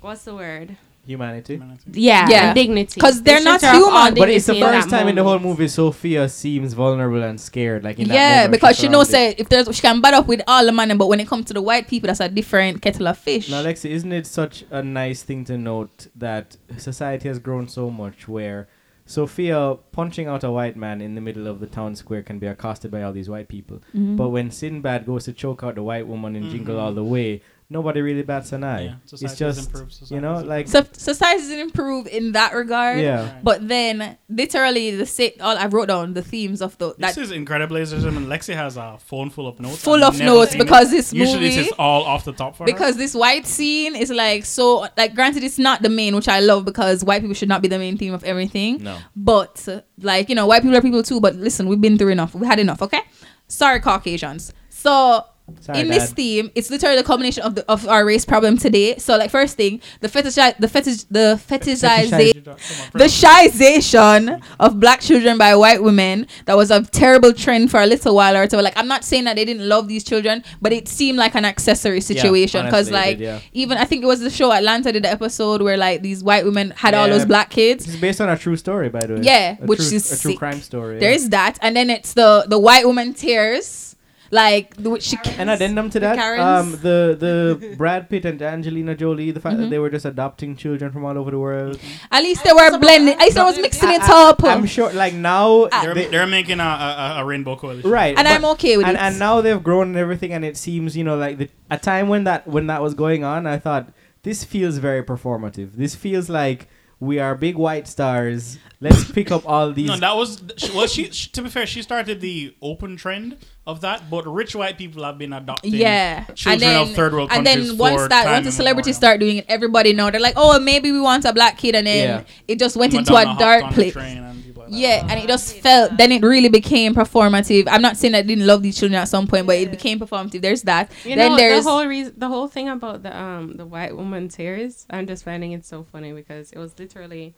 what's 0.00 0.24
the 0.24 0.34
word? 0.34 0.76
Humanity. 1.06 1.60
Yeah, 1.92 2.28
Yeah. 2.28 2.46
and 2.48 2.54
dignity. 2.54 3.00
'Cause 3.00 3.22
they're 3.22 3.38
They 3.38 3.44
not 3.44 3.60
stripped 3.60 3.74
her 3.76 3.82
of 3.82 3.92
human. 4.04 4.14
But 4.14 4.28
it's 4.30 4.46
the 4.46 4.60
first 4.60 4.90
that 4.90 4.96
time 4.98 5.08
in 5.08 5.14
the 5.16 5.24
whole 5.24 5.38
movie 5.38 5.66
Sophia 5.66 6.28
seems 6.28 6.72
vulnerable 6.74 7.22
and 7.22 7.40
scared. 7.40 7.82
Like 7.82 7.98
in 7.98 8.08
that 8.08 8.14
Yeah, 8.14 8.36
moment 8.42 8.52
because 8.52 8.78
she 8.78 8.88
knows 8.88 9.08
surrounded. 9.08 9.36
say 9.38 9.42
if 9.42 9.48
there's 9.48 9.74
she 9.74 9.82
can 9.82 10.00
bad 10.00 10.14
up 10.14 10.28
with 10.28 10.42
all 10.46 10.64
the 10.64 10.72
money, 10.72 10.94
but 10.94 11.08
when 11.08 11.18
it 11.18 11.26
comes 11.26 11.46
to 11.46 11.54
the 11.54 11.62
white 11.62 11.88
people, 11.88 12.08
that's 12.08 12.20
a 12.20 12.28
different 12.28 12.82
kettle 12.82 13.08
of 13.08 13.16
fish. 13.18 13.50
Now, 13.50 13.62
Lexy, 13.62 13.90
isn't 13.90 14.12
it 14.12 14.26
such 14.26 14.64
a 14.70 14.82
nice 14.82 15.22
thing 15.22 15.44
to 15.46 15.56
note 15.56 16.08
that 16.14 16.56
society 16.76 17.28
has 17.28 17.38
grown 17.38 17.66
so 17.66 17.90
much 17.90 18.28
where 18.28 18.68
Sophia 19.06 19.76
punching 19.90 20.28
out 20.28 20.44
a 20.44 20.50
white 20.52 20.76
man 20.76 21.00
in 21.00 21.16
the 21.16 21.20
middle 21.20 21.48
of 21.48 21.58
the 21.58 21.66
town 21.66 21.96
square 21.96 22.22
can 22.22 22.38
be 22.38 22.46
accosted 22.46 22.90
by 22.92 23.02
all 23.02 23.12
these 23.12 23.28
white 23.28 23.48
people. 23.48 23.80
Mhm. 23.96 24.16
But 24.16 24.28
when 24.28 24.50
Sinbad 24.52 25.06
goes 25.06 25.24
to 25.24 25.32
choke 25.32 25.64
out 25.64 25.74
the 25.74 25.82
white 25.82 26.06
woman 26.06 26.36
in 26.36 26.48
Jingle 26.50 26.78
All 26.78 26.92
the 26.92 27.02
Way, 27.02 27.40
nobody 27.72 28.00
really 28.02 28.22
bats 28.22 28.50
an 28.52 28.64
eye. 28.64 28.84
Yeah, 28.86 28.94
it's 29.04 29.36
just, 29.36 29.58
improved, 29.66 29.94
you 30.10 30.20
know, 30.20 30.34
society's 30.40 30.48
like, 30.48 30.68
so 30.68 30.84
society 30.92 31.40
has 31.40 31.50
improved 31.52 32.08
in 32.08 32.32
that 32.32 32.52
regard. 32.52 32.98
yeah. 33.00 33.38
But 33.42 33.66
then 33.68 34.18
literally 34.28 34.96
the 34.96 35.06
sa- 35.06 35.36
all 35.40 35.56
I 35.56 35.66
wrote 35.66 35.86
down 35.88 36.14
the 36.14 36.22
themes 36.22 36.60
of 36.62 36.76
the 36.78 36.94
This 36.98 37.16
is 37.16 37.30
incredible, 37.30 37.74
ladies 37.76 37.92
and 37.92 38.02
gentlemen. 38.02 38.28
Lexy 38.28 38.54
has 38.54 38.76
a 38.76 38.98
phone 38.98 39.30
full 39.30 39.46
of 39.46 39.60
notes. 39.60 39.82
full 39.82 40.02
I've 40.02 40.14
of 40.14 40.20
notes 40.20 40.52
seen 40.52 40.60
it. 40.60 40.64
because 40.64 40.90
this 40.90 41.12
Usually 41.12 41.34
movie 41.44 41.56
this 41.56 41.66
is 41.68 41.72
all 41.78 42.02
off 42.02 42.24
the 42.24 42.32
top 42.32 42.56
for 42.56 42.64
her. 42.64 42.66
because 42.66 42.96
this 42.96 43.14
white 43.14 43.46
scene 43.46 43.94
is 43.96 44.10
like 44.10 44.44
so 44.44 44.86
like 44.96 45.14
granted 45.14 45.44
it's 45.44 45.58
not 45.58 45.80
the 45.82 45.88
main 45.88 46.14
which 46.16 46.28
i 46.28 46.40
love 46.40 46.64
because 46.64 47.04
white 47.04 47.20
people 47.22 47.34
should 47.34 47.48
not 47.48 47.62
be 47.62 47.68
the 47.68 47.78
main 47.78 47.96
theme 47.96 48.12
of 48.14 48.24
everything 48.24 48.82
No. 48.82 48.98
but 49.14 49.66
like 50.00 50.28
you 50.28 50.34
know 50.34 50.46
white 50.46 50.62
people 50.62 50.76
are 50.76 50.82
people 50.82 51.02
too 51.02 51.20
but 51.20 51.34
listen 51.36 51.68
we've 51.68 51.80
been 51.80 51.96
through 51.98 52.08
enough 52.08 52.34
we 52.34 52.46
had 52.46 52.58
enough 52.58 52.82
okay 52.82 53.00
sorry 53.48 53.80
caucasians 53.80 54.52
so 54.68 55.24
Sorry, 55.60 55.80
in 55.80 55.88
this 55.88 56.12
theme, 56.12 56.50
it's 56.54 56.70
literally 56.70 56.96
the 56.96 57.02
combination 57.02 57.42
of 57.42 57.54
the 57.54 57.64
of 57.70 57.86
our 57.88 58.04
race 58.04 58.24
problem 58.24 58.56
today. 58.58 58.96
So 58.98 59.16
like 59.16 59.30
first 59.30 59.56
thing, 59.56 59.80
the 60.00 60.08
fetish 60.08 60.34
the 60.58 60.68
fetish 60.68 61.04
the 61.04 61.40
fetishization 61.48 62.44
the 62.92 63.04
shization 63.04 64.42
of 64.58 64.80
black 64.80 65.00
children 65.00 65.38
by 65.38 65.54
white 65.56 65.82
women 65.82 66.26
that 66.46 66.56
was 66.56 66.70
a 66.70 66.82
terrible 66.82 67.32
trend 67.32 67.70
for 67.70 67.80
a 67.80 67.86
little 67.86 68.14
while 68.14 68.36
or 68.36 68.48
so. 68.48 68.60
Like 68.60 68.76
I'm 68.76 68.88
not 68.88 69.04
saying 69.04 69.24
that 69.24 69.36
they 69.36 69.44
didn't 69.44 69.68
love 69.68 69.88
these 69.88 70.04
children, 70.04 70.42
but 70.60 70.72
it 70.72 70.88
seemed 70.88 71.18
like 71.18 71.34
an 71.34 71.44
accessory 71.44 72.00
situation 72.00 72.64
because 72.64 72.88
it 72.88 72.92
like 72.92 73.18
did, 73.18 73.24
yeah. 73.24 73.40
even 73.52 73.78
I 73.78 73.84
think 73.84 74.02
it 74.02 74.06
was 74.06 74.20
the 74.20 74.30
show 74.30 74.52
Atlanta 74.52 74.92
did 74.92 75.04
the 75.04 75.10
episode 75.10 75.62
where 75.62 75.76
like 75.76 76.02
these 76.02 76.22
white 76.22 76.44
women 76.44 76.72
had 76.76 76.94
all 76.94 77.08
those 77.08 77.24
black 77.24 77.50
kids. 77.50 77.86
It's 77.86 77.96
based 77.96 78.20
on 78.20 78.28
a 78.28 78.36
true 78.36 78.56
story, 78.56 78.88
by 78.88 79.00
the 79.00 79.14
way. 79.14 79.20
Yeah, 79.22 79.56
A 79.60 79.66
which 79.66 79.78
true, 79.78 79.96
is 79.96 80.12
a 80.12 80.20
true 80.20 80.32
sick. 80.32 80.38
crime 80.38 80.60
story. 80.60 80.98
There 80.98 81.10
yeah. 81.10 81.16
is 81.16 81.30
that, 81.30 81.58
and 81.62 81.76
then 81.76 81.90
it's 81.90 82.14
the 82.14 82.44
the 82.48 82.58
white 82.58 82.86
woman 82.86 83.14
tears 83.14 83.89
like 84.32 84.76
the, 84.76 84.90
which 84.90 85.02
she 85.02 85.16
An 85.38 85.48
addendum 85.48 85.90
to 85.90 86.00
that, 86.00 86.16
Karens. 86.16 86.40
um, 86.42 86.70
the 86.82 87.16
the 87.18 87.74
Brad 87.78 88.08
Pitt 88.08 88.24
and 88.24 88.40
Angelina 88.40 88.94
Jolie, 88.94 89.30
the 89.32 89.40
fact 89.40 89.54
Mm-hmm. 89.54 89.62
that 89.64 89.70
they 89.70 89.78
were 89.80 89.90
just 89.90 90.04
adopting 90.04 90.54
children 90.56 90.92
from 90.92 91.04
all 91.04 91.18
over 91.18 91.30
the 91.32 91.38
world. 91.38 91.78
at 92.12 92.22
least 92.22 92.44
they 92.44 92.52
were 92.52 92.78
blending. 92.78 93.14
At 93.14 93.20
least 93.20 93.38
I 93.38 93.44
was 93.44 93.58
mixing 93.58 93.90
it 93.90 94.02
I- 94.02 94.28
up. 94.30 94.44
I'm 94.44 94.66
sure, 94.66 94.92
like 94.92 95.14
now, 95.14 95.66
They're, 95.66 95.94
they- 95.94 96.06
they're 96.06 96.26
making 96.26 96.60
a, 96.60 96.62
a, 96.64 97.14
a 97.18 97.24
rainbow 97.24 97.56
coalition. 97.56 97.90
right, 97.90 98.16
and 98.16 98.26
but- 98.26 98.32
I'm 98.32 98.44
okay 98.56 98.76
with 98.76 98.86
and, 98.86 98.96
it. 98.96 99.00
and 99.00 99.18
now 99.18 99.40
they've 99.40 99.62
grown 99.62 99.88
and 99.88 99.96
everything, 99.96 100.32
and 100.32 100.44
it 100.44 100.56
seems 100.56 100.96
you 100.96 101.02
know 101.04 101.16
like 101.16 101.38
the, 101.38 101.48
a 101.70 101.78
time 101.78 102.08
when 102.08 102.24
that 102.24 102.46
when 102.46 102.68
that 102.68 102.80
was 102.82 102.94
going 102.94 103.24
on, 103.24 103.46
I 103.46 103.58
thought 103.58 103.88
this 104.22 104.44
feels 104.44 104.78
very 104.78 105.02
performative. 105.02 105.72
This 105.72 105.94
feels 105.94 106.28
like 106.28 106.68
we 107.00 107.18
are 107.18 107.34
big 107.34 107.56
white 107.56 107.88
stars. 107.88 108.58
Let's 108.82 109.10
pick 109.10 109.30
up 109.30 109.46
all 109.48 109.72
these. 109.72 109.88
No, 109.88 109.96
that 109.96 110.16
was 110.16 110.42
well. 110.74 110.86
She, 110.86 111.10
she 111.10 111.30
to 111.30 111.42
be 111.42 111.48
fair, 111.48 111.66
she 111.66 111.82
started 111.82 112.20
the 112.20 112.54
open 112.62 112.96
trend 112.96 113.36
of 113.70 113.80
that, 113.82 114.10
but 114.10 114.26
rich 114.26 114.54
white 114.54 114.76
people 114.76 115.04
have 115.04 115.16
been 115.18 115.32
adopting. 115.32 115.74
yeah, 115.74 116.24
children 116.34 116.76
of 116.76 116.92
third 116.94 117.12
world 117.12 117.30
and 117.32 117.46
countries 117.46 117.68
then 117.68 117.78
once 117.78 118.08
that 118.08 118.24
time 118.24 118.32
once 118.34 118.46
the 118.46 118.52
celebrities 118.52 118.96
start 118.96 119.20
doing 119.20 119.38
it, 119.38 119.46
everybody 119.48 119.92
know 119.92 120.10
they're 120.10 120.20
like, 120.20 120.34
oh, 120.36 120.58
maybe 120.60 120.92
we 120.92 121.00
want 121.00 121.24
a 121.24 121.32
black 121.32 121.56
kid, 121.56 121.74
and 121.74 121.86
then 121.86 122.08
Yeah. 122.08 122.24
it 122.48 122.58
just 122.58 122.76
went 122.76 122.92
into 122.94 123.14
a 123.14 123.24
dark 123.38 123.72
place. 123.72 123.92
train 123.92 124.18
and 124.18 124.26
like 124.56 124.68
that. 124.68 124.76
Yeah, 124.76 125.06
and 125.08 125.18
it 125.20 125.26
just 125.26 125.56
felt. 125.56 125.96
Then 125.96 126.12
it 126.12 126.22
really 126.22 126.48
became 126.48 126.94
performative. 126.94 127.64
I'm 127.70 127.82
not 127.82 127.96
saying 127.96 128.14
I 128.14 128.22
didn't 128.22 128.46
love 128.46 128.62
these 128.62 128.78
children 128.78 129.00
at 129.00 129.08
some 129.08 129.26
point, 129.26 129.46
but 129.46 129.56
it 129.56 129.70
became 129.70 129.98
performative. 129.98 130.42
There's 130.42 130.62
that. 130.62 130.90
You 131.04 131.16
then 131.16 131.30
know 131.32 131.36
there's 131.36 131.64
the 131.64 131.70
whole 131.70 131.86
reason, 131.86 132.14
the 132.16 132.28
whole 132.28 132.48
thing 132.48 132.68
about 132.68 133.02
the 133.02 133.16
um 133.16 133.56
the 133.56 133.66
white 133.66 133.96
woman 133.96 134.28
tears. 134.28 134.86
I'm 134.90 135.06
just 135.06 135.24
finding 135.24 135.52
it 135.52 135.64
so 135.64 135.82
funny 135.82 136.12
because 136.12 136.52
it 136.52 136.58
was 136.58 136.78
literally 136.78 137.34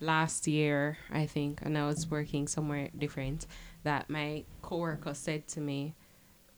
last 0.00 0.46
year, 0.46 0.98
I 1.12 1.26
think, 1.26 1.60
and 1.62 1.76
I 1.76 1.86
was 1.86 2.08
working 2.10 2.46
somewhere 2.46 2.88
different. 2.96 3.46
That 3.84 4.10
my 4.10 4.44
coworker 4.62 5.14
said 5.14 5.46
to 5.48 5.60
me, 5.60 5.94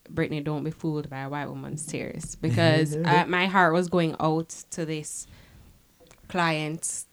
"Brittany, 0.09 0.41
don't 0.41 0.64
be 0.64 0.71
fooled 0.71 1.09
by 1.11 1.21
a 1.21 1.29
white 1.29 1.49
woman's 1.49 1.85
tears," 1.87 2.35
because 2.41 2.97
uh, 2.97 3.25
my 3.29 3.47
heart 3.47 3.75
was 3.75 3.89
going 3.89 4.16
out 4.21 4.49
to 4.71 4.85
this 4.85 5.27
client 6.29 7.05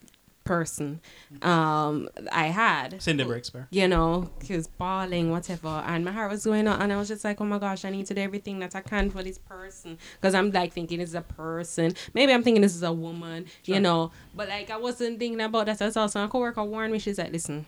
person 0.43 1.01
um 1.41 2.07
I 2.31 2.45
had 2.45 3.01
Cindy 3.01 3.25
Breakspear. 3.25 3.67
you 3.69 3.85
know, 3.89 4.29
he 4.41 4.55
was 4.55 4.67
bawling, 4.67 5.29
whatever, 5.29 5.67
and 5.67 6.05
my 6.05 6.11
heart 6.13 6.31
was 6.31 6.45
going 6.45 6.69
on, 6.69 6.81
and 6.81 6.93
I 6.93 6.95
was 6.95 7.09
just 7.09 7.25
like, 7.25 7.41
oh 7.41 7.43
my 7.43 7.59
gosh, 7.59 7.83
I 7.83 7.89
need 7.89 8.05
to 8.05 8.13
do 8.13 8.21
everything 8.21 8.59
that 8.59 8.73
I 8.73 8.79
can 8.79 9.09
for 9.09 9.21
this 9.21 9.37
person, 9.37 9.97
because 10.13 10.33
I'm 10.33 10.49
like 10.51 10.71
thinking 10.71 10.99
this 10.99 11.09
is 11.09 11.15
a 11.15 11.21
person, 11.21 11.93
maybe 12.13 12.31
I'm 12.31 12.43
thinking 12.43 12.61
this 12.61 12.75
is 12.77 12.83
a 12.83 12.93
woman, 12.93 13.45
you 13.65 13.81
know, 13.81 14.11
but 14.33 14.47
like 14.47 14.69
I 14.69 14.77
wasn't 14.77 15.19
thinking 15.19 15.41
about 15.41 15.65
that. 15.65 15.79
That's 15.79 15.97
also 15.97 16.23
a 16.23 16.29
coworker 16.29 16.63
warned 16.63 16.93
me. 16.93 16.99
She's 16.99 17.17
like, 17.17 17.33
listen, 17.33 17.65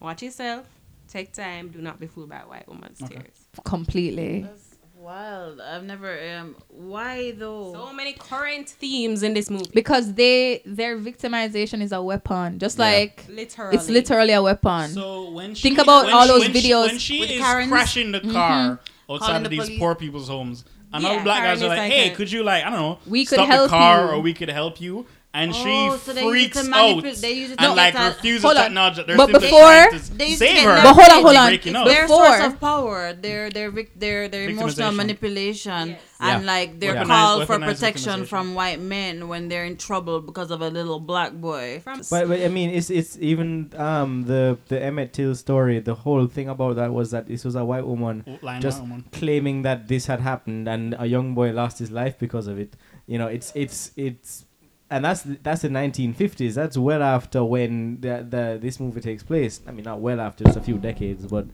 watch 0.00 0.22
yourself, 0.22 0.68
take 1.16 1.32
time, 1.32 1.68
do 1.76 1.80
not 1.88 1.96
be 2.02 2.06
fooled 2.06 2.30
by 2.34 2.40
a 2.46 2.48
white 2.52 2.68
woman's 2.68 2.98
tears. 3.08 3.36
completely. 3.64 4.42
That's 4.42 4.62
wild. 4.98 5.60
I've 5.60 5.84
never. 5.84 6.10
Um, 6.36 6.56
why 6.68 7.32
though? 7.32 7.72
So 7.72 7.92
many 7.92 8.12
current 8.14 8.68
themes 8.68 9.22
in 9.22 9.32
this 9.34 9.48
movie, 9.50 9.70
because 9.74 10.06
they 10.14 10.62
their 10.64 10.94
victimization 10.98 11.80
is 11.86 11.92
a 11.92 12.02
weapon, 12.02 12.58
just 12.58 12.78
Yeah. 12.78 12.84
like 12.90 13.24
literally. 13.28 13.76
it's 13.76 13.88
literally 13.88 14.32
a 14.32 14.42
weapon. 14.42 14.88
So 14.90 15.30
when 15.30 15.54
she, 15.54 15.62
Think 15.68 15.78
about 15.78 16.06
when 16.06 16.14
all 16.14 16.22
she- 16.22 16.28
those 16.32 16.40
when 16.44 16.52
she- 16.54 16.58
videos 16.70 16.86
when 16.86 16.98
she 16.98 17.20
with 17.20 17.30
is 17.30 17.40
Karens. 17.40 17.70
crashing 17.70 18.12
the 18.12 18.20
car 18.20 18.80
outside 19.08 19.26
Calling 19.26 19.36
of 19.36 19.42
the 19.44 19.48
these 19.50 19.64
police. 19.66 19.78
poor 19.78 19.94
people's 19.94 20.28
homes, 20.28 20.64
and 20.92 21.02
Yeah, 21.02 21.08
all 21.10 21.16
the 21.18 21.22
black 21.24 21.42
Karen 21.42 21.54
guys 21.54 21.62
are 21.62 21.68
like, 21.68 21.78
like 21.78 21.92
"Hey, 21.92 22.10
a- 22.10 22.14
could 22.16 22.30
you 22.32 22.42
like 22.42 22.64
I 22.64 22.70
don't 22.70 22.78
know, 22.80 22.98
We 23.06 23.24
could 23.24 23.38
help 23.40 23.70
the 23.70 23.76
car 23.76 24.04
you." 24.06 24.10
or 24.12 24.20
we 24.20 24.34
could 24.34 24.48
help 24.50 24.80
you." 24.80 25.06
And 25.38 25.50
Oh, 25.52 25.54
she 25.54 25.98
so 26.06 26.12
they 26.14 26.22
use 26.22 26.28
it 26.28 26.30
freaks 26.30 26.56
to 26.64 26.74
out 26.74 26.88
manipulate- 26.96 27.16
they 27.26 27.32
use 27.32 27.50
it 27.50 27.60
and 27.60 27.76
like 27.76 27.92
get 27.92 28.02
at- 28.02 28.16
refuses 28.16 28.42
to 28.42 28.48
on. 28.48 28.56
acknowledge 28.56 28.96
that 28.96 29.06
they're 29.06 29.16
But 29.18 29.32
before- 29.32 29.60
trying 29.60 29.90
to 30.00 30.12
They 30.16 30.26
used 30.28 30.38
save 30.38 30.64
her. 30.64 30.76
But 30.82 30.94
hold 30.94 31.10
on, 31.14 31.22
hold 31.26 31.36
on. 31.36 31.48
breaking 31.50 31.76
up. 31.76 31.84
But- 31.84 31.92
their 31.92 32.06
Before- 32.08 32.24
source 32.26 32.40
of 32.48 32.60
power, 32.60 33.12
their 33.12 33.50
their 33.50 33.70
their 34.04 34.28
their 34.28 34.48
emotional 34.48 34.92
manipulation, 34.92 35.90
Yes. 35.90 36.00
and 36.20 36.42
Yeah. 36.42 36.52
like 36.52 36.80
their 36.80 36.94
Weaponized- 36.94 37.06
call 37.06 37.44
for 37.46 37.58
protection 37.58 38.24
from 38.24 38.54
white 38.54 38.80
men 38.80 39.28
when 39.28 39.48
they're 39.48 39.66
in 39.66 39.76
trouble 39.76 40.22
because 40.22 40.50
of 40.50 40.62
a 40.62 40.70
little 40.70 41.00
black 41.00 41.32
boy. 41.34 41.80
From 41.84 42.00
But, 42.10 42.28
but 42.28 42.40
I 42.40 42.48
mean, 42.48 42.70
it's 42.70 42.88
it's 42.88 43.18
even 43.20 43.72
um 43.76 44.24
the 44.26 44.56
the 44.68 44.82
Emmett 44.82 45.12
Till 45.12 45.34
story. 45.34 45.80
The 45.80 45.94
whole 45.94 46.26
thing 46.26 46.48
about 46.48 46.76
that 46.76 46.94
was 46.94 47.10
that 47.10 47.28
this 47.28 47.44
was 47.44 47.54
a 47.56 47.64
white 47.64 47.86
woman 47.86 48.24
Line 48.40 48.62
just 48.62 48.80
one, 48.80 48.90
one. 48.90 49.04
claiming 49.12 49.60
that 49.68 49.86
this 49.88 50.06
had 50.06 50.20
happened 50.20 50.66
and 50.66 50.96
a 50.98 51.04
young 51.04 51.34
boy 51.34 51.50
lost 51.52 51.78
his 51.78 51.90
life 51.90 52.18
because 52.18 52.46
of 52.46 52.58
it. 52.58 52.72
You 53.06 53.18
know, 53.18 53.26
it's 53.28 53.52
it's 53.54 53.92
it's 53.96 54.45
and 54.90 55.04
that's 55.04 55.22
that's 55.42 55.62
the 55.62 55.68
1950s. 55.68 56.54
That's 56.54 56.76
well 56.78 57.02
after 57.02 57.44
when 57.44 58.00
the, 58.00 58.26
the 58.28 58.58
this 58.60 58.78
movie 58.80 59.00
takes 59.00 59.22
place. 59.22 59.60
I 59.66 59.70
mean, 59.72 59.84
not 59.84 60.00
well 60.00 60.20
after, 60.20 60.44
just 60.44 60.56
a 60.56 60.60
few 60.60 60.78
decades, 60.78 61.26
but 61.26 61.46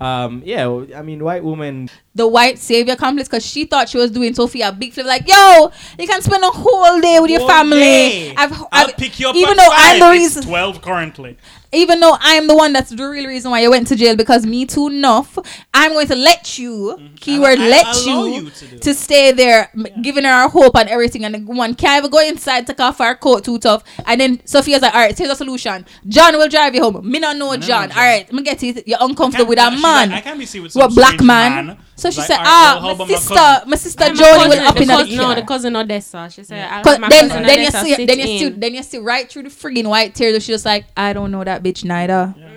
um 0.00 0.42
yeah, 0.44 0.66
I 0.96 1.02
mean, 1.02 1.22
white 1.22 1.44
woman 1.44 1.88
the 2.14 2.26
white 2.26 2.58
savior 2.58 2.96
complex 2.96 3.28
because 3.28 3.46
she 3.46 3.66
thought 3.66 3.88
she 3.88 3.98
was 3.98 4.10
doing 4.10 4.34
Sophie 4.34 4.62
a 4.62 4.72
big 4.72 4.92
flip. 4.92 5.06
Like, 5.06 5.28
yo, 5.28 5.70
you 5.98 6.06
can 6.08 6.20
spend 6.22 6.42
a 6.42 6.48
whole 6.50 7.00
day 7.00 7.18
with 7.20 7.30
your 7.30 7.40
Whole 7.40 7.48
family. 7.48 7.78
day. 7.80 8.34
I've, 8.36 8.52
I'll 8.52 8.68
I've 8.72 8.96
pick 8.96 9.20
you 9.20 9.28
up 9.28 9.36
even 9.36 9.50
at 9.52 9.56
though 9.58 9.70
five. 9.70 9.78
I'm 9.94 10.00
the 10.00 10.10
reason, 10.10 10.42
twelve 10.42 10.82
currently. 10.82 11.38
Even 11.72 12.00
though 12.00 12.16
I'm 12.20 12.46
the 12.46 12.54
one 12.56 12.72
that's 12.72 12.90
the 12.90 13.08
real 13.08 13.26
reason 13.26 13.50
why 13.50 13.60
you 13.60 13.70
went 13.70 13.86
to 13.88 13.96
jail 13.96 14.16
because 14.16 14.44
me 14.46 14.66
too 14.66 14.88
enough. 14.88 15.38
I'm 15.74 15.92
going 15.92 16.06
to 16.08 16.16
let 16.16 16.58
you, 16.58 16.96
mm-hmm. 16.98 17.14
keyword 17.16 17.58
I- 17.58 17.64
I 17.64 17.68
let 17.68 17.96
allow 18.06 18.24
you, 18.26 18.44
you 18.44 18.50
to 18.50 18.78
to 18.78 18.94
stay 18.94 19.32
there, 19.32 19.70
m 19.74 19.86
giving 20.02 20.24
her 20.24 20.48
hope 20.48 20.76
and 20.76 20.88
everything. 20.88 21.24
And 21.24 21.34
the 21.34 21.38
one 21.40 21.74
can't 21.74 21.98
even 22.00 22.10
go 22.10 22.20
inside, 22.20 22.66
take 22.66 22.80
off 22.80 22.98
her 22.98 23.14
coat 23.14 23.44
too 23.44 23.58
tough. 23.58 23.82
And 24.06 24.20
then 24.20 24.46
Sophia's 24.46 24.82
like, 24.82 24.94
all 24.94 25.00
right, 25.00 25.16
here's 25.16 25.30
a 25.30 25.36
solution. 25.36 25.86
John 26.06 26.36
will 26.36 26.48
drive 26.48 26.74
you 26.74 26.82
home. 26.82 27.08
Me 27.10 27.18
not 27.18 27.36
know 27.36 27.56
John. 27.56 27.88
know 27.88 27.88
All 27.88 27.88
John. 27.88 27.90
right, 27.96 28.32
me 28.32 28.42
get 28.42 28.62
it. 28.62 28.86
You're 28.86 28.98
uncomfortable 29.00 29.48
with 29.48 29.58
Can't- 29.58 29.74
a 29.74 29.76
like, 29.76 29.82
man. 29.82 30.12
I 30.12 30.20
can't 30.20 30.38
be 30.38 30.46
seen 30.46 30.62
with 30.62 30.72
some 30.72 30.80
what 30.82 30.94
black 30.94 31.14
strange 31.14 31.26
man? 31.26 31.78
So 31.94 32.10
she 32.10 32.18
Like, 32.18 32.26
said, 32.26 32.36
alright, 32.38 32.48
ah, 32.48 32.80
well, 32.82 32.82
my 32.82 32.92
about 32.94 33.08
my 33.08 33.14
sister, 33.16 33.68
my 33.70 33.76
sister 33.76 34.04
And 34.04 34.18
my 34.18 34.24
Joni 34.24 34.48
will 34.48 34.66
up 34.68 34.74
the 34.76 34.82
in 34.82 34.88
the 34.88 34.94
cousin- 34.94 35.16
No, 35.16 35.22
car. 35.24 35.34
the 35.34 35.42
cousin 35.42 35.76
Odessa. 35.76 36.28
She 36.32 36.42
said, 36.44 36.68
I'll 36.70 36.98
my 36.98 37.08
then, 37.08 37.28
cousin 37.28 37.42
then 37.44 37.60
you 37.60 37.70
see, 37.70 38.06
then 38.06 38.18
you 38.18 38.26
see, 38.26 38.48
then 38.48 38.74
you 38.74 38.82
see 38.82 38.98
right 38.98 39.30
through 39.30 39.42
the 39.44 39.50
friggin' 39.50 39.86
white 39.86 40.14
tears. 40.14 40.42
She 40.42 40.52
was 40.52 40.64
like, 40.64 40.86
I 40.96 41.12
don't 41.12 41.30
know 41.30 41.44
that 41.44 41.62
bitch 41.62 41.84
neither. 41.84 42.34
Mm-hmm. 42.36 42.51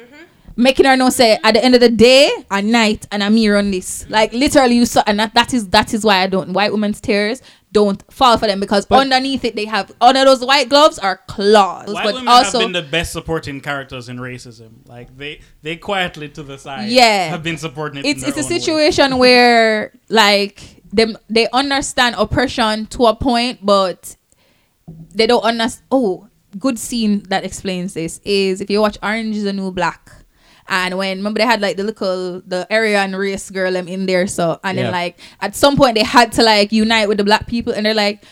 Making 0.57 0.85
her 0.85 0.95
know 0.95 1.09
say 1.09 1.37
at 1.43 1.53
the 1.53 1.63
end 1.63 1.75
of 1.75 1.81
the 1.81 1.89
day, 1.89 2.31
at 2.49 2.63
night, 2.63 3.05
and 3.11 3.21
I'm 3.21 3.35
here 3.35 3.57
on 3.57 3.71
this. 3.71 4.09
Like 4.09 4.31
literally, 4.31 4.75
you 4.75 4.85
saw, 4.85 5.03
and 5.05 5.19
that, 5.19 5.33
that 5.33 5.53
is 5.53 5.67
that 5.69 5.93
is 5.93 6.05
why 6.05 6.19
I 6.23 6.27
don't. 6.27 6.53
White 6.53 6.71
women's 6.71 7.01
tears 7.01 7.41
don't 7.73 8.01
fall 8.09 8.37
for 8.37 8.47
them 8.47 8.61
because 8.61 8.85
But- 8.85 8.99
underneath 9.01 9.43
it 9.43 9.57
they 9.57 9.65
have 9.65 9.91
under 9.99 10.23
those 10.23 10.45
white 10.45 10.69
gloves 10.69 10.97
are 10.97 11.19
claws. 11.27 11.93
White 11.93 12.05
but 12.05 12.13
women 12.13 12.27
also, 12.29 12.59
have 12.59 12.71
been 12.71 12.83
the 12.83 12.89
best 12.89 13.11
supporting 13.11 13.59
characters 13.59 14.07
in 14.07 14.15
racism. 14.17 14.87
Like 14.87 15.15
they, 15.17 15.41
they 15.61 15.75
quietly 15.75 16.29
to 16.29 16.43
the 16.43 16.57
side, 16.57 16.87
Yeah. 16.89 17.27
have 17.27 17.43
been 17.43 17.57
supporting 17.57 17.99
it. 17.99 18.05
it's 18.05 18.23
it's 18.25 18.37
a 18.37 18.39
own 18.39 18.49
way. 18.49 18.59
situation 18.59 19.17
where 19.23 19.91
like 20.07 20.81
them 20.93 21.17
they 21.29 21.49
understand 21.51 22.15
oppression 22.17 22.85
to 22.87 23.07
a 23.07 23.15
point, 23.15 23.59
but 23.65 24.15
they 25.13 25.27
don't 25.27 25.43
understand. 25.43 25.83
Oh, 25.91 26.29
good 26.57 26.79
scene 26.79 27.23
that 27.27 27.43
explains 27.43 27.93
this 27.93 28.21
is 28.23 28.61
if 28.61 28.69
you 28.69 28.79
watch 28.79 28.97
Orange 29.03 29.35
is 29.35 29.43
the 29.43 29.51
New 29.51 29.71
Black. 29.73 30.11
And 30.67 30.97
when 30.97 31.17
remember 31.17 31.39
they 31.39 31.45
had 31.45 31.61
like 31.61 31.77
the 31.77 31.83
little 31.83 32.41
the 32.45 32.65
Aryan 32.71 33.15
race 33.15 33.49
girl 33.51 33.71
them 33.73 33.87
in 33.87 34.05
there, 34.05 34.25
so 34.27 34.59
and 34.63 34.77
Yeah. 34.77 34.83
then 34.83 34.91
like 34.91 35.19
at 35.41 35.55
some 35.55 35.75
point 35.77 35.95
they 35.95 36.03
had 36.03 36.31
to 36.33 36.43
like 36.43 36.71
unite 36.71 37.07
with 37.07 37.17
the 37.19 37.23
black 37.23 37.47
people, 37.47 37.73
and 37.73 37.85
they're 37.85 37.93
like, 37.93 38.23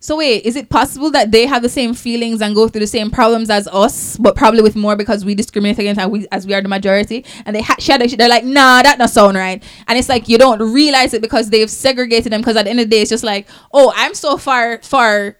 so 0.00 0.16
wait, 0.18 0.44
is 0.44 0.54
it 0.54 0.68
possible 0.68 1.10
that 1.12 1.30
they 1.30 1.46
have 1.46 1.62
the 1.62 1.68
same 1.68 1.94
feelings 1.94 2.42
and 2.42 2.54
go 2.54 2.68
through 2.68 2.80
the 2.80 2.86
same 2.86 3.10
problems 3.10 3.48
as 3.48 3.66
us, 3.68 4.18
but 4.18 4.36
probably 4.36 4.60
with 4.60 4.76
more 4.76 4.96
because 4.96 5.24
we 5.24 5.34
discriminate 5.34 5.78
against 5.78 5.98
and 5.98 6.12
we 6.12 6.26
as 6.30 6.46
we 6.46 6.52
are 6.52 6.60
the 6.60 6.68
majority? 6.68 7.24
And 7.46 7.56
they 7.56 7.62
ha- 7.62 7.76
share 7.78 7.98
shit. 8.06 8.18
They're 8.18 8.28
like, 8.28 8.44
nah, 8.44 8.82
that 8.82 8.98
not 8.98 9.08
sound 9.10 9.36
right. 9.36 9.62
And 9.88 9.98
it's 9.98 10.08
like 10.10 10.28
you 10.28 10.36
don't 10.36 10.60
realize 10.60 11.14
it 11.14 11.22
because 11.22 11.48
they've 11.50 11.70
segregated 11.70 12.32
them. 12.32 12.42
Because 12.42 12.56
at 12.56 12.64
the 12.64 12.70
end 12.70 12.80
of 12.80 12.86
the 12.90 12.96
day, 12.96 13.00
it's 13.02 13.10
just 13.10 13.24
like, 13.24 13.46
oh, 13.72 13.92
I'm 13.96 14.14
so 14.14 14.36
far 14.36 14.78
far 14.82 15.36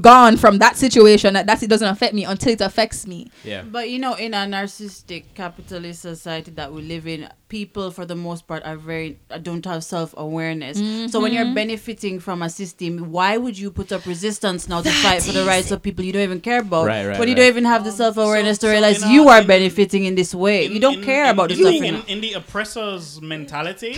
gone 0.00 0.36
from 0.36 0.58
that 0.58 0.76
situation 0.76 1.34
that 1.34 1.46
that 1.46 1.62
it 1.62 1.68
doesn't 1.68 1.88
affect 1.88 2.12
me 2.14 2.24
until 2.24 2.52
it 2.52 2.60
affects 2.60 3.06
me. 3.06 3.30
Yeah. 3.44 3.62
But 3.62 3.88
you 3.90 3.98
know, 3.98 4.14
in 4.14 4.34
a 4.34 4.38
narcissistic 4.38 5.24
capitalist 5.34 6.02
society 6.02 6.50
that 6.52 6.72
we 6.72 6.82
live 6.82 7.06
in, 7.06 7.28
people 7.48 7.90
for 7.90 8.04
the 8.04 8.16
most 8.16 8.46
part 8.48 8.64
are 8.64 8.76
very 8.76 9.18
uh, 9.30 9.38
don't 9.38 9.64
have 9.66 9.84
self 9.84 10.14
awareness. 10.16 10.76
So 10.78 11.20
when 11.20 11.30
Mm-hmm. 11.30 11.34
you're 11.46 11.54
benefiting 11.54 12.18
from 12.20 12.42
a 12.42 12.50
system, 12.50 13.10
why 13.12 13.36
would 13.36 13.56
you 13.58 13.70
put 13.70 13.92
up 13.92 14.06
resistance 14.06 14.68
now 14.68 14.80
to 14.82 14.90
fight 14.90 15.22
for 15.22 15.32
the 15.32 15.44
rights 15.44 15.70
of 15.70 15.80
people 15.82 16.04
you 16.04 16.12
don't 16.12 16.22
even 16.22 16.40
care 16.40 16.60
about? 16.60 16.86
Right, 16.86 17.06
right, 17.06 17.18
when 17.18 17.28
you 17.28 17.34
right. 17.34 17.40
don't 17.40 17.48
even 17.48 17.64
have 17.64 17.84
the 17.84 17.92
self 17.92 18.16
awareness 18.16 18.58
so 18.58 18.66
to 18.66 18.72
realize 18.72 19.02
in 19.02 19.08
a- 19.08 19.12
you 19.12 19.28
are 19.28 19.40
in- 19.40 19.46
benefiting 19.46 20.04
in 20.04 20.14
this 20.16 20.34
way. 20.34 20.66
in- 20.66 20.72
you 20.72 20.80
don't 20.80 20.98
in- 20.98 21.04
care 21.04 21.24
in- 21.26 21.30
about 21.30 21.50
in, 21.52 21.58
the 21.58 21.64
the, 21.64 21.72
suffering. 21.78 21.94
in, 21.94 22.02
in 22.08 22.20
the 22.20 22.32
oppressor's 22.32 23.20
mentality. 23.20 23.96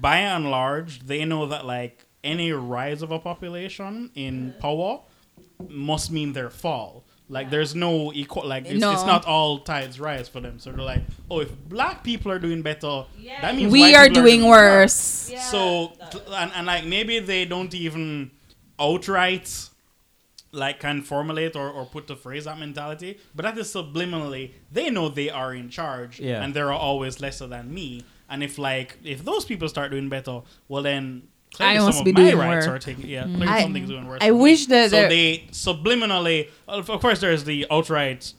By 0.00 0.18
and 0.18 0.50
large, 0.50 1.00
they 1.06 1.24
know 1.24 1.46
that 1.46 1.64
like 1.66 2.05
any 2.34 2.52
rise 2.52 3.00
of 3.06 3.10
a 3.12 3.18
population 3.18 4.10
in 4.14 4.54
power 4.58 5.00
must 5.68 6.10
mean 6.10 6.32
their 6.32 6.50
fall. 6.50 7.04
Like 7.28 7.50
there's 7.50 7.74
no 7.74 8.12
equal. 8.12 8.46
Like 8.46 8.66
it's, 8.66 8.80
No. 8.80 8.92
it's 8.92 9.04
not 9.12 9.24
all 9.24 9.58
tides 9.58 9.98
rise 9.98 10.28
for 10.28 10.40
them. 10.40 10.58
So 10.60 10.70
they're 10.70 10.84
like, 10.94 11.02
oh, 11.30 11.40
if 11.40 11.50
black 11.68 12.04
people 12.04 12.30
are 12.30 12.38
doing 12.38 12.62
better, 12.62 13.04
that 13.42 13.56
means 13.56 13.72
We 13.72 13.80
white 13.80 13.96
are 13.96 14.08
people 14.08 14.22
doing 14.22 14.42
worse. 14.46 14.92
so 15.50 15.92
and, 16.42 16.50
and 16.56 16.66
like 16.66 16.84
maybe 16.84 17.18
they 17.18 17.44
don't 17.44 17.74
even 17.74 18.30
outright 18.78 19.48
like 20.52 20.80
can 20.80 21.02
formulate 21.02 21.56
or, 21.56 21.68
or 21.70 21.84
put 21.86 22.06
to 22.06 22.16
phrase 22.16 22.44
that 22.44 22.58
mentality, 22.58 23.18
but 23.34 23.42
that 23.42 23.58
is 23.58 23.68
subliminally 23.74 24.52
they 24.72 24.88
know 24.90 25.08
they 25.08 25.28
are 25.28 25.52
in 25.54 25.68
charge 25.68 26.20
Yeah. 26.20 26.42
and 26.42 26.54
they're 26.54 26.72
always 26.72 27.20
lesser 27.20 27.46
than 27.46 27.72
me. 27.74 28.02
And 28.30 28.42
if 28.42 28.56
like 28.58 28.98
if 29.04 29.24
those 29.24 29.44
people 29.44 29.68
start 29.68 29.90
doing 29.90 30.08
better, 30.08 30.42
well 30.68 30.82
then 30.82 31.24
clearly 31.56 31.74
I 31.74 31.76
some 31.78 31.86
must 31.86 31.98
of 32.00 32.04
be 32.04 32.12
doing 32.12 32.36
rights 32.38 32.66
worse. 32.66 32.74
are 32.74 32.78
taking 32.78 33.06
yeah, 33.08 33.24
clearly 33.24 33.46
I- 33.48 33.62
something's 33.62 33.88
doing 33.88 34.06
worse. 34.06 34.18
I 34.22 34.28
for 34.28 34.34
me. 34.34 34.40
wish 34.40 34.66
that 34.66 34.90
so 34.90 35.08
they 35.08 35.44
subliminally 35.52 36.48
of 36.68 36.88
of 36.90 37.00
course 37.00 37.20
there's 37.20 37.44
the 37.44 37.66
outright 37.70 38.32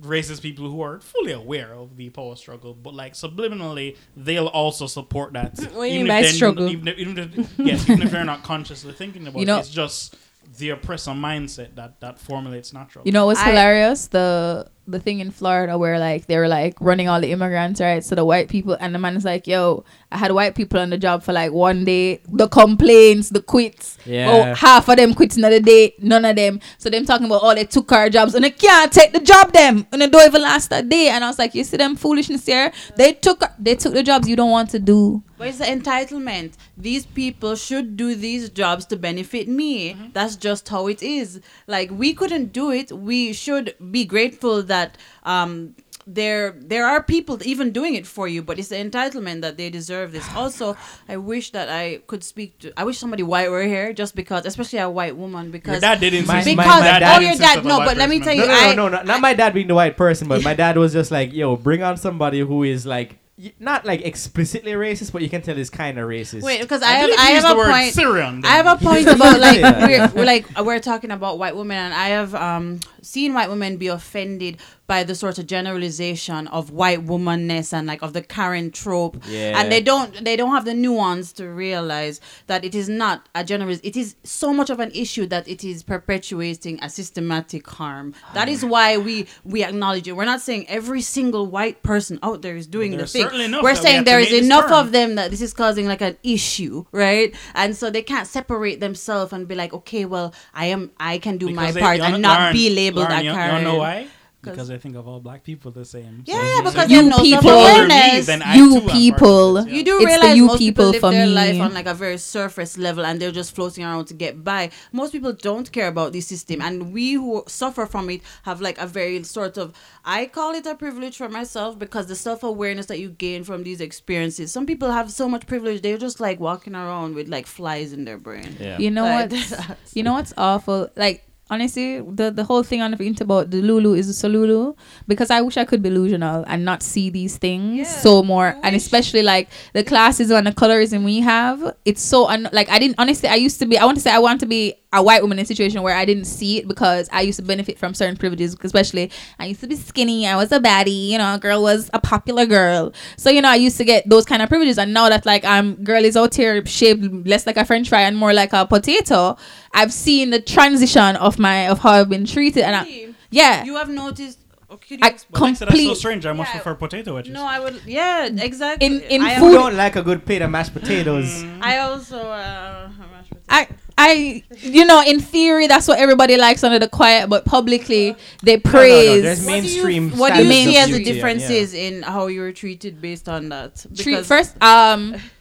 racist 0.00 0.42
people 0.42 0.68
who 0.70 0.82
are 0.82 1.00
fully 1.00 1.32
aware 1.32 1.72
of 1.72 1.96
the 1.96 2.10
power 2.10 2.34
struggle, 2.36 2.74
but 2.74 2.92
like 2.92 3.14
subliminally, 3.14 3.96
they'll 4.16 4.48
also 4.48 4.86
support 4.86 5.32
that. 5.32 5.56
What 5.58 5.72
do 5.72 5.80
you 5.84 5.84
even 5.86 5.96
mean 5.98 6.06
by 6.08 6.18
if 6.18 6.24
they're- 6.24 6.32
struggle? 6.32 6.68
Even 6.68 6.88
if, 6.88 6.98
even 6.98 7.18
if, 7.18 7.50
yes, 7.58 7.88
even 7.88 8.02
if 8.02 8.10
they're 8.10 8.24
not 8.24 8.42
consciously 8.42 8.92
thinking 8.92 9.26
about 9.26 9.38
You 9.40 9.46
know- 9.46 9.56
it, 9.56 9.60
it's 9.60 9.70
just 9.70 10.16
the 10.58 10.70
oppressor 10.70 11.12
mindset 11.12 11.76
that 11.76 12.00
that 12.00 12.18
formulates 12.18 12.72
naturally. 12.72 13.06
You 13.06 13.12
know 13.12 13.26
what's 13.26 13.40
I- 13.40 13.50
hilarious? 13.50 14.08
The 14.08 14.68
the 14.86 15.00
thing 15.00 15.20
in 15.20 15.30
Florida 15.30 15.76
where 15.76 15.98
like 15.98 16.26
they 16.26 16.38
were 16.38 16.48
like 16.48 16.76
running 16.80 17.08
all 17.08 17.20
the 17.20 17.30
immigrants, 17.32 17.80
right? 17.80 18.04
So 18.04 18.14
the 18.14 18.24
white 18.24 18.48
people 18.48 18.76
and 18.78 18.94
the 18.94 18.98
man 18.98 19.16
is 19.16 19.24
like, 19.24 19.46
"Yo, 19.46 19.84
I 20.12 20.18
had 20.18 20.32
white 20.32 20.54
people 20.54 20.78
on 20.78 20.90
the 20.90 20.98
job 20.98 21.22
for 21.22 21.32
like 21.32 21.52
one 21.52 21.84
day. 21.84 22.20
The 22.28 22.48
complaints, 22.48 23.30
the 23.30 23.42
quits. 23.42 23.98
Yeah. 24.06 24.30
Oh, 24.30 24.54
half 24.54 24.88
of 24.88 24.96
them 24.96 25.14
quits 25.14 25.36
another 25.36 25.60
day. 25.60 25.94
None 25.98 26.24
of 26.24 26.36
them. 26.36 26.60
So 26.78 26.88
them 26.90 27.04
talking 27.04 27.26
about 27.26 27.42
all 27.42 27.54
they 27.54 27.64
took 27.64 27.90
our 27.92 28.08
jobs 28.08 28.34
and 28.34 28.44
they 28.44 28.50
can't 28.50 28.92
take 28.92 29.12
the 29.12 29.20
job 29.20 29.52
them 29.52 29.86
and 29.92 30.00
they 30.00 30.08
don't 30.08 30.26
even 30.26 30.42
last 30.42 30.72
a 30.72 30.82
day. 30.82 31.08
And 31.08 31.24
I 31.24 31.28
was 31.28 31.38
like, 31.38 31.54
you 31.54 31.64
see 31.64 31.76
them 31.76 31.96
foolishness 31.96 32.46
here? 32.46 32.72
They 32.96 33.14
took 33.14 33.42
they 33.58 33.74
took 33.74 33.94
the 33.94 34.02
jobs 34.02 34.28
you 34.28 34.36
don't 34.36 34.50
want 34.50 34.70
to 34.70 34.78
do. 34.78 35.22
But 35.38 35.48
it's 35.48 35.58
the 35.58 35.64
entitlement. 35.64 36.54
These 36.78 37.04
people 37.04 37.56
should 37.56 37.96
do 37.96 38.14
these 38.14 38.48
jobs 38.48 38.86
to 38.86 38.96
benefit 38.96 39.48
me. 39.48 39.92
Mm-hmm. 39.92 40.06
That's 40.14 40.36
just 40.36 40.68
how 40.68 40.86
it 40.86 41.02
is. 41.02 41.40
Like 41.66 41.90
we 41.90 42.14
couldn't 42.14 42.52
do 42.52 42.70
it. 42.70 42.92
We 42.92 43.32
should 43.32 43.74
be 43.90 44.04
grateful 44.04 44.62
that 44.62 44.75
um 45.24 45.74
there 46.08 46.54
there 46.72 46.86
are 46.86 47.02
people 47.02 47.34
even 47.42 47.72
doing 47.72 47.94
it 48.00 48.06
for 48.06 48.28
you, 48.28 48.40
but 48.48 48.54
it's 48.60 48.68
the 48.68 48.76
entitlement 48.76 49.40
that 49.42 49.56
they 49.58 49.68
deserve 49.70 50.12
this. 50.12 50.26
Also, 50.36 50.76
I 51.08 51.16
wish 51.16 51.50
that 51.56 51.68
I 51.68 51.84
could 52.06 52.22
speak 52.22 52.50
to 52.60 52.66
I 52.80 52.84
wish 52.84 52.96
somebody 52.98 53.24
white 53.24 53.50
were 53.50 53.64
here 53.74 53.92
just 53.92 54.14
because 54.14 54.46
especially 54.46 54.78
a 54.78 54.88
white 54.88 55.16
woman 55.16 55.50
because 55.50 55.72
Your 55.82 55.88
dad 55.88 55.98
didn't 56.00 56.26
My- 56.26 56.44
because 56.44 56.56
my- 56.56 56.66
my 56.66 56.98
dad 57.00 57.02
oh 57.16 57.20
your 57.20 57.34
dad 57.34 57.64
no 57.64 57.78
white 57.78 57.86
but 57.88 57.96
let 57.96 58.08
me 58.08 58.18
person. 58.20 58.36
tell 58.36 58.46
No, 58.46 58.52
you 58.54 58.60
no, 58.60 58.70
I, 58.70 58.74
no, 58.80 58.88
no, 58.94 59.02
not 59.02 59.20
my 59.20 59.34
dad 59.34 59.50
being 59.52 59.66
the 59.66 59.74
white 59.74 59.96
person, 59.96 60.28
but 60.28 60.44
my 60.44 60.54
dad 60.62 60.76
was 60.76 60.92
just 60.92 61.10
like, 61.10 61.32
yo, 61.32 61.56
bring 61.56 61.82
on 61.82 61.96
somebody 61.96 62.38
who 62.40 62.62
is 62.62 62.86
like, 62.86 63.18
not 63.58 63.84
like 63.84 64.00
explicitly 64.02 64.72
racist, 64.72 65.12
but 65.12 65.20
you 65.22 65.28
can 65.28 65.42
tell 65.42 65.58
is 65.58 65.68
kind 65.70 65.98
of 65.98 66.08
racist. 66.08 66.42
wait 66.42 66.60
because 66.62 66.82
I, 66.82 66.86
I, 66.86 66.96
have 67.02 67.10
I 67.18 67.30
have 67.36 67.44
a 67.44 67.48
the 67.48 67.56
word 67.56 67.70
point 67.70 67.92
Syrian. 67.92 68.44
I 68.44 68.54
have 68.60 68.66
a 68.66 68.76
point 68.82 69.06
about 69.08 69.40
like 69.46 69.60
we're, 69.60 70.08
we're 70.14 70.24
like 70.24 70.44
we're 70.64 70.80
talking 70.80 71.10
about 71.10 71.38
white 71.38 71.56
women, 71.56 71.76
and 71.76 71.92
I 71.92 72.08
have 72.16 72.34
um 72.34 72.80
seen 73.06 73.34
white 73.34 73.48
women 73.48 73.76
be 73.76 73.88
offended 73.88 74.58
by 74.86 75.02
the 75.02 75.14
sort 75.14 75.36
of 75.38 75.46
generalization 75.46 76.46
of 76.48 76.70
white 76.70 77.04
womanness 77.06 77.72
and 77.72 77.86
like 77.86 78.02
of 78.02 78.12
the 78.12 78.22
Karen 78.22 78.70
trope, 78.70 79.16
Yeah. 79.28 79.58
and 79.60 79.70
they 79.72 79.80
don't 79.80 80.24
they 80.24 80.36
don't 80.36 80.50
have 80.52 80.64
the 80.64 80.74
nuance 80.74 81.32
to 81.34 81.48
realize 81.48 82.20
that 82.46 82.64
it 82.64 82.74
is 82.74 82.88
not 82.88 83.28
a 83.34 83.42
general. 83.44 83.76
It 83.82 83.96
is 83.96 84.14
so 84.22 84.52
much 84.52 84.70
of 84.70 84.78
an 84.80 84.90
issue 84.94 85.26
that 85.26 85.48
it 85.48 85.64
is 85.64 85.82
perpetuating 85.82 86.78
a 86.82 86.88
systematic 86.88 87.66
harm. 87.68 88.14
That 88.34 88.48
is 88.48 88.64
why 88.64 88.96
we 88.96 89.26
we 89.44 89.64
acknowledge 89.64 90.06
it. 90.08 90.12
We're 90.12 90.24
not 90.24 90.40
saying 90.40 90.66
every 90.68 91.00
single 91.02 91.46
white 91.46 91.82
person 91.82 92.18
out 92.22 92.42
there 92.42 92.56
is 92.56 92.66
doing 92.66 92.96
the 92.96 93.06
thing. 93.06 93.26
We're 93.62 93.62
we 93.70 93.74
saying 93.76 94.00
to 94.00 94.04
there 94.04 94.20
is 94.20 94.32
enough 94.32 94.68
term. 94.68 94.86
of 94.86 94.92
them 94.92 95.14
that 95.16 95.30
this 95.30 95.40
is 95.42 95.52
causing 95.52 95.86
like 95.86 96.00
an 96.00 96.16
issue, 96.22 96.84
right? 96.92 97.34
And 97.54 97.76
so 97.76 97.90
they 97.90 98.02
can't 98.02 98.26
separate 98.26 98.80
themselves 98.80 99.32
and 99.32 99.46
be 99.48 99.54
like, 99.54 99.72
okay, 99.74 100.04
well, 100.04 100.32
I 100.54 100.66
am, 100.66 100.90
I 100.98 101.18
can 101.18 101.38
do 101.38 101.50
my 101.50 101.62
Because 101.62 101.74
they- 101.74 101.80
part 101.80 102.00
and 102.00 102.22
not 102.22 102.52
be 102.52 102.70
labeled 102.70 102.95
Lauren, 102.96 103.18
a 103.18 103.22
you, 103.22 103.30
you 103.30 103.36
Karen. 103.36 103.64
know 103.64 103.76
why? 103.76 104.06
Because 104.42 104.68
they 104.68 104.78
think 104.78 104.94
of 104.94 105.08
all 105.08 105.18
black 105.18 105.42
people 105.42 105.72
the 105.72 105.84
same. 105.84 106.22
Yeah, 106.24 106.34
So 106.36 106.42
yeah, 106.42 106.60
because 106.70 106.88
you 106.90 106.96
you 106.98 107.08
know 107.08 107.18
people- 107.18 107.42
self-awareness. 107.50 108.26
then 108.26 108.42
You 108.54 108.68
too 108.70 108.74
am 108.76 108.80
part 108.82 108.84
of 108.84 108.92
people. 108.92 109.54
this, 109.54 109.66
yeah. 109.66 109.72
You 109.74 109.82
do 109.84 109.94
It's 109.96 110.00
the 110.02 110.06
realize 110.06 110.36
you 110.36 110.46
most 110.46 110.58
people, 110.58 110.92
people 110.92 111.08
live 111.08 111.16
their 111.18 111.26
me. 111.26 111.32
life 111.34 111.60
on 111.60 111.74
like 111.74 111.86
a 111.86 111.94
very 111.94 112.16
surface 112.18 112.78
level, 112.78 113.04
and 113.04 113.18
they're 113.20 113.32
just 113.32 113.56
floating 113.56 113.82
around 113.84 114.04
to 114.06 114.14
get 114.14 114.44
by. 114.44 114.70
Most 114.92 115.10
people 115.10 115.32
don't 115.32 115.72
care 115.72 115.88
about 115.88 116.12
this 116.12 116.28
system, 116.28 116.60
and 116.62 116.92
we 116.92 117.14
who 117.14 117.42
suffer 117.48 117.86
from 117.86 118.08
it 118.08 118.20
have 118.44 118.60
like 118.60 118.78
a 118.78 118.86
very 118.86 119.20
sort 119.24 119.58
of 119.58 119.72
I 120.04 120.26
call 120.26 120.54
it 120.54 120.64
a 120.66 120.76
privilege 120.76 121.16
for 121.16 121.28
myself 121.28 121.76
because 121.76 122.06
the 122.06 122.14
self 122.14 122.44
awareness 122.44 122.86
that 122.86 123.00
you 123.00 123.08
gain 123.08 123.42
from 123.42 123.64
these 123.64 123.80
experiences. 123.80 124.52
Some 124.52 124.64
people 124.64 124.92
have 124.92 125.10
so 125.10 125.28
much 125.28 125.48
privilege; 125.48 125.82
they're 125.82 125.98
just 125.98 126.20
like 126.20 126.38
walking 126.38 126.76
around 126.76 127.16
with 127.16 127.26
like 127.28 127.48
flies 127.48 127.92
in 127.92 128.04
their 128.04 128.18
brain. 128.18 128.54
Yeah. 128.60 128.78
You 128.78 128.92
know 128.92 129.02
Like, 129.02 129.32
what? 129.32 129.76
you 129.92 130.04
know 130.04 130.12
what's 130.12 130.34
awful? 130.38 130.88
Like 130.94 131.25
honestly, 131.50 132.00
the 132.00 132.30
the 132.30 132.44
whole 132.44 132.62
thing 132.62 132.82
on 132.82 132.90
the 132.90 132.96
internet 133.04 133.20
about 133.22 133.50
the 133.50 133.62
Lulu 133.62 133.94
is 133.94 134.06
the 134.06 134.28
Solulu 134.28 134.76
because 135.06 135.30
I 135.30 135.40
wish 135.40 135.56
I 135.56 135.64
could 135.64 135.82
be 135.82 135.88
delusional 135.90 136.44
and 136.46 136.64
not 136.64 136.82
see 136.82 137.10
these 137.10 137.36
things 137.36 137.78
Yeah, 137.78 137.84
so 137.84 138.22
more, 138.22 138.56
and 138.62 138.74
especially 138.76 139.22
like 139.22 139.48
the 139.72 139.84
classes 139.84 140.30
and 140.30 140.46
the 140.46 140.52
colorism 140.52 141.04
we 141.04 141.20
have. 141.20 141.74
It's 141.84 142.02
so 142.02 142.26
un- 142.28 142.48
like 142.52 142.68
I 142.68 142.78
didn't 142.78 142.96
honestly. 142.98 143.28
I 143.28 143.36
used 143.36 143.58
to 143.60 143.66
be. 143.66 143.78
I 143.78 143.84
want 143.84 143.96
to 143.96 144.02
say 144.02 144.10
I 144.10 144.18
want 144.18 144.40
to 144.40 144.46
be 144.46 144.74
a 144.92 145.02
white 145.02 145.20
woman 145.20 145.38
in 145.38 145.42
a 145.42 145.46
situation 145.46 145.82
where 145.82 145.94
I 145.94 146.04
didn't 146.04 146.24
see 146.24 146.58
it 146.58 146.68
because 146.68 147.08
I 147.12 147.20
used 147.20 147.38
to 147.38 147.44
benefit 147.44 147.78
from 147.78 147.94
certain 147.94 148.16
privileges. 148.16 148.56
Especially, 148.62 149.10
I 149.38 149.46
used 149.46 149.60
to 149.60 149.66
be 149.66 149.76
skinny. 149.76 150.26
I 150.26 150.36
was 150.36 150.52
a 150.52 150.60
baddie. 150.60 151.08
You 151.08 151.18
know, 151.18 151.34
a 151.34 151.38
girl 151.38 151.62
was 151.62 151.90
a 151.92 152.00
popular 152.00 152.46
girl. 152.46 152.92
So 153.16 153.30
you 153.30 153.42
know, 153.42 153.50
I 153.50 153.56
used 153.56 153.76
to 153.78 153.84
get 153.84 154.08
those 154.08 154.24
kind 154.24 154.42
of 154.42 154.48
privileges. 154.48 154.78
And 154.78 154.92
now 154.92 155.08
that 155.08 155.26
like 155.26 155.44
I'm 155.44 155.74
girl 155.84 156.04
is 156.04 156.16
out 156.16 156.34
here 156.34 156.64
shaped 156.66 157.02
less 157.26 157.46
like 157.46 157.56
a 157.56 157.64
French 157.64 157.88
fry 157.88 158.02
and 158.02 158.16
more 158.16 158.32
like 158.32 158.52
a 158.52 158.66
potato, 158.66 159.36
I've 159.80 159.92
seen 159.92 160.30
the 160.30 160.40
transition 160.40 161.14
of 161.26 161.38
my 161.38 161.68
of 161.68 161.78
how 161.84 161.92
I've 161.98 162.08
been 162.16 162.24
treated. 162.24 162.62
And 162.64 162.74
I, 162.76 163.14
yeah, 163.30 163.64
You 163.64 163.76
have 163.76 163.88
noticed. 163.88 164.38
Okay, 164.68 164.98
I 165.00 165.10
But 165.30 165.40
like 165.40 165.50
I 165.50 165.54
said, 165.54 165.68
that's 165.68 165.82
so 165.84 165.94
strange. 165.94 166.26
I 166.26 166.32
much 166.32 166.48
Yeah. 166.48 166.52
prefer 166.58 166.74
potato 166.74 167.14
wedges. 167.14 167.32
no, 167.32 167.44
I 167.46 167.60
would. 167.60 167.80
Yeah, 167.86 168.26
exactly. 168.48 168.84
In- 168.86 169.00
in 169.02 169.22
I 169.22 169.38
food- 169.38 169.52
don't 169.52 169.76
like 169.76 169.94
a 169.94 170.02
good 170.02 170.20
plate 170.26 170.42
of 170.42 170.50
mashed 170.50 170.74
potatoes? 170.74 171.44
I 171.60 171.78
also. 171.78 172.18
Uh, 172.18 172.88
mashed 173.12 173.30
potatoes. 173.30 173.44
I, 173.48 173.68
I, 173.98 174.42
you 174.76 174.84
know, 174.84 175.00
in 175.06 175.20
theory, 175.20 175.66
that's 175.68 175.86
what 175.86 175.98
everybody 176.00 176.36
likes 176.36 176.64
under 176.64 176.80
the 176.80 176.88
quiet, 176.88 177.28
but 177.30 177.44
publicly 177.44 178.16
they 178.42 178.56
no, 178.56 178.62
no, 178.64 178.70
praise. 178.72 179.22
there's 179.22 179.44
What 179.46 179.46
do 179.46 179.56
you- 179.56 179.62
mainstream 179.62 180.10
What 180.18 180.34
do 180.34 180.42
you 180.42 180.50
standards 180.50 180.72
see 180.74 180.76
as 180.78 180.86
the 180.88 180.92
beauty, 180.96 181.04
yeah, 181.10 181.14
differences 181.14 181.68
in 181.74 182.02
how 182.02 182.26
you 182.26 182.40
were 182.40 182.52
treated 182.52 183.00
based 183.00 183.28
on 183.28 183.48
that? 183.50 183.86
treat 183.96 184.26
first 184.26 184.52
um 184.62 185.14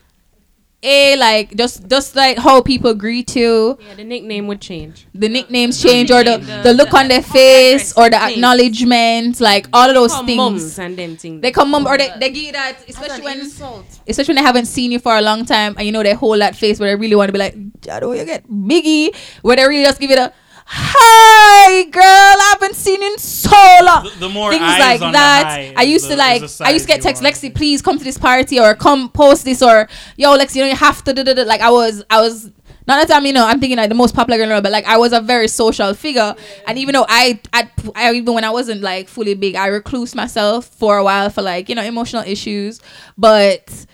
a 0.86 1.16
like 1.18 1.56
just 1.56 1.88
just 1.90 2.16
like 2.16 2.38
how 2.38 2.62
people 2.62 2.94
greet 2.94 3.36
you 3.36 3.78
Yeah, 3.82 3.96
the 3.96 4.04
nickname 4.04 4.48
would 4.48 4.62
change. 4.62 5.08
the 5.14 5.30
nicknames 5.30 5.82
change 5.82 6.12
or 6.12 6.24
the 6.24 6.38
The- 6.38 6.62
the 6.66 6.74
look 6.74 6.92
the 6.92 6.98
on 6.98 7.08
their 7.08 7.22
face 7.24 7.92
or 7.98 8.10
the 8.10 8.18
face. 8.20 8.34
acknowledgement 8.38 9.42
like 9.42 9.68
all 9.74 9.90
of 9.90 9.96
those 9.96 10.12
Come 10.14 10.26
things 10.28 10.38
mums 10.38 10.80
and 10.80 10.98
them 10.98 11.18
things. 11.18 11.42
they 11.42 11.52
come 11.52 11.72
mum 11.72 11.88
or 11.88 11.98
they, 11.98 12.10
they 12.20 12.30
give 12.30 12.44
you 12.44 12.52
that 12.52 12.78
especially 12.88 13.24
when 13.24 13.40
insult. 13.40 13.86
especially 14.08 14.34
when 14.36 14.44
they 14.44 14.48
haven't 14.48 14.66
seen 14.68 14.92
you 14.92 15.00
for 15.00 15.16
a 15.18 15.22
long 15.22 15.46
time 15.46 15.76
and 15.78 15.86
you 15.86 15.92
know 15.92 16.04
they 16.04 16.14
hold 16.14 16.40
that 16.42 16.56
face 16.56 16.80
where 16.80 16.90
they 16.90 16.96
really 17.02 17.16
want 17.16 17.30
to 17.30 17.34
be 17.34 17.40
like 17.40 17.56
how 17.90 18.12
you 18.12 18.26
get 18.26 18.48
biggie 18.50 19.16
where 19.42 19.56
they 19.56 19.68
really 19.68 19.84
just 19.84 20.00
give 20.00 20.10
you 20.10 20.16
the 20.16 20.32
hi 20.68 21.84
girl 21.90 22.02
I 22.04 22.56
haven't 22.60 22.76
seen 22.76 23.02
you 23.02 23.12
in 23.14 23.18
so 23.20 23.52
long 23.84 24.04
The, 24.06 24.12
the 24.22 24.30
more 24.30 24.52
things 24.52 24.62
like 24.64 25.00
that. 25.00 25.74
I 25.78 25.84
used 25.84 26.06
the- 26.06 26.10
to 26.10 26.16
like. 26.16 26.42
I 26.62 26.72
used 26.72 26.86
to 26.86 26.88
get 26.88 27.02
text. 27.02 27.22
Lexy, 27.22 27.54
please 27.54 27.82
come 27.82 27.98
to 27.98 28.04
this 28.04 28.18
party 28.18 28.60
or 28.60 28.74
come 28.76 29.10
post 29.10 29.46
this 29.46 29.62
or 29.62 29.88
yo 30.18 30.38
Lexy, 30.38 30.56
you 30.56 30.62
know 30.64 30.68
you 30.70 30.76
have 30.76 31.04
to. 31.04 31.14
Da, 31.14 31.24
da. 31.24 31.44
Like 31.44 31.62
I 31.62 31.70
was, 31.70 32.04
I 32.10 32.22
was. 32.22 32.52
Not 32.88 33.08
that 33.08 33.16
I'm, 33.18 33.26
you 33.26 33.34
know, 33.34 33.48
I'm 33.48 33.60
thinking 33.60 33.78
like 33.78 33.90
the 33.90 33.96
most 33.96 34.14
popular 34.14 34.38
girl, 34.38 34.44
in 34.44 34.50
the 34.50 34.54
world, 34.54 34.64
but 34.64 34.72
like 34.72 34.86
I 34.86 34.98
was 34.98 35.12
a 35.12 35.20
very 35.20 35.48
social 35.48 35.96
figure, 35.96 36.36
and 36.68 36.78
even 36.78 36.94
though 36.94 37.06
I, 37.10 37.40
I, 37.52 37.68
I, 37.96 38.14
even 38.14 38.36
when 38.36 38.44
I 38.44 38.52
wasn't 38.52 38.82
like 38.82 39.08
fully 39.08 39.34
big, 39.34 39.56
I 39.56 39.68
recluse 39.68 40.14
myself 40.14 40.68
for 40.68 40.98
a 40.98 41.04
while 41.04 41.32
for 41.32 41.42
like 41.42 41.68
you 41.68 41.74
know 41.74 41.82
emotional 41.82 42.22
issues, 42.22 42.82
but 43.18 43.88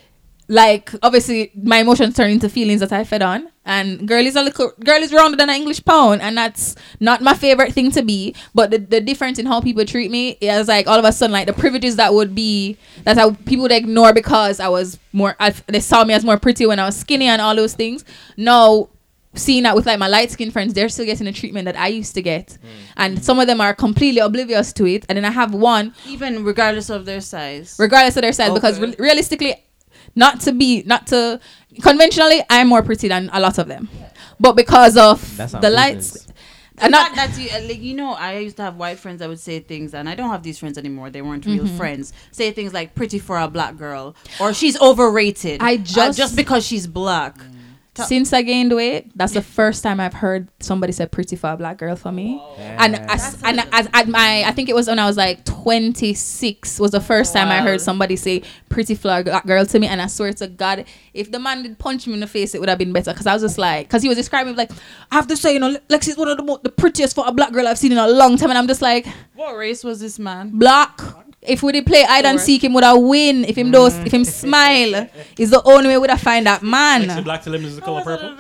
like 0.52 0.92
obviously 1.02 1.50
my 1.56 1.78
emotions 1.78 2.14
turn 2.14 2.30
into 2.30 2.50
feelings 2.50 2.82
that 2.82 2.92
I 2.92 3.06
fed 3.06 3.22
on. 3.22 3.48
And 3.64 4.06
girl 4.06 4.26
is 4.26 4.36
a 4.36 4.44
little 4.44 4.74
girl 4.84 5.02
is 5.02 5.14
rounder 5.14 5.38
than 5.38 5.50
an 5.50 5.56
English 5.56 5.86
pound, 5.86 6.22
and 6.22 6.36
that's 6.36 6.76
not 7.00 7.22
my 7.22 7.34
favorite 7.34 7.74
thing 7.74 7.90
to 7.92 8.02
be. 8.02 8.36
But 8.54 8.72
the, 8.72 8.80
the 8.80 9.00
difference 9.00 9.40
in 9.40 9.46
how 9.46 9.62
people 9.62 9.86
treat 9.86 10.12
me 10.12 10.32
is 10.42 10.68
like 10.68 10.88
all 10.88 11.00
of 11.00 11.06
a 11.06 11.12
sudden 11.14 11.32
like 11.32 11.48
the 11.48 11.54
privileges 11.54 11.96
that 11.96 12.14
would 12.14 12.36
be 12.36 12.78
that 13.06 13.18
I, 13.18 13.32
people 13.32 13.62
would 13.64 13.72
ignore 13.72 14.14
because 14.14 14.60
I 14.60 14.68
was 14.68 15.00
more 15.14 15.38
I, 15.40 15.52
they 15.68 15.80
saw 15.80 16.04
me 16.04 16.14
as 16.14 16.26
more 16.26 16.38
pretty 16.38 16.66
when 16.66 16.80
I 16.80 16.86
was 16.86 16.98
skinny 16.98 17.28
and 17.28 17.42
all 17.42 17.56
those 17.56 17.74
things. 17.74 18.04
Now 18.36 18.90
seeing 19.36 19.64
that 19.64 19.74
with 19.74 19.86
like 19.86 20.00
my 20.00 20.10
light 20.10 20.32
skinned 20.32 20.52
friends, 20.52 20.74
they're 20.74 20.90
still 20.90 21.06
getting 21.06 21.26
the 21.26 21.32
treatment 21.32 21.64
that 21.64 21.78
I 21.78 21.88
used 21.88 22.14
to 22.16 22.22
get. 22.22 22.48
Mm. 22.48 22.68
And 22.98 23.24
some 23.24 23.40
of 23.40 23.48
them 23.48 23.62
are 23.62 23.74
completely 23.74 24.20
oblivious 24.20 24.74
to 24.74 24.86
it. 24.86 25.06
And 25.08 25.16
then 25.16 25.24
I 25.24 25.32
have 25.32 25.54
one, 25.54 25.94
Even 26.06 26.44
regardless 26.44 26.90
of 26.90 27.06
their 27.06 27.22
size. 27.22 27.78
regardless 27.80 28.18
of 28.18 28.24
their 28.24 28.34
size, 28.34 28.52
because 28.52 28.82
re- 28.82 28.96
realistically, 29.00 29.56
not 30.16 30.40
to 30.42 30.52
be, 30.52 30.84
not 30.86 31.08
to, 31.08 31.40
conventionally, 31.82 32.42
I'm 32.50 32.68
more 32.68 32.82
pretty 32.84 33.08
than 33.08 33.30
a 33.34 33.40
lot 33.40 33.58
of 33.58 33.68
them. 33.68 33.90
But 34.40 34.54
because 34.56 34.98
of 34.98 35.38
That's 35.38 35.54
the 35.54 35.70
lights, 35.70 36.26
The 36.76 36.84
and 36.86 36.92
not, 36.92 37.14
fact 37.16 37.36
that 37.36 37.42
you, 37.42 37.50
uh, 37.56 37.68
like, 37.68 37.82
you 37.82 37.94
know, 37.94 38.14
I 38.14 38.38
used 38.40 38.58
to 38.58 38.64
have 38.64 38.76
white 38.76 38.98
friends 38.98 39.20
that 39.20 39.30
would 39.30 39.40
say 39.40 39.60
things, 39.60 39.94
and 39.94 40.10
I 40.10 40.16
don't 40.16 40.30
have 40.30 40.42
these 40.42 40.58
friends 40.58 40.78
anymore. 40.78 41.10
They 41.12 41.22
weren't 41.22 41.46
real 41.46 41.66
Mm-hmm. 41.66 41.78
friends. 41.78 42.12
Say 42.32 42.52
things 42.52 42.74
like 42.74 42.96
"pretty 42.96 43.20
for 43.20 43.38
a 43.38 43.48
black 43.48 43.78
girl" 43.78 44.16
or 44.40 44.54
"she's 44.54 44.80
overrated." 44.82 45.62
I 45.62 45.76
uh, 45.76 45.78
just- 45.78 46.18
just 46.18 46.36
because 46.36 46.66
she's 46.66 46.88
black. 46.88 47.38
Ta- 47.94 48.06
since 48.06 48.32
I 48.32 48.42
gained 48.42 48.74
weight, 48.74 49.12
that's 49.18 49.34
the 49.34 49.42
first 49.60 49.84
time 49.84 50.00
I've 50.00 50.14
heard 50.14 50.48
somebody 50.60 50.94
say 50.94 51.06
pretty 51.06 51.36
for 51.36 51.52
a 51.52 51.58
black 51.58 51.78
girl 51.78 51.96
for 51.98 52.12
me. 52.12 52.42
And 52.58 52.96
as, 52.96 53.38
and 53.44 53.60
as, 53.72 53.90
at 53.94 54.08
my, 54.08 54.44
I 54.46 54.52
think 54.52 54.70
it 54.70 54.74
was 54.76 54.88
when 54.88 54.98
I 54.98 55.06
was 55.06 55.18
like 55.18 55.44
26 55.64 56.80
was 56.80 56.92
the 56.92 57.00
first 57.00 57.34
time 57.34 57.50
I 57.50 57.62
heard 57.62 57.82
somebody 57.82 58.16
say 58.16 58.42
pretty 58.70 58.96
for 58.96 59.10
a 59.20 59.24
black 59.24 59.44
uh, 59.46 59.48
girl 59.48 59.66
to 59.66 59.80
me. 59.80 59.88
And 59.88 60.02
I 60.02 60.08
swear 60.08 60.34
to 60.34 60.48
God, 60.48 60.86
if 61.14 61.32
the 61.32 61.40
man 61.40 61.64
did 61.64 61.78
punch 61.78 62.08
me 62.08 62.14
in 62.16 62.20
the 62.20 62.28
face, 62.28 62.56
it 62.56 62.60
would 62.60 62.70
have 62.70 62.78
been 62.78 62.94
better. 62.94 63.14
Cause 63.14 63.28
I 63.28 63.34
was 63.34 63.42
just 63.44 63.58
like, 63.58 63.90
cause 63.90 64.02
he 64.02 64.08
was 64.10 64.18
describing 64.18 64.56
like, 64.56 64.72
I 65.12 65.16
have 65.16 65.28
to 65.28 65.38
say, 65.38 65.54
you 65.54 65.60
know, 65.60 65.76
Lexy's 65.90 66.18
one 66.18 66.28
of 66.30 66.38
the, 66.38 66.44
mo- 66.44 66.60
the 66.64 66.70
prettiest 66.70 67.16
for 67.16 67.26
a 67.28 67.32
black 67.32 67.52
girl 67.52 67.68
I've 67.68 67.78
seen 67.78 67.92
in 67.92 67.98
a 67.98 68.08
long 68.08 68.38
time. 68.38 68.50
And 68.50 68.58
I'm 68.58 68.68
just 68.68 68.82
like, 68.82 69.06
What 69.36 69.56
race 69.56 69.84
was 69.84 70.00
this 70.00 70.18
man? 70.20 70.50
black. 70.58 71.00
If 71.42 71.64
we 71.64 71.72
did 71.72 71.88
play 71.88 72.04
hide 72.04 72.26
and 72.26 72.38
Sure. 72.38 72.46
seek, 72.46 72.64
him 72.64 72.74
would 72.76 72.84
have 72.84 73.00
win. 73.00 73.46
If 73.46 73.58
him 73.58 73.72
does, 73.72 73.98
if 73.98 74.14
him 74.14 74.22
mm. 74.22 74.26
smile, 74.42 75.10
is 75.40 75.50
the 75.50 75.62
only 75.64 75.88
way 75.90 75.98
would 75.98 76.12
have 76.12 76.22
find 76.22 76.46
that 76.46 76.62
Next 76.62 77.02
to 77.02 77.08
man. 77.08 77.24
black 77.24 77.42
to 77.44 77.52
him 77.54 77.66
is 77.66 77.76
the 77.78 77.82
color 77.82 78.04
purple. 78.04 78.36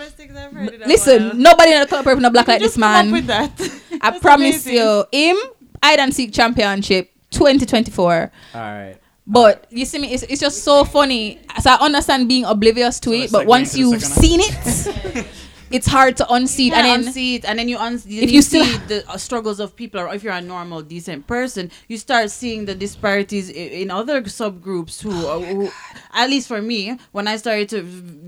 Listen, 0.85 1.41
nobody 1.41 1.71
in 1.73 1.79
the 1.81 1.87
color 1.87 2.03
purple 2.03 2.21
not 2.21 2.31
black 2.31 2.47
like 2.47 2.61
this 2.61 2.77
man. 2.77 3.11
with 3.11 3.25
that. 3.25 3.51
I 4.01 4.19
promise 4.19 4.65
amazing. 4.67 4.73
you, 4.75 5.05
him 5.11 5.37
hide 5.83 5.99
and 5.99 6.13
seek 6.13 6.33
championship 6.33 7.11
2024. 7.31 8.31
All 8.53 8.61
right. 8.61 8.97
But 9.27 9.65
you 9.69 9.85
see 9.85 9.99
me, 9.99 10.13
it's, 10.13 10.23
it's 10.23 10.41
just 10.41 10.63
so 10.63 10.83
funny. 10.83 11.39
So 11.61 11.69
I 11.71 11.75
understand 11.85 12.27
being 12.27 12.43
oblivious 12.43 12.99
to 13.01 13.11
So 13.11 13.15
it, 13.15 13.31
but 13.31 13.45
once 13.45 13.77
you've 13.77 14.01
seen 14.01 14.39
it, 14.41 15.27
it's 15.73 15.87
hard 15.87 16.17
to 16.17 16.25
unsee 16.25 16.67
it. 16.67 16.73
and 16.73 16.85
then 16.85 17.13
unsee 17.13 17.35
it, 17.35 17.45
and 17.45 17.57
then 17.59 17.67
you 17.69 17.77
un- 17.77 17.95
If 17.95 18.05
you 18.07 18.27
you 18.27 18.41
still- 18.41 18.65
see 18.65 18.77
the 18.87 19.09
uh, 19.09 19.17
struggles 19.17 19.59
of 19.59 19.75
people, 19.75 19.99
or 20.01 20.13
if 20.13 20.23
you're 20.23 20.33
a 20.33 20.41
normal, 20.41 20.81
decent 20.81 21.27
person, 21.27 21.71
you 21.87 21.97
start 21.97 22.29
seeing 22.31 22.65
the 22.65 22.75
disparities 22.75 23.49
i- 23.49 23.53
in 23.53 23.91
other 23.91 24.21
subgroups 24.23 25.01
who, 25.01 25.11
uh, 25.27 25.39
who, 25.39 25.69
at 26.13 26.29
least 26.29 26.47
for 26.47 26.61
me, 26.61 26.97
when 27.11 27.27
I 27.27 27.37
started 27.37 27.69
to 27.69 27.83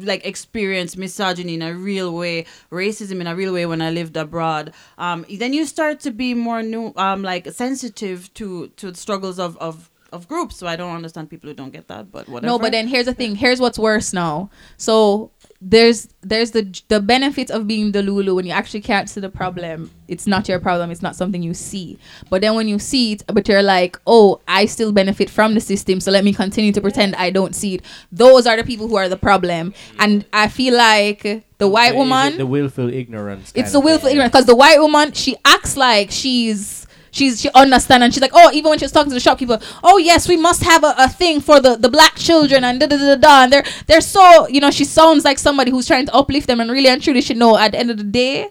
like 0.05 0.25
experience 0.25 0.95
misogyny 0.97 1.53
in 1.55 1.61
a 1.61 1.73
real 1.73 2.13
way, 2.13 2.45
racism 2.71 3.19
in 3.21 3.27
a 3.27 3.35
real 3.35 3.53
way 3.53 3.65
when 3.65 3.81
I 3.81 3.89
lived 3.91 4.15
abroad, 4.17 4.73
um, 4.97 5.25
then 5.29 5.53
you 5.53 5.65
start 5.65 5.99
to 6.01 6.11
be 6.11 6.33
more 6.33 6.61
new, 6.63 6.93
um, 6.97 7.21
like 7.23 7.51
sensitive 7.51 8.33
to 8.35 8.67
to 8.77 8.91
the 8.91 8.97
struggles 8.97 9.39
of 9.39 9.57
of. 9.57 9.89
Of 10.13 10.27
groups, 10.27 10.57
so 10.57 10.67
I 10.67 10.75
don't 10.75 10.95
understand 10.95 11.31
people 11.31 11.49
who 11.49 11.55
don't 11.55 11.73
get 11.73 11.87
that, 11.87 12.11
but 12.11 12.29
whatever. 12.29 12.45
no, 12.45 12.59
but 12.59 12.71
then 12.71 12.87
here's 12.87 13.07
the 13.07 13.15
thing. 13.15 13.33
Here's 13.35 13.59
what's 13.59 13.79
worse 13.79 14.13
now. 14.13 14.51
So 14.77 15.31
there's 15.65 16.09
there's 16.21 16.51
the 16.51 16.81
the 16.89 16.99
benefit 16.99 17.49
of 17.49 17.67
being 17.67 17.93
the 17.93 18.03
Lulu 18.03 18.35
when 18.35 18.45
you 18.45 18.51
actually 18.51 18.81
can't 18.81 19.09
see 19.09 19.21
the 19.21 19.29
problem. 19.29 19.91
It's 20.07 20.27
not 20.27 20.49
your 20.49 20.59
problem. 20.59 20.91
It's 20.91 21.01
not 21.01 21.15
something 21.15 21.41
you 21.41 21.53
see. 21.53 21.97
But 22.29 22.41
then 22.41 22.55
when 22.55 22.67
you 22.67 22.79
see 22.79 23.13
it, 23.13 23.23
but 23.27 23.47
you're 23.47 23.63
like, 23.63 23.97
oh, 24.05 24.41
I 24.47 24.65
still 24.65 24.91
benefit 24.91 25.29
from 25.29 25.53
the 25.53 25.61
system, 25.61 25.99
so 26.01 26.11
let 26.11 26.23
me 26.23 26.33
continue 26.33 26.73
to 26.73 26.81
pretend 26.81 27.15
I 27.15 27.29
don't 27.29 27.55
see 27.55 27.75
it. 27.75 27.81
Those 28.11 28.45
are 28.45 28.57
the 28.57 28.63
people 28.63 28.87
who 28.87 28.95
are 28.95 29.07
the 29.07 29.17
problem, 29.17 29.73
and 29.99 30.25
I 30.33 30.49
feel 30.49 30.75
like 30.75 31.45
the 31.57 31.67
white 31.67 31.95
woman. 31.95 32.37
the 32.37 32.45
willful 32.45 32.93
ignorance. 32.93 33.53
it's 33.55 33.71
the 33.71 33.79
willful 33.79 34.07
thing? 34.07 34.17
ignorance 34.17 34.31
because 34.31 34.45
the 34.45 34.55
white 34.55 34.79
woman 34.79 35.13
she 35.13 35.37
acts 35.45 35.77
like 35.77 36.11
she's 36.11 36.82
she's 37.13 37.39
she 37.39 37.49
understand 37.55 38.03
and 38.03 38.13
she's 38.13 38.21
like 38.21 38.31
oh 38.33 38.51
even 38.51 38.69
when 38.69 38.79
she's 38.79 38.91
talking 38.91 39.09
to 39.09 39.13
the 39.13 39.19
shopkeeper 39.19 39.59
oh 39.83 39.97
yes 39.97 40.27
we 40.27 40.35
must 40.35 40.63
have 40.63 40.83
a, 40.83 40.93
a 40.97 41.07
thing 41.07 41.39
for 41.39 41.61
the 41.61 41.75
the 41.77 41.89
black 41.89 42.15
children 42.15 42.63
and 42.63 42.81
da 42.81 42.87
da 42.87 42.97
da 42.97 43.15
da 43.15 43.43
and 43.43 43.53
they're 43.53 43.63
they're 43.87 44.01
so 44.01 44.47
you 44.47 44.59
know 44.59 44.71
she 44.71 44.83
sounds 44.83 45.23
like 45.23 45.39
somebody 45.39 45.71
who's 45.71 45.87
trying 45.87 46.05
to 46.05 46.13
uplift 46.13 46.47
them 46.47 46.59
and 46.59 46.69
really 46.69 46.89
and 46.89 47.01
truly 47.01 47.21
should 47.21 47.37
know 47.37 47.57
at 47.57 47.71
the 47.71 47.79
end 47.79 47.89
of 47.89 47.97
the 47.97 48.03
day 48.03 48.49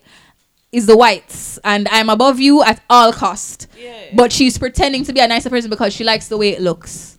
is 0.72 0.86
the 0.86 0.96
whites 0.96 1.58
and 1.64 1.86
I'm 1.88 2.08
above 2.08 2.40
you 2.40 2.62
at 2.62 2.82
all 2.88 3.12
cost. 3.12 3.66
But 4.14 4.32
she's 4.32 4.56
pretending 4.56 5.04
to 5.04 5.12
be 5.12 5.20
a 5.20 5.28
nicer 5.28 5.50
person 5.50 5.68
because 5.68 5.92
she 5.92 6.02
likes 6.02 6.28
the 6.28 6.38
way 6.38 6.48
it 6.48 6.62
looks. 6.62 7.18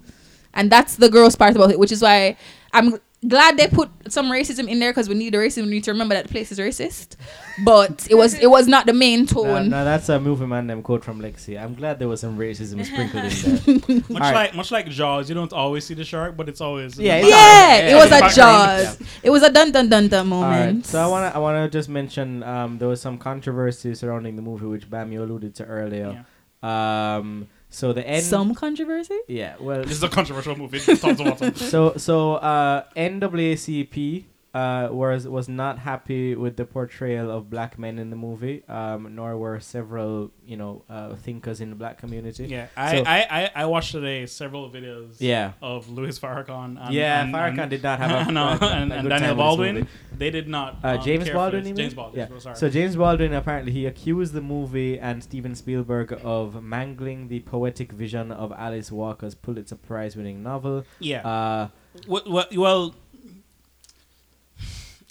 And 0.55 0.71
that's 0.71 0.95
the 0.95 1.09
gross 1.09 1.35
part 1.35 1.55
about 1.55 1.69
it 1.69 1.79
which 1.79 1.91
is 1.91 2.01
why 2.01 2.35
I'm 2.73 2.99
glad 3.27 3.57
they 3.57 3.67
put 3.67 3.89
some 4.09 4.27
racism 4.27 4.67
in 4.67 4.79
there 4.79 4.91
because 4.91 5.07
we 5.09 5.15
need 5.15 5.33
the 5.33 5.37
racism 5.37 5.63
we 5.65 5.69
need 5.71 5.83
to 5.83 5.91
remember 5.91 6.13
that 6.15 6.27
the 6.27 6.31
place 6.31 6.51
is 6.51 6.59
racist 6.59 7.15
but 7.63 8.05
it 8.09 8.15
was 8.15 8.33
it 8.35 8.49
was 8.49 8.67
not 8.67 8.85
the 8.85 8.93
main 8.93 9.21
No, 9.21 9.25
tone 9.25 9.69
no, 9.69 9.85
that's 9.85 10.09
a 10.09 10.19
Movie 10.19 10.45
Man 10.45 10.67
Dem 10.67 10.81
quote 10.83 11.03
from 11.03 11.21
Lexy. 11.21 11.61
I'm 11.61 11.73
glad 11.75 11.99
there 11.99 12.07
was 12.07 12.19
some 12.21 12.37
racism 12.37 12.83
sprinkled 12.89 13.23
in 13.25 13.79
there. 13.79 13.95
Much 14.09 14.21
Alright. 14.21 14.33
like 14.33 14.55
much 14.55 14.71
like 14.71 14.89
Jaws, 14.89 15.29
you 15.29 15.35
don't 15.35 15.53
always 15.53 15.85
see 15.85 15.93
the 15.93 16.03
shark, 16.03 16.35
but 16.35 16.49
it's 16.49 16.61
always 16.61 16.99
Yeah, 16.99 17.17
it's 17.17 17.27
yeah, 17.29 17.77
Yeah, 17.77 17.91
it 17.91 17.95
was 17.95 18.09
yeah. 18.11 18.17
a 18.17 18.21
Background. 18.21 18.81
jaws 18.97 19.07
it 19.23 19.29
was 19.29 19.43
a 19.43 19.51
dun 19.51 19.71
dun 19.71 19.89
dun 19.89 20.07
dun 20.09 20.27
moment 20.27 20.75
right, 20.77 20.85
so 20.85 20.99
I 21.01 21.07
wanna 21.07 21.31
I 21.33 21.37
wanna 21.39 21.69
just 21.69 21.89
mention 21.89 22.43
um, 22.43 22.77
there 22.79 22.87
was 22.87 22.99
some 23.01 23.17
controversy 23.17 23.93
surrounding 23.95 24.35
the 24.35 24.41
movie 24.41 24.65
which 24.65 24.89
Bam 24.89 25.11
you 25.11 25.23
alluded 25.23 25.55
to 25.55 25.65
earlier. 25.65 26.25
Um, 26.61 27.47
so 27.73 27.91
the 27.91 28.05
end. 28.07 28.23
some 28.23 28.53
controversy 28.53 29.17
Yeah, 29.27 29.55
well, 29.59 29.81
This 29.83 29.97
is 29.97 30.03
a 30.03 30.09
controversial 30.09 30.55
movie. 30.55 30.79
Tons 30.79 31.19
of 31.19 31.25
water. 31.25 31.53
so 31.55 31.93
so 31.97 32.35
uh, 32.35 32.83
NAACP 32.95 34.25
uh, 34.53 34.87
was 34.91 35.27
was 35.27 35.49
not 35.49 35.79
happy 35.79 36.35
with 36.35 36.57
the 36.57 36.65
portrayal 36.65 37.31
of 37.31 37.49
black 37.49 37.79
men 37.79 37.97
in 37.97 38.09
the 38.11 38.15
movie, 38.15 38.63
um, 38.69 39.15
nor 39.15 39.35
were 39.37 39.59
several 39.59 40.29
you 40.45 40.55
know 40.57 40.83
uh, 40.89 41.15
thinkers 41.15 41.59
in 41.59 41.69
the 41.71 41.75
black 41.75 41.97
community. 41.97 42.45
Yeah, 42.45 42.67
I, 42.77 42.91
So- 42.97 43.03
I, 43.07 43.27
I, 43.31 43.51
I 43.55 43.65
watched 43.65 43.91
today 43.93 44.25
several 44.27 44.69
videos 44.69 45.15
Yeah. 45.19 45.53
of 45.61 45.89
Louis 45.89 46.17
Farrakhan. 46.19 46.77
And, 46.79 46.93
yeah, 46.93 47.23
and, 47.23 47.33
Farrakhan 47.33 47.59
and, 47.63 47.69
did 47.71 47.81
not 47.83 47.97
have 47.99 48.27
a, 48.27 48.31
no, 48.31 48.47
a- 48.49 48.57
a 48.61 48.69
and, 48.69 48.91
time 48.91 49.09
Daniel 49.09 49.35
Baldwin. 49.35 49.87
They 50.15 50.29
did 50.29 50.47
not. 50.47 50.77
Uh, 50.83 50.87
um, 50.99 51.01
James 51.03 51.29
Baldwin, 51.29 51.63
this. 51.63 51.69
you 51.69 51.73
mean? 51.73 51.83
James 51.85 51.93
Baldwin. 51.95 52.27
Yeah. 52.31 52.37
Sorry. 52.39 52.55
So 52.55 52.69
James 52.69 52.95
Baldwin 52.95 53.33
apparently 53.33 53.71
he 53.71 53.85
accused 53.87 54.33
the 54.33 54.41
movie 54.41 54.99
and 54.99 55.23
Steven 55.23 55.55
Spielberg 55.55 56.19
of 56.23 56.61
mangling 56.63 57.27
the 57.27 57.39
poetic 57.39 57.91
vision 57.91 58.31
of 58.31 58.51
Alice 58.55 58.91
Walker's 58.91 59.33
Pulitzer 59.33 59.75
Prize-winning 59.77 60.43
novel. 60.43 60.85
yeah. 60.99 61.27
Uh, 61.27 61.67
well, 62.07 62.45
well, 62.55 62.95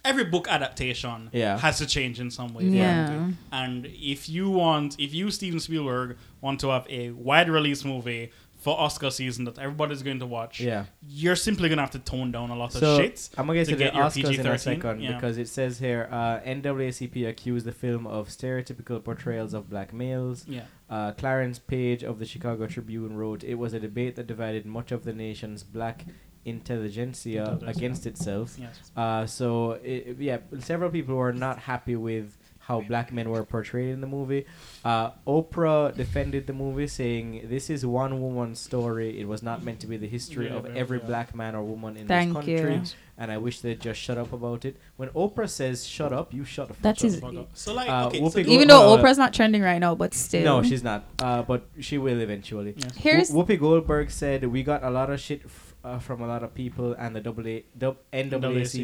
every 0.04 0.24
book 0.24 0.48
adaptation 0.48 1.30
Yeah. 1.32 1.58
has 1.58 1.78
to 1.78 1.86
change 1.86 2.20
in 2.20 2.30
some 2.30 2.54
way. 2.54 2.64
Yeah. 2.64 3.30
And 3.50 3.86
if 3.86 4.28
you 4.28 4.50
want, 4.50 4.98
if 4.98 5.14
you 5.14 5.30
Steven 5.30 5.60
Spielberg 5.60 6.16
want 6.40 6.60
to 6.60 6.68
have 6.68 6.86
a 6.88 7.10
wide 7.10 7.48
release 7.48 7.84
movie 7.84 8.32
for 8.56 8.78
Oscar 8.78 9.10
season 9.10 9.44
that 9.44 9.58
everybody's 9.58 10.02
going 10.04 10.20
to 10.20 10.26
watch, 10.26 10.60
yeah. 10.60 10.84
you're 11.08 11.34
simply 11.34 11.68
gonna 11.68 11.82
have 11.82 11.90
to 11.90 11.98
tone 11.98 12.30
down 12.30 12.50
a 12.50 12.56
lot 12.56 12.74
of 12.76 12.80
shit. 13.00 13.28
I'm 13.36 13.46
gonna 13.46 13.58
get 13.58 13.64
to 13.66 13.70
to, 13.72 13.76
the 13.76 13.84
get 13.84 13.94
your 13.94 14.04
Oscars 14.04 14.38
in 14.38 14.46
a 14.46 14.50
PG-13, 14.50 14.58
second 14.60 15.00
yeah. 15.00 15.14
because 15.14 15.36
it 15.36 15.48
says 15.48 15.80
here 15.80 16.08
uh, 16.12 16.38
NAACP 16.46 17.28
accused 17.28 17.66
the 17.66 17.72
film 17.72 18.06
of 18.06 18.28
stereotypical 18.28 19.02
portrayals 19.02 19.52
of 19.52 19.68
black 19.68 19.92
males. 19.92 20.44
Yeah. 20.46 20.62
Uh, 20.88 21.10
Clarence 21.12 21.58
Page 21.58 22.04
of 22.04 22.18
the 22.20 22.26
Chicago 22.26 22.66
Tribune 22.66 23.16
wrote, 23.16 23.42
"It 23.42 23.54
was 23.56 23.72
a 23.72 23.80
debate 23.80 24.14
that 24.16 24.26
divided 24.28 24.64
much 24.64 24.92
of 24.92 25.04
the 25.04 25.12
nation's 25.12 25.62
black 25.64 26.04
intelligentsia 26.44 27.40
Intelligentsia. 27.42 27.68
against 27.70 28.06
itself." 28.06 28.56
Yes. 28.58 28.90
Uh, 28.96 29.26
so 29.26 29.72
it, 29.82 30.16
yeah, 30.18 30.38
several 30.60 30.90
people 30.90 31.14
were 31.16 31.32
not 31.32 31.58
happy 31.60 31.96
with 31.96 32.36
how 32.66 32.80
black 32.80 33.12
men 33.12 33.28
were 33.28 33.42
portrayed 33.44 33.88
in 33.88 34.00
the 34.00 34.06
movie. 34.06 34.46
Uh, 34.84 35.10
Oprah 35.26 35.92
defended 35.96 36.46
the 36.46 36.52
movie, 36.52 36.86
saying, 36.86 37.46
"This 37.50 37.68
is 37.68 37.84
one 37.84 38.20
woman's 38.22 38.60
story. 38.60 39.18
It 39.20 39.26
was 39.26 39.42
not 39.42 39.64
meant 39.64 39.80
to 39.80 39.88
be 39.88 39.96
the 39.96 40.06
history 40.06 40.46
Yeah, 40.46 40.54
of 40.58 40.62
very- 40.62 40.78
every 40.78 40.98
yeah. 40.98 41.06
black 41.06 41.34
man 41.34 41.56
or 41.56 41.64
woman 41.64 41.96
in 41.96 42.06
Thank 42.06 42.28
this 42.28 42.34
country." 42.46 42.74
you. 42.76 42.82
And 43.18 43.30
I 43.30 43.36
wish 43.38 43.60
they'd 43.60 43.80
just 43.80 44.00
shut 44.00 44.16
up 44.16 44.32
about 44.32 44.64
it. 44.64 44.76
When 44.96 45.08
Oprah 45.10 45.48
says 45.48 45.84
"shut 45.86 46.12
up," 46.12 46.32
you 46.32 46.44
shut 46.44 46.68
the 46.68 46.74
fuck 46.74 46.82
That 46.82 46.98
up. 46.98 47.04
is- 47.04 47.18
Fuck 47.20 47.34
up. 47.34 47.50
So 47.54 47.74
like, 47.74 47.90
Uh, 47.90 48.06
okay, 48.06 48.20
Whoopi 48.20 48.30
so 48.32 48.42
Gold- 48.44 48.54
even 48.54 48.68
though 48.68 48.94
uh, 48.94 48.96
Oprah's 48.96 49.18
not 49.18 49.34
trending 49.34 49.62
right 49.62 49.78
now 49.80 49.94
but 49.96 50.14
still 50.14 50.44
No, 50.44 50.62
she's 50.62 50.84
not. 50.84 51.04
Uh, 51.20 51.42
but 51.42 51.66
she 51.80 51.98
will 51.98 52.20
eventually. 52.20 52.74
Yes. 52.76 52.96
here's 52.96 53.30
Wh- 53.30 53.34
Whoopi 53.42 53.58
Goldberg 53.58 54.10
said 54.12 54.44
we 54.46 54.62
got 54.62 54.82
a 54.84 54.90
lot 54.90 55.10
of 55.10 55.18
shit 55.20 55.42
f- 55.44 55.71
uh, 55.84 55.98
from 55.98 56.20
a 56.22 56.26
lot 56.26 56.42
of 56.42 56.54
people 56.54 56.92
and 56.94 57.14
the 57.16 57.20
double 57.20 57.46
A, 57.46 57.64
dub- 57.76 57.98
NAACP. 58.12 58.30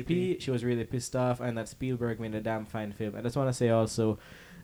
NAACP. 0.07 0.41
She 0.41 0.51
was 0.51 0.65
really 0.65 0.85
pissed 0.85 1.15
off, 1.15 1.41
and 1.41 1.57
that 1.59 1.69
Spielberg 1.69 2.21
made 2.21 2.35
a 2.35 2.41
damn 2.41 2.65
fine 2.67 2.93
film. 2.93 3.15
I 3.17 3.23
just 3.23 3.37
want 3.37 3.49
to 3.49 3.53
say 3.53 3.69
also, 3.71 4.19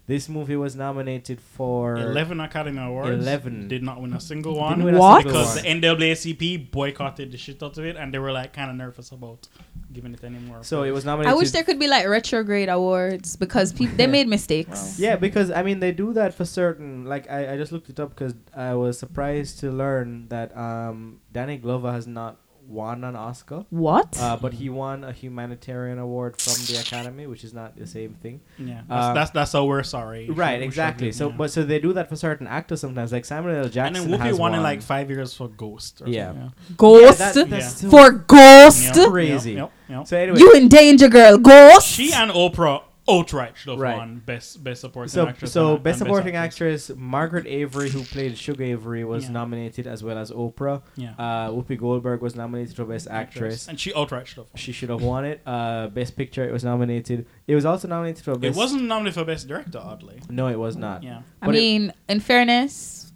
This 0.07 0.29
movie 0.29 0.57
was 0.57 0.77
nominated 0.77 1.41
for 1.41 1.97
11 1.97 2.39
Academy 2.39 2.79
Awards. 2.79 3.25
11. 3.25 3.69
Did 3.69 3.83
not 3.83 4.03
win 4.03 4.13
a 4.13 4.21
single 4.21 4.53
Didn't 4.53 4.67
one. 4.67 4.85
win 4.85 4.95
a 4.97 4.99
What? 4.99 5.23
single 5.23 5.33
Because 5.41 5.55
one. 5.65 5.81
the 5.81 5.87
NAACP 5.89 6.71
boycotted 6.71 7.33
the 7.33 7.39
shit 7.39 7.63
out 7.63 7.79
of 7.79 7.85
it 7.87 7.97
and 7.97 8.13
they 8.13 8.19
were 8.19 8.31
like 8.31 8.53
kind 8.53 8.71
of 8.71 8.77
nervous 8.77 9.13
about 9.13 9.49
giving 9.95 10.13
it 10.13 10.23
anymore. 10.23 10.59
So 10.63 10.83
it 10.83 10.91
was 10.91 11.07
nominated. 11.07 11.33
I 11.35 11.39
wish 11.39 11.53
there 11.53 11.65
could 11.65 11.79
be 11.79 11.89
like 11.89 12.07
retrograde 12.07 12.69
awards 12.69 13.35
because 13.37 13.73
people 13.73 13.97
they 13.97 14.07
made 14.07 14.29
mistakes. 14.39 14.99
Yeah, 14.99 15.17
because 15.17 15.51
I 15.51 15.63
mean 15.63 15.81
they 15.81 15.93
do 15.93 16.13
that 16.13 16.35
for 16.35 16.45
certain. 16.45 17.07
Like 17.07 17.31
I, 17.31 17.55
I 17.55 17.57
just 17.57 17.73
looked 17.73 17.89
it 17.89 17.99
up 17.99 18.11
because 18.11 18.35
I 18.55 18.75
was 18.75 18.99
surprised 18.99 19.61
to 19.61 19.71
learn 19.71 20.29
that 20.29 20.55
um 20.55 21.21
Danny 21.33 21.57
Glover 21.57 21.91
has 21.93 22.07
not 22.07 22.37
won 22.67 23.05
an 23.05 23.17
Oscar. 23.17 23.65
What? 23.71 24.19
Uh, 24.21 24.37
but 24.41 24.55
he 24.55 24.69
won 24.71 25.05
a 25.05 25.13
humanitarian 25.13 25.99
award 25.99 26.41
from 26.41 26.55
the 26.67 26.81
Academy, 26.81 27.27
which 27.27 27.45
is 27.45 27.53
not 27.55 27.77
the 27.77 27.87
same 27.87 28.15
thing. 28.15 28.41
Yeah, 28.59 28.83
that's, 28.89 29.05
Uh, 29.05 29.13
that's 29.15 29.31
that's 29.31 29.53
how 29.53 29.65
we're 29.65 29.83
sorry. 29.83 30.29
Right, 30.31 30.59
We're 30.61 30.65
exactly. 30.65 31.13
struggling, 31.13 31.13
So, 31.13 31.29
yeah. 31.31 31.37
but 31.39 31.51
so 31.51 31.63
they 31.65 31.79
do 31.79 31.93
that 31.93 32.09
for 32.09 32.17
certain 32.17 32.47
actors 32.47 32.81
sometimes. 32.81 33.13
Like 33.13 33.25
Samuel 33.25 33.57
L. 33.57 33.63
and 33.65 33.73
Jackson 33.73 34.11
then 34.11 34.19
Whoopi 34.21 34.23
has 34.25 34.33
won 34.39 34.53
won 34.53 34.55
in 34.59 34.63
like 34.63 34.83
five 34.83 35.11
years 35.11 35.35
for 35.35 35.49
Ghost. 35.49 36.03
Or 36.03 36.09
Yeah. 36.09 36.33
something, 36.33 36.53
Ghost 36.77 37.21
Yeah, 37.21 37.33
that- 37.33 37.51
that's 37.51 37.81
so- 37.81 37.91
for 37.91 38.11
Ghost. 38.13 38.97
yeah. 38.97 39.07
Crazy. 39.09 39.53
Yep, 39.53 39.59
yep, 39.59 39.71
yep. 39.99 40.07
So 40.07 40.17
anyway, 40.17 40.39
You 40.39 40.53
in 40.55 40.69
danger, 40.69 41.09
girl. 41.09 41.39
Ghost. 41.39 41.87
She 41.89 42.13
and 42.13 42.31
Oprah 42.31 42.83
outright 43.09 43.57
should 43.57 43.71
have 43.71 43.79
Right. 43.79 43.97
won 43.99 44.23
best 44.25 44.65
best 44.65 44.81
supporting 44.81 45.11
so 45.11 45.27
actress. 45.27 45.53
so 45.53 45.75
and- 45.75 45.83
best 45.83 46.01
and 46.01 46.07
supporting 46.07 46.37
actress 46.37 46.91
Margaret 46.97 47.47
Avery, 47.47 47.91
who 47.91 48.03
played 48.03 48.37
Sugar 48.39 48.65
Avery, 48.65 49.05
was 49.05 49.25
Yeah. 49.25 49.33
nominated 49.33 49.87
as 49.87 50.03
well 50.03 50.17
as 50.17 50.31
Oprah. 50.31 50.81
Yeah, 50.97 51.13
Uh, 51.19 51.51
Whoopi 51.51 51.79
Goldberg 51.79 52.23
was 52.23 52.35
nominated 52.35 52.75
for 52.77 52.85
best 52.85 53.07
actress. 53.11 53.69
and 53.69 53.79
she 53.79 53.93
outright 53.95 54.27
should 54.27 54.39
have. 54.39 54.47
won. 54.47 54.57
She 54.57 54.73
should 54.73 54.89
have 54.89 55.03
won 55.03 55.25
it. 55.27 55.41
Uh, 55.45 55.89
best 55.89 56.17
picture, 56.17 56.45
it 56.49 56.53
was 56.53 56.65
nominated. 56.65 57.27
It 57.47 57.55
was 57.55 57.65
also 57.67 57.89
nominated 57.89 58.25
for 58.25 58.33
Best 58.33 58.45
It 58.45 58.49
best. 58.49 58.59
wasn't 58.59 58.83
nominated 58.85 59.15
for 59.15 59.25
best 59.25 59.47
director, 59.49 59.79
oddly. 59.79 60.21
No, 60.31 60.49
it 60.49 60.59
was 60.59 60.77
not. 60.77 61.03
Yeah, 61.03 61.19
I 61.43 61.47
but 61.47 61.55
it- 61.55 61.59
mean, 61.59 61.93
in 62.09 62.21
fairness, 62.21 63.13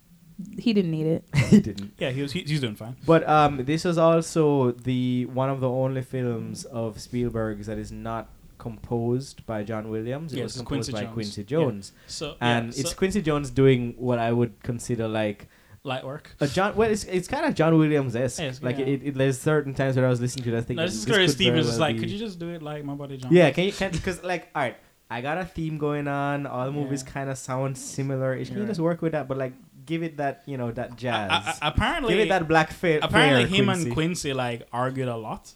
he 0.59 0.73
didn't 0.73 0.91
need 0.93 1.07
it. 1.07 1.25
he 1.49 1.61
didn't. 1.61 1.93
yeah, 1.99 2.11
he 2.11 2.23
was 2.23 2.33
he, 2.33 2.41
he's 2.41 2.61
doing 2.61 2.77
fine. 2.77 2.95
But 3.07 3.29
um, 3.29 3.65
this 3.65 3.85
was 3.85 3.99
also 3.99 4.73
the 4.73 5.25
one 5.27 5.51
of 5.51 5.61
the 5.61 5.69
only 5.69 6.03
films 6.03 6.65
of 6.67 7.01
Spielberg's 7.01 7.67
that 7.67 7.79
is 7.79 7.91
not 7.91 8.29
composed 8.59 9.45
by 9.47 9.63
John 9.63 9.89
Williams. 9.91 10.33
It 10.33 10.39
Yes, 10.39 10.45
was 10.45 10.57
composed 10.57 10.69
Quincy 10.69 10.93
by 10.93 11.01
Jones. 11.03 11.15
Quincy 11.15 11.41
Yeah. 11.43 11.47
Jones, 11.47 11.93
So 12.07 12.37
and 12.41 12.67
yeah, 12.75 12.81
it's 12.81 12.91
so, 12.91 12.97
Quincy 12.97 13.23
Jones 13.23 13.51
doing 13.51 13.95
what 13.97 14.19
I 14.19 14.33
would 14.33 14.63
consider 14.63 15.09
like 15.09 15.49
light 15.85 16.05
work. 16.05 16.35
a 16.41 16.47
John. 16.47 16.77
Well, 16.77 16.91
it's, 16.91 17.05
it's 17.05 17.29
kind 17.29 17.47
of 17.47 17.55
John 17.55 17.79
Williams 17.79 18.15
esque. 18.17 18.41
Yes, 18.41 18.63
like 18.63 18.79
yeah. 18.79 18.87
it, 18.87 19.01
it, 19.05 19.15
There's 19.15 19.39
certain 19.41 19.75
times 19.75 19.97
where 19.97 20.05
I 20.07 20.11
was 20.11 20.21
listening 20.21 20.45
to 20.47 20.51
that, 20.53 20.63
thinking 20.63 20.77
No, 20.77 20.87
this 20.87 20.97
is 20.97 21.05
could 21.05 21.31
Stevens 21.31 21.67
very 21.67 21.73
is 21.75 21.79
like, 21.79 21.97
be- 21.97 22.01
could 22.01 22.11
you 22.11 22.19
just 22.19 22.39
do 22.39 22.51
it 22.51 22.63
like 22.63 22.85
my 22.85 22.95
buddy 22.95 23.17
John? 23.17 23.33
Yeah, 23.33 23.51
can 23.51 23.65
you 23.65 23.73
can 23.73 23.91
because 23.93 24.23
like 24.23 24.49
all 24.55 24.63
right, 24.63 24.77
I 25.11 25.21
got 25.23 25.39
a 25.39 25.45
theme 25.45 25.79
going 25.79 26.07
on. 26.09 26.47
All 26.47 26.67
the 26.67 26.73
movies 26.73 27.03
Yeah. 27.07 27.13
kind 27.13 27.31
of 27.31 27.39
sound 27.39 27.79
similar. 27.79 28.37
Can 28.45 28.55
you 28.55 28.61
Right. 28.61 28.69
just 28.69 28.81
work 28.81 29.01
with 29.01 29.13
that? 29.13 29.27
But 29.29 29.39
like, 29.39 29.55
give 29.87 30.03
it 30.03 30.19
that 30.19 30.43
you 30.45 30.59
know 30.59 30.71
that 30.73 30.97
jazz. 30.97 31.31
I- 31.33 31.55
I- 31.63 31.69
apparently, 31.69 32.13
give 32.15 32.27
it 32.27 32.29
that 32.29 32.47
black 32.47 32.71
fa- 32.73 32.99
apparently 33.01 33.47
him 33.57 33.67
Quincy. 33.67 33.85
and 33.87 33.95
Quincy 33.95 34.33
like 34.35 34.69
argued 34.73 35.09
a 35.09 35.17
lot 35.17 35.53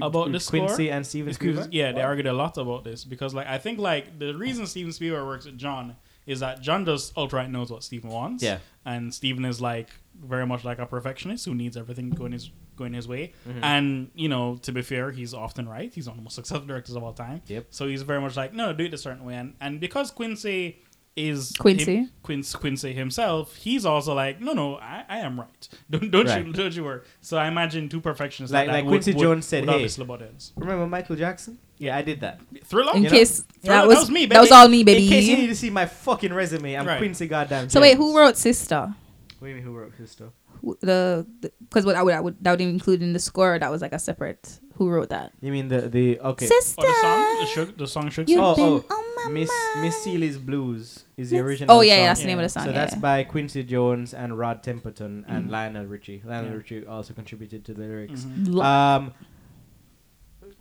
about 0.00 0.32
this 0.32 0.48
Quincy 0.50 0.86
score. 0.86 0.94
and 0.96 1.06
Steven 1.06 1.32
Spielberg. 1.34 1.72
yeah, 1.72 1.92
they 1.92 2.02
argued 2.02 2.26
a 2.26 2.32
lot 2.32 2.58
about 2.58 2.84
this 2.84 3.04
because, 3.04 3.34
like, 3.34 3.46
I 3.46 3.58
think 3.58 3.78
like 3.78 4.18
the 4.18 4.34
reason 4.34 4.66
Steven 4.66 4.92
Spielberg 4.92 5.26
works 5.26 5.46
with 5.46 5.56
John 5.58 5.96
is 6.26 6.40
that 6.40 6.60
John 6.60 6.84
just 6.84 7.16
outright 7.16 7.50
knows 7.50 7.70
what 7.70 7.82
Steven 7.84 8.10
wants. 8.10 8.42
Yeah. 8.42 8.58
and 8.84 9.12
Steven 9.14 9.44
is 9.44 9.60
like 9.60 9.88
very 10.20 10.46
much 10.46 10.64
like 10.64 10.78
a 10.78 10.86
perfectionist 10.86 11.44
who 11.44 11.54
needs 11.54 11.76
everything 11.76 12.10
going 12.10 12.32
his 12.32 12.50
going 12.76 12.92
his 12.92 13.08
way. 13.08 13.32
Mhm. 13.48 13.60
And 13.62 14.10
you 14.14 14.28
know, 14.28 14.56
to 14.62 14.70
be 14.72 14.82
fair, 14.82 15.10
he's 15.10 15.32
often 15.34 15.68
right. 15.68 15.92
He's 15.94 16.06
one 16.08 16.14
of 16.14 16.18
the 16.18 16.24
most 16.24 16.34
successful 16.34 16.66
directors 16.66 16.94
of 16.94 17.02
all 17.02 17.12
time. 17.12 17.40
Yep. 17.46 17.66
So 17.70 17.88
he's 17.88 18.02
very 18.02 18.20
much 18.20 18.36
like, 18.36 18.52
no, 18.52 18.72
do 18.72 18.84
it 18.84 18.92
a 18.94 18.98
certain 18.98 19.24
way. 19.24 19.34
And 19.34 19.54
and 19.60 19.80
because 19.80 20.10
Quincy 20.10 20.78
is 21.16 21.52
Quincy. 21.58 21.96
him- 21.96 22.10
Quincy, 22.22 22.58
Quincy 22.58 22.92
himself, 22.92 23.56
he's 23.56 23.86
also 23.86 24.12
like, 24.14 24.40
no, 24.40 24.52
no, 24.52 24.76
I, 24.76 25.04
I 25.08 25.18
am 25.20 25.38
right. 25.40 25.68
Don't 25.90 26.10
don't 26.10 26.26
Right. 26.26 26.44
you 26.46 26.52
don't 26.52 26.74
you 26.76 26.84
worry. 26.84 27.00
So 27.20 27.38
I 27.38 27.48
imagine 27.48 27.88
two 27.88 28.00
perfectionists 28.00 28.52
Like- 28.52 28.66
that 28.66 28.72
like 28.72 28.84
would- 28.84 28.90
Quincy 28.90 29.12
would- 29.14 29.22
Jones 29.22 29.46
said, 29.46 29.62
would 29.62 29.70
"Hey." 29.70 29.74
obviously 29.76 30.04
butt 30.04 30.20
heads. 30.20 30.52
Remember 30.56 30.86
Michael 30.86 31.16
Jackson? 31.16 31.58
Yeah, 31.78 31.96
I 31.96 32.02
did 32.02 32.20
that. 32.20 32.40
Thriller. 32.64 32.92
In 32.96 33.04
You 33.04 33.10
case 33.10 33.40
Thriller, 33.62 33.76
that 33.80 33.86
was, 33.86 33.96
that 33.96 34.00
was 34.00 34.10
me, 34.10 34.26
that 34.26 34.40
was 34.40 34.50
all 34.52 34.68
me, 34.68 34.82
baby. 34.84 35.04
In 35.04 35.08
case 35.10 35.26
you 35.28 35.36
need 35.36 35.46
to 35.48 35.54
see 35.56 35.70
my 35.70 35.86
fucking 35.86 36.32
resume, 36.32 36.74
I'm 36.74 36.86
Right. 36.86 36.98
Quincy 36.98 37.26
Goddamn. 37.26 37.68
so 37.70 37.80
wait, 37.80 37.96
who 37.96 38.16
wrote 38.16 38.36
Sister? 38.36 38.94
What 39.38 39.46
do 39.46 39.48
you 39.48 39.54
mean 39.56 39.64
who 39.64 39.72
wrote 39.72 39.92
his 39.94 40.10
stuff? 40.10 40.32
Who- 40.62 40.76
The 40.80 41.26
because 41.60 41.84
what 41.86 41.96
I 41.96 42.02
would, 42.02 42.14
I 42.14 42.20
would 42.20 42.36
that 42.42 42.50
would 42.52 42.60
include 42.60 43.02
in 43.02 43.12
the 43.12 43.18
score. 43.18 43.58
That 43.58 43.70
was 43.70 43.80
like 43.82 43.92
a 43.92 43.98
separate. 43.98 44.58
Who 44.76 44.88
wrote 44.90 45.08
that? 45.10 45.32
You 45.40 45.52
mean 45.52 45.68
the 45.68 45.82
the 45.88 46.18
okay? 46.20 46.46
Sister. 46.46 46.82
Oh, 46.84 46.86
the 46.86 47.00
song, 47.02 47.40
the, 47.40 47.46
Shug- 47.70 47.78
the 47.78 47.86
song 47.86 48.10
should 48.10 48.28
You've 48.28 48.40
Oh, 48.42 48.54
been 48.54 48.64
oh, 48.64 48.84
oh. 48.90 48.94
on 48.94 49.04
my 49.24 49.30
Miss 49.32 49.50
mind. 49.74 49.84
Miss 49.86 50.04
Celie's 50.04 50.38
Blues 50.38 51.04
is 51.16 51.30
the 51.30 51.38
original. 51.40 51.74
Oh 51.76 51.80
yeah, 51.80 51.94
song. 51.94 52.00
yeah, 52.00 52.06
that's 52.08 52.20
the 52.20 52.26
name 52.26 52.38
of 52.38 52.42
the 52.44 52.48
song. 52.48 52.64
So 52.64 52.70
yeah, 52.70 52.74
that's 52.74 52.94
yeah. 52.94 53.00
by 53.00 53.24
Quincy 53.24 53.62
Jones 53.64 54.14
and 54.14 54.38
Rod 54.38 54.62
Temperton 54.62 55.24
and 55.26 55.46
Mhm. 55.46 55.50
Lionel 55.50 55.86
Richie. 55.86 56.22
Lionel 56.24 56.50
Yeah. 56.50 56.56
Richie 56.56 56.86
also 56.86 57.14
contributed 57.14 57.64
to 57.66 57.74
the 57.74 57.80
lyrics. 57.82 58.22
Mhm. 58.24 58.62
Um, 58.62 59.12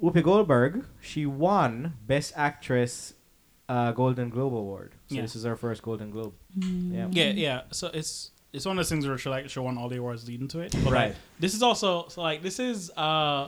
Whoopi 0.01 0.23
Goldberg, 0.23 0.85
she 1.01 1.25
won 1.25 1.93
Best 2.05 2.33
Actress 2.35 3.13
uh, 3.67 3.91
Golden 3.93 4.29
Globe 4.29 4.53
Award. 4.53 4.93
So 5.07 5.15
Yeah. 5.15 5.21
this 5.23 5.35
is 5.35 5.43
her 5.43 5.55
first 5.55 5.81
Golden 5.81 6.11
Globe. 6.11 6.33
Mm. 6.57 6.93
Yeah. 6.93 7.07
Yeah, 7.11 7.31
yeah. 7.31 7.61
So 7.71 7.87
it's 7.93 8.31
it's 8.53 8.65
one 8.65 8.77
of 8.77 8.83
those 8.85 8.89
things 8.89 9.05
where 9.07 9.17
she 9.17 9.27
like 9.29 9.49
she 9.49 9.59
won 9.59 9.77
all 9.77 9.89
the 9.89 9.97
awards 9.97 10.27
leading 10.27 10.47
to 10.49 10.59
it. 10.59 10.71
But 10.83 10.91
Right. 10.93 11.07
Like, 11.09 11.15
this 11.39 11.53
is 11.55 11.63
also 11.63 12.07
so 12.09 12.21
like 12.21 12.41
this 12.43 12.59
is 12.59 12.91
uh. 12.95 13.47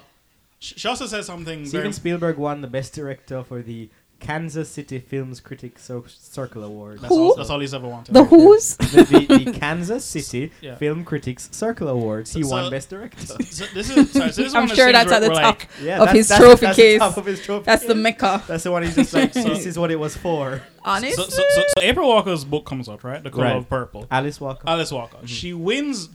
She 0.60 0.74
she 0.80 0.88
also 0.88 1.06
says 1.06 1.28
something 1.28 1.60
very 1.60 1.68
Steven 1.68 1.94
Spielberg 1.94 2.38
won 2.38 2.62
the 2.62 2.68
Best 2.68 2.96
Director 2.96 3.44
for 3.44 3.62
the 3.62 3.92
Kansas 4.20 4.70
City 4.70 5.00
Films 5.00 5.40
Critics 5.40 5.84
Cir- 5.84 6.02
Circle 6.08 6.64
Award. 6.64 7.00
That's 7.02 7.14
Who? 7.14 7.30
all, 7.30 7.36
that's 7.36 7.50
all 7.52 7.60
he's 7.60 7.74
ever 7.74 7.88
wanted. 7.88 8.14
The 8.16 8.24
Who's? 8.32 8.76
the, 8.78 9.04
the, 9.28 9.44
the 9.46 9.52
Kansas 9.60 10.04
City 10.04 10.52
Yeah. 10.62 10.76
Film 10.76 11.04
Critics 11.06 11.50
Circle 11.52 11.88
Awards. 11.88 12.34
He 12.34 12.42
So- 12.44 12.50
won 12.50 12.64
so- 12.66 12.70
Best 12.72 12.90
Director. 12.90 13.26
So 13.26 13.36
this 13.38 13.90
is 13.90 14.12
sorry, 14.12 14.12
so 14.12 14.20
this 14.20 14.38
is 14.40 14.56
I'm 14.56 14.64
one 14.64 14.72
of 14.72 14.76
sure 14.76 14.86
those 14.92 14.94
that's 14.94 15.10
things 15.10 15.14
at 15.14 15.20
the 15.22 15.30
we're 15.30 15.36
top. 15.42 15.60
Like, 15.60 15.70
Yeah, 15.82 15.94
Of 15.94 16.00
that's- 16.00 16.16
his 16.18 16.28
that's- 16.30 16.48
trophy 16.48 16.66
that's 16.66 16.76
case. 16.76 17.00
The 17.00 17.06
top 17.08 17.18
of 17.18 17.26
his 17.26 17.42
trophy 17.46 17.64
That's 17.66 17.82
the 17.86 17.94
case. 17.94 18.04
mecca. 18.04 18.44
That's 18.48 18.64
the 18.64 18.72
one 18.72 18.84
he's 18.84 18.96
just 18.96 19.14
like, 19.14 19.34
So- 19.34 19.44
this 19.44 19.66
is 19.72 19.78
what 19.80 19.92
it 19.92 20.00
was 20.00 20.18
for. 20.18 20.62
Honest. 20.84 21.16
so, 21.18 21.24
so, 21.24 21.30
so, 21.30 21.62
so 21.68 21.82
April 21.84 22.08
Walker's 22.08 22.44
book 22.46 22.66
comes 22.66 22.88
out, 22.90 23.04
right? 23.04 23.22
The 23.24 23.30
Color 23.30 23.44
Right. 23.44 23.56
of 23.58 23.70
Purple. 23.70 24.08
Alice 24.10 24.40
Walker. 24.42 24.64
Alice 24.68 24.92
Walker. 24.92 25.18
Mm-hmm. 25.18 25.26
She 25.28 25.54
wins. 25.54 26.10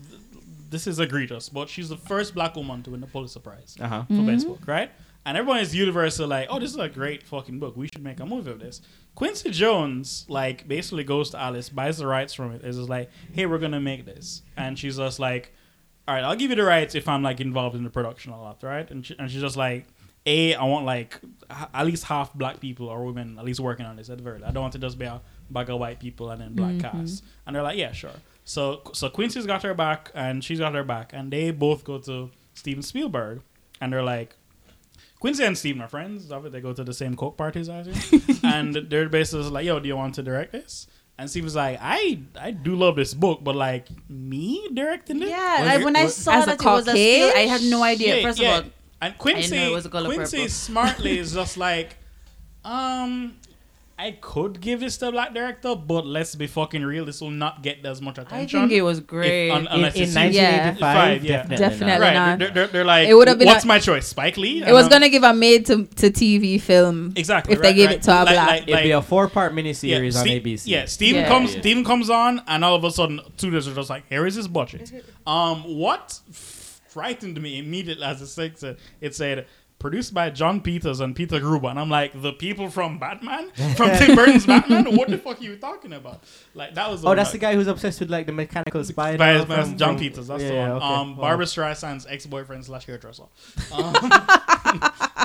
This 0.70 0.86
is 0.86 0.98
egregious, 0.98 1.50
but 1.50 1.68
she's 1.68 1.90
the 1.90 1.98
first 1.98 2.34
black 2.34 2.57
woman 2.57 2.82
to 2.84 2.90
win 2.90 3.00
the 3.03 3.07
Pulitzer 3.07 3.40
Prize 3.40 3.76
Uh 3.78 3.86
huh. 3.88 4.03
for 4.05 4.12
Mm-hmm. 4.14 4.26
best 4.26 4.46
book, 4.48 4.61
right? 4.66 4.90
And 5.24 5.36
everyone 5.36 5.60
is 5.60 5.74
universal 5.74 6.26
like, 6.26 6.48
oh, 6.50 6.58
this 6.58 6.70
is 6.70 6.76
a 6.76 6.88
great 6.88 7.22
fucking 7.22 7.60
book. 7.60 7.76
We 7.76 7.86
should 7.86 8.02
make 8.02 8.18
a 8.18 8.26
movie 8.26 8.50
of 8.50 8.58
this. 8.58 8.82
Quincy 9.14 9.50
Jones 9.50 10.26
like 10.28 10.66
basically 10.66 11.04
goes 11.04 11.30
to 11.30 11.38
Alice, 11.38 11.68
buys 11.68 11.98
the 11.98 12.06
rights 12.06 12.34
from 12.34 12.52
it. 12.52 12.64
Is 12.64 12.76
just 12.76 12.88
like, 12.88 13.10
hey, 13.32 13.46
we're 13.46 13.58
gonna 13.58 13.80
make 13.80 14.04
this, 14.04 14.42
and 14.56 14.78
she's 14.78 14.96
just 14.96 15.20
like, 15.20 15.52
all 16.08 16.14
right, 16.14 16.24
I'll 16.24 16.34
give 16.34 16.50
you 16.50 16.56
the 16.56 16.64
rights 16.64 16.94
if 16.94 17.06
I'm 17.06 17.22
like 17.22 17.40
involved 17.40 17.76
in 17.76 17.84
the 17.84 17.90
production 17.90 18.32
a 18.32 18.40
lot, 18.40 18.62
right? 18.62 18.90
And 18.90 19.06
she, 19.06 19.14
and 19.18 19.30
she's 19.30 19.40
just 19.40 19.56
like, 19.56 19.86
a, 20.26 20.54
I 20.54 20.64
want 20.64 20.86
like 20.86 21.20
h- 21.50 21.68
at 21.72 21.86
least 21.86 22.04
half 22.04 22.34
black 22.34 22.58
people 22.58 22.88
or 22.88 23.04
women 23.04 23.38
at 23.38 23.44
least 23.44 23.60
working 23.60 23.86
on 23.86 23.96
this 23.96 24.08
at 24.10 24.20
very. 24.20 24.42
I 24.42 24.50
don't 24.50 24.62
want 24.62 24.72
to 24.72 24.78
just 24.78 24.98
be 24.98 25.04
a 25.04 25.20
bag 25.50 25.70
of 25.70 25.78
white 25.78 26.00
people 26.00 26.30
and 26.30 26.40
then 26.40 26.54
black 26.54 26.72
mm-hmm. 26.72 26.98
cast. 26.98 27.22
And 27.46 27.54
they're 27.54 27.62
like, 27.62 27.78
yeah, 27.78 27.92
sure. 27.92 28.10
So 28.44 28.82
so 28.92 29.08
Quincy's 29.08 29.46
got 29.46 29.62
her 29.62 29.74
back 29.74 30.10
and 30.14 30.42
she's 30.42 30.58
got 30.58 30.74
her 30.74 30.84
back, 30.84 31.12
and 31.12 31.32
they 31.32 31.52
both 31.52 31.84
go 31.84 31.98
to 31.98 32.30
Steven 32.54 32.82
Spielberg, 32.82 33.42
and 33.80 33.92
they're 33.92 34.02
like. 34.02 34.36
Quincy 35.22 35.44
and 35.44 35.56
Steven 35.56 35.80
are 35.82 35.88
friends. 35.88 36.30
Obviously, 36.32 36.58
they 36.58 36.62
go 36.68 36.72
to 36.72 36.82
the 36.84 36.92
same 37.02 37.14
coke 37.14 37.36
parties 37.36 37.68
as 37.68 37.86
you. 38.12 38.20
and 38.42 38.74
they're 38.90 39.08
basically 39.08 39.48
like, 39.56 39.64
"Yo, 39.64 39.78
do 39.78 39.86
you 39.86 39.96
want 39.96 40.16
to 40.16 40.22
direct 40.30 40.50
this?" 40.50 40.88
And 41.18 41.30
Steven's 41.30 41.54
like, 41.54 41.78
"I 41.80 42.20
I 42.46 42.50
do 42.50 42.74
love 42.74 42.96
this 42.96 43.14
book, 43.14 43.38
but 43.44 43.54
like 43.54 43.86
me 44.10 44.68
directing 44.74 45.22
it." 45.22 45.28
Yeah, 45.28 45.60
Was 45.60 45.66
like 45.70 45.80
it- 45.80 45.84
when 45.84 45.96
I 45.96 46.06
saw 46.08 46.32
As 46.32 46.44
a 46.44 46.46
that 46.46 46.60
it 46.60 46.64
was 46.66 46.88
a 46.88 46.90
Caucasian? 46.90 46.96
skill, 46.96 47.30
I 47.36 47.46
had 47.54 47.62
no 47.62 47.82
idea. 47.84 48.16
Yeah, 48.16 48.22
First 48.28 48.40
yeah. 48.40 48.58
of 48.58 48.64
all, 48.64 48.70
and 49.02 49.18
Quincy, 49.18 49.56
know 49.56 49.70
it 49.70 49.74
was 49.74 49.86
a 49.86 49.90
color 49.90 50.08
Quincy 50.12 50.36
purple. 50.38 50.48
smartly 50.50 51.18
is 51.18 51.32
just 51.34 51.56
like, 51.56 51.96
um, 52.64 53.36
I 54.05 54.18
could 54.20 54.61
give 54.61 54.80
this 54.80 54.96
to 54.98 55.09
a 55.09 55.12
black 55.12 55.32
director, 55.32 55.76
but 55.76 56.05
let's 56.05 56.34
be 56.34 56.48
fucking 56.48 56.82
real. 56.82 57.05
This 57.05 57.20
will 57.20 57.30
not 57.30 57.62
get 57.62 57.86
as 57.86 58.03
much 58.03 58.18
attention. 58.18 58.59
I 58.59 58.62
think 58.62 58.72
it 58.72 58.82
was 58.82 58.98
if- 58.98 59.07
great. 59.07 59.50
un- 59.50 59.61
In, 59.62 59.66
unless 59.68 59.94
in 59.94 60.03
it's 60.03 60.14
Yeah. 60.14 60.72
1985, 60.74 61.24
yeah. 61.24 61.36
definitely, 61.36 61.57
Definitely. 61.68 62.00
right. 62.07 62.14
not. 62.14 62.38
They're, 62.40 62.50
they're, 62.50 62.66
they're 62.66 62.84
like, 62.84 63.09
It 63.09 63.14
would 63.14 63.28
have 63.28 63.38
been 63.38 63.46
what's 63.46 63.62
a- 63.62 63.68
my 63.68 63.78
choice? 63.78 64.09
Spike 64.09 64.36
Lee. 64.36 64.64
It 64.64 64.72
was 64.72 64.88
gonna 64.88 65.09
give 65.09 65.22
a 65.22 65.32
made 65.32 65.66
to, 65.66 65.84
to 65.84 66.11
TV 66.11 66.61
film. 66.61 67.12
exactly 67.14 67.55
if 67.55 67.62
they 67.62 67.68
right, 67.68 67.76
gave 67.76 67.86
right. 67.90 67.96
it 67.98 68.03
to 68.03 68.11
a 68.11 68.24
Like- 68.24 68.34
black. 68.34 68.48
like- 68.48 68.68
It'd 68.68 68.82
be 68.82 68.90
a 68.90 69.03
four-part 69.03 69.55
miniseries 69.55 70.16
on 70.18 70.24
Ste- 70.26 70.42
ABC. 70.44 70.62
Yeah, 70.66 70.84
Steven 70.86 71.20
Yeah. 71.22 71.28
comes. 71.28 71.55
Yeah. 71.55 71.61
Steven 71.61 71.84
comes 71.84 72.11
on, 72.11 72.42
and 72.48 72.64
all 72.64 72.74
of 72.74 72.82
a 72.82 72.90
sudden, 72.90 73.20
two 73.36 73.50
days 73.53 73.68
are 73.68 73.74
just 73.74 73.88
like, 73.88 74.03
"Here 74.09 74.26
is 74.26 74.34
his 74.34 74.48
budget." 74.48 74.90
Um, 75.24 75.62
what 75.78 76.18
frightened 76.88 77.40
me 77.40 77.59
immediately 77.59 78.05
as 78.05 78.18
the 78.20 78.26
six 78.26 78.61
said, 78.61 78.76
it 79.00 79.14
said 79.14 79.46
produced 79.83 80.14
by 80.14 80.30
Jon 80.30 80.61
Peters 80.61 81.01
and 81.01 81.14
Peter 81.14 81.41
Guber, 81.41 81.68
and 81.68 81.78
I'm 81.78 81.91
like, 81.91 82.22
the 82.22 82.33
people 82.33 82.70
from 82.70 82.99
Batman, 83.01 83.51
from 83.76 83.91
Tim 83.99 84.14
Burton's 84.16 84.47
Batman. 84.47 84.97
What 84.97 85.11
the 85.11 85.18
fuck 85.18 85.41
are 85.41 85.43
you 85.45 85.57
talking 85.57 85.93
about? 85.93 86.22
Like 86.55 86.74
that 86.76 86.89
was. 86.89 87.05
Oh, 87.05 87.14
that's 87.14 87.33
the 87.33 87.39
guy 87.39 87.55
who's 87.55 87.66
obsessed 87.66 88.01
with 88.01 88.09
like 88.09 88.26
the 88.26 88.33
mechanical 88.33 88.83
spider. 88.85 89.18
By 89.18 89.35
his 89.35 89.45
from- 89.45 89.76
Jon 89.76 89.99
Peters, 89.99 90.28
that's 90.28 90.43
yeah, 90.43 90.49
the 90.49 90.57
one. 90.57 90.70
okay. 90.70 90.85
Um, 90.87 91.16
Wow. 91.16 91.22
Barbra 91.22 91.47
Streisand's 91.47 92.07
ex-boyfriend 92.07 92.64
slash 92.64 92.87
hairdresser. 92.87 93.24
Um, 93.72 93.93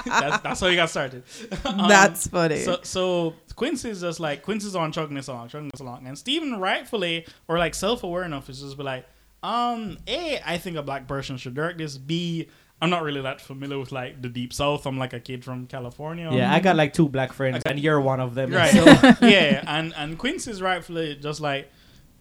that's, 0.05 0.41
that's 0.41 0.59
how 0.59 0.67
he 0.67 0.75
got 0.75 0.89
started. 0.89 1.23
Um, 1.65 1.87
That's 1.87 2.27
funny. 2.27 2.59
So, 2.59 2.79
so 2.83 3.33
Quincy's 3.55 4.01
just 4.01 4.19
like 4.19 4.41
Quincy's 4.41 4.75
on 4.75 4.91
chugging 4.91 5.15
this 5.15 5.27
along, 5.27 5.49
chugging 5.49 5.69
this 5.69 5.81
along, 5.81 6.07
and 6.07 6.17
Steven 6.17 6.59
rightfully 6.59 7.25
or 7.47 7.59
like 7.59 7.75
self-aware 7.75 8.23
enough 8.23 8.49
is 8.49 8.61
just 8.61 8.77
be 8.77 8.83
like, 8.83 9.05
um, 9.43 9.97
a, 10.07 10.39
I 10.45 10.57
think 10.57 10.77
a 10.77 10.81
black 10.81 11.07
person 11.07 11.37
should 11.37 11.53
direct 11.53 11.77
this. 11.77 11.97
B, 11.97 12.47
I'm 12.81 12.89
not 12.91 13.01
really 13.03 13.21
that 13.21 13.41
familiar 13.41 13.79
with 13.79 13.91
like 13.91 14.21
the 14.21 14.29
deep 14.29 14.53
south. 14.53 14.85
I'm 14.85 14.97
like 14.97 15.13
a 15.13 15.19
kid 15.19 15.43
from 15.43 15.65
California. 15.67 16.29
Yeah, 16.31 16.53
I 16.53 16.59
got 16.59 16.75
like 16.75 16.93
two 16.93 17.09
black 17.09 17.33
friends, 17.33 17.63
and 17.65 17.79
you're 17.79 17.99
one 17.99 18.19
of 18.19 18.35
them. 18.35 18.51
Right. 18.53 18.71
So, 18.73 18.85
yeah, 19.25 19.63
and 19.67 19.93
and 19.95 20.17
Quincy's 20.17 20.61
rightfully 20.61 21.15
just 21.15 21.41
like. 21.41 21.71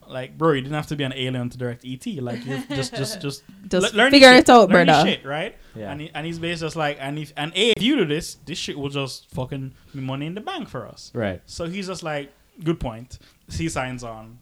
Like 0.09 0.39
bro, 0.39 0.53
you 0.53 0.61
didn't 0.61 0.77
have 0.77 0.87
to 0.87 0.95
be 0.95 1.03
an 1.03 1.13
alien 1.17 1.51
to 1.51 1.59
direct 1.59 1.85
ET. 1.85 2.07
Like 2.23 2.47
you 2.47 2.63
just, 2.69 2.95
just, 2.95 3.21
just, 3.21 3.43
Just 3.69 3.93
le- 3.93 3.97
learn 3.99 4.05
your 4.05 4.11
figure 4.13 4.29
shit. 4.35 4.45
it 4.45 4.51
out, 4.51 4.69
Learn 4.69 4.87
your 4.87 4.95
brother. 4.95 5.11
Shit, 5.11 5.25
right? 5.27 5.57
Yeah. 5.75 5.91
And 5.91 6.01
he, 6.01 6.11
and 6.15 6.25
he's 6.25 6.39
basically 6.39 6.67
just 6.67 6.77
like, 6.77 6.99
and 7.01 7.19
if 7.19 7.33
and 7.37 7.51
a 7.57 7.71
if 7.73 7.83
you 7.83 7.97
do 7.97 8.05
this, 8.05 8.37
this 8.47 8.57
shit 8.57 8.79
will 8.79 8.89
just 8.89 9.29
fucking 9.31 9.75
be 9.93 10.01
money 10.01 10.27
in 10.27 10.35
the 10.37 10.41
bank 10.41 10.69
for 10.69 10.87
us. 10.87 11.11
right. 11.13 11.43
So 11.47 11.65
he's 11.67 11.89
just 11.89 12.05
like, 12.05 12.31
good 12.63 12.79
point. 12.79 13.19
He 13.51 13.69
signs 13.69 14.05
on. 14.05 14.39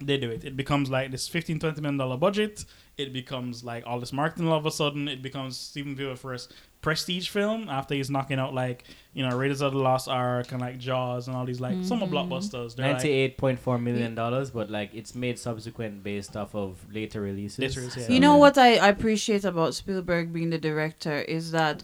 They 0.00 0.16
do 0.16 0.32
it. 0.32 0.44
It 0.44 0.56
becomes 0.56 0.90
like 0.90 1.12
this 1.12 1.28
15, 1.28 1.60
20 1.60 1.80
million 1.80 1.96
dollar 1.96 2.16
budget. 2.16 2.64
It 2.96 3.12
becomes 3.12 3.64
like 3.64 3.84
all 3.86 3.98
this 3.98 4.12
marketing 4.12 4.48
all 4.48 4.58
of 4.58 4.66
a 4.66 4.70
sudden. 4.70 5.08
It 5.08 5.22
becomes 5.22 5.56
Steven 5.56 5.94
Spielberg's 5.94 6.20
first 6.20 6.52
prestige 6.80 7.28
film 7.28 7.68
after 7.68 7.94
he's 7.94 8.10
knocking 8.10 8.38
out 8.38 8.54
like, 8.54 8.84
you 9.14 9.26
know, 9.26 9.34
Raiders 9.36 9.62
of 9.62 9.72
the 9.72 9.78
Lost 9.78 10.06
Ark 10.06 10.52
and 10.52 10.60
like 10.60 10.78
Jaws 10.78 11.26
and 11.26 11.36
all 11.36 11.44
these 11.44 11.60
like 11.60 11.82
summer 11.82 12.06
mm-hmm. 12.06 12.14
blockbusters. 12.14 12.76
They're 12.76 12.86
like, 12.86 12.96
Ninety-eight 12.96 13.38
point 13.38 13.58
four 13.58 13.78
million 13.78 14.14
dollars, 14.14 14.50
but 14.50 14.70
like 14.70 14.94
it's 14.94 15.14
made 15.14 15.38
subsequent 15.38 16.02
based 16.02 16.36
off 16.36 16.54
of 16.54 16.84
later 16.92 17.20
releases. 17.20 17.58
Later 17.58 17.80
releases, 17.80 18.08
yeah. 18.08 18.14
You 18.14 18.20
know 18.20 18.36
what 18.36 18.58
I, 18.58 18.76
I 18.76 18.88
appreciate 18.88 19.44
about 19.44 19.74
Spielberg 19.74 20.32
being 20.32 20.50
the 20.50 20.58
director 20.58 21.20
is 21.22 21.50
that, 21.50 21.82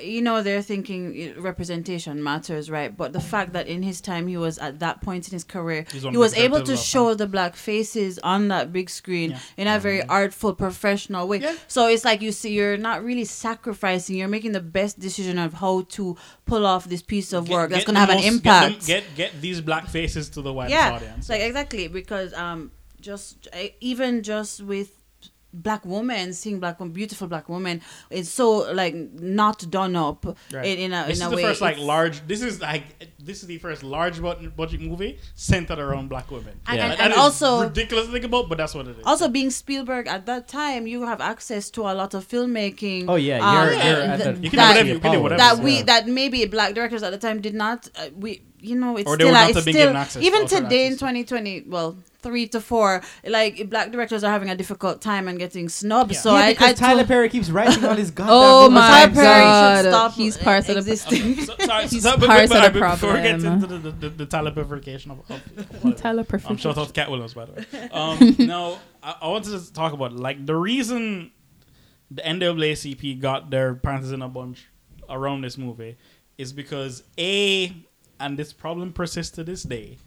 you 0.00 0.22
know, 0.22 0.42
they're 0.42 0.62
thinking 0.62 1.34
representation 1.40 2.22
matters, 2.22 2.70
right? 2.70 2.96
But 2.96 3.12
the 3.12 3.20
fact 3.20 3.52
that 3.52 3.66
in 3.66 3.82
his 3.82 4.00
time 4.00 4.26
he 4.26 4.36
was 4.36 4.58
at 4.58 4.78
that 4.80 5.02
point 5.02 5.28
in 5.28 5.32
his 5.32 5.44
career, 5.44 5.84
he 5.92 6.16
was 6.16 6.34
able 6.34 6.62
to 6.62 6.76
show 6.76 7.14
the 7.14 7.26
black 7.26 7.56
faces 7.56 8.18
on 8.20 8.48
that 8.48 8.72
big 8.72 8.88
screen 8.88 9.32
Yeah. 9.32 9.38
in 9.56 9.68
a 9.68 9.78
very 9.78 10.02
artful, 10.04 10.54
professional 10.54 11.28
way. 11.28 11.38
Yeah. 11.40 11.54
So 11.68 11.88
it's 11.88 12.04
like 12.04 12.22
you 12.22 12.32
see, 12.32 12.52
you're 12.54 12.78
not 12.78 13.04
really 13.04 13.24
sacrificing. 13.26 14.16
You're 14.16 14.28
making 14.28 14.52
the 14.52 14.60
best 14.60 14.98
decision 14.98 15.38
of 15.38 15.54
how 15.54 15.82
to 15.90 16.16
pull 16.46 16.64
off 16.66 16.88
this 16.88 17.02
piece 17.02 17.32
of 17.32 17.46
Get- 17.46 17.54
work 17.54 17.70
that's 17.70 17.84
going 17.84 17.94
to 17.94 18.00
have 18.00 18.08
an 18.10 18.16
most- 18.16 18.24
get 18.24 18.32
impact. 18.32 18.72
them- 18.80 18.86
Get, 18.86 19.14
get 19.14 19.40
these 19.40 19.60
black 19.60 19.88
faces 19.88 20.28
to 20.30 20.42
the 20.42 20.52
white 20.52 20.70
yeah, 20.70 20.92
audience. 20.92 21.28
like 21.28 21.42
exactly 21.42 21.88
because 21.88 22.32
um, 22.34 22.70
just 23.00 23.48
even 23.80 24.22
just 24.22 24.62
with 24.62 24.90
black 25.54 25.84
woman 25.84 26.32
seeing 26.32 26.58
black 26.60 26.78
woman, 26.80 26.92
beautiful 26.92 27.26
black 27.28 27.48
woman 27.48 27.80
it's 28.10 28.30
so 28.30 28.72
like 28.72 28.94
not 28.94 29.68
done 29.70 29.94
up 29.96 30.24
Right. 30.52 30.64
in, 30.66 30.78
in 30.78 30.92
a 30.92 31.04
this 31.06 31.18
in 31.20 31.26
is 31.26 31.26
a 31.26 31.30
the 31.30 31.36
way 31.36 31.42
first 31.42 31.60
like 31.60 31.74
It's- 31.74 31.86
large. 31.86 32.26
This 32.26 32.42
is 32.42 32.60
like 32.60 32.84
this 33.18 33.42
is 33.42 33.46
the 33.48 33.58
first 33.58 33.82
large 33.82 34.20
budget 34.22 34.56
budget 34.56 34.80
movie 34.80 35.18
centered 35.34 35.78
around 35.78 36.08
black 36.08 36.30
women. 36.30 36.54
And- 36.66 36.76
Yeah. 36.76 36.82
and, 36.84 36.90
Like, 36.90 37.00
and 37.00 37.12
that 37.12 37.16
is 37.16 37.22
also 37.22 37.62
ridiculous 37.64 38.06
to 38.06 38.12
think 38.12 38.24
about, 38.24 38.48
but 38.48 38.58
that's 38.58 38.74
what 38.74 38.86
it 38.88 38.98
is. 38.98 39.04
also 39.06 39.28
being 39.28 39.50
Spielberg 39.50 40.06
at 40.08 40.26
that 40.26 40.48
time, 40.48 40.86
you 40.86 41.02
have 41.06 41.20
access 41.20 41.70
to 41.70 41.82
a 41.82 41.92
lot 41.94 42.14
of 42.14 42.26
filmmaking. 42.26 43.04
Oh 43.08 43.16
yeah, 43.16 43.38
um, 43.46 43.54
you're, 43.54 43.72
you're 43.74 43.82
th- 43.82 44.08
at 44.08 44.18
the 44.36 44.42
You 44.42 44.50
can 44.50 44.58
do 44.58 44.66
whatever 44.68 44.88
you- 44.88 44.94
you 44.94 45.00
can 45.00 45.12
do 45.12 45.20
whatever. 45.22 45.38
that 45.38 45.56
Yeah. 45.58 45.64
we 45.64 45.82
that 45.82 46.06
maybe 46.08 46.44
black 46.46 46.74
directors 46.74 47.02
at 47.02 47.10
the 47.12 47.18
time 47.18 47.40
did 47.40 47.54
not. 47.54 47.88
Uh, 47.96 48.08
we 48.16 48.42
you 48.62 48.76
know 48.76 48.96
it's 48.96 49.08
Or 49.10 49.14
still 49.16 49.28
would 49.32 49.50
it's 49.56 49.60
still 49.60 49.76
even 50.22 50.42
offered 50.42 50.48
today 50.62 50.86
in 50.86 50.92
2020. 50.92 51.64
Well, 51.66 51.96
three 52.20 52.46
to 52.46 52.60
four, 52.60 53.02
like 53.26 53.68
black 53.68 53.90
directors 53.90 54.22
are 54.22 54.30
having 54.30 54.48
a 54.48 54.54
difficult 54.56 55.02
time 55.02 55.26
and 55.26 55.38
getting 55.40 55.68
snubbed. 55.68 56.12
Yeah. 56.12 56.18
So 56.20 56.30
yeah, 56.34 56.38
I, 56.44 56.52
because 56.52 56.70
I 56.70 56.72
Tyler 56.74 56.98
told- 56.98 57.08
Perry 57.08 57.28
keeps 57.28 57.50
writing 57.50 57.84
all 57.84 57.94
his 57.96 58.10
goddamn 58.18 58.32
Oh 58.34 58.62
movies. 58.70 58.74
my 58.74 58.88
Tyler 58.88 59.12
Perry 59.14 59.24
should 59.24 59.42
God. 59.42 59.84
stop 59.92 60.12
He's 60.12 60.36
part 60.38 60.60
of 60.60 60.66
the- 60.66 60.78
existing. 60.78 61.34
So- 61.44 61.54
sorry, 61.58 61.86
He's 61.88 62.02
so- 62.02 62.16
but- 62.16 62.26
part 62.28 62.48
but- 62.48 62.66
of 62.68 62.72
the 62.74 62.78
but 62.80 62.90
Before 62.92 63.14
we 63.14 63.22
get 63.22 63.34
into 63.42 63.66
the, 63.66 63.78
the, 63.78 63.90
the, 63.90 64.08
the 64.10 64.26
Taliberification 64.26 65.10
of, 65.10 65.30
of, 65.30 65.84
of 65.84 65.96
Tyler 66.00 66.20
um, 66.20 66.26
Perfect. 66.26 66.60
shout 66.60 66.78
out 66.78 66.86
to 66.86 66.92
Katt 66.92 67.10
Williams, 67.10 67.34
by 67.34 67.46
the 67.46 67.52
way. 67.54 67.88
Um, 67.90 68.36
no, 68.38 68.78
I, 69.02 69.16
I 69.22 69.26
wanted 69.28 69.58
to 69.60 69.72
talk 69.72 69.92
about 69.92 70.12
like 70.12 70.46
the 70.46 70.54
reason 70.54 71.32
the 72.10 72.22
NAACP 72.22 73.20
got 73.20 73.50
their 73.50 73.74
panties 73.74 74.12
in 74.12 74.22
a 74.22 74.28
bunch 74.28 74.68
around 75.08 75.40
this 75.42 75.58
movie 75.58 75.96
is 76.38 76.52
because 76.52 77.02
a 77.18 77.74
and 78.20 78.38
this 78.38 78.52
problem 78.52 78.92
persists 78.92 79.34
to 79.36 79.44
this 79.44 79.62
day. 79.62 79.98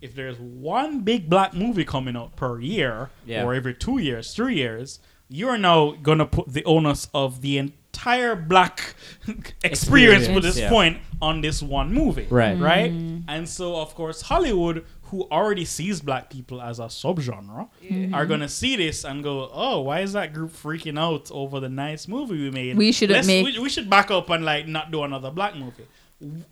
If 0.00 0.14
there's 0.14 0.38
one 0.38 1.00
big 1.00 1.30
black 1.30 1.54
movie 1.54 1.84
coming 1.84 2.16
out 2.16 2.36
per 2.36 2.60
year, 2.60 3.10
Yeah. 3.26 3.44
or 3.44 3.54
every 3.54 3.74
two 3.74 3.98
years, 3.98 4.34
three 4.34 4.56
years, 4.56 5.00
you're 5.28 5.56
now 5.58 5.92
gonna 5.92 6.26
put 6.26 6.52
the 6.52 6.64
onus 6.64 7.08
of 7.14 7.40
the 7.40 7.56
entire 7.58 8.36
black 8.36 8.94
experience 9.64 10.28
with 10.28 10.42
this 10.42 10.58
yeah. 10.58 10.68
point 10.68 10.98
on 11.22 11.40
this 11.40 11.62
one 11.62 11.92
movie 11.92 12.26
Right. 12.28 12.58
right? 12.58 12.92
Mm-hmm. 12.92 13.28
And 13.28 13.48
so, 13.48 13.76
of 13.76 13.94
course, 13.94 14.20
Hollywood, 14.22 14.84
who 15.04 15.22
already 15.30 15.64
sees 15.64 16.00
black 16.00 16.28
people 16.30 16.60
as 16.60 16.78
a 16.78 16.84
subgenre, 16.84 17.68
are 18.12 18.26
gonna 18.26 18.48
see 18.48 18.76
this 18.76 19.04
and 19.04 19.22
go, 19.22 19.48
"Oh, 19.52 19.80
why 19.82 20.00
is 20.00 20.12
that 20.12 20.34
group 20.34 20.52
freaking 20.52 20.98
out 20.98 21.30
over 21.30 21.60
the 21.60 21.68
nice 21.68 22.08
movie 22.08 22.34
we 22.42 22.50
made? 22.50 22.76
We 22.76 22.92
shouldn't 22.92 23.16
Let's- 23.18 23.26
make- 23.26 23.44
We, 23.46 23.58
we 23.58 23.68
should 23.70 23.88
back 23.88 24.10
up 24.10 24.28
and 24.30 24.44
like 24.44 24.66
not 24.68 24.90
do 24.90 25.02
another 25.02 25.30
black 25.30 25.56
movie." 25.56 25.84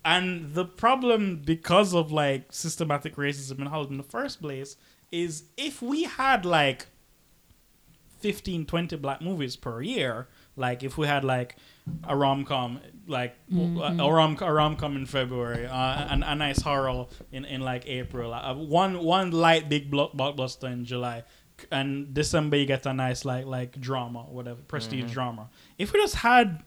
And 0.05 0.53
the 0.53 0.65
problem, 0.65 1.41
because 1.45 1.93
of 1.93 2.11
like 2.11 2.51
systematic 2.51 3.15
racism 3.15 3.59
in 3.59 3.65
Hollywood 3.67 3.91
in 3.91 3.97
the 3.97 4.03
first 4.03 4.41
place, 4.41 4.75
is 5.11 5.43
if 5.57 5.81
we 5.81 6.03
had 6.03 6.45
like 6.45 6.87
15, 8.19 8.65
20 8.65 8.95
black 8.97 9.21
movies 9.21 9.55
per 9.55 9.81
year. 9.81 10.27
Like 10.55 10.83
if 10.83 10.97
we 10.97 11.07
had 11.07 11.25
like 11.25 11.57
a 12.07 12.15
rom 12.15 12.45
com, 12.45 12.79
like 13.07 13.35
Mm-hmm. 13.51 13.99
a 13.99 14.11
rom 14.11 14.37
a 14.39 14.53
rom 14.53 14.75
com 14.75 14.95
in 14.95 15.05
February, 15.05 15.65
uh, 15.65 16.07
and 16.09 16.23
a 16.23 16.35
nice 16.35 16.61
horror 16.61 17.07
in, 17.31 17.43
in 17.45 17.61
like 17.61 17.85
April, 17.87 18.33
uh, 18.33 18.53
one 18.53 18.99
one 19.03 19.31
light 19.31 19.67
big 19.67 19.89
block- 19.91 20.13
blockbuster 20.13 20.71
in 20.71 20.85
July, 20.85 21.23
and 21.71 22.13
December 22.13 22.57
you 22.57 22.65
get 22.67 22.85
a 22.85 22.93
nice 22.93 23.25
like 23.25 23.45
like 23.47 23.81
drama, 23.81 24.19
whatever 24.29 24.61
prestige 24.61 25.11
drama. 25.11 25.49
If 25.79 25.91
we 25.91 25.99
just 25.99 26.15
had 26.15 26.63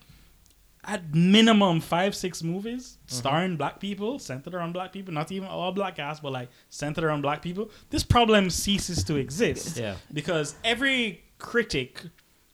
at 0.87 1.15
minimum 1.15 1.81
five 1.81 2.15
six 2.15 2.43
movies 2.43 2.99
starring 3.07 3.57
black 3.57 3.81
people 3.81 4.19
centered 4.19 4.55
around 4.55 4.73
black 4.73 4.93
people 4.93 5.13
not 5.13 5.33
even 5.33 5.49
all 5.49 5.73
black 5.73 5.97
cast 5.97 6.23
but 6.23 6.33
like 6.33 6.49
centered 6.69 7.03
around 7.05 7.23
black 7.23 7.43
people 7.43 7.71
this 7.91 8.05
problem 8.05 8.49
ceases 8.51 9.03
to 9.05 9.17
exist 9.17 9.77
Yeah. 9.79 9.97
because 10.13 10.55
every 10.63 11.23
critic 11.39 12.03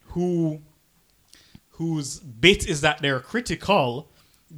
who 0.06 0.60
whose 1.76 2.20
bit 2.20 2.66
is 2.66 2.80
that 2.82 3.00
they're 3.02 3.20
critical 3.20 4.10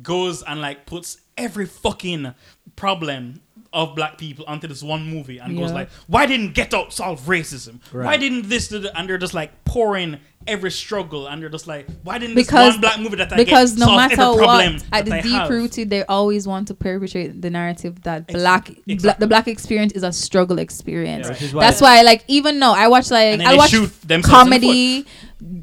goes 0.03 0.43
and 0.43 0.61
like 0.61 0.87
puts 0.87 1.19
every 1.37 1.67
fucking 1.67 2.35
problem 2.77 3.41
of 3.75 3.95
black 3.95 4.17
people 4.17 4.45
onto 4.49 4.67
this 4.67 4.83
one 4.83 5.05
movie 5.07 5.39
and 5.39 5.59
goes 5.59 5.73
like 5.73 5.91
why 6.07 6.25
didn't 6.27 6.55
get 6.55 6.73
out 6.73 6.93
solve 6.93 7.21
racism 7.23 7.81
why 7.93 8.17
didn't 8.17 8.49
this 8.49 8.69
do 8.69 8.79
the-" 8.79 8.97
and 8.99 9.09
they're 9.09 9.19
just 9.19 9.35
like 9.35 9.65
pouring 9.65 10.17
every 10.47 10.71
struggle 10.71 11.27
and 11.27 11.41
they're 11.43 11.49
just 11.49 11.67
like 11.67 11.87
why 12.03 12.19
didn't 12.19 12.37
Because- 12.37 12.67
this 12.67 12.75
one 12.75 12.81
black 12.83 13.01
movie 13.01 13.17
that 13.17 13.33
I 13.33 13.37
because 13.37 13.73
get 13.73 13.81
no 13.81 13.87
solve 13.87 13.97
matter 13.97 14.13
every 14.23 14.37
problem 14.37 14.75
what, 14.75 14.83
at 14.85 14.91
that 14.91 14.95
I 14.95 15.03
the 15.03 15.23
deep 15.23 15.33
have? 15.33 15.51
rooted, 15.51 15.91
they 15.91 16.05
always 16.05 16.47
want 16.47 16.69
to 16.69 16.75
perpetuate 16.75 17.41
the 17.43 17.51
narrative 17.51 18.03
that 18.03 18.27
Ex- 18.29 18.35
black, 18.39 18.67
bla- 18.67 18.75
exactly. 18.87 19.23
the 19.25 19.27
black 19.27 19.49
experience 19.49 19.93
is 19.95 20.03
a 20.03 20.13
struggle 20.13 20.59
experience. 20.59 21.27
Yeah, 21.27 21.33
Which 21.33 21.43
is 21.43 21.55
why 21.55 21.61
That's 21.65 21.81
why, 21.81 22.03
like, 22.03 22.25
even 22.29 22.61
though 22.61 22.73
I 22.75 22.89
watch 22.89 23.11
like 23.11 23.41
I 23.41 23.57
watch 23.57 23.71
shoot 23.71 23.91
themselves 24.03 24.07
in 24.13 24.21
the 24.21 24.29
comedy, 24.29 25.07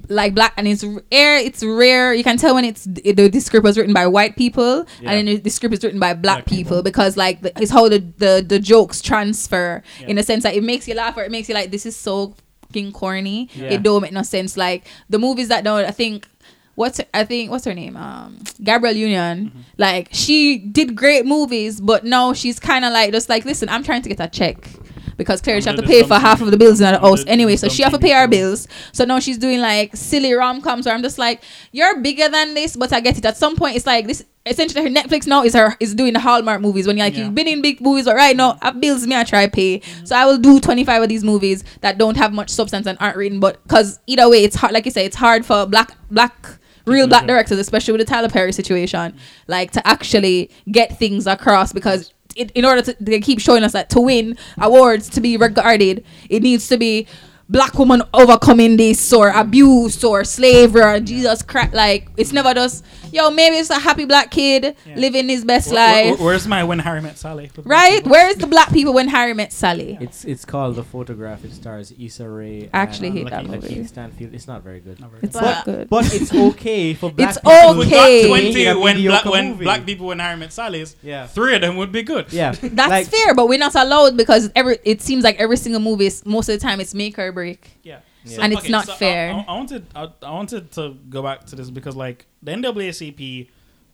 like 0.10 0.36
black, 0.36 0.54
and 0.58 0.68
it's 0.68 0.84
rare. 0.84 1.38
It's 1.38 1.64
rare. 1.64 2.14
You 2.14 2.24
can 2.24 2.38
tell 2.38 2.54
when 2.56 2.66
it's 2.66 2.86
the, 2.86 3.14
the 3.30 3.40
script 3.40 3.64
was 3.64 3.78
written 3.78 3.94
by 3.94 4.06
white 4.08 4.36
people, 4.36 4.86
Yeah. 5.02 5.12
and 5.12 5.28
then 5.28 5.42
the 5.42 5.50
script 5.50 5.74
is 5.74 5.84
written 5.84 6.00
by 6.00 6.14
black, 6.14 6.22
Black 6.38 6.46
people. 6.46 6.70
people, 6.78 6.84
because 6.84 7.18
like 7.18 7.42
the, 7.42 7.52
it's 7.62 7.72
how 7.72 7.90
the, 7.90 8.00
the 8.18 8.46
the 8.48 8.60
jokes 8.60 9.02
transfer 9.02 9.82
Yeah. 10.00 10.08
in 10.08 10.18
a 10.18 10.24
sense 10.24 10.44
that 10.44 10.56
it 10.56 10.64
makes 10.64 10.88
you 10.88 10.94
laugh 10.94 11.18
or 11.18 11.24
it 11.24 11.32
makes 11.32 11.50
you 11.50 11.56
like 11.56 11.72
this 11.72 11.86
is 11.86 11.96
so 11.96 12.36
fucking 12.68 12.92
corny. 12.94 13.50
Yeah. 13.54 13.70
It 13.74 13.84
don't 13.84 14.02
make 14.02 14.12
no 14.14 14.24
sense. 14.24 14.56
Like 14.58 14.86
the 15.10 15.20
movies 15.20 15.48
that 15.50 15.64
don't, 15.64 15.86
I 15.86 15.92
think. 15.92 16.28
What's 16.76 17.02
I 17.14 17.26
think 17.26 17.52
what's 17.52 17.66
her 17.66 17.74
name? 17.74 17.98
Um, 17.98 18.40
Gabrielle 18.64 18.96
Union. 18.96 19.50
Mm-hmm. 19.50 19.60
Like 19.78 20.08
she 20.14 20.58
did 20.58 20.96
great 20.96 21.26
movies, 21.26 21.82
but 21.82 22.06
now 22.06 22.32
she's 22.32 22.60
kind 22.62 22.86
of 22.86 22.94
like 22.94 23.12
just 23.12 23.28
like 23.28 23.44
listen. 23.44 23.68
I'm 23.68 23.84
trying 23.84 24.02
to 24.04 24.10
get 24.10 24.22
a 24.22 24.30
check 24.30 24.70
because 25.18 25.42
clearly 25.42 25.62
she 25.62 25.70
have 25.70 25.78
to 25.78 25.84
pay 25.84 26.04
for 26.04 26.16
half 26.16 26.42
of 26.42 26.52
the 26.52 26.58
bills 26.58 26.82
in 26.82 26.92
the 26.92 27.00
house 27.00 27.24
anyway. 27.28 27.56
So 27.56 27.68
she 27.70 27.84
have 27.84 27.94
to 27.94 28.00
pay 28.00 28.12
her 28.12 28.24
shows. 28.24 28.30
bills. 28.30 28.68
So 28.94 29.06
now 29.06 29.20
she's 29.20 29.38
doing 29.38 29.60
like 29.60 29.96
silly 29.96 30.34
rom 30.34 30.62
coms 30.62 30.86
where 30.86 30.96
I'm 30.96 31.02
just 31.02 31.18
like, 31.18 31.44
you're 31.72 32.00
bigger 32.02 32.30
than 32.30 32.54
this, 32.54 32.76
but 32.76 32.92
I 32.94 33.00
get 33.00 33.18
it. 33.18 33.26
At 33.26 33.38
some 33.38 33.56
point, 33.56 33.76
it's 33.76 33.86
like 33.86 34.08
this. 34.08 34.24
Essentially, 34.44 34.82
her 34.84 34.90
Netflix 34.90 35.28
now 35.28 35.44
is 35.44 35.54
her 35.54 35.76
is 35.80 35.94
doing 35.94 36.14
the 36.14 36.20
Hallmark 36.20 36.62
movies. 36.62 36.88
When 36.88 36.98
you're 36.98 37.06
like 37.06 37.16
Yeah. 37.16 37.26
you've 37.26 37.36
been 37.36 37.48
in 37.48 37.62
big 37.62 37.80
movies, 37.80 38.06
but 38.06 38.16
right 38.16 38.36
now, 38.36 38.58
I 38.62 38.72
bills 38.72 39.06
me 39.06 39.16
I 39.16 39.24
try 39.24 39.48
pay. 39.48 39.82
So 40.04 40.16
I 40.16 40.26
will 40.26 40.40
do 40.40 40.60
25 40.60 41.04
of 41.04 41.10
these 41.10 41.24
movies 41.24 41.64
that 41.82 42.00
don't 42.00 42.18
have 42.18 42.34
much 42.34 42.50
substance 42.50 42.88
and 42.88 42.98
aren't 43.00 43.18
written, 43.18 43.40
but 43.40 43.62
because 43.64 44.00
either 44.08 44.28
way, 44.28 44.44
it's 44.44 44.56
hard. 44.56 44.74
Like 44.74 44.86
you 44.86 44.92
say, 44.92 45.06
it's 45.06 45.16
hard 45.16 45.46
for 45.46 45.68
black 45.68 45.92
black 46.10 46.58
real 46.88 47.08
black 47.08 47.28
directors, 47.28 47.60
especially 47.60 47.92
with 47.92 48.02
the 48.02 48.06
Tyler 48.06 48.30
Perry 48.30 48.52
situation, 48.52 49.16
like 49.48 49.70
to 49.74 49.88
actually 49.88 50.50
get 50.72 50.98
things 50.98 51.28
across 51.28 51.72
because. 51.72 52.12
It, 52.36 52.52
in 52.52 52.66
order 52.66 52.82
to 52.82 52.96
they 53.00 53.20
keep 53.20 53.40
showing 53.40 53.64
us 53.64 53.74
that 53.74 53.90
to 53.92 54.02
win 54.02 54.38
awards 54.60 55.10
to 55.10 55.22
be 55.22 55.38
regarded, 55.38 56.06
it 56.30 56.42
needs 56.44 56.68
to 56.70 56.78
be 56.78 57.08
black 57.52 57.78
woman 57.78 58.02
overcoming 58.14 58.78
this 58.78 59.12
or 59.12 59.30
abuse 59.30 60.04
or 60.04 60.24
slavery 60.24 60.82
or 60.82 61.00
Jesus 61.02 61.42
Christ. 61.44 61.74
Like 61.74 62.08
it's 62.18 62.32
never 62.32 62.54
just 62.54 62.86
yo. 63.12 63.30
Maybe 63.30 63.58
it's 63.58 63.70
a 63.70 63.78
happy 63.80 64.06
black 64.06 64.32
kid 64.32 64.76
Yeah. 64.88 64.96
living 64.96 65.28
his 65.30 65.44
best 65.44 65.70
Where- 65.72 65.76
where- 65.76 66.12
life, 66.12 66.20
where's 66.22 66.48
my 66.48 66.64
When 66.64 66.80
Harry 66.80 67.02
Met 67.02 67.18
Sally? 67.18 67.52
right? 67.66 68.06
Where's 68.08 68.36
the 68.38 68.48
black 68.48 68.72
people 68.72 68.94
when 68.94 69.10
Harry 69.10 69.34
met 69.34 69.52
Sally? 69.52 69.98
It's 70.00 70.24
it's 70.24 70.46
called 70.46 70.76
The 70.78 70.84
Photograph. 70.84 71.44
It 71.44 71.54
stars 71.54 71.94
Issa 72.00 72.28
Rae. 72.30 72.70
I 72.74 72.78
actually 72.78 73.10
and 73.10 73.18
hate 73.18 73.30
that 73.30 73.44
Lakeith- 73.46 73.64
movie. 73.70 73.86
Stanfield. 73.86 74.34
It's 74.34 74.48
not 74.48 74.64
very 74.64 74.80
good. 74.80 75.00
Not 75.02 75.12
very 75.12 75.24
It's 75.24 75.36
good. 75.38 75.42
not 75.46 75.66
But- 75.66 75.72
good. 75.76 75.90
But 75.90 76.14
it's 76.16 76.34
okay 76.34 76.94
for 76.94 77.12
black 77.18 77.30
It's 77.30 77.38
people. 77.38 77.82
okay. 77.82 78.22
We 78.22 78.28
got 78.28 78.28
20 78.28 78.44
Make 78.54 78.56
it 78.56 78.76
a 78.76 78.80
when, 78.80 79.02
black, 79.04 79.26
when 79.26 79.50
movie. 79.50 79.64
black 79.66 79.86
people 79.86 80.08
when 80.08 80.20
Harry 80.20 80.38
Met 80.38 80.54
Sally's. 80.54 80.96
Yeah. 81.04 81.28
Three 81.28 81.56
of 81.56 81.62
them 81.62 81.76
would 81.78 81.92
be 81.92 82.04
good. 82.04 82.32
Yeah. 82.32 82.54
That's 82.62 82.90
like, 82.90 83.08
fair, 83.08 83.34
but 83.36 83.50
we're 83.50 83.60
not 83.60 83.76
allowed 83.76 84.16
because 84.16 84.50
every 84.56 84.78
it 84.86 85.02
seems 85.02 85.24
like 85.24 85.38
every 85.40 85.58
single 85.58 85.82
movie 85.82 86.06
is 86.06 86.26
most 86.26 86.48
of 86.48 86.58
the 86.58 86.66
time 86.66 86.80
it's 86.80 86.94
make 86.94 87.20
or 87.42 87.46
break. 87.46 87.72
Yeah. 87.84 88.00
Yeah. 88.24 88.40
And 88.42 88.54
it's 88.54 88.70
not 88.70 88.90
I- 88.90 88.96
fair. 88.96 89.34
I, 89.34 89.46
I 89.48 89.54
wanted 89.56 89.86
I, 89.96 90.10
I 90.24 90.32
wanted 90.32 90.72
to 90.74 90.96
go 91.10 91.24
back 91.24 91.46
to 91.48 91.56
this 91.56 91.70
because 91.70 91.96
like 91.96 92.26
the 92.42 92.52
NAACP, 92.52 93.50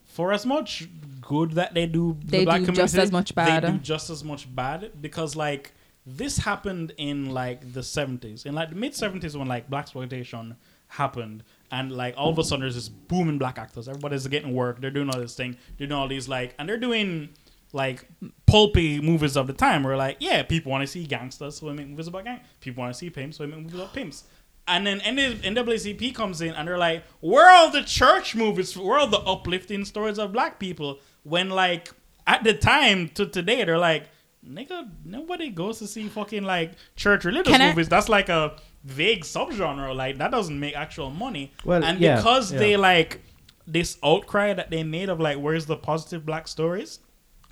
for 0.05 0.33
as 0.33 0.45
much 0.45 0.87
good 1.21 1.51
that 1.51 1.73
they 1.73 1.85
do, 1.85 2.17
the 2.21 2.25
They 2.37 2.45
black 2.45 2.59
do 2.61 2.65
community, 2.67 2.83
just 2.83 2.97
as 2.97 3.11
much 3.11 3.35
bad. 3.35 3.63
They 3.63 3.71
do 3.71 3.77
just 3.77 4.09
as 4.09 4.23
much 4.23 4.53
bad 4.55 4.91
because 5.01 5.35
like 5.35 5.73
this 6.05 6.37
happened 6.37 6.93
in 6.97 7.31
like 7.31 7.73
the 7.73 7.83
seventies, 7.83 8.45
in 8.45 8.55
like 8.55 8.69
the 8.69 8.75
mid 8.75 8.95
seventies 8.95 9.35
when 9.37 9.47
like 9.47 9.69
blaxploitation 9.69 10.55
happened. 10.87 11.43
And 11.69 11.91
like 11.91 12.13
all 12.17 12.29
of 12.29 12.39
a 12.39 12.43
sudden, 12.45 12.61
there's 12.61 12.75
this 12.75 12.87
booming 12.87 13.37
black 13.37 13.57
actors. 13.59 13.89
Everybody's 13.89 14.25
getting 14.27 14.53
work. 14.53 14.79
They're 14.79 14.89
doing 14.89 15.09
all 15.09 15.19
this 15.19 15.35
thing. 15.35 15.57
They're 15.77 15.87
doing 15.87 15.99
all 15.99 16.07
these 16.07 16.29
like, 16.29 16.55
and 16.57 16.67
they're 16.69 16.77
doing 16.77 17.29
like 17.73 18.05
pulpy 18.45 19.01
movies 19.01 19.35
of 19.35 19.47
the 19.47 19.53
time 19.53 19.83
where 19.83 19.97
like 19.97 20.17
yeah 20.19 20.41
people 20.41 20.71
want 20.71 20.81
to 20.81 20.87
see 20.87 21.05
gangsters 21.05 21.57
so 21.57 21.67
we 21.67 21.73
make 21.73 21.87
movies 21.87 22.07
about 22.07 22.23
gang 22.23 22.39
people 22.61 22.81
want 22.81 22.93
to 22.93 22.97
see 22.97 23.09
pimps 23.09 23.37
so 23.37 23.43
we 23.45 23.51
make 23.51 23.59
movies 23.59 23.75
about 23.75 23.93
pimps. 23.93 24.23
And 24.69 24.85
then 24.85 24.99
N- 24.99 25.15
NAACP 25.17 26.13
comes 26.13 26.41
in 26.41 26.53
and 26.53 26.67
they're 26.67 26.77
like 26.77 27.03
where 27.21 27.45
are 27.49 27.55
all 27.55 27.71
the 27.71 27.83
church 27.83 28.35
movies 28.35 28.75
where 28.77 28.97
are 28.97 28.99
all 28.99 29.07
the 29.07 29.19
uplifting 29.19 29.85
stories 29.85 30.19
of 30.19 30.33
black 30.33 30.59
people? 30.59 30.99
When 31.23 31.49
like 31.49 31.89
at 32.25 32.43
the 32.43 32.53
time 32.53 33.07
to 33.09 33.25
today 33.25 33.63
they're 33.63 33.77
like 33.77 34.09
nigga 34.45 34.89
nobody 35.05 35.49
goes 35.49 35.79
to 35.79 35.87
see 35.87 36.07
fucking 36.09 36.43
like 36.43 36.73
church 36.97 37.23
religious 37.23 37.51
Can 37.51 37.61
I- 37.61 37.69
movies. 37.69 37.87
That's 37.87 38.09
like 38.09 38.27
a 38.29 38.57
vague 38.83 39.23
subgenre 39.23 39.95
like 39.95 40.17
that 40.17 40.31
doesn't 40.31 40.59
make 40.59 40.75
actual 40.75 41.11
money. 41.11 41.53
Well, 41.63 41.83
and 41.83 41.99
yeah, 41.99 42.17
because 42.17 42.51
yeah. 42.51 42.59
they 42.59 42.77
like 42.77 43.21
this 43.65 43.97
outcry 44.03 44.53
that 44.53 44.69
they 44.69 44.83
made 44.83 45.07
of 45.07 45.19
like 45.19 45.37
where's 45.37 45.65
the 45.65 45.77
positive 45.77 46.25
black 46.25 46.47
stories 46.47 46.99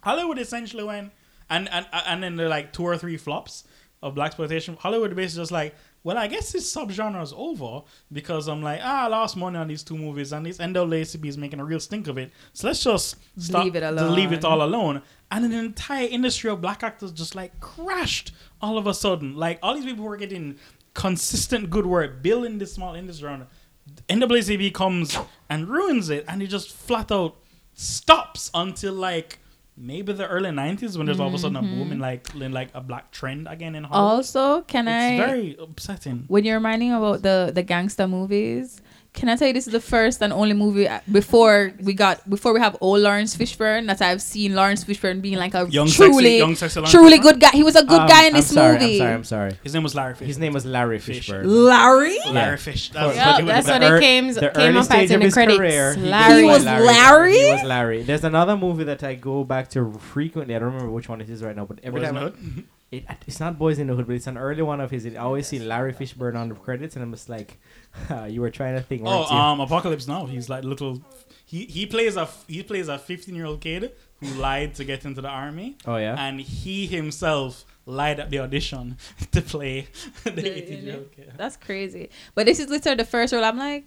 Hollywood 0.06 0.38
essentially 0.38 0.84
went 0.84 1.11
and 1.49 1.68
and 1.69 1.88
and 1.91 2.23
then 2.23 2.36
there 2.36 2.45
are 2.45 2.49
like 2.49 2.72
two 2.72 2.84
or 2.84 2.95
three 2.95 3.18
flops 3.18 3.64
of 4.03 4.14
blaxploitation. 4.14 4.77
Hollywood 4.77 5.15
basically 5.15 5.41
just 5.41 5.52
like, 5.52 5.73
well, 6.03 6.15
I 6.15 6.27
guess 6.27 6.52
this 6.52 6.72
subgenre 6.72 7.23
is 7.23 7.34
over 7.36 7.82
because 8.11 8.48
I'm 8.48 8.61
like, 8.61 8.82
ah, 8.84 9.06
I 9.06 9.07
lost 9.07 9.36
money 9.36 9.57
on 9.57 9.68
these 9.68 9.82
two 9.82 9.98
movies 9.98 10.32
and 10.32 10.45
this 10.45 10.60
NAACP 10.60 11.26
is 11.26 11.40
making 11.40 11.60
a 11.60 11.65
real 11.65 11.80
stink 11.80 12.07
of 12.07 12.19
it. 12.19 12.32
So 12.53 12.68
let's 12.68 12.84
just 12.84 13.15
stop, 13.38 13.64
Leave 13.64 13.76
it 13.76 13.80
just 13.80 14.11
leave 14.11 14.32
it 14.32 14.45
all 14.45 14.61
alone. 14.61 15.02
And 15.32 15.44
an 15.44 15.53
entire 15.53 16.07
industry 16.07 16.52
of 16.52 16.61
black 16.61 16.84
actors 16.84 17.11
just 17.11 17.34
like 17.34 17.60
crashed 17.60 18.32
all 18.61 18.77
of 18.77 18.86
a 18.86 18.94
sudden. 18.94 19.36
Like 19.36 19.57
all 19.64 19.73
these 19.73 19.86
people 19.86 20.06
were 20.06 20.18
getting 20.18 20.57
consistent 20.94 21.72
good 21.72 21.88
work, 21.88 22.22
building 22.22 22.60
this 22.60 22.73
small 22.73 22.94
industry 22.94 23.27
around. 23.27 23.48
NAACP 24.07 24.72
comes 24.72 25.18
and 25.49 25.68
ruins 25.68 26.11
it, 26.11 26.26
and 26.27 26.44
it 26.44 26.48
just 26.48 26.72
flat 26.72 27.11
out 27.11 27.38
stops 27.73 28.52
until 28.53 28.94
like 28.94 29.40
maybe 29.77 30.14
the 30.14 30.27
early 30.27 30.49
'90s 30.49 30.97
when 30.97 31.06
there's 31.06 31.19
all 31.19 31.27
of 31.27 31.34
a 31.34 31.38
sudden 31.38 31.57
a 31.57 31.61
boom 31.61 31.85
mm-hmm. 31.85 31.93
in 31.93 31.99
like 31.99 32.35
in 32.35 32.52
like 32.52 32.69
a 32.73 32.81
black 32.81 33.11
trend 33.11 33.47
again 33.47 33.76
in 33.76 33.84
Hollywood. 33.84 34.18
Also, 34.18 34.61
can 34.61 34.88
I 34.88 35.14
it's 35.14 35.23
I 35.23 35.26
very 35.26 35.57
upsetting. 35.60 36.26
when 36.27 36.43
you're 36.43 36.56
reminding 36.56 36.93
about 36.93 37.22
the 37.22 37.52
the 37.53 37.64
gangster 37.64 38.07
movies 38.07 38.81
can 39.16 39.30
i 39.30 39.36
tell 39.36 39.48
you 39.48 39.54
this 39.54 39.66
is 39.68 39.74
the 39.74 39.80
first 39.80 40.22
and 40.22 40.32
only 40.34 40.54
movie 40.54 40.88
uh, 40.88 41.00
before 41.12 41.72
we 41.82 41.94
got 41.94 42.28
before 42.30 42.54
we 42.54 42.60
have 42.60 42.76
old 42.82 43.00
lawrence 43.00 43.36
fishburne 43.36 43.88
that 43.88 44.02
i've 44.02 44.22
seen 44.22 44.54
lawrence 44.54 44.84
fishburne 44.84 45.22
being 45.22 45.38
like 45.38 45.54
a 45.54 45.66
Young 45.70 45.88
truly 45.88 46.24
sexy, 46.24 46.38
young 46.38 46.56
sexy. 46.56 46.82
Truly 46.84 47.18
Fishburne? 47.18 47.22
good 47.24 47.40
guy 47.40 47.50
he 47.52 47.64
was 47.64 47.76
a 47.76 47.84
good 47.84 48.02
Um, 48.02 48.08
guy 48.08 48.22
in 48.26 48.34
I'm 48.36 48.42
this 48.42 48.52
sorry, 48.54 48.74
movie 48.78 48.94
I'm 48.96 48.98
sorry. 49.00 49.14
I'm 49.14 49.24
sorry. 49.24 49.60
His 49.64 49.74
name 49.74 49.84
was 49.84 49.96
Larry 49.96 50.16
Fish. 50.16 50.28
His 50.28 50.38
name 50.38 50.54
was 50.54 50.66
Larry 50.66 51.00
Fish. 51.00 51.30
Fishburne. 51.30 51.44
Larry? 51.46 52.18
Larry 52.32 52.58
Fish. 52.58 52.90
That's, 52.90 53.18
for 53.18 53.26
what 53.26 53.38
the- 53.40 53.46
that's 53.46 53.68
what 53.68 53.80
the 53.82 53.96
it 53.98 54.02
came, 54.02 54.28
the 54.34 54.42
came 54.42 54.52
early 54.56 54.78
up 54.78 54.92
as 54.92 55.10
in 55.12 55.16
of 55.16 55.20
the 55.22 55.26
his 55.26 55.34
credits. 55.34 55.58
career, 55.58 55.94
he 55.96 56.02
Larry. 56.02 56.42
He 56.42 56.44
was 56.50 56.66
Larry? 56.66 57.38
He 57.38 57.52
was 57.52 57.64
Larry. 57.64 58.04
There's 58.04 58.24
another 58.24 58.58
movie 58.58 58.84
that 58.86 59.04
I 59.04 59.16
go 59.16 59.44
back 59.44 59.70
to 59.70 59.94
frequently. 59.94 60.56
I 60.56 60.60
don't 60.60 60.74
remember 60.74 60.92
which 60.92 61.08
one 61.10 61.22
it 61.22 61.30
is 61.30 61.42
right 61.42 61.56
now, 61.56 61.66
but 61.66 61.80
every 61.84 62.02
Boys 62.02 62.10
in 62.10 62.16
time 62.16 62.24
the 62.26 62.30
Hood. 62.32 62.64
It, 62.91 63.06
it's 63.28 63.40
not 63.40 63.57
Boys 63.57 63.80
in 63.80 63.88
the 63.88 63.95
Hood, 63.95 64.07
but 64.07 64.16
it's 64.16 64.28
an 64.28 64.38
early 64.38 64.62
one 64.62 64.80
of 64.80 64.91
his. 64.91 65.06
I 65.06 65.16
always 65.16 65.48
see 65.48 65.60
Larry 65.60 65.94
Fishburne 65.94 66.36
on 66.36 66.49
the 66.49 66.56
credits, 66.56 66.95
and 66.95 67.03
I'm 67.03 67.12
just 67.12 67.30
like, 67.30 67.57
you 68.30 68.41
were 68.41 68.49
trying 68.52 68.76
to 68.76 68.82
think. 68.82 69.03
Oh, 69.06 69.20
weren't 69.20 69.32
you? 69.32 69.38
um, 69.38 69.60
Apocalypse 69.60 70.07
Now. 70.07 70.26
He's 70.26 70.49
like 70.49 70.64
little. 70.64 71.02
He 71.45 71.66
he 71.66 71.86
plays 71.86 72.16
a 72.16 72.28
he 72.48 72.64
plays 72.64 72.88
a 72.88 72.98
15 72.98 73.36
year 73.36 73.45
old 73.45 73.62
kid 73.62 73.91
who 74.20 74.28
lied 74.40 74.76
to 74.76 74.84
get 74.86 75.06
into 75.06 75.22
the 75.22 75.28
army, 75.30 75.78
oh 75.86 75.98
yeah. 75.98 76.16
and 76.18 76.40
he 76.41 76.88
himself 76.88 77.66
lied 77.86 78.20
at 78.20 78.30
the 78.32 78.40
audition 78.40 78.98
to 79.32 79.41
play 79.41 79.88
the 80.24 80.57
18 80.57 80.84
year 80.86 80.95
old 80.95 81.12
kid. 81.12 81.32
that's 81.38 81.56
crazy 81.56 82.10
but 82.34 82.48
this 82.48 82.60
is 82.60 82.68
literally 82.68 82.95
the 82.95 83.06
first 83.06 83.32
role 83.32 83.44
i'm 83.44 83.60
like 83.60 83.86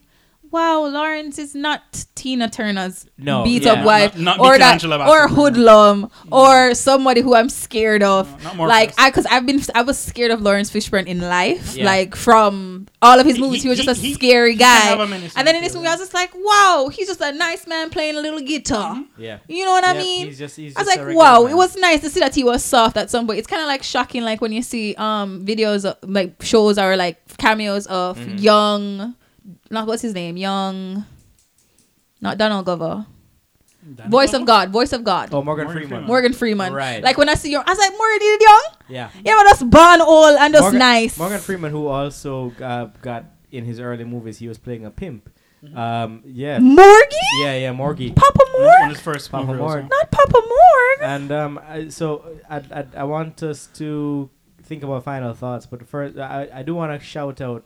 wow 0.51 0.87
lawrence 0.87 1.39
is 1.39 1.55
not 1.55 2.05
tina 2.15 2.49
turner's 2.49 3.07
No, 3.19 3.45
beat 3.45 3.65
yeah. 3.65 3.73
up 3.73 3.85
wife 3.85 4.17
Not- 4.17 4.39
not 4.39 4.41
or 4.47 4.59
that 4.59 4.83
or 4.85 5.29
hoodlum 5.29 6.11
or 6.33 6.75
somebody 6.75 7.21
who 7.21 7.35
i'm 7.35 7.49
scared 7.49 8.03
of 8.03 8.29
No, 8.39 8.45
not 8.45 8.57
more 8.57 8.67
like. 8.69 8.93
I, 8.99 9.11
cause 9.11 9.27
I've 9.31 9.47
been, 9.47 9.61
I 9.75 9.83
was 9.83 9.99
scared 9.99 10.31
of 10.31 10.41
Lawrence 10.43 10.71
Fishburne 10.71 11.07
in 11.07 11.21
life, 11.21 11.77
Yeah. 11.77 11.85
like 11.85 12.15
from 12.17 12.87
all 13.03 13.19
of 13.21 13.27
his 13.27 13.39
movies. 13.39 13.63
He, 13.63 13.69
was 13.69 13.79
he- 13.79 13.85
just 13.85 13.99
a 14.03 14.07
he- 14.07 14.15
scary 14.15 14.57
can 14.57 14.67
have 14.99 14.99
guy. 14.99 15.17
a 15.17 15.31
And 15.37 15.47
then 15.47 15.55
in 15.57 15.63
this 15.63 15.75
movie, 15.75 15.87
I 15.87 15.93
was 15.93 16.01
just 16.01 16.15
like, 16.15 16.31
wow, 16.35 16.91
he's 16.93 17.07
just 17.07 17.21
a 17.21 17.33
nice 17.33 17.67
man 17.67 17.91
playing 17.91 18.17
a 18.17 18.21
little 18.21 18.41
guitar. 18.41 19.05
yeah. 19.19 19.39
You 19.49 19.65
know 19.65 19.73
what 19.73 19.87
I 19.87 19.95
mean? 19.95 20.27
He's 20.27 20.39
just, 20.39 20.57
he's 20.57 20.77
I 20.77 20.81
was 20.83 20.89
like, 20.89 21.07
wow, 21.17 21.43
man. 21.43 21.53
it 21.53 21.57
was 21.57 21.77
nice 21.77 22.01
to 22.03 22.11
see 22.11 22.21
that 22.21 22.35
he 22.35 22.45
was 22.45 22.65
soft 22.65 22.97
at 22.97 23.11
some 23.11 23.27
point. 23.27 23.39
It's 23.39 23.47
kind 23.49 23.63
of 23.63 23.69
like 23.69 23.83
shocking, 23.83 24.23
like 24.23 24.41
when 24.41 24.53
you 24.53 24.63
see 24.63 24.95
um 24.97 25.45
videos 25.45 25.85
of, 25.85 25.97
like 26.09 26.43
shows 26.43 26.79
or 26.79 26.97
like 26.97 27.17
cameos 27.39 27.87
of 27.87 28.19
Mhm. 28.19 28.43
young, 28.43 29.15
not 29.71 29.87
what's 29.87 30.03
his 30.03 30.15
name, 30.15 30.37
young, 30.37 31.05
not 32.21 32.39
Donald 32.39 32.65
Glover, 32.65 33.07
Danny 33.95 34.11
Voice 34.11 34.31
Glover? 34.31 34.43
of 34.43 34.47
God, 34.47 34.71
Voice 34.71 34.93
of 34.93 35.05
God, 35.05 35.29
Oh, 35.33 35.43
Morgan, 35.43 35.65
Morgan 35.67 35.73
Freeman. 35.73 35.89
Freeman. 35.89 36.07
Morgan 36.07 36.33
Freeman. 36.33 36.73
Right. 36.73 37.03
Like 37.03 37.17
when 37.19 37.29
I 37.29 37.35
see 37.35 37.51
young, 37.53 37.65
I 37.67 37.71
was 37.71 37.79
like, 37.79 37.93
Morgan, 37.97 38.19
you 38.21 38.39
young? 38.41 38.65
Yeah. 38.89 39.11
You 39.25 39.37
know, 39.37 39.43
just 39.45 39.69
born 39.71 40.01
old 40.01 40.37
and 40.39 40.53
just 40.53 40.63
Morgan- 40.63 40.79
nice. 40.79 41.19
Morgan 41.19 41.39
Freeman, 41.41 41.71
who 41.71 41.87
also 41.87 42.53
uh, 42.63 42.87
got 43.03 43.25
in 43.51 43.65
his 43.65 43.81
early 43.81 44.05
movies, 44.05 44.39
he 44.39 44.49
was 44.49 44.59
playing 44.59 44.85
a 44.85 44.91
pimp. 44.91 45.31
Um, 45.75 46.23
yeah, 46.25 46.61
Morgan? 46.61 47.09
yeah, 47.41 47.57
yeah, 47.57 47.73
Morgie. 47.73 48.15
Papa 48.15 48.45
When 48.55 48.63
Morgan? 48.63 48.91
his 48.91 49.01
first 49.01 49.29
Papa 49.31 49.45
movie 49.47 49.59
Morgan. 49.59 49.89
Not 49.89 50.11
Papa 50.13 50.33
Morgan. 50.41 51.11
And 51.23 51.33
um, 51.33 51.61
I, 51.67 51.89
so 51.89 52.39
I, 52.49 52.59
I, 52.59 52.87
I 52.99 53.05
want 53.05 53.43
us 53.43 53.67
to 53.75 54.31
think 54.63 54.85
about 54.85 55.03
final 55.03 55.35
thoughts. 55.35 55.67
But 55.67 55.85
first, 55.89 56.17
I, 56.17 56.49
I 56.55 56.63
do 56.63 56.77
want 56.77 56.93
to 57.01 57.05
shout 57.05 57.41
out, 57.41 57.65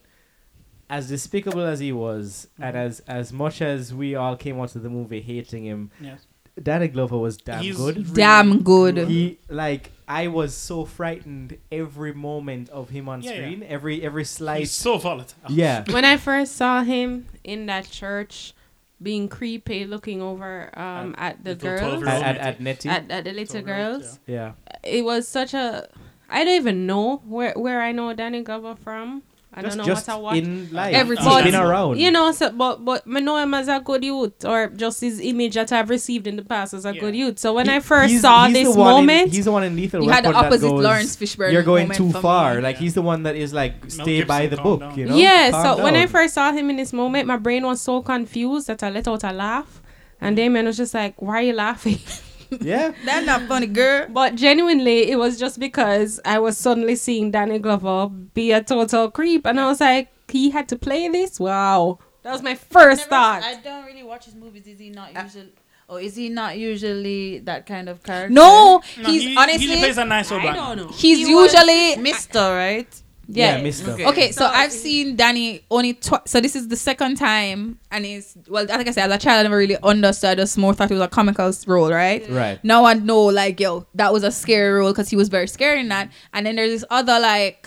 as 0.96 1.08
despicable 1.08 1.62
as 1.74 1.80
he 1.80 1.92
was, 1.92 2.48
and 2.60 2.76
as 2.76 3.00
as 3.20 3.32
much 3.32 3.56
as 3.62 3.92
we 3.94 4.08
all 4.14 4.36
came 4.36 4.60
out 4.60 4.76
of 4.76 4.82
the 4.82 4.90
movie 4.98 5.20
hating 5.22 5.64
him, 5.64 5.90
Yes. 6.00 6.26
Danny 6.62 6.88
Glover 6.88 7.16
was 7.16 7.38
damn 7.38 7.62
He's 7.62 7.78
good. 7.78 7.96
really 7.96 8.12
Damn 8.14 8.62
good. 8.62 8.96
He 9.08 9.38
like 9.48 9.90
I 10.06 10.28
was 10.28 10.52
so 10.54 10.84
frightened 10.84 11.56
every 11.72 12.12
moment 12.12 12.68
of 12.68 12.90
him 12.90 13.08
on 13.08 13.22
Yeah, 13.22 13.30
yeah. 13.30 13.36
screen. 13.38 13.62
Every 13.76 14.02
every 14.02 14.22
He's 14.22 14.30
slight. 14.30 14.68
so 14.68 14.98
volatile. 14.98 15.38
Yeah. 15.48 15.84
When 15.90 16.04
I 16.04 16.16
first 16.18 16.54
saw 16.56 16.82
him 16.82 17.26
in 17.42 17.64
that 17.66 17.88
church, 17.90 18.52
being 19.00 19.28
creepy, 19.28 19.86
looking 19.86 20.20
over 20.20 20.68
um, 20.78 21.14
at 21.16 21.42
the 21.42 21.54
little 21.54 22.00
girls, 22.00 22.04
At, 22.04 22.22
at, 22.22 22.36
at 22.36 22.60
Nettie. 22.60 22.88
at, 22.90 23.10
at 23.10 23.24
the 23.24 23.32
little 23.32 23.62
Twelve 23.62 23.66
year 23.66 23.86
olds, 23.88 24.04
girls, 24.06 24.18
yeah. 24.26 24.52
it 24.84 25.02
was 25.04 25.26
such 25.26 25.54
a. 25.54 25.88
I 26.28 26.44
don't 26.44 26.54
even 26.54 26.86
know 26.86 27.22
where 27.26 27.54
where 27.56 27.80
I 27.80 27.92
know 27.92 28.12
Danny 28.12 28.42
Glover 28.42 28.74
from. 28.76 29.22
I 29.54 29.60
just, 29.60 29.76
don't 29.76 29.86
know 29.86 29.92
just 29.92 30.08
what 30.08 30.14
I 30.14 30.18
watch. 30.18 30.36
in 30.38 30.68
life. 30.72 30.94
Every 30.94 31.16
He's 31.16 31.26
time. 31.26 31.44
been 31.44 31.54
around. 31.54 31.98
You 32.00 32.10
know, 32.10 32.32
so, 32.32 32.50
but 32.52 32.82
but 32.84 33.02
I 33.06 33.20
know 33.20 33.36
him 33.36 33.52
as 33.52 33.68
a 33.68 33.80
good 33.80 34.02
youth, 34.02 34.44
or 34.46 34.68
just 34.68 35.02
his 35.02 35.20
image 35.20 35.54
that 35.54 35.70
I've 35.72 35.90
received 35.90 36.26
in 36.26 36.36
the 36.36 36.42
past 36.42 36.72
as 36.72 36.86
a 36.86 36.94
Yeah. 36.94 37.00
good 37.00 37.14
youth. 37.14 37.38
So 37.38 37.52
when 37.52 37.66
He- 37.66 37.74
I 37.74 37.80
first 37.80 38.10
he's- 38.10 38.22
saw 38.22 38.46
he's 38.46 38.54
this 38.54 38.74
one 38.76 38.88
in- 38.88 39.06
moment, 39.06 39.32
he's 39.32 39.44
the 39.44 39.52
one 39.52 39.62
in 39.64 39.76
Lethal 39.76 40.02
You 40.04 40.08
had 40.10 40.24
the 40.24 40.32
opposite 40.32 40.68
goes, 40.70 40.82
Lawrence 40.82 41.16
Fishburne. 41.16 41.52
You're 41.52 41.62
going 41.62 41.90
too 41.90 42.10
for 42.10 42.16
me. 42.18 42.22
far. 42.22 42.60
Like 42.62 42.76
Yeah. 42.76 42.80
he's 42.80 42.94
the 42.94 43.02
one 43.02 43.24
that 43.24 43.36
is 43.36 43.52
like 43.52 43.74
stay 43.88 44.04
Gibson, 44.18 44.26
by 44.28 44.46
the 44.46 44.56
book. 44.56 44.80
down. 44.80 44.98
You 44.98 45.04
know. 45.06 45.16
yeah. 45.16 45.50
Calm 45.50 45.76
So 45.76 45.82
when 45.84 45.96
I 45.96 46.06
first 46.06 46.32
saw 46.34 46.50
him 46.52 46.70
in 46.70 46.76
this 46.76 46.92
moment, 46.94 47.26
my 47.26 47.36
brain 47.36 47.62
was 47.64 47.80
so 47.82 48.00
confused 48.00 48.68
that 48.68 48.82
I 48.82 48.88
let 48.88 49.06
out 49.06 49.22
a 49.22 49.32
laugh, 49.32 49.82
and 50.20 50.34
Damian 50.34 50.64
was 50.64 50.78
just 50.78 50.94
like, 50.94 51.20
"Why 51.20 51.40
are 51.40 51.42
you 51.42 51.52
laughing?" 51.52 51.98
yeah. 52.60 52.92
That's 53.04 53.26
not 53.26 53.42
funny, 53.42 53.66
girl. 53.66 54.06
But 54.10 54.34
genuinely, 54.34 55.10
it 55.10 55.16
was 55.16 55.38
just 55.38 55.58
because 55.58 56.20
I 56.24 56.38
was 56.38 56.56
suddenly 56.58 56.96
seeing 56.96 57.30
Danny 57.30 57.58
Glover 57.58 58.08
be 58.08 58.52
a 58.52 58.62
total 58.62 59.10
creep, 59.10 59.46
and 59.46 59.58
I 59.60 59.66
was 59.66 59.80
like, 59.80 60.08
he 60.28 60.50
had 60.50 60.68
to 60.70 60.76
play 60.76 61.08
this. 61.08 61.38
Wow, 61.40 61.98
That 62.22 62.32
was 62.32 62.42
my 62.42 62.54
first 62.54 63.00
Never- 63.02 63.10
thought. 63.10 63.42
I 63.42 63.54
don't 63.56 63.84
really 63.86 64.02
watch 64.02 64.24
his 64.26 64.34
movies. 64.34 64.66
Is 64.66 64.78
he 64.78 64.90
not 64.90 65.14
usually? 65.14 65.52
Or 65.88 66.00
is 66.00 66.16
he 66.16 66.30
not 66.30 66.56
usually 66.56 67.40
that 67.40 67.66
kind 67.66 67.88
of 67.88 68.02
character? 68.02 68.32
No, 68.32 68.80
No, 68.98 69.10
he's 69.10 69.22
he, 69.24 69.36
honestly 69.36 69.66
he 69.66 69.78
plays 69.78 69.98
a 69.98 70.04
nice 70.06 70.32
old 70.32 70.40
I 70.42 70.54
don't 70.54 70.76
know. 70.78 70.88
he's 70.88 71.26
He 71.26 71.34
was- 71.34 71.52
usually 71.52 71.96
Mister, 71.96 72.38
right? 72.38 72.88
Yeah. 73.28 73.60
Mister. 73.62 73.92
Okay. 73.92 74.06
Okay, 74.06 74.32
so, 74.32 74.40
So 74.40 74.46
I've 74.46 74.72
seen 74.72 75.16
Danny 75.16 75.64
only 75.70 75.94
twice. 75.94 76.22
So 76.26 76.40
this 76.40 76.54
is 76.56 76.68
the 76.68 76.76
second 76.76 77.16
time, 77.16 77.78
and 77.90 78.04
he's 78.04 78.36
well. 78.48 78.66
Like 78.66 78.86
I 78.88 78.90
said, 78.90 79.10
as 79.10 79.16
a 79.16 79.18
child, 79.18 79.40
I 79.40 79.42
never 79.44 79.56
really 79.56 79.76
understood. 79.82 80.30
I 80.30 80.34
just 80.42 80.58
more 80.58 80.74
thought 80.74 80.90
it 80.90 80.94
was 80.94 81.02
a 81.02 81.08
comical 81.08 81.52
role, 81.66 81.90
right? 81.90 82.28
Right. 82.28 82.62
Now 82.64 82.84
I 82.84 82.94
know, 82.94 83.22
like, 83.24 83.60
yo, 83.60 83.86
that 83.94 84.12
was 84.12 84.22
a 84.24 84.30
scary 84.30 84.72
role 84.78 84.92
because 84.92 85.08
he 85.08 85.16
was 85.16 85.28
very 85.28 85.46
scary 85.48 85.80
in 85.80 85.88
that. 85.88 86.10
And 86.34 86.44
then 86.46 86.56
there's 86.56 86.70
this 86.70 86.84
other 86.90 87.18
like, 87.20 87.66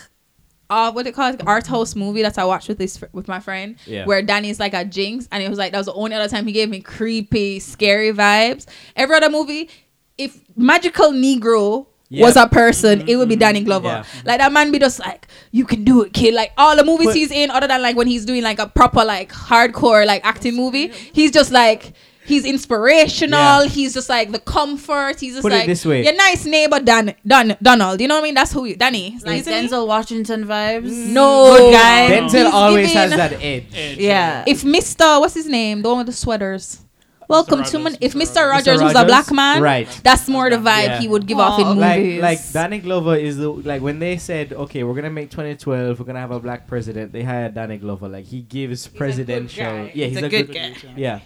uh, 0.70 0.92
what 0.92 1.06
they 1.06 1.12
call 1.12 1.34
it, 1.34 1.42
art 1.48 1.68
house 1.68 1.96
movie 1.96 2.22
that 2.24 2.38
I 2.38 2.46
watched 2.46 2.68
with 2.68 2.78
this 2.78 2.98
fr- 2.98 3.06
with 3.14 3.28
my 3.28 3.40
friend, 3.40 3.76
Yeah. 3.86 4.06
where 4.06 4.22
Danny's 4.22 4.60
like 4.60 4.74
a 4.74 4.84
jinx, 4.84 5.28
and 5.32 5.42
it 5.42 5.50
was 5.50 5.58
like 5.58 5.72
that 5.72 5.78
was 5.78 5.88
the 5.88 5.94
only 5.94 6.16
other 6.16 6.28
time 6.30 6.46
he 6.46 6.54
gave 6.54 6.70
me 6.70 6.82
creepy, 6.82 7.60
scary 7.60 8.12
vibes. 8.12 8.66
Every 8.96 9.16
other 9.16 9.30
movie, 9.30 9.70
if 10.18 10.40
magical 10.56 11.12
Negro. 11.12 11.88
Was 12.12 12.36
Yep. 12.36 12.46
a 12.46 12.50
person, 12.50 13.10
it 13.10 13.16
would 13.16 13.28
be 13.28 13.34
mm-hmm. 13.36 13.40
Danny 13.40 13.64
Glover. 13.64 13.88
Yeah. 13.88 14.04
Like 14.26 14.40
that 14.40 14.52
man 14.54 14.72
be 14.72 14.78
just 14.78 15.00
like, 15.00 15.28
you 15.52 15.66
can 15.66 15.84
do 15.84 16.04
it, 16.04 16.14
kid. 16.14 16.34
Like 16.36 16.52
all 16.58 16.76
the 16.76 16.84
movies 16.84 17.08
But- 17.08 17.16
he's 17.16 17.32
in, 17.32 17.50
other 17.50 17.68
than 17.68 17.82
like 17.82 17.96
when 17.96 18.08
he's 18.08 18.26
doing 18.26 18.44
like 18.44 18.60
a 18.60 18.68
proper 18.68 19.04
like 19.04 19.32
hardcore 19.32 20.06
like 20.06 20.24
acting 20.24 20.56
movie, 20.56 20.90
he's 20.90 21.32
just 21.32 21.52
like 21.52 21.94
he's 22.26 22.46
inspirational. 22.46 23.64
Yeah. 23.64 23.66
He's 23.68 23.94
just 23.96 24.08
like 24.08 24.32
the 24.32 24.40
comfort. 24.40 25.20
He's 25.20 25.34
just 25.34 25.42
Put 25.42 25.52
it 25.52 25.56
like 25.58 25.66
this 25.66 25.84
way. 25.84 26.04
your 26.04 26.14
nice 26.16 26.46
neighbor 26.46 26.80
Dan, 26.80 27.16
Dan 27.26 27.58
Donald. 27.62 28.00
You 28.00 28.08
know 28.08 28.16
what 28.16 28.22
I 28.22 28.24
mean? 28.24 28.36
That's 28.36 28.52
who 28.54 28.66
you, 28.66 28.76
Danny. 28.76 29.16
It's 29.16 29.26
Like 29.26 29.40
isn't 29.42 29.52
he? 29.54 29.68
Denzel 29.68 29.88
Washington 29.88 30.46
vibes. 30.46 30.90
Mm. 30.92 31.08
No 31.08 31.58
Good 31.58 31.74
guy. 31.74 32.10
Denzel 32.12 32.46
He's 32.46 32.54
always 32.54 32.94
has 32.94 33.12
that 33.12 33.34
edge. 33.34 33.66
Edge, 33.74 33.98
Yeah. 33.98 34.44
If 34.48 34.64
Mister, 34.64 35.20
what's 35.20 35.34
his 35.34 35.48
name? 35.48 35.82
The 35.82 35.90
one 35.90 35.98
with 36.00 36.08
the 36.08 36.14
sweaters. 36.14 36.85
Welcome 37.28 37.64
to 37.64 37.78
Rogers, 37.78 37.84
man. 37.84 37.98
If 38.02 38.14
Mr. 38.14 38.18
Mister 38.18 38.48
Rogers. 38.48 38.68
Rogers 38.80 38.82
was 38.84 38.96
a 38.96 39.06
black 39.06 39.32
man, 39.32 39.62
Right. 39.62 39.88
That's 40.04 40.28
more 40.28 40.50
the 40.50 40.58
vibe 40.58 40.86
Yeah. 40.88 41.00
he 41.02 41.08
would 41.08 41.26
give 41.26 41.40
off 41.40 41.60
in 41.60 41.68
movies. 41.68 42.22
Like 42.22 42.22
like 42.22 42.52
Danny 42.54 42.80
Glover 42.80 43.16
is 43.16 43.38
the 43.38 43.50
like 43.50 43.82
when 43.82 44.00
they 44.00 44.18
said 44.18 44.54
okay 44.54 44.84
we're 44.84 44.94
gonna 44.96 45.10
make 45.10 45.30
2012 45.32 46.00
we're 46.00 46.06
gonna 46.06 46.20
have 46.20 46.32
a 46.32 46.40
black 46.40 46.68
president 46.68 47.12
they 47.14 47.24
hired 47.24 47.54
Danny 47.56 47.78
Glover 47.78 48.08
like 48.08 48.26
he 48.26 48.42
gives 48.42 48.88
presidential 48.88 49.64
yeah 49.94 50.06
He's 50.08 50.14
he's, 50.16 50.22
a 50.24 50.26
a, 50.26 50.30
good 50.30 50.48
good, 50.48 50.54
guy. 50.56 50.94
yeah 50.96 51.20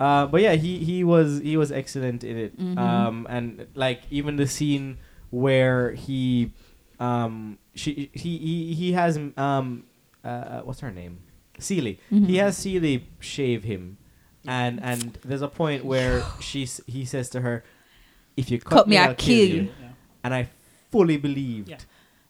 uh, 0.00 0.26
but 0.26 0.40
yeah 0.42 0.54
he 0.54 0.78
he 0.78 1.04
was 1.04 1.40
he 1.40 1.56
was 1.56 1.70
excellent 1.72 2.24
in 2.24 2.36
it 2.36 2.58
Mhm. 2.58 2.78
um 2.78 3.26
and 3.30 3.66
like 3.74 4.02
even 4.10 4.36
the 4.36 4.46
scene 4.46 4.98
where 5.30 5.92
he 5.92 6.52
um 7.00 7.58
she 7.74 8.10
he 8.12 8.36
he, 8.38 8.74
he 8.74 8.92
has 8.92 9.18
um 9.36 9.84
uh 10.24 10.60
what's 10.62 10.80
her 10.80 10.90
name 10.90 11.18
Celie 11.58 11.98
Mhm. 12.12 12.26
he 12.26 12.36
has 12.38 12.56
Celie 12.56 13.06
shave 13.20 13.64
him 13.64 13.96
and 14.46 14.82
and 14.82 15.18
there's 15.24 15.42
a 15.42 15.48
point 15.48 15.84
where 15.84 16.22
she's 16.40 16.80
he 16.86 17.04
says 17.04 17.28
to 17.30 17.40
her 17.40 17.64
if 18.36 18.50
you 18.50 18.58
cut, 18.58 18.70
Cut 18.70 18.88
me, 18.88 18.96
me 18.96 18.98
I'll 18.98 19.08
I'll 19.10 19.14
kill 19.14 19.46
kill 19.46 19.48
you. 19.56 19.62
you 19.62 19.68
and 20.24 20.34
I 20.34 20.48
fully 20.90 21.16
believed. 21.16 21.68
Yeah. 21.68 21.78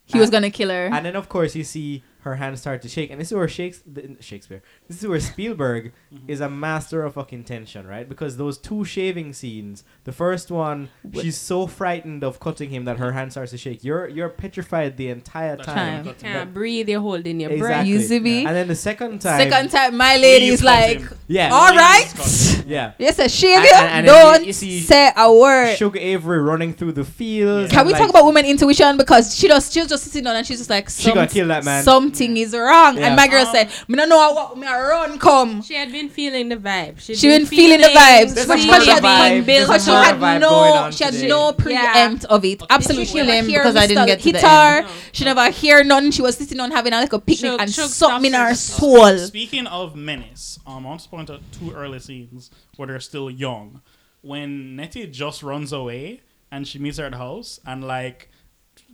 he 0.05 0.19
was 0.19 0.31
gonna 0.31 0.51
kill 0.51 0.71
her. 0.71 0.87
And 0.93 1.05
then 1.07 1.17
of 1.17 1.29
course 1.29 1.55
you 1.57 1.65
see 1.65 2.03
her 2.21 2.37
hand 2.37 2.59
start 2.59 2.83
to 2.83 2.89
shake, 2.89 3.11
and 3.11 3.21
this 3.21 3.29
is 3.31 3.35
where 3.37 3.49
Shakes- 3.49 3.83
the- 3.87 4.17
Shakespeare. 4.21 4.63
This 4.89 5.03
is 5.03 5.09
where 5.09 5.21
Spielberg 5.33 5.93
Mm-hmm. 6.15 6.31
is 6.31 6.41
a 6.41 6.49
master 6.49 7.03
of 7.03 7.15
fucking 7.15 7.45
tension, 7.45 7.87
right? 7.87 8.09
Because 8.09 8.37
those 8.37 8.57
two 8.57 8.85
shaving 8.85 9.33
scenes, 9.33 9.83
the 10.05 10.13
first 10.13 10.51
one, 10.51 10.89
Wh- 11.13 11.21
she's 11.21 11.37
so 11.37 11.67
frightened 11.67 12.23
of 12.25 12.39
cutting 12.41 12.71
him 12.71 12.85
that 12.85 12.99
her 12.99 13.13
hand 13.13 13.33
starts 13.33 13.51
to 13.51 13.59
shake. 13.59 13.83
You're 13.85 14.07
you're 14.09 14.29
petrified 14.31 14.97
the 14.97 15.09
entire 15.09 15.57
That's 15.57 15.67
time. 15.67 16.05
Time. 16.05 16.15
Can't 16.15 16.55
breathe. 16.55 16.89
You're 16.89 17.01
holding 17.01 17.41
your 17.41 17.51
breath. 17.51 17.83
Exactly. 17.85 17.91
You 17.93 18.01
see 18.01 18.21
me? 18.21 18.47
And 18.47 18.55
then 18.57 18.69
the 18.69 18.77
second 18.77 19.21
time, 19.21 19.41
Second 19.51 19.71
time, 19.71 19.97
my 19.97 20.17
lady's 20.17 20.61
Please 20.61 20.63
cut 20.63 20.89
like, 20.89 20.99
him. 21.01 21.19
yeah, 21.27 21.51
all 21.53 21.75
right, 21.75 22.07
Please 22.15 22.57
right. 22.59 22.67
yeah. 22.67 22.93
Yes, 22.99 23.19
a 23.19 23.29
shave 23.29 23.59
And- 23.59 23.65
you. 23.67 23.73
and- 23.75 23.87
and 23.89 24.07
Don't 24.07 24.41
you- 24.43 24.47
you 24.47 24.53
see 24.53 24.81
say 24.81 25.11
a 25.17 25.33
word. 25.33 25.75
Sugar 25.77 25.99
Avery 25.99 26.39
running 26.41 26.73
through 26.73 26.93
the 26.93 27.05
fields. 27.05 27.73
Can 27.73 27.85
we 27.85 27.93
like, 27.93 28.01
talk 28.01 28.11
about 28.11 28.25
women 28.25 28.47
intuition 28.47 28.97
because 28.97 29.35
she 29.37 29.49
just 29.49 29.73
she 29.73 29.81
was 29.81 29.89
just 29.89 30.05
sitting 30.05 30.25
down 30.25 30.37
and 30.37 30.47
she's 30.47 30.59
just 30.59 30.71
like 30.71 30.89
She 30.89 31.13
gonna 31.13 31.27
kill 31.27 31.49
that 31.49 31.65
man." 31.65 31.83
Something 31.83 32.37
is 32.37 32.55
wrong. 32.55 32.97
Yeah. 32.97 33.09
And 33.09 33.17
my 33.17 33.27
girl 33.27 33.45
Um, 33.47 33.53
said, 33.53 33.69
"Me 33.89 33.97
don't 33.97 34.09
know 34.09 34.33
what 34.33 34.57
me 34.57 34.67
a 34.67 34.76
run 34.81 35.19
come." 35.19 35.63
She 35.63 35.75
had 35.75 35.91
been 35.93 36.09
feeling 36.09 36.49
the 36.49 36.57
vibe. 36.57 36.99
She'd 37.01 37.17
She 37.19 37.29
been 37.29 37.47
feeling 37.47 37.81
the 37.81 37.89
vibes, 37.89 38.35
There's 38.35 38.61
she, 38.61 38.69
she 38.85 38.91
had, 38.91 39.03
vibe. 39.03 39.45
There's 39.47 39.67
because 39.67 39.85
she 39.85 39.91
had 39.91 40.41
no, 40.41 40.91
she 40.91 41.05
had 41.05 41.13
today. 41.15 41.29
no 41.29 41.53
preempt 41.53 42.25
of 42.27 42.45
it. 42.45 42.63
Absolutely, 42.69 43.05
She 43.07 43.13
she 43.13 43.19
never 43.19 43.33
him 43.33 43.47
hear 43.49 43.61
because 43.61 43.77
I 43.77 43.87
didn't 43.87 44.07
get 44.07 44.21
to 44.21 44.33
the 44.33 44.39
her. 44.41 44.79
end. 44.79 44.87
No. 44.87 44.93
She 45.13 45.25
never 45.25 45.51
hear 45.51 45.85
nothing. 45.85 46.11
She 46.11 46.23
was 46.23 46.37
sitting 46.37 46.61
on 46.61 46.71
having 46.71 46.93
a 46.93 47.01
little 47.01 47.21
picnic 47.21 47.53
Chug- 47.53 47.61
and 47.61 47.73
chug 47.73 47.89
something 47.91 48.33
in 48.33 48.39
her 48.41 48.55
soul. 48.55 49.19
Speaking 49.19 49.67
of 49.67 49.97
menace, 49.97 50.59
um, 50.67 50.87
I 50.87 50.89
want 50.91 51.01
to 51.03 51.09
point 51.09 51.31
out 51.31 51.41
two 51.53 51.73
early 51.73 51.99
scenes 51.99 52.51
where 52.77 52.89
they're 52.89 53.01
still 53.01 53.31
young. 53.31 53.81
When 54.23 54.77
Nettie 54.77 55.07
just 55.07 55.43
runs 55.43 55.73
away 55.73 56.23
and 56.51 56.67
she 56.67 56.79
meets 56.79 56.99
her 56.99 57.05
at 57.05 57.13
the 57.13 57.19
house, 57.19 57.61
and 57.67 57.85
like 57.85 58.29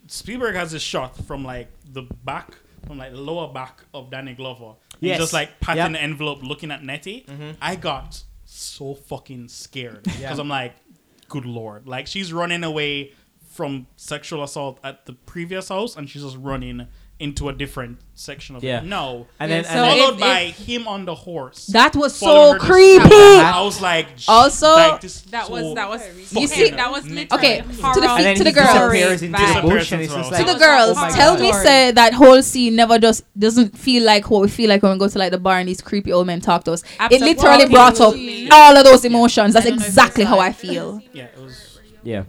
Spielberg 0.07 0.55
has 0.55 0.73
this 0.73 0.83
shot 0.83 1.17
from 1.17 1.45
like 1.45 1.69
the 1.91 2.03
back, 2.25 2.55
from 2.87 2.99
like 2.99 3.13
the 3.13 3.21
lower 3.21 3.53
back 3.53 3.83
of 3.95 4.11
Danny 4.11 4.35
Glover. 4.35 4.75
Yes. 5.09 5.19
just 5.19 5.33
like 5.33 5.61
patting 5.61 5.83
Yep. 5.83 5.93
the 5.93 6.03
envelope, 6.03 6.43
looking 6.43 6.71
at 6.71 6.83
Nettie. 6.85 7.25
Mhm. 7.29 7.57
I 7.61 7.77
got 7.77 8.23
so 8.45 8.95
fucking 8.95 9.49
scared 9.49 10.03
because 10.05 10.21
Yeah. 10.21 10.37
I'm 10.39 10.49
like, 10.49 10.75
good 11.29 11.45
lord, 11.47 11.87
like 11.87 12.07
she's 12.07 12.33
running 12.33 12.63
away 12.65 13.13
from 13.49 13.87
sexual 13.97 14.43
assault 14.43 14.79
at 14.83 15.05
the 15.07 15.13
previous 15.13 15.69
house, 15.69 15.97
and 15.97 16.09
she's 16.09 16.23
just 16.23 16.37
running 16.39 16.87
into 17.23 17.49
a 17.49 17.53
different 17.53 17.99
section 18.15 18.57
of 18.57 18.63
Yeah. 18.65 18.79
it. 18.81 18.85
No, 18.85 19.27
And 19.41 19.51
Yeah, 19.51 19.63
then, 19.63 19.65
so 19.65 19.71
and 19.71 19.79
then 19.85 19.99
followed 19.99 20.15
if- 20.15 20.21
by 20.21 20.41
him 20.71 20.87
on 20.89 21.05
the 21.05 21.15
horse. 21.15 21.67
That 21.67 21.95
was 21.97 22.15
so 22.15 22.59
creepy. 22.59 23.15
I 23.15 23.63
was 23.63 23.81
like, 23.81 24.07
Also- 24.29 24.75
like, 24.75 25.01
That 25.31 25.49
was 25.51 25.75
that 25.75 25.89
was 25.89 26.01
You 26.33 26.47
see- 26.47 26.71
that 26.71 26.91
was 26.91 27.05
Okay, 27.05 27.63
literally 27.63 27.63
to 27.95 28.01
the 28.01 28.09
horror 28.09 28.17
and 28.17 28.25
then 28.27 28.37
to 28.37 28.45
the 28.45 28.53
girls. 28.53 29.21
the 29.21 29.27
Vibe. 29.29 29.63
bush, 29.63 29.93
and 29.93 30.03
it's 30.03 30.13
just 30.13 30.29
To 30.31 30.35
like, 30.37 30.47
to 30.47 30.53
the 30.53 30.57
oh 30.57 30.67
girls, 30.69 30.97
a 30.97 31.01
horror 31.01 31.13
tell 31.13 31.35
me 31.39 31.49
story. 31.53 31.65
say 31.65 31.91
that 31.93 32.13
whole 32.15 32.43
scene 32.43 32.77
never 32.77 32.99
just 32.99 33.23
doesn't 33.39 33.79
feel 33.79 34.03
like 34.05 34.31
what 34.31 34.43
we 34.43 34.49
feel 34.49 34.69
like 34.69 34.83
when 34.83 34.93
we 34.93 34.99
go 34.99 35.09
to 35.09 35.19
like 35.19 35.31
the 35.31 35.39
bar 35.39 35.59
and 35.59 35.69
these 35.69 35.81
creepy 35.81 36.13
old 36.13 36.27
men 36.27 36.41
talk 36.41 36.65
to 36.65 36.73
us. 36.73 36.83
It 37.11 37.21
literally 37.21 37.67
brought 37.67 38.01
up 38.01 38.15
all 38.53 38.77
of 38.77 38.85
those 38.85 39.05
emotions. 39.05 39.55
That's 39.55 39.67
I 39.67 39.71
don't 39.71 39.79
know 39.79 39.83
if 39.83 39.89
exactly 39.89 40.25
how 40.25 40.39
I 40.39 40.53
feel. 40.53 41.01
yeah, 41.13 41.25
it 41.25 41.39
was. 41.43 41.79
yeah. 42.03 42.25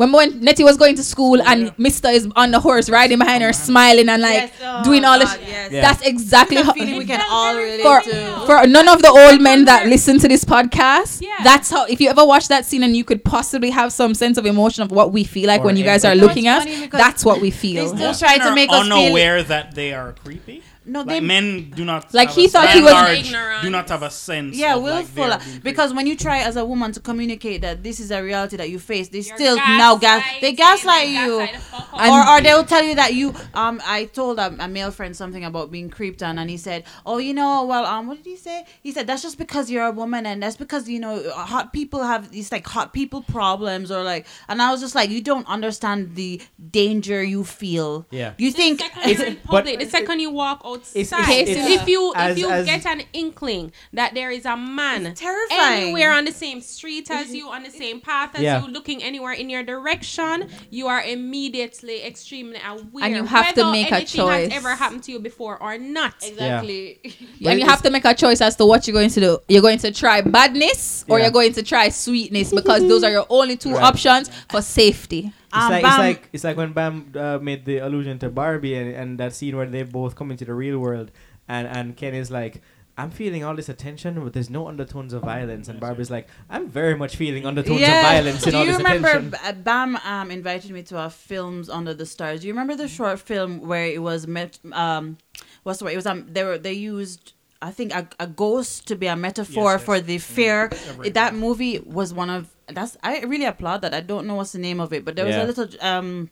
When 0.00 0.12
when 0.12 0.40
Nettie 0.40 0.64
was 0.64 0.76
going 0.82 0.96
to 0.96 1.04
school 1.04 1.42
and 1.42 1.58
Yeah. 1.66 1.70
Mister 1.86 2.08
is 2.18 2.26
on 2.34 2.52
the 2.56 2.60
horse 2.66 2.88
riding 2.88 3.18
behind 3.18 3.42
her, 3.44 3.50
oh 3.50 3.52
smiling 3.68 4.08
and 4.08 4.22
like 4.22 4.34
Yes, 4.44 4.52
oh 4.64 4.82
doing 4.88 5.04
all 5.04 5.18
this. 5.18 5.32
Yes. 5.36 5.72
Yeah. 5.72 5.80
That's 5.86 6.02
exactly 6.12 6.56
how. 6.66 6.72
we 6.72 7.04
can 7.12 7.20
all 7.30 7.54
relate 7.56 7.82
For, 7.82 8.00
to. 8.10 8.46
for 8.46 8.66
none 8.66 8.88
of 8.88 9.02
the 9.02 9.12
old 9.22 9.42
men 9.48 9.66
that 9.66 9.86
listen 9.94 10.18
to 10.20 10.28
this 10.34 10.42
podcast, 10.54 11.20
Yeah. 11.20 11.36
that's 11.44 11.68
how. 11.70 11.84
If 11.84 12.00
you 12.00 12.08
ever 12.08 12.24
watch 12.24 12.48
that 12.48 12.64
scene 12.64 12.82
and 12.82 12.96
you 12.96 13.04
could 13.04 13.22
possibly 13.24 13.70
have 13.80 13.92
some 13.92 14.14
sense 14.14 14.38
of 14.38 14.46
emotion 14.46 14.82
of 14.82 14.90
what 14.90 15.12
we 15.12 15.22
feel 15.24 15.48
like 15.52 15.60
Or 15.60 15.66
when 15.66 15.76
you 15.76 15.84
guys 15.84 16.02
are 16.06 16.14
looking 16.24 16.46
at, 16.48 16.66
it's 16.66 16.88
that's 17.04 17.22
what 17.24 17.40
we 17.42 17.50
feel. 17.50 17.74
They 17.74 17.88
feel. 17.88 17.96
still 17.96 18.06
Most 18.08 18.20
try 18.20 18.38
to 18.38 18.48
are 18.50 18.54
make 18.54 18.70
us 18.72 18.86
feel. 18.88 18.92
unaware 18.96 19.42
that 19.42 19.74
they 19.74 19.92
are 19.92 20.14
creepy. 20.24 20.62
No, 20.90 21.00
Like 21.00 21.08
they 21.08 21.20
men 21.20 21.70
do 21.70 21.84
not. 21.84 22.12
Like, 22.12 22.28
have 22.28 22.36
he 22.36 22.46
a 22.46 22.48
thought 22.48 22.70
he 22.70 22.82
was- 22.82 22.92
large- 22.92 23.26
Ignorant. 23.26 23.62
Do 23.62 23.70
not 23.70 23.88
have 23.88 24.02
a 24.02 24.10
sense. 24.10 24.56
yeah, 24.56 24.74
of, 24.76 24.82
like, 24.82 25.06
willful. 25.16 25.38
they 25.38 25.58
because 25.60 25.92
when 25.94 26.06
you 26.06 26.16
try 26.16 26.38
as 26.40 26.56
a 26.56 26.64
woman 26.64 26.90
to 26.92 27.00
communicate 27.00 27.60
that 27.62 27.82
this 27.82 28.00
is 28.00 28.10
a 28.10 28.22
reality 28.22 28.56
that 28.56 28.68
you 28.70 28.78
face, 28.78 29.08
they 29.08 29.18
You're 29.18 29.36
still 29.36 29.56
now 29.56 29.96
gas. 29.96 30.24
They 30.40 30.52
gaslight 30.52 31.08
gaslighting, 31.08 31.12
you. 31.26 31.38
gaslight 31.38 31.52
the 31.54 31.60
fuck 31.60 31.88
out. 31.94 32.00
And- 32.00 32.10
or, 32.12 32.20
or 32.32 32.40
they'll 32.40 32.64
tell 32.64 32.82
you 32.82 32.94
that 32.96 33.14
you 33.14 33.34
um 33.54 33.80
I 33.86 34.06
told 34.06 34.38
a, 34.38 34.48
a 34.58 34.68
male 34.68 34.90
friend 34.90 35.14
something 35.16 35.44
about 35.44 35.70
being 35.70 35.90
creeped 35.90 36.22
on 36.22 36.38
and 36.38 36.48
he 36.50 36.56
said 36.56 36.84
oh 37.06 37.18
you 37.18 37.34
know 37.34 37.64
well 37.64 37.84
um 37.84 38.06
what 38.08 38.16
did 38.22 38.26
he 38.30 38.36
say 38.36 38.64
he 38.82 38.90
said 38.92 39.06
that's 39.06 39.22
just 39.22 39.38
because 39.38 39.70
you're 39.70 39.84
a 39.86 39.90
woman 39.90 40.26
and 40.26 40.42
that's 40.42 40.56
because 40.56 40.88
you 40.88 40.98
know 40.98 41.30
hot 41.32 41.72
people 41.72 42.02
have 42.02 42.30
these 42.30 42.50
like 42.50 42.66
hot 42.66 42.92
people 42.92 43.20
problems 43.22 43.90
or 43.90 44.02
like 44.02 44.26
and 44.48 44.60
I 44.62 44.70
was 44.72 44.80
just 44.80 44.94
like 44.94 45.10
you 45.10 45.20
don't 45.20 45.46
understand 45.48 46.14
the 46.16 46.40
danger 46.70 47.22
you 47.22 47.44
feel 47.44 48.06
Yeah. 48.10 48.32
you 48.38 48.50
think 48.52 48.80
the 48.80 48.84
second 48.84 49.18
you're 49.18 49.26
in 49.26 49.38
but- 49.50 49.64
the 49.64 49.86
second 49.86 50.20
you 50.20 50.30
walk 50.30 50.60
outside, 50.80 51.30
it's- 51.30 51.48
it's- 51.56 51.82
if 51.82 51.88
you 51.88 52.12
as- 52.14 52.32
if 52.32 52.38
you 52.38 52.50
as- 52.50 52.66
get 52.66 52.86
an 52.86 53.02
inkling 53.12 53.72
that 53.92 54.14
there 54.14 54.30
is 54.30 54.44
a 54.44 54.56
man 54.56 55.06
It's 55.06 55.20
terrifying. 55.20 55.82
anywhere 55.82 56.12
on 56.12 56.24
the 56.24 56.32
same 56.32 56.60
street 56.60 57.10
as 57.10 57.34
you, 57.34 57.48
on 57.48 57.62
the 57.62 57.70
same 57.70 58.00
path 58.00 58.30
as 58.34 58.42
Yeah. 58.42 58.62
you, 58.64 58.68
looking 58.72 59.02
anywhere 59.02 59.32
in 59.32 59.50
your 59.50 59.62
direction, 59.62 60.48
you 60.70 60.86
are 60.86 61.02
immediately 61.02 62.02
extremely 62.02 62.58
aware. 62.66 63.04
And 63.04 63.14
you 63.16 63.24
have 63.24 63.54
to 63.54 63.70
make 63.70 63.90
a 63.90 63.96
anything 63.96 64.18
choice. 64.18 64.48
Has 64.52 64.58
ever 64.58 64.74
happened 64.74 65.02
to 65.04 65.12
you 65.12 65.18
before 65.18 65.60
or 65.62 65.78
not? 65.78 66.14
exactly 66.22 66.98
But 67.40 67.50
and 67.50 67.60
you 67.60 67.66
have 67.66 67.82
to 67.82 67.90
make 67.90 68.04
a 68.04 68.14
choice 68.14 68.40
as 68.40 68.56
to 68.56 68.66
what 68.66 68.86
you're 68.86 68.94
going 68.94 69.10
to 69.10 69.20
do. 69.20 69.38
You're 69.48 69.62
going 69.62 69.78
to 69.80 69.90
try 69.92 70.20
badness 70.20 71.04
or 71.08 71.18
Yeah. 71.18 71.24
you're 71.26 71.32
going 71.32 71.52
to 71.54 71.62
try 71.62 71.88
sweetness 71.88 72.52
because 72.52 72.86
those 72.88 73.02
are 73.04 73.10
your 73.10 73.26
only 73.28 73.56
two 73.56 73.72
Right. 73.74 73.82
options 73.82 74.30
for 74.50 74.62
safety. 74.62 75.32
It's 75.52 75.64
Um, 75.64 75.70
like 75.72 75.82
Bam- 75.82 75.90
it's 75.92 75.98
like 75.98 76.28
it's 76.32 76.44
like 76.44 76.56
when 76.56 76.72
Bam 76.72 77.12
uh, 77.16 77.38
made 77.42 77.64
the 77.64 77.78
allusion 77.78 78.18
to 78.20 78.28
Barbie 78.30 78.74
and, 78.76 78.94
and 78.94 79.18
that 79.18 79.32
scene 79.34 79.56
where 79.56 79.66
they 79.66 79.82
both 79.82 80.14
come 80.14 80.30
into 80.30 80.44
the 80.44 80.54
real 80.54 80.78
world 80.78 81.10
and 81.48 81.66
and 81.66 81.96
Ken 81.96 82.14
is 82.14 82.30
like 82.30 82.62
I'm 82.98 83.10
feeling 83.10 83.42
all 83.44 83.56
this 83.56 83.68
attention 83.68 84.22
but 84.22 84.32
there's 84.34 84.50
no 84.50 84.68
undertones 84.68 85.12
of 85.12 85.22
violence 85.22 85.68
and 85.68 85.80
Barbie's 85.80 86.10
like 86.10 86.28
I'm 86.50 86.68
very 86.68 86.94
much 86.96 87.16
feeling 87.16 87.46
undertones 87.46 87.80
of 87.82 87.88
violence 87.88 88.44
in 88.46 88.50
Do 88.52 88.58
all 88.58 88.64
you 88.64 88.72
this 88.72 88.78
remember 88.78 89.08
attention. 89.08 89.30
B- 89.30 89.38
uh, 89.42 89.52
Bam 89.52 89.96
um, 90.04 90.30
invited 90.30 90.70
me 90.70 90.82
to 90.84 90.98
a 91.06 91.10
films 91.10 91.68
under 91.70 91.94
the 91.94 92.06
stars? 92.06 92.40
Do 92.40 92.46
you 92.46 92.52
remember 92.52 92.76
the 92.76 92.88
short 92.88 93.18
film 93.18 93.50
where 93.66 93.86
it 93.86 94.02
was 94.02 94.26
met? 94.26 94.58
Um, 94.72 95.16
what's 95.64 95.78
the 95.78 95.84
word? 95.86 95.94
It 95.94 95.96
was 95.96 96.06
um 96.06 96.26
they 96.30 96.44
were 96.44 96.58
they 96.58 96.74
used 96.74 97.32
I 97.62 97.70
think 97.72 97.92
a, 97.92 98.08
a 98.18 98.26
ghost 98.26 98.86
to 98.88 98.94
be 98.96 99.06
a 99.06 99.16
metaphor 99.16 99.72
Yes, 99.72 99.80
yes. 99.80 99.86
for 99.86 100.00
the 100.00 100.18
fear. 100.18 100.70
Agreed. 100.90 101.14
That 101.14 101.34
movie 101.34 101.78
was 101.80 102.14
one 102.14 102.30
of 102.30 102.48
that's 102.72 102.96
I 103.02 103.20
really 103.20 103.44
applaud 103.46 103.82
that. 103.82 103.94
I 103.94 104.00
don't 104.00 104.26
know 104.26 104.34
what's 104.36 104.52
the 104.52 104.58
name 104.58 104.80
of 104.80 104.92
it, 104.92 105.04
but 105.04 105.16
there 105.16 105.24
was 105.26 105.36
Yeah. 105.36 105.44
a 105.44 105.46
little 105.46 105.68
um 105.80 106.30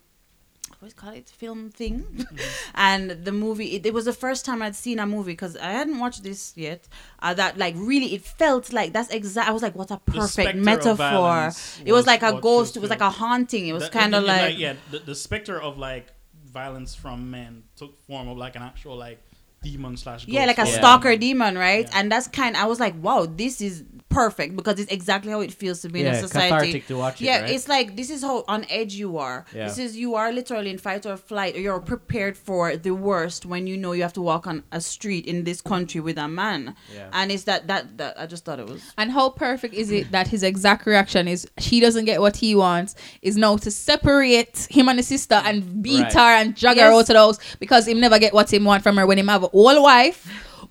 what's 0.79 0.93
it 0.93 0.97
called 0.97 1.15
it 1.15 1.29
film 1.29 1.69
thing 1.71 1.99
Mm-hmm. 2.03 2.37
and 2.75 3.11
the 3.25 3.31
movie 3.33 3.75
it, 3.75 3.85
it 3.85 3.93
was 3.93 4.05
the 4.05 4.13
first 4.13 4.45
time 4.45 4.61
i'd 4.61 4.75
seen 4.75 4.97
a 4.99 5.05
movie 5.05 5.33
because 5.33 5.57
i 5.57 5.71
hadn't 5.71 5.99
watched 5.99 6.23
this 6.23 6.53
yet 6.55 6.87
uh, 7.21 7.33
that 7.33 7.57
like 7.57 7.73
really 7.77 8.13
it 8.13 8.21
felt 8.23 8.71
like 8.71 8.93
that's 8.93 9.09
exact 9.09 9.49
i 9.49 9.51
was 9.51 9.61
like 9.61 9.75
what 9.75 9.91
a 9.91 9.97
perfect 9.97 10.55
metaphor 10.55 11.51
it 11.83 11.91
was 11.91 12.05
like 12.07 12.21
a 12.23 12.39
ghost 12.39 12.77
it 12.77 12.79
was 12.79 12.89
like 12.89 13.01
a 13.01 13.09
haunting 13.09 13.67
it 13.67 13.73
was 13.73 13.89
kind 13.89 14.15
of 14.15 14.23
it- 14.23 14.27
like 14.27 14.57
yeah, 14.57 14.75
the, 14.91 14.99
the 14.99 15.15
specter 15.15 15.59
of 15.61 15.77
like 15.77 16.07
violence 16.45 16.95
from 16.95 17.29
men 17.29 17.63
took 17.75 17.99
form 18.03 18.29
of 18.29 18.37
like 18.37 18.55
an 18.55 18.61
actual 18.61 18.95
like 18.95 19.19
demon 19.61 19.97
slash 19.97 20.27
yeah 20.27 20.45
like 20.45 20.59
a 20.59 20.65
Yeah. 20.67 20.77
stalker 20.77 21.17
demon 21.17 21.57
right 21.57 21.85
Yeah. 21.89 21.99
and 21.99 22.11
that's 22.11 22.27
kind 22.27 22.55
i 22.55 22.65
was 22.67 22.79
like 22.79 22.95
wow 23.01 23.25
this 23.25 23.59
is 23.59 23.83
perfect 24.09 24.55
because 24.55 24.79
it's 24.79 24.91
exactly 24.91 25.31
how 25.31 25.41
it 25.41 25.51
feels 25.53 25.81
to 25.81 25.89
be 25.89 26.01
in 26.01 26.07
a 26.07 26.15
society 26.15 26.49
cathartic 26.49 26.87
to 26.87 26.97
watch 26.97 27.21
it. 27.21 27.25
yeah, 27.25 27.41
right? 27.41 27.51
it's 27.51 27.67
like 27.67 27.95
this 27.95 28.09
is 28.09 28.21
how 28.23 28.43
on 28.47 28.65
edge 28.69 28.93
you 28.95 29.17
are. 29.17 29.45
Yeah. 29.53 29.67
This 29.67 29.77
is 29.77 29.95
you 29.95 30.15
are 30.15 30.31
literally 30.31 30.69
in 30.71 30.77
fight 30.77 31.05
or 31.05 31.15
flight. 31.17 31.55
Or 31.55 31.59
you're 31.59 31.79
prepared 31.79 32.35
for 32.37 32.75
the 32.75 32.91
worst 32.91 33.45
when 33.45 33.67
you 33.67 33.77
know 33.77 33.91
you 33.93 34.01
have 34.01 34.13
to 34.13 34.21
walk 34.21 34.47
on 34.47 34.63
a 34.71 34.81
street 34.81 35.25
in 35.27 35.43
this 35.43 35.61
country 35.61 36.01
with 36.01 36.17
a 36.17 36.27
man. 36.27 36.75
Yeah. 36.93 37.09
And 37.13 37.31
it's 37.31 37.43
that 37.43 37.67
that 37.67 37.97
that 37.97 38.19
I 38.19 38.25
just 38.25 38.45
thought 38.45 38.59
it 38.59 38.67
was. 38.67 38.81
And 38.97 39.11
how 39.11 39.29
perfect 39.29 39.73
is 39.73 39.91
it 39.91 40.11
that 40.11 40.27
his 40.27 40.43
exact 40.43 40.85
reaction 40.85 41.27
is 41.27 41.47
she 41.59 41.79
doesn't 41.79 42.05
get 42.05 42.19
what 42.19 42.35
he 42.37 42.55
wants 42.55 42.95
is 43.21 43.37
now 43.37 43.57
to 43.57 43.71
separate 43.71 44.67
him 44.69 44.89
and 44.89 44.99
his 44.99 45.07
sister 45.07 45.35
and 45.35 45.81
beat 45.83 46.01
Right. 46.03 46.13
her 46.13 46.19
and 46.41 46.55
drag 46.55 46.77
her 46.77 46.91
out 46.91 46.99
of 47.01 47.07
the 47.07 47.13
house 47.13 47.37
because 47.59 47.87
him 47.87 47.99
never 47.99 48.17
get 48.19 48.33
what 48.33 48.51
him 48.51 48.63
want 48.63 48.81
from 48.83 48.97
her 48.97 49.05
when 49.05 49.17
him 49.17 49.27
have 49.27 49.43
a 49.43 49.47
whole 49.47 49.83
wife, 49.83 50.27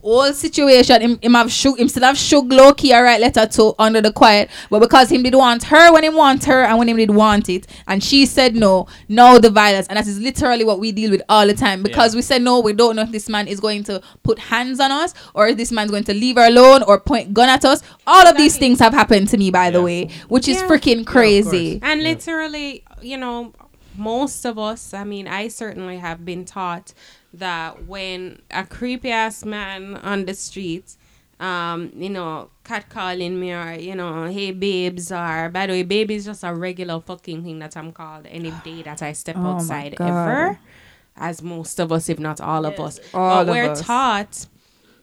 whole 0.08 0.32
situation. 0.32 1.00
Him, 1.02 1.18
him 1.22 1.34
have 1.34 1.50
shook 1.52 1.78
him 1.78 1.88
still 1.88 2.02
have 2.04 2.16
shook 2.18 2.46
low 2.48 2.72
key 2.72 2.92
a 2.92 3.02
right 3.02 3.20
letter 3.20 3.46
to 3.46 3.74
under 3.78 4.00
the 4.00 4.12
quiet, 4.12 4.50
but 4.70 4.80
because 4.80 5.10
him 5.10 5.22
did 5.22 5.34
want 5.34 5.64
her 5.64 5.92
when 5.92 6.02
he 6.02 6.08
want 6.08 6.44
her 6.44 6.62
and 6.64 6.78
when 6.78 6.88
him 6.88 6.96
did 6.96 7.10
want 7.10 7.48
it, 7.48 7.66
and 7.86 8.02
she 8.02 8.26
said 8.26 8.54
no, 8.56 8.86
no 9.08 9.38
the 9.38 9.50
violence, 9.50 9.86
and 9.88 9.96
that 9.96 10.06
is 10.06 10.18
literally 10.18 10.64
what 10.64 10.78
we 10.80 10.92
deal 10.92 11.10
with 11.10 11.22
all 11.28 11.46
the 11.46 11.54
time 11.54 11.82
because 11.82 12.14
Yeah. 12.14 12.18
we 12.18 12.22
said 12.22 12.42
no, 12.42 12.60
we 12.60 12.72
don't 12.72 12.96
know 12.96 13.02
if 13.02 13.10
this 13.12 13.28
man 13.28 13.46
is 13.48 13.60
going 13.60 13.84
to 13.84 14.00
put 14.22 14.38
hands 14.38 14.80
on 14.80 14.90
us 14.90 15.14
or 15.34 15.48
if 15.48 15.56
this 15.56 15.70
man's 15.72 15.90
going 15.90 16.04
to 16.04 16.14
leave 16.14 16.36
her 16.36 16.46
alone 16.46 16.82
or 16.82 16.98
point 17.00 17.34
gun 17.34 17.48
at 17.48 17.64
us. 17.64 17.82
All 18.06 18.26
of 18.26 18.36
these 18.36 18.56
things 18.56 18.78
have 18.80 18.92
happened 18.94 19.28
to 19.28 19.36
me, 19.36 19.50
by 19.50 19.70
the 19.70 19.82
way, 19.82 20.08
which 20.28 20.48
is 20.48 20.56
Yeah. 20.58 20.68
freaking 20.68 21.06
crazy. 21.06 21.78
And 21.82 22.00
Yeah. 22.02 22.08
literally, 22.10 22.84
you 23.02 23.16
know, 23.16 23.52
most 23.96 24.44
of 24.44 24.58
us, 24.58 24.94
I 24.94 25.04
mean, 25.04 25.26
I 25.26 25.48
certainly 25.48 25.96
have 25.98 26.24
been 26.24 26.44
taught 26.44 26.92
that 27.34 27.86
when 27.86 28.40
a 28.50 28.64
creepy 28.64 29.10
ass 29.10 29.44
man 29.44 29.96
on 29.96 30.24
the 30.24 30.34
street, 30.34 30.96
um, 31.40 31.92
you 31.94 32.10
know, 32.10 32.50
catcalling 32.64 33.32
me 33.38 33.52
or, 33.52 33.72
you 33.74 33.94
know, 33.94 34.26
hey 34.26 34.50
babes 34.50 35.12
or 35.12 35.48
by 35.52 35.66
the 35.66 35.72
way, 35.74 35.82
baby 35.82 36.14
is 36.16 36.24
just 36.24 36.42
a 36.42 36.52
regular 36.52 37.00
fucking 37.00 37.44
thing 37.44 37.58
that 37.60 37.76
I'm 37.76 37.92
called 37.92 38.26
any 38.26 38.50
day 38.64 38.82
that 38.82 39.02
I 39.02 39.12
step 39.12 39.36
Oh 39.38 39.54
outside 39.54 39.96
ever. 40.00 40.58
As 41.16 41.42
most 41.42 41.80
of 41.80 41.90
us, 41.92 42.08
if 42.08 42.18
not 42.18 42.40
all 42.40 42.64
of 42.64 42.78
us. 42.78 43.00
All 43.12 43.44
but 43.44 43.48
of 43.48 43.54
we're 43.54 43.70
us. 43.70 43.80
taught 43.82 44.46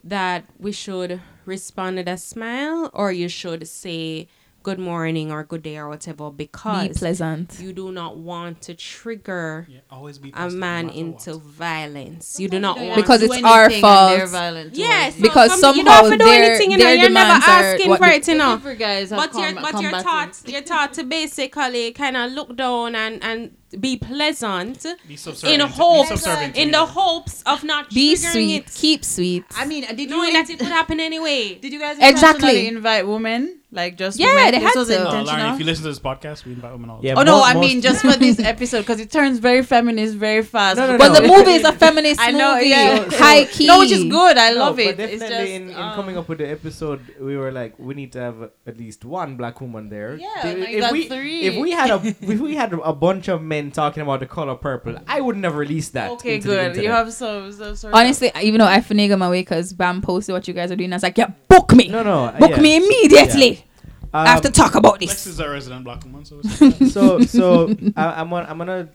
that 0.04 0.46
we 0.60 0.72
should 0.72 1.20
respond 1.46 1.98
with 1.98 2.08
a 2.08 2.18
smile 2.18 2.90
or 2.94 3.12
you 3.12 3.28
should 3.28 3.68
say 3.68 4.28
good 4.68 4.80
morning 4.80 5.28
or 5.32 5.44
good 5.44 5.62
day 5.70 5.78
or 5.78 5.88
whatever 5.94 6.26
because 6.32 6.84
Be 6.84 6.88
because 6.88 7.00
pleasant. 7.04 7.48
you 7.66 7.72
do 7.82 7.92
not 7.92 8.14
want 8.18 8.56
to 8.68 8.74
trigger 8.74 9.68
Yeah, 9.70 9.82
always 9.92 10.18
be 10.18 10.30
a 10.36 10.50
man 10.50 10.88
no 10.88 10.94
into 11.02 11.32
what. 11.34 11.42
violence. 11.66 12.40
You 12.42 12.48
do 12.56 12.60
not 12.60 12.76
want 12.80 12.96
Because 13.02 13.20
do 13.20 13.26
it's 13.32 13.44
our 13.44 13.66
anything 13.66 13.84
and 13.84 14.10
they're 14.10 14.20
fault. 14.22 14.30
violent 14.42 14.70
yes, 14.76 15.16
you. 15.18 15.22
Because 15.28 15.50
some, 15.60 15.76
you 15.78 15.84
somehow 15.84 16.02
don't 16.02 16.12
have 16.12 16.20
to 16.20 16.26
do 16.26 16.32
anything, 16.32 16.72
you 16.72 16.78
know, 16.80 16.92
you're 17.02 17.10
never 17.12 17.38
asking 17.62 17.96
for 17.96 18.08
it, 18.08 18.28
you 18.28 18.38
know. 18.42 18.56
Different 18.56 18.80
guys 18.80 19.10
have 19.12 19.20
But 19.20 19.32
you're 19.40 19.54
but 19.66 19.74
you're 19.82 19.92
combative. 19.92 20.04
taught 20.04 20.42
you're 20.52 20.62
taught 20.74 20.92
to 20.98 21.04
basically 21.04 21.92
kind 21.92 22.18
of 22.18 22.32
look 22.38 22.50
down 22.64 22.96
and 23.04 23.24
and 23.30 23.40
be 23.88 23.98
pleasant 23.98 24.78
Be 25.08 25.16
subservient 25.18 25.54
in 25.54 25.60
to- 25.60 25.74
be 25.74 25.80
hopes 25.82 26.58
in 26.64 26.72
the 26.72 26.86
hopes 27.00 27.36
of 27.46 27.64
not 27.64 27.84
Be 27.90 28.14
triggering 28.16 28.32
sweet. 28.32 28.56
it, 28.68 28.74
Keep 28.74 29.02
sweet. 29.06 29.44
I 29.56 29.66
mean, 29.66 29.84
did 29.86 30.00
you 30.00 30.08
knowing 30.08 30.34
that 30.34 30.50
it 30.50 30.58
could 30.60 30.74
happen 30.80 30.98
anyway. 31.00 31.56
did 31.64 31.72
you 31.74 31.80
guys 31.86 31.98
Exactly. 32.12 32.68
invite 32.68 33.06
women 33.16 33.42
like 33.76 33.98
just 33.98 34.18
Yeah, 34.20 34.28
women? 34.34 34.52
they 34.52 34.60
this 34.60 34.64
had 34.74 34.76
was 34.80 34.88
to. 34.88 34.96
Intentional. 34.96 35.26
Lauren, 35.26 35.54
if 35.54 35.60
you 35.60 35.66
listen 35.66 35.84
to 35.84 35.90
this 35.90 36.00
podcast, 36.00 36.46
we 36.46 36.54
invite 36.54 36.72
women 36.72 36.90
all 36.90 37.02
the 37.02 37.08
Yeah. 37.08 37.16
Oh 37.18 37.24
no, 37.24 37.38
Mo- 37.38 37.44
I 37.44 37.54
mean 37.56 37.82
just 37.82 38.02
for 38.02 38.14
this 38.14 38.40
episode 38.40 38.80
because 38.82 39.00
it 39.00 39.12
turns 39.12 39.40
very 39.40 39.64
feminist 39.64 40.16
very 40.16 40.44
fast. 40.44 40.78
No, 40.78 40.88
no, 40.88 40.98
but 40.98 41.10
no. 41.10 41.22
the 41.22 41.28
movie 41.28 41.52
is 41.52 41.64
a 41.64 41.74
feminist 41.74 42.20
I 42.22 42.32
know, 42.32 42.56
movie. 42.56 42.70
yeah. 42.70 43.06
High 43.12 43.46
key. 43.46 43.68
No, 43.68 43.80
which 43.80 43.92
is 43.92 44.04
good. 44.06 44.38
I 44.38 44.52
No, 44.52 44.60
love 44.60 44.76
but 44.78 44.86
it. 44.86 44.98
Definitely 44.98 45.16
It's 45.16 45.30
just 45.30 45.52
in, 45.52 45.70
in 45.70 45.76
um, 45.76 45.96
coming 45.96 46.18
up 46.18 46.28
with 46.30 46.38
the 46.40 46.50
episode, 46.50 47.02
we 47.20 47.36
were 47.38 47.52
like, 47.52 47.78
we 47.78 47.94
need 47.94 48.12
to 48.14 48.20
have 48.20 48.50
at 48.66 48.78
least 48.78 49.04
one 49.06 49.36
black 49.38 49.60
woman 49.62 49.90
there. 49.90 50.16
Yeah, 50.16 50.48
If- 50.48 50.60
like 50.60 50.70
if 50.70 50.92
we 50.92 51.08
three. 51.08 51.42
if 51.42 51.56
we 51.58 51.72
had 51.72 51.90
a 51.92 52.02
if 52.22 52.40
we 52.40 52.56
had 52.56 52.74
a 52.74 52.94
bunch 52.94 53.28
of 53.28 53.42
men 53.42 53.72
talking 53.72 54.02
about 54.04 54.20
the 54.22 54.26
color 54.28 54.56
purple, 54.56 54.98
I 55.08 55.22
would 55.22 55.38
never 55.38 55.58
release 55.60 55.90
that. 55.90 56.12
Okay, 56.12 56.36
into 56.36 56.48
the 56.50 56.56
good. 56.56 56.78
You 56.84 56.90
have 56.90 57.12
so 57.14 57.52
so 57.52 57.74
sort 57.76 57.94
of- 57.94 58.00
Honestly, 58.00 58.32
even 58.42 58.60
though 58.60 58.66
I 58.68 58.80
finagle 58.80 59.18
my 59.18 59.30
way 59.30 59.42
because 59.42 59.74
Bam 59.74 60.02
posted 60.02 60.34
what 60.34 60.48
you 60.48 60.54
guys 60.54 60.72
are 60.72 60.76
doing, 60.76 60.94
I 60.94 60.96
was 60.96 61.04
like, 61.04 61.18
yeah, 61.18 61.32
book 61.50 61.74
me. 61.74 61.88
no, 61.90 62.04
no, 62.04 62.34
book 62.40 62.52
yeah. 62.52 62.62
me 62.62 62.76
immediately. 62.78 63.65
I 64.18 64.28
have 64.28 64.42
to 64.42 64.52
talk 64.52 64.76
about 64.76 65.00
this. 65.00 65.10
Lex 65.10 65.24
this. 65.26 65.34
is 65.34 65.40
a 65.40 65.50
resident 65.50 65.84
black 65.84 66.04
woman, 66.04 66.24
so 66.26 66.40
it's- 66.40 66.94
so 66.94 67.20
so 67.22 67.76
I, 67.96 68.22
I'm 68.22 68.32
on, 68.34 68.46
I'm 68.46 68.58
gonna 68.58 68.90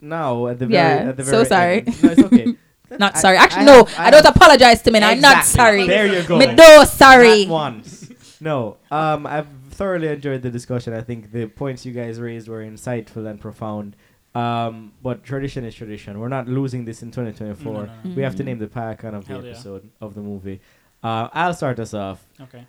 now 0.00 0.46
at 0.48 0.58
the 0.58 0.66
very 0.66 0.74
Yeah, 0.74 1.08
at 1.10 1.16
the 1.16 1.22
very 1.22 1.36
so 1.36 1.48
sorry. 1.48 1.78
end- 1.86 2.02
No, 2.02 2.10
it's 2.10 2.22
okay. 2.22 2.54
Not 2.98 3.16
I- 3.16 3.20
sorry. 3.20 3.36
I 3.38 3.44
Actually, 3.44 3.64
no. 3.66 3.84
have- 3.84 3.98
I, 3.98 4.10
don't 4.10 4.24
have- 4.24 4.36
apologize 4.36 4.82
to 4.82 4.90
men. 4.90 5.02
I'm 5.02 5.20
not 5.20 5.44
sorry. 5.44 5.86
There 5.86 6.06
you 6.06 6.22
go. 6.26 6.38
Me 6.38 6.54
no 6.54 6.84
sorry. 6.84 7.44
Not 7.46 7.52
once. 7.52 8.10
No. 8.40 8.76
Um, 8.90 9.26
I've 9.26 9.46
thoroughly 9.70 10.08
enjoyed 10.08 10.42
the 10.42 10.50
discussion. 10.50 10.92
I 10.92 11.00
think 11.00 11.32
the 11.32 11.46
points 11.46 11.86
you 11.86 11.92
guys 11.92 12.20
raised 12.20 12.48
were 12.48 12.62
insightful 12.62 13.26
and 13.30 13.40
profound. 13.40 13.96
Um, 14.34 14.92
but 15.02 15.24
tradition 15.24 15.64
is 15.64 15.74
tradition. 15.74 16.18
We're 16.18 16.28
not 16.28 16.48
losing 16.48 16.84
this 16.84 17.02
in 17.02 17.10
2024. 17.10 17.72
No, 17.72 17.80
no, 17.84 17.92
no. 18.04 18.14
We 18.14 18.22
have 18.22 18.34
to 18.36 18.42
name 18.44 18.58
the 18.58 18.66
paragon 18.66 19.14
of 19.14 19.26
the 19.26 19.34
Hell 19.34 19.44
yeah. 19.44 19.50
episode 19.52 19.88
of 20.00 20.14
the 20.14 20.20
movie. 20.22 20.60
Uh, 21.02 21.28
I'll 21.32 21.54
start 21.54 21.78
us 21.80 21.94
off 21.94 22.24
okay. 22.40 22.64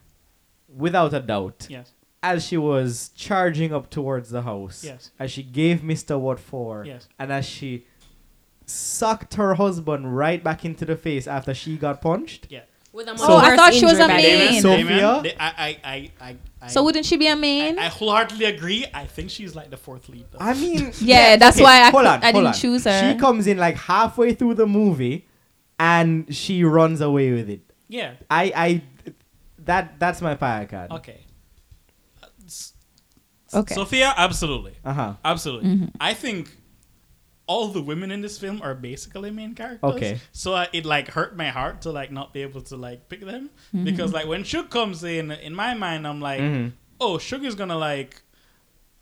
Without 0.75 1.13
a 1.13 1.19
doubt. 1.19 1.67
Yes. 1.69 1.91
As 2.21 2.45
she 2.45 2.55
was 2.57 3.09
charging 3.15 3.73
up 3.73 3.89
towards 3.89 4.29
the 4.29 4.43
house, 4.43 4.83
Yes. 4.83 5.11
as 5.19 5.29
she 5.31 5.43
gave 5.43 5.81
Mr. 5.81 6.19
what 6.19 6.39
for, 6.39 6.85
Yes. 6.85 7.07
and 7.19 7.31
as 7.33 7.45
she 7.45 7.85
sucked 8.65 9.33
her 9.35 9.55
husband 9.55 10.15
right 10.15 10.43
back 10.43 10.63
into 10.65 10.85
the 10.85 10.95
face 10.95 11.27
after 11.27 11.53
she 11.53 11.75
got 11.77 12.01
punched. 12.01 12.47
Yeah. 12.49 12.61
With 12.93 13.07
a 13.07 13.17
So- 13.17 13.25
Oh, 13.27 13.37
I 13.37 13.55
thought 13.55 13.73
she 13.73 13.85
was 13.85 13.95
a 13.99 14.07
by 14.07 14.17
main. 14.17 14.51
then. 14.53 14.61
Sophia? 14.61 15.19
They- 15.23 15.35
I, 15.39 15.47
I, 15.47 15.77
I, 15.83 16.11
I, 16.21 16.35
I, 16.61 16.67
So 16.67 16.83
wouldn't 16.83 17.05
she 17.05 17.17
be 17.17 17.27
a 17.27 17.35
main? 17.35 17.77
I 17.79 17.87
wholeheartedly 17.87 18.45
agree. 18.45 18.85
I 18.93 19.05
think 19.05 19.31
she's 19.31 19.55
like 19.55 19.69
the 19.71 19.77
fourth 19.77 20.07
lead. 20.09 20.25
Though. 20.31 20.37
I 20.39 20.53
mean, 20.53 20.91
Yeah, 21.01 21.35
that's 21.37 21.59
why 21.59 21.81
I 21.81 21.89
hold 21.89 22.03
cou- 22.03 22.09
on, 22.09 22.19
I 22.23 22.25
hold 22.31 22.35
didn't 22.35 22.47
on. 22.47 22.53
choose 22.53 22.83
her. 22.85 23.11
She 23.11 23.17
comes 23.19 23.47
in 23.47 23.57
like 23.57 23.75
halfway 23.77 24.33
through 24.35 24.53
the 24.53 24.67
movie, 24.67 25.27
and 25.79 26.33
she 26.33 26.63
runs 26.63 27.01
away 27.01 27.31
with 27.31 27.49
it. 27.49 27.61
yeah. 27.89 28.11
I, 28.29 28.53
I, 28.55 28.81
that 29.65 29.99
that's 29.99 30.21
my 30.21 30.35
fire 30.35 30.65
card. 30.65 30.91
Okay. 30.91 31.21
Uh, 32.21 32.27
s- 32.45 32.73
Okay. 33.53 33.75
Sophia, 33.75 34.13
absolutely, 34.17 34.73
Uh 34.83 34.93
huh. 34.93 35.13
absolutely. 35.23 35.69
Mhm. 35.69 35.91
I 36.01 36.15
think 36.15 36.57
all 37.45 37.67
the 37.67 37.81
women 37.83 38.09
in 38.09 38.21
this 38.21 38.39
film 38.39 38.61
are 38.63 38.73
basically 38.73 39.29
main 39.29 39.53
characters. 39.53 39.93
Okay. 39.93 40.19
So 40.31 40.55
uh, 40.55 40.65
it 40.73 40.85
like 40.85 41.09
hurt 41.09 41.35
my 41.37 41.49
heart 41.49 41.81
to 41.81 41.91
like 41.91 42.11
not 42.11 42.33
be 42.33 42.41
able 42.41 42.61
to 42.61 42.75
like 42.77 43.09
pick 43.09 43.21
them 43.21 43.49
Mm-hmm. 43.75 43.83
because 43.83 44.11
like 44.11 44.25
when 44.27 44.43
Shug 44.43 44.69
comes 44.71 45.03
in, 45.03 45.29
in 45.31 45.53
my 45.53 45.75
mind, 45.75 46.07
I'm 46.07 46.19
like, 46.19 46.41
Mhm. 46.41 46.71
oh, 46.99 47.19
Shug 47.19 47.45
is 47.45 47.53
gonna 47.53 47.77
like 47.77 48.23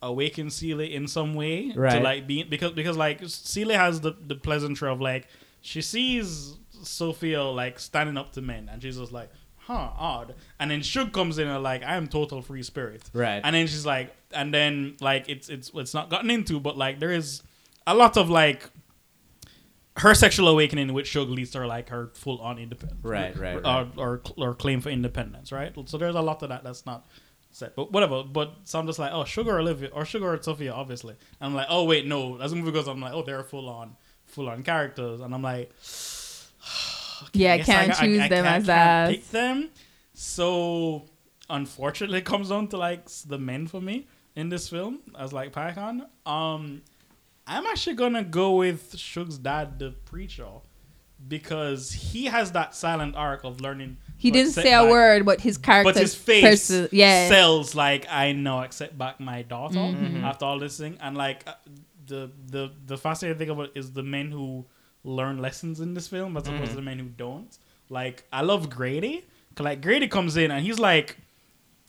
awaken 0.01 0.49
Celie 0.49 0.93
in 0.93 1.07
some 1.07 1.33
way 1.35 1.71
to 1.71 1.79
Right. 1.79 2.01
like 2.03 2.27
be 2.27 2.43
because 2.43 2.71
because 2.73 2.97
like 2.97 3.21
Celie 3.27 3.75
has 3.75 4.01
the 4.01 4.11
the 4.27 4.35
pleasantry 4.35 4.89
of 4.89 4.99
like 4.99 5.27
she 5.61 5.81
sees 5.81 6.57
Sophia 6.83 7.43
like 7.43 7.79
standing 7.79 8.17
up 8.17 8.33
to 8.33 8.41
men 8.41 8.67
and 8.69 8.81
she's 8.81 8.97
just 8.97 9.11
like 9.13 9.29
huh 9.67 9.89
odd. 9.97 10.35
And 10.59 10.71
then 10.71 10.81
Shug 10.81 11.11
comes 11.13 11.37
in 11.37 11.47
and 11.47 11.63
like 11.63 11.83
I 11.83 11.95
am 11.95 12.07
total 12.07 12.41
free 12.41 12.63
spirit. 12.63 13.03
Right. 13.13 13.41
and 13.43 13.55
then 13.55 13.67
she's 13.67 13.85
like 13.85 14.15
and 14.33 14.53
then 14.53 14.97
like 15.01 15.27
it's 15.29 15.49
it's 15.49 15.71
it's 15.73 15.93
not 15.93 16.09
gotten 16.09 16.29
into 16.29 16.59
but 16.59 16.77
like 16.77 16.99
there 16.99 17.11
is 17.11 17.41
a 17.87 17.93
lot 17.95 18.17
of 18.17 18.29
like 18.29 18.69
her 19.97 20.13
sexual 20.15 20.47
awakening 20.47 20.93
which 20.93 21.07
Shug 21.07 21.29
leads 21.29 21.51
to 21.51 21.59
her 21.59 21.67
like 21.67 21.89
her 21.89 22.11
full 22.13 22.39
on 22.39 22.57
independence 22.57 23.03
Right, 23.03 23.35
right, 23.37 23.55
or, 23.57 23.61
right. 23.61 23.87
or 23.97 24.21
or 24.37 24.53
claim 24.55 24.79
for 24.81 24.89
independence 24.89 25.51
right? 25.51 25.73
So 25.85 25.97
there's 25.97 26.15
a 26.15 26.21
lot 26.21 26.41
of 26.43 26.49
that 26.49 26.63
that's 26.63 26.85
not 26.85 27.05
said. 27.51 27.73
But 27.75 27.91
whatever. 27.91 28.23
But 28.23 28.53
so 28.63 28.79
I'm 28.79 28.87
just 28.87 28.99
like 28.99 29.11
oh 29.13 29.25
Sugar 29.25 29.59
Olivia 29.59 29.89
or 29.91 30.05
Sugar 30.05 30.33
or 30.33 30.41
Sophia 30.41 30.71
obviously. 30.73 31.15
And 31.39 31.49
I'm 31.49 31.53
like 31.53 31.67
oh 31.69 31.83
wait 31.83 32.07
no. 32.07 32.39
As 32.39 32.51
the 32.51 32.57
movie 32.57 32.71
goes 32.71 32.87
I'm 32.87 33.01
like 33.01 33.13
oh 33.13 33.23
they're 33.23 33.43
full 33.43 33.67
on 33.69 33.95
full 34.25 34.47
on 34.49 34.63
characters. 34.63 35.19
And 35.19 35.35
I'm 35.35 35.41
like 35.41 35.71
yeah, 37.33 37.53
I 37.53 37.59
can't 37.59 37.87
got- 37.91 37.99
choose 38.01 38.19
I 38.21 38.27
them 38.27 38.43
can't- 38.45 38.47
as 38.47 38.65
can't 38.65 38.65
that. 38.67 39.09
pick 39.09 39.29
them. 39.29 39.69
So 40.13 41.05
unfortunately, 41.49 42.19
it 42.19 42.25
comes 42.25 42.49
down 42.49 42.67
to 42.69 42.77
like 42.77 43.07
the 43.27 43.37
men 43.37 43.67
for 43.67 43.81
me 43.81 44.07
in 44.35 44.49
this 44.49 44.69
film 44.69 44.99
as 45.17 45.33
like 45.33 45.51
Python. 45.51 46.05
Um, 46.25 46.81
I'm 47.47 47.65
actually 47.65 47.95
gonna 47.95 48.23
go 48.23 48.55
with 48.55 48.95
Shug's 48.97 49.37
dad, 49.37 49.79
the 49.79 49.91
preacher, 50.05 50.47
because 51.27 51.91
he 51.91 52.25
has 52.25 52.51
that 52.53 52.75
silent 52.75 53.15
arc 53.15 53.43
of 53.43 53.61
learning. 53.61 53.97
He 54.17 54.31
didn't 54.31 54.51
say 54.51 54.73
a 54.73 54.85
word, 54.85 55.25
but 55.25 55.41
his 55.41 55.57
character, 55.57 55.93
but 55.93 55.99
his 55.99 56.13
face 56.15 56.43
perso- 56.69 56.87
yeah, 56.91 57.27
sells 57.29 57.73
like 57.75 58.05
I 58.09 58.31
know 58.33 58.61
accept 58.61 58.97
back 58.97 59.19
my 59.19 59.41
daughter 59.41 59.79
Mm-hmm. 59.79 60.23
after 60.23 60.45
all 60.45 60.59
this 60.59 60.77
thing, 60.77 60.97
and 61.01 61.17
like 61.17 61.43
uh, 61.47 61.53
the 62.05 62.31
the 62.47 62.71
the 62.85 62.97
fascinating 62.97 63.39
thing 63.39 63.49
about 63.49 63.65
it 63.67 63.71
is 63.75 63.91
the 63.91 64.03
men 64.03 64.31
who 64.31 64.65
learn 65.03 65.37
lessons 65.39 65.79
in 65.79 65.93
this 65.93 66.07
film 66.07 66.37
as 66.37 66.47
opposed 66.47 66.71
to 66.71 66.75
the 66.75 66.81
men 66.81 66.99
who 66.99 67.05
don't. 67.05 67.57
Like 67.89 68.23
I 68.31 68.41
love 68.41 68.69
Grady, 68.69 69.25
'cause, 69.55 69.65
like 69.65 69.81
Grady 69.81 70.07
comes 70.07 70.37
in 70.37 70.51
and 70.51 70.65
he's 70.65 70.79
like. 70.79 71.17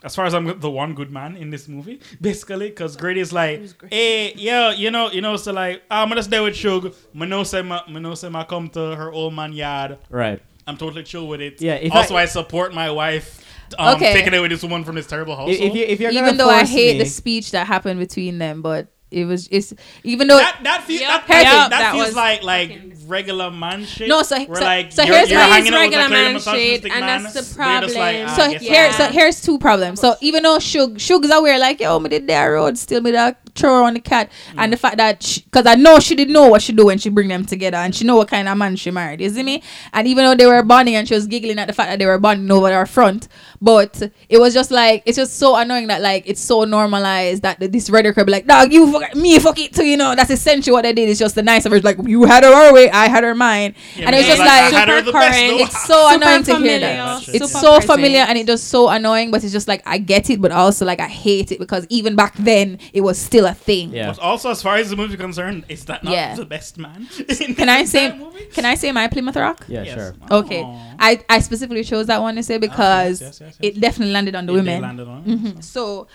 As 0.05 0.17
far 0.17 0.27
as 0.27 0.35
I'm 0.35 0.59
the 0.59 0.69
one 0.69 0.95
good 0.95 1.13
man 1.13 1.37
in 1.37 1.51
this 1.51 1.69
movie, 1.69 2.01
basically, 2.21 2.71
because 2.71 2.97
Grady 2.97 3.21
is 3.21 3.33
like, 3.33 3.63
hey, 3.89 4.33
yeah, 4.35 4.73
you 4.73 4.91
know, 4.91 5.13
you 5.13 5.21
know, 5.21 5.37
so 5.37 5.53
like, 5.53 5.81
I'm 5.89 6.09
gonna 6.09 6.25
stay 6.25 6.41
with 6.41 6.57
Shug. 6.57 6.93
I 7.21 7.25
know 7.25 7.45
say 7.45 7.63
my, 7.63 7.81
say 8.15 8.29
my 8.29 8.43
come 8.43 8.69
to 8.71 8.97
her 8.97 9.13
old 9.13 9.33
man 9.33 9.53
yard. 9.53 9.99
Right. 10.11 10.43
I'm 10.67 10.77
totally 10.77 11.05
chill 11.05 11.29
with 11.29 11.41
it. 11.41 11.63
Yeah, 11.63 11.75
if 11.75 11.93
also, 11.93 12.17
I- 12.17 12.23
I, 12.23 12.25
support 12.25 12.75
my 12.75 12.91
wife. 12.91 13.45
Um, 13.79 13.95
Okay. 13.95 14.13
taking 14.13 14.35
away 14.35 14.49
this 14.49 14.63
woman 14.65 14.83
from 14.83 14.97
this 14.97 15.07
terrible 15.07 15.37
household. 15.37 15.57
If, 15.57 15.61
if 15.71 15.75
you 15.77 15.85
if 15.85 16.01
you're 16.01 16.11
even 16.11 16.37
though 16.37 16.51
I 16.51 16.65
hate 16.65 16.95
me, 16.95 17.05
the 17.05 17.09
speech 17.09 17.53
that 17.53 17.69
happened 17.69 18.01
between 18.01 18.39
them, 18.39 18.61
but 18.61 18.89
it 19.13 19.25
was 19.27 19.49
it's 19.51 19.73
even 20.05 20.27
though 20.27 20.39
that 20.39 20.61
that, 20.65 20.83
feel, 20.85 21.01
Yep. 21.01 21.09
that, 21.09 21.25
Here's 21.27 21.45
that, 21.45 21.71
that 21.71 21.79
that 21.79 21.93
feels 21.93 22.07
was 22.09 22.17
like 22.17 22.43
like 22.43 22.81
regular 23.07 23.51
man 23.51 23.85
shit. 23.85 24.09
No, 24.09 24.23
so- 24.23 24.37
so- 24.37 24.53
like 24.53 24.93
so 24.93 25.03
you're, 25.03 25.17
here's 25.17 25.31
you're 25.31 25.41
hanging 25.41 25.75
out 25.75 25.81
with 25.91 25.93
regular 25.93 26.09
man 26.09 26.41
shit, 26.41 26.85
and 26.85 27.01
man, 27.01 27.23
that's 27.25 27.35
the 27.35 27.57
but 27.57 27.83
like, 27.95 27.97
problem. 27.97 28.27
ah, 28.29 28.35
So 28.37 28.51
get 28.53 28.63
here, 28.63 28.93
so 28.93 29.05
here's 29.07 29.41
two 29.43 29.59
problems. 29.59 30.01
So 30.01 30.15
even 30.21 30.43
though 30.45 30.59
Shug, 30.59 30.99
Shug's 30.99 31.31
aware, 31.31 31.59
like, 31.59 31.81
yo, 31.81 31.99
me 31.99 32.09
did 32.11 32.27
that 32.29 32.45
road, 32.45 32.79
still 32.79 33.01
me 33.01 33.11
that 33.11 33.52
throw 33.55 33.79
her 33.79 33.83
on 33.85 33.95
the 33.95 34.01
cat, 34.01 34.31
mm. 34.53 34.55
and 34.59 34.73
the 34.73 34.77
fact 34.77 34.97
that, 34.97 35.21
because 35.45 35.67
I 35.67 35.75
know 35.75 35.99
she 36.01 36.15
didn't 36.15 36.33
know 36.33 36.49
what 36.49 36.63
she 36.63 36.73
do 36.73 36.87
when 36.87 36.99
she 36.99 37.11
bring 37.11 37.29
them 37.29 37.45
together, 37.45 37.77
and 37.77 37.95
she 37.95 38.05
know 38.05 38.17
what 38.17 38.29
kind 38.29 38.49
of 38.49 38.57
man 38.57 38.77
she 38.77 38.91
married, 38.91 39.21
you 39.21 39.29
see 39.31 39.43
me? 39.43 39.63
And 39.93 40.07
even 40.09 40.25
though 40.25 40.35
they 40.35 40.47
were 40.47 40.63
bonding, 40.63 40.97
and 40.97 41.07
she 41.07 41.15
was 41.15 41.27
giggling 41.27 41.59
at 41.59 41.67
the 41.67 41.73
fact 41.73 41.91
that 41.91 41.99
they 41.99 42.07
were 42.07 42.19
bonding 42.19 42.51
over 42.51 42.69
their 42.69 42.87
front, 42.87 43.29
but 43.61 44.03
it 44.29 44.39
was 44.39 44.55
just 44.55 44.71
like, 44.71 45.03
it's 45.07 45.17
just 45.17 45.39
so 45.39 45.57
annoying 45.57 45.87
that 45.89 46.01
like 46.03 46.25
it's 46.27 46.41
so 46.41 46.65
normalized 46.65 47.43
that 47.43 47.61
this 47.61 47.89
redder 47.91 48.13
could 48.13 48.27
be 48.27 48.33
like, 48.33 48.47
dog, 48.47 48.73
you 48.73 48.91
fuck 48.93 49.15
me, 49.15 49.39
fuck 49.39 49.59
it 49.59 49.73
too, 49.73 49.85
you 49.85 49.97
know? 49.97 50.15
That's 50.15 50.31
essentially 50.31 50.73
what 50.73 50.83
they 50.83 50.93
did. 50.93 51.09
It's 51.09 51.19
just 51.21 51.35
the 51.35 51.43
nice 51.43 51.65
of 51.67 51.73
it, 51.73 51.85
like 51.85 51.99
you 52.05 52.25
had 52.25 52.45
her 52.45 52.53
our 52.53 52.73
way, 52.73 52.91
I 52.91 53.09
had 53.09 53.23
her 53.25 53.35
mine, 53.35 53.75
Yeah, 53.97 54.07
and 54.07 54.15
it 54.15 54.19
was 54.19 54.27
just 54.27 54.41
I 54.43 54.45
like. 54.65 54.73
had 54.73 54.89
her 54.89 54.99
Super 54.99 55.07
the 55.07 55.13
current. 55.13 55.61
It's 55.61 55.87
so 55.87 56.09
Super 56.11 56.25
annoying 56.25 56.43
to 56.45 56.57
hear 56.59 56.81
that. 56.81 57.23
super 57.23 57.37
It's 57.37 57.53
so 57.53 57.61
present. 57.75 57.85
familiar 57.93 58.21
and 58.21 58.39
it 58.39 58.47
just 58.47 58.69
so 58.69 58.89
annoying, 58.89 59.31
but 59.31 59.43
it's 59.45 59.53
just 59.53 59.69
like 59.69 59.83
I 59.87 59.99
get 59.99 60.31
it, 60.31 60.41
but 60.41 60.53
also 60.53 60.85
like 60.85 61.01
I 61.01 61.09
hate 61.09 61.53
it 61.53 61.59
because 61.59 61.87
even 61.89 62.17
back 62.17 62.35
then 62.37 62.79
it 62.93 63.01
was 63.03 63.19
still 63.19 63.42
a 63.47 63.55
thing. 63.55 63.93
Yeah. 63.93 64.09
But 64.11 64.19
also, 64.19 64.51
as 64.51 64.63
far 64.63 64.77
as 64.77 64.91
the 64.91 64.97
movie 64.97 65.17
concerned, 65.17 65.65
is 65.69 65.85
that 65.87 66.03
not 66.05 66.13
Yeah. 66.13 66.35
the 66.35 66.45
best 66.45 66.79
man? 66.79 67.07
Can 67.57 67.69
I 67.69 67.85
say 67.85 68.09
that 68.09 68.19
movie? 68.19 68.45
can 68.55 68.65
I 68.65 68.75
say 68.75 68.93
my 68.93 69.09
Plymouth 69.09 69.37
Rock? 69.37 69.65
Yeah, 69.69 69.83
Yes. 69.85 69.95
sure. 69.95 70.15
Okay. 70.31 70.63
Aw. 70.63 70.95
I, 70.99 71.21
I 71.29 71.39
specifically 71.41 71.85
chose 71.85 72.07
that 72.07 72.21
one 72.21 72.35
to 72.37 72.43
say 72.43 72.59
because 72.59 73.21
yes, 73.21 73.41
yes, 73.41 73.57
yes. 73.61 73.75
it 73.77 73.81
definitely 73.81 74.13
landed 74.13 74.35
on 74.35 74.47
the 74.47 74.53
It 74.53 74.57
did 74.57 74.65
women. 74.67 74.83
landed 74.83 75.09
on 75.09 75.19
it. 75.25 75.27
Mhm. 75.41 75.65
So 75.65 76.07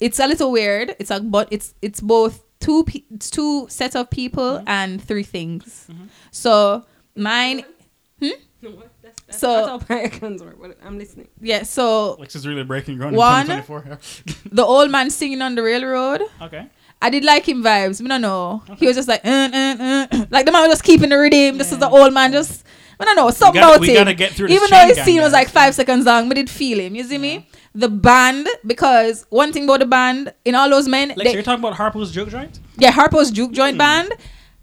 it's 0.00 0.18
a 0.18 0.26
little 0.26 0.50
weird. 0.50 0.96
It's 0.98 1.10
like, 1.10 1.28
but 1.30 1.48
it's 1.50 1.74
it's 1.82 2.00
both 2.00 2.42
two 2.60 2.84
pe- 2.84 3.04
it's 3.14 3.30
two 3.30 3.66
set 3.68 3.94
of 3.96 4.10
people 4.10 4.58
Mm-hmm. 4.58 4.68
and 4.68 5.02
three 5.02 5.22
things. 5.22 5.86
So 6.30 6.84
mine 7.16 7.64
So- 9.30 9.80
I'm 9.90 10.98
listening. 10.98 11.28
yeah, 11.40 11.62
so 11.62 12.14
Lex 12.14 12.34
is 12.36 12.46
really 12.46 12.62
breaking 12.64 12.98
ground 12.98 13.16
One- 13.16 13.50
in 13.50 13.64
the 14.52 14.64
old 14.64 14.90
man 14.90 15.10
singing 15.10 15.42
on 15.42 15.54
the 15.54 15.62
railroad. 15.62 16.22
okay. 16.42 16.68
I 17.02 17.10
did 17.10 17.24
like 17.24 17.46
him 17.46 17.62
vibes. 17.62 18.02
I 18.02 18.08
don't 18.08 18.22
know. 18.22 18.62
He 18.78 18.86
was 18.86 18.96
just 18.96 19.08
like, 19.08 19.22
uh, 19.26 19.28
uh, 19.52 20.06
uh. 20.10 20.26
like 20.30 20.46
the 20.46 20.52
man 20.52 20.62
was 20.62 20.70
just 20.70 20.84
keeping 20.84 21.10
the 21.10 21.18
rhythm. 21.18 21.58
This 21.58 21.70
is 21.70 21.78
the 21.78 21.88
old 21.88 22.14
man 22.14 22.32
just, 22.32 22.64
I 22.98 23.04
don't 23.04 23.16
know, 23.16 23.28
something 23.30 23.60
gotta- 23.60 23.72
about 23.74 23.80
we 23.82 23.88
him. 23.88 23.94
gotta 23.96 24.14
get 24.14 24.32
through 24.32 24.48
this 24.48 24.56
Even 24.56 24.70
though 24.70 24.76
chain 24.86 24.88
his 24.94 25.04
scene 25.04 25.20
was 25.20 25.32
like 25.32 25.48
five 25.50 25.74
seconds 25.74 26.06
long, 26.06 26.28
but 26.28 26.36
did 26.36 26.48
feel 26.48 26.80
him. 26.80 26.94
You 26.94 27.04
see 27.04 27.18
me? 27.18 27.46
The 27.74 27.88
band, 27.90 28.48
because 28.64 29.26
one 29.28 29.52
thing 29.52 29.64
about 29.64 29.80
the 29.80 29.86
band, 29.86 30.32
in 30.46 30.54
all 30.54 30.70
those 30.70 30.88
men, 30.88 31.08
Like, 31.08 31.24
they, 31.26 31.32
you're 31.34 31.42
talking 31.42 31.62
about 31.62 31.74
Harpo's 31.76 32.10
juke 32.12 32.30
joint? 32.30 32.60
yeah, 32.78 32.92
Harpo's 32.92 33.30
juke 33.30 33.52
joint 33.52 33.76
band. 33.76 34.12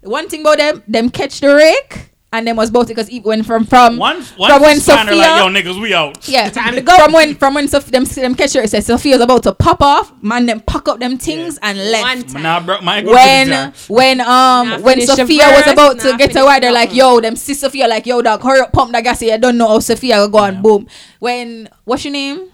One 0.00 0.28
thing 0.28 0.40
about 0.40 0.58
them, 0.58 0.82
them 0.88 1.10
catch 1.10 1.40
the 1.40 1.54
rake, 1.54 2.10
and 2.32 2.46
them 2.46 2.56
was 2.56 2.70
both 2.70 2.88
because 2.88 3.08
he 3.08 3.20
went 3.20 3.44
from 3.46 3.66
from 3.66 3.98
One, 3.98 4.22
one 4.36 4.50
from 4.50 4.62
when 4.62 4.80
spanner 4.80 5.14
like, 5.14 5.28
Sophia- 5.28 5.64
yo, 5.64 5.72
niggas, 5.74 5.80
we 5.82 5.92
out. 5.94 6.28
yeah, 6.28 6.48
from 6.96 7.12
when 7.12 7.34
from 7.34 7.54
when 7.54 7.68
Soph- 7.68 7.86
them 7.90 8.04
them 8.04 8.34
catch 8.34 8.54
her, 8.54 8.62
it 8.62 8.70
says 8.70 8.86
Sophia's 8.86 9.20
about 9.20 9.42
to 9.44 9.52
pop 9.52 9.82
off, 9.82 10.12
man, 10.22 10.46
them 10.46 10.60
pack 10.60 10.88
up 10.88 10.98
them 11.00 11.18
things 11.18 11.58
and 11.62 11.78
left 11.78 12.02
One 12.02 12.22
time. 12.24 12.42
Nah, 12.42 12.60
bro, 12.60 12.80
my 12.80 13.02
when 13.02 13.72
when 13.88 14.20
um 14.20 14.26
Nah, 14.28 14.78
when 14.78 14.94
finish 14.94 15.06
the 15.08 15.16
Sophia 15.16 15.46
was 15.50 15.62
verse, 15.64 15.72
about 15.72 15.98
to 16.00 16.08
get 16.16 16.18
finish 16.32 16.36
her 16.36 16.44
right, 16.46 16.62
they're 16.62 16.72
like, 16.72 16.94
yo, 16.94 17.20
them 17.20 17.36
see 17.36 17.54
Sophia 17.54 17.86
like, 17.88 18.06
yo, 18.06 18.22
dog, 18.22 18.42
hurry 18.42 18.60
up, 18.60 18.72
pump 18.72 18.92
that 18.92 19.04
gas. 19.04 19.20
here. 19.20 19.34
I 19.34 19.36
don't 19.36 19.58
know 19.58 19.68
how 19.68 19.78
Sophia 19.80 20.18
will 20.18 20.28
go 20.28 20.38
on, 20.38 20.62
boom. 20.62 20.86
When 21.18 21.68
what's 21.84 22.04
your 22.04 22.12
name? 22.12 22.48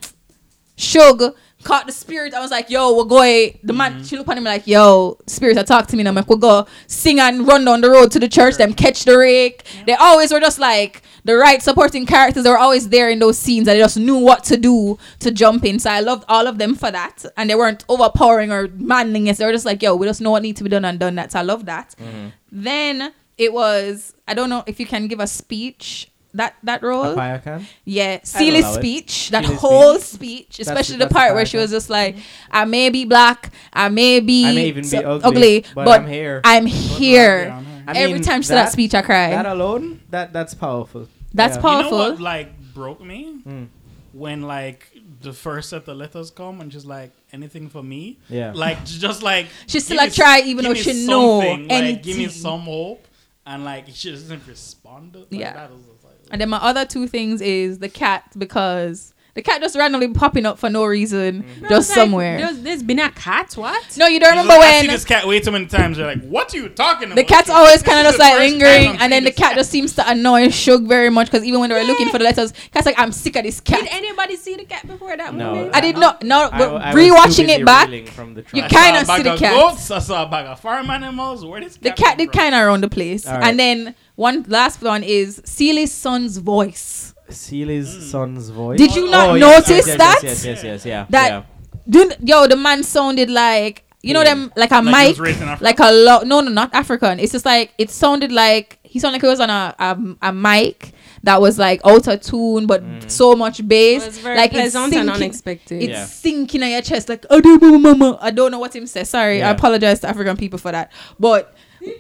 Shug 0.77 1.35
caught 1.65 1.87
the 1.87 1.93
spirit. 1.93 2.35
I 2.35 2.41
was 2.41 2.51
like, 2.51 2.71
yo, 2.71 2.97
we're 2.97 3.05
going. 3.05 3.59
The 3.63 3.73
man, 3.73 3.95
mm-hmm. 3.95 4.03
she 4.05 4.17
looked 4.17 4.31
at 4.31 4.39
him 4.39 4.45
like, 4.45 4.67
yo, 4.67 5.19
spirit, 5.27 5.59
I 5.59 5.63
talk 5.63 5.87
to 5.89 5.97
me 5.97 6.03
now. 6.03 6.13
Like, 6.13 6.29
we'll 6.29 6.39
go 6.39 6.67
sing 6.87 7.21
and 7.21 7.47
run 7.47 7.65
down 7.65 7.81
the 7.81 7.91
road 7.91 8.11
to 8.13 8.19
the 8.19 8.29
church. 8.29 8.57
Them 8.57 8.75
catch 8.75 9.05
the 9.05 9.19
rake. 9.19 9.65
They 9.87 9.95
always 9.95 10.33
were 10.33 10.41
just 10.41 10.59
like 10.59 11.03
the 11.25 11.37
right 11.37 11.63
supporting 11.63 12.07
characters. 12.07 12.45
They 12.45 12.51
were 12.51 12.59
always 12.59 12.89
there 12.89 13.11
in 13.11 13.19
those 13.19 13.39
scenes. 13.39 13.69
And 13.69 13.77
they 13.77 13.83
just 13.83 13.97
knew 13.97 14.19
what 14.19 14.45
to 14.45 14.57
do 14.57 14.99
to 15.21 15.31
jump 15.31 15.65
in. 15.65 15.79
So 15.79 15.91
I 15.91 16.01
loved 16.01 16.25
all 16.29 16.47
of 16.47 16.59
them 16.59 16.75
for 16.75 16.91
that. 16.91 17.25
And 17.37 17.51
they 17.51 17.55
weren't 17.55 17.85
overpowering 17.89 18.53
or 18.53 18.65
us. 18.65 19.39
They 19.39 19.45
were 19.45 19.53
just 19.53 19.67
like, 19.67 19.83
yo, 19.83 19.97
we 19.97 20.07
just 20.07 20.21
know 20.21 20.31
what 20.31 20.43
needs 20.43 20.59
to 20.59 20.65
be 20.65 20.71
done 20.71 20.85
and 20.85 20.99
done 20.99 21.17
that. 21.17 21.33
So 21.33 21.41
I 21.41 21.43
love 21.43 21.67
that. 21.67 21.95
Mm-hmm. 21.99 22.29
Then 22.53 23.13
it 23.37 23.53
was, 23.53 24.15
I 24.27 24.35
don't 24.35 24.51
know 24.51 24.65
if 24.67 24.81
you 24.81 24.87
can 24.87 25.07
give 25.07 25.21
a 25.21 25.27
speech. 25.27 26.11
That 26.35 26.57
that 26.63 26.83
role, 26.83 27.05
Papaya 27.15 27.39
can? 27.39 27.67
yeah, 27.85 28.19
Celie's 28.23 28.65
allow 28.65 28.73
it. 28.75 28.81
speech, 28.81 29.31
that 29.31 29.45
Celie's 29.45 29.61
whole 29.61 29.99
speech, 29.99 30.61
especially 30.61 30.97
the 30.97 31.05
that's 31.07 31.13
part 31.13 31.31
the 31.31 31.35
where 31.37 31.47
she 31.47 31.57
was 31.57 31.71
just 31.71 31.89
like, 31.89 32.17
"I 32.51 32.65
may 32.67 32.91
be 32.91 33.07
black, 33.07 33.51
I 33.73 33.89
may 33.89 34.21
be, 34.21 34.45
I 34.47 34.53
may 34.55 34.69
even 34.69 34.83
be 34.83 34.89
so- 34.89 35.21
ugly, 35.25 35.65
but 35.75 35.89
I'm 35.89 36.07
here." 36.07 36.41
I'm 36.45 36.67
here." 36.67 37.51
I 37.87 37.93
Every 37.97 38.15
mean, 38.15 38.23
time 38.23 38.43
she 38.43 38.49
said 38.49 38.57
that 38.57 38.73
speech, 38.73 38.95
I 38.95 39.01
cry. 39.01 39.31
That 39.31 39.47
alone, 39.47 40.01
that 40.11 40.35
that's 40.35 40.53
powerful. 40.53 41.09
That's 41.33 41.57
Yeah. 41.57 41.63
powerful. 41.63 41.99
You 41.99 42.05
know 42.05 42.11
what, 42.11 42.21
like, 42.21 42.75
broke 42.75 43.01
me? 43.03 43.37
Mm. 43.47 43.69
When, 44.13 44.43
like, 44.43 44.93
the 45.23 45.33
first 45.33 45.71
set 45.71 45.89
of 45.89 45.97
letters 45.97 46.31
come 46.31 46.61
and 46.61 46.73
she's 46.73 46.85
like, 46.85 47.13
anything 47.33 47.69
for 47.69 47.83
me. 47.83 48.19
Yeah. 48.29 48.53
Like, 48.55 48.85
just, 48.85 49.23
like... 49.23 49.47
She 49.67 49.81
still, 49.81 49.97
like, 49.97 50.11
me 50.11 50.17
try 50.17 50.41
even 50.41 50.65
though 50.65 50.75
she 50.75 51.07
know 51.07 51.41
something, 51.41 51.69
Like, 51.69 52.03
give 52.03 52.17
me 52.19 52.29
some 52.29 52.61
hope. 52.61 53.07
And, 53.47 53.65
like, 53.65 53.87
she 53.93 54.11
doesn't 54.11 54.47
respond. 54.47 55.15
Like, 55.17 55.27
Yeah. 55.31 55.53
That 55.55 55.71
was 55.71 55.81
just, 55.81 55.91
like, 55.91 55.98
And 56.31 56.41
then 56.41 56.49
my 56.51 56.59
other 56.59 56.85
two 56.85 57.07
things 57.07 57.41
is 57.41 57.79
the 57.79 57.89
cat 57.89 58.25
because 58.37 59.15
the 59.39 59.43
cat 59.43 59.61
just 59.61 59.77
randomly 59.77 60.09
popping 60.09 60.45
up 60.45 60.59
for 60.59 60.69
no 60.69 60.85
reason, 60.85 61.45
Mm-hmm. 61.45 61.69
just 61.69 61.89
Like, 61.91 61.95
somewhere. 61.97 62.39
There's, 62.39 62.61
there's 62.61 62.83
been 62.83 62.99
a 62.99 63.09
cat. 63.11 63.53
What? 63.55 63.97
No, 63.97 64.07
you 64.09 64.19
don't 64.19 64.31
remember 64.31 64.55
like, 64.55 64.63
I 64.65 64.81
see 64.81 64.87
when 64.89 64.95
this 64.97 65.05
cat 65.05 65.27
way 65.29 65.39
too 65.39 65.53
many 65.53 65.67
times. 65.67 65.97
They're 65.97 66.07
like, 66.07 66.23
"What 66.29 66.53
are 66.53 66.57
you 66.57 66.69
talking 66.71 67.05
about?" 67.05 67.15
the 67.17 67.23
cat's 67.25 67.49
always 67.49 67.83
kind 67.85 68.01
of 68.01 68.05
just 68.07 68.19
like 68.19 68.37
lingering, 68.39 68.97
and 69.01 69.13
then 69.13 69.23
the 69.23 69.31
this 69.31 69.39
cat 69.39 69.55
just 69.55 69.71
seems 69.71 69.95
to 69.95 70.11
annoy 70.11 70.49
Shug 70.49 70.89
very 70.89 71.09
much 71.11 71.29
because 71.29 71.45
even 71.45 71.61
when 71.61 71.71
they 71.71 71.77
were 71.77 71.85
looking 71.87 72.09
for 72.09 72.19
the 72.19 72.25
letters, 72.25 72.53
cat's 72.73 72.85
like, 72.87 72.99
"I'm 72.99 73.13
sick 73.13 73.37
of 73.37 73.45
this 73.45 73.61
cat." 73.61 73.81
Did 73.85 73.93
anybody 73.93 74.35
see 74.37 74.57
the 74.57 74.65
cat 74.65 74.85
before 74.87 75.17
that 75.17 75.33
No, 75.35 75.55
movie? 75.55 75.71
I 75.73 75.81
did 75.81 75.97
not. 75.97 76.23
No, 76.25 76.49
I- 76.51 76.59
but 76.59 76.83
I 76.83 76.93
was 76.95 77.05
rewatching 77.05 77.49
it 77.49 77.65
back, 77.65 77.89
from 78.09 78.35
the 78.35 78.45
you 78.53 78.63
trash. 78.63 78.73
I 78.73 79.03
saw 79.05 79.15
kinda 79.15 79.17
see 79.17 79.23
the 79.23 79.33
of 79.35 79.39
cat. 79.39 79.55
Goats, 79.55 79.91
I 79.93 79.99
saw 80.01 80.23
a 80.25 80.27
bag 80.29 80.47
of 80.47 80.59
farm 80.59 80.91
animals. 80.91 81.45
Where 81.45 81.61
this 81.61 81.77
the 81.77 81.91
cat 81.91 81.97
cat 81.99 82.19
did 82.19 82.33
kind 82.33 82.55
of 82.57 82.63
around 82.63 82.83
the 82.83 82.89
place. 82.89 83.25
All 83.27 83.35
right. 83.39 83.45
And 83.47 83.59
then 83.59 83.95
one 84.17 84.45
last 84.49 84.83
one 84.83 85.05
is 85.05 85.41
Celie's 85.45 85.93
son's 85.93 86.39
voice. 86.39 87.15
Celie's 87.31 88.11
son's 88.11 88.49
voice. 88.51 88.79
Did 88.79 88.95
you 88.95 89.11
not 89.11 89.31
Oh, 89.31 89.37
notice 89.37 89.69
yes, 89.71 89.87
yes, 89.87 89.99
that? 89.99 90.21
Yes, 90.23 90.45
yes, 90.45 90.65
yes, 90.65 90.87
yeah. 90.87 91.07
That- 91.11 91.31
yeah. 91.31 91.43
Dude, 91.89 92.17
yo, 92.23 92.47
the 92.47 92.57
man 92.57 92.83
sounded 92.83 93.31
like 93.31 93.85
you 94.03 94.15
know 94.15 94.21
Yeah. 94.21 94.35
them 94.35 94.53
like 94.57 94.71
a 94.71 94.81
Like 94.81 94.85
he 94.85 95.13
mic, 95.13 95.19
was 95.19 95.41
in 95.41 95.57
like 95.61 95.81
a 95.81 95.91
lot. 95.91 96.27
No, 96.27 96.41
no, 96.41 96.51
not 96.51 96.73
African. 96.75 97.19
It's 97.19 97.33
just 97.33 97.45
like 97.47 97.73
it 97.79 97.91
sounded 97.91 98.31
like 98.31 98.79
he 98.83 98.99
sounded 98.99 99.15
like 99.17 99.23
he 99.23 99.29
was 99.29 99.41
on 99.41 99.51
a 99.51 99.75
a, 99.79 99.99
a 100.29 100.33
mic 100.33 100.93
that 101.25 101.41
was 101.41 101.59
like 101.59 101.81
out 101.85 102.07
of 102.07 102.21
tune, 102.21 102.67
but 102.67 102.83
Mm. 102.85 103.11
so 103.11 103.35
much 103.35 103.67
bass. 103.67 104.03
It 104.03 104.07
was 104.07 104.19
very 104.19 104.37
like 104.37 104.51
pleasant 104.53 104.89
it's 104.89 104.97
and 104.97 105.11
unexpected. 105.11 105.83
It's 105.83 105.91
Yeah. 105.91 106.05
sinking 106.05 106.63
in 106.63 106.69
your 106.71 106.83
chest 106.83 107.09
like 107.09 107.25
I 107.31 107.41
don't 107.41 107.61
know, 107.61 107.77
mama. 107.79 108.19
I 108.21 108.31
don't 108.31 108.51
know 108.53 108.59
what 108.61 108.77
him 108.77 108.87
say. 108.87 109.03
Sorry, 109.05 109.43
I 109.43 109.51
apologize 109.51 109.99
to 110.01 110.09
African 110.09 110.37
people 110.37 110.59
for 110.61 110.71
that. 110.73 110.93
But 111.19 111.55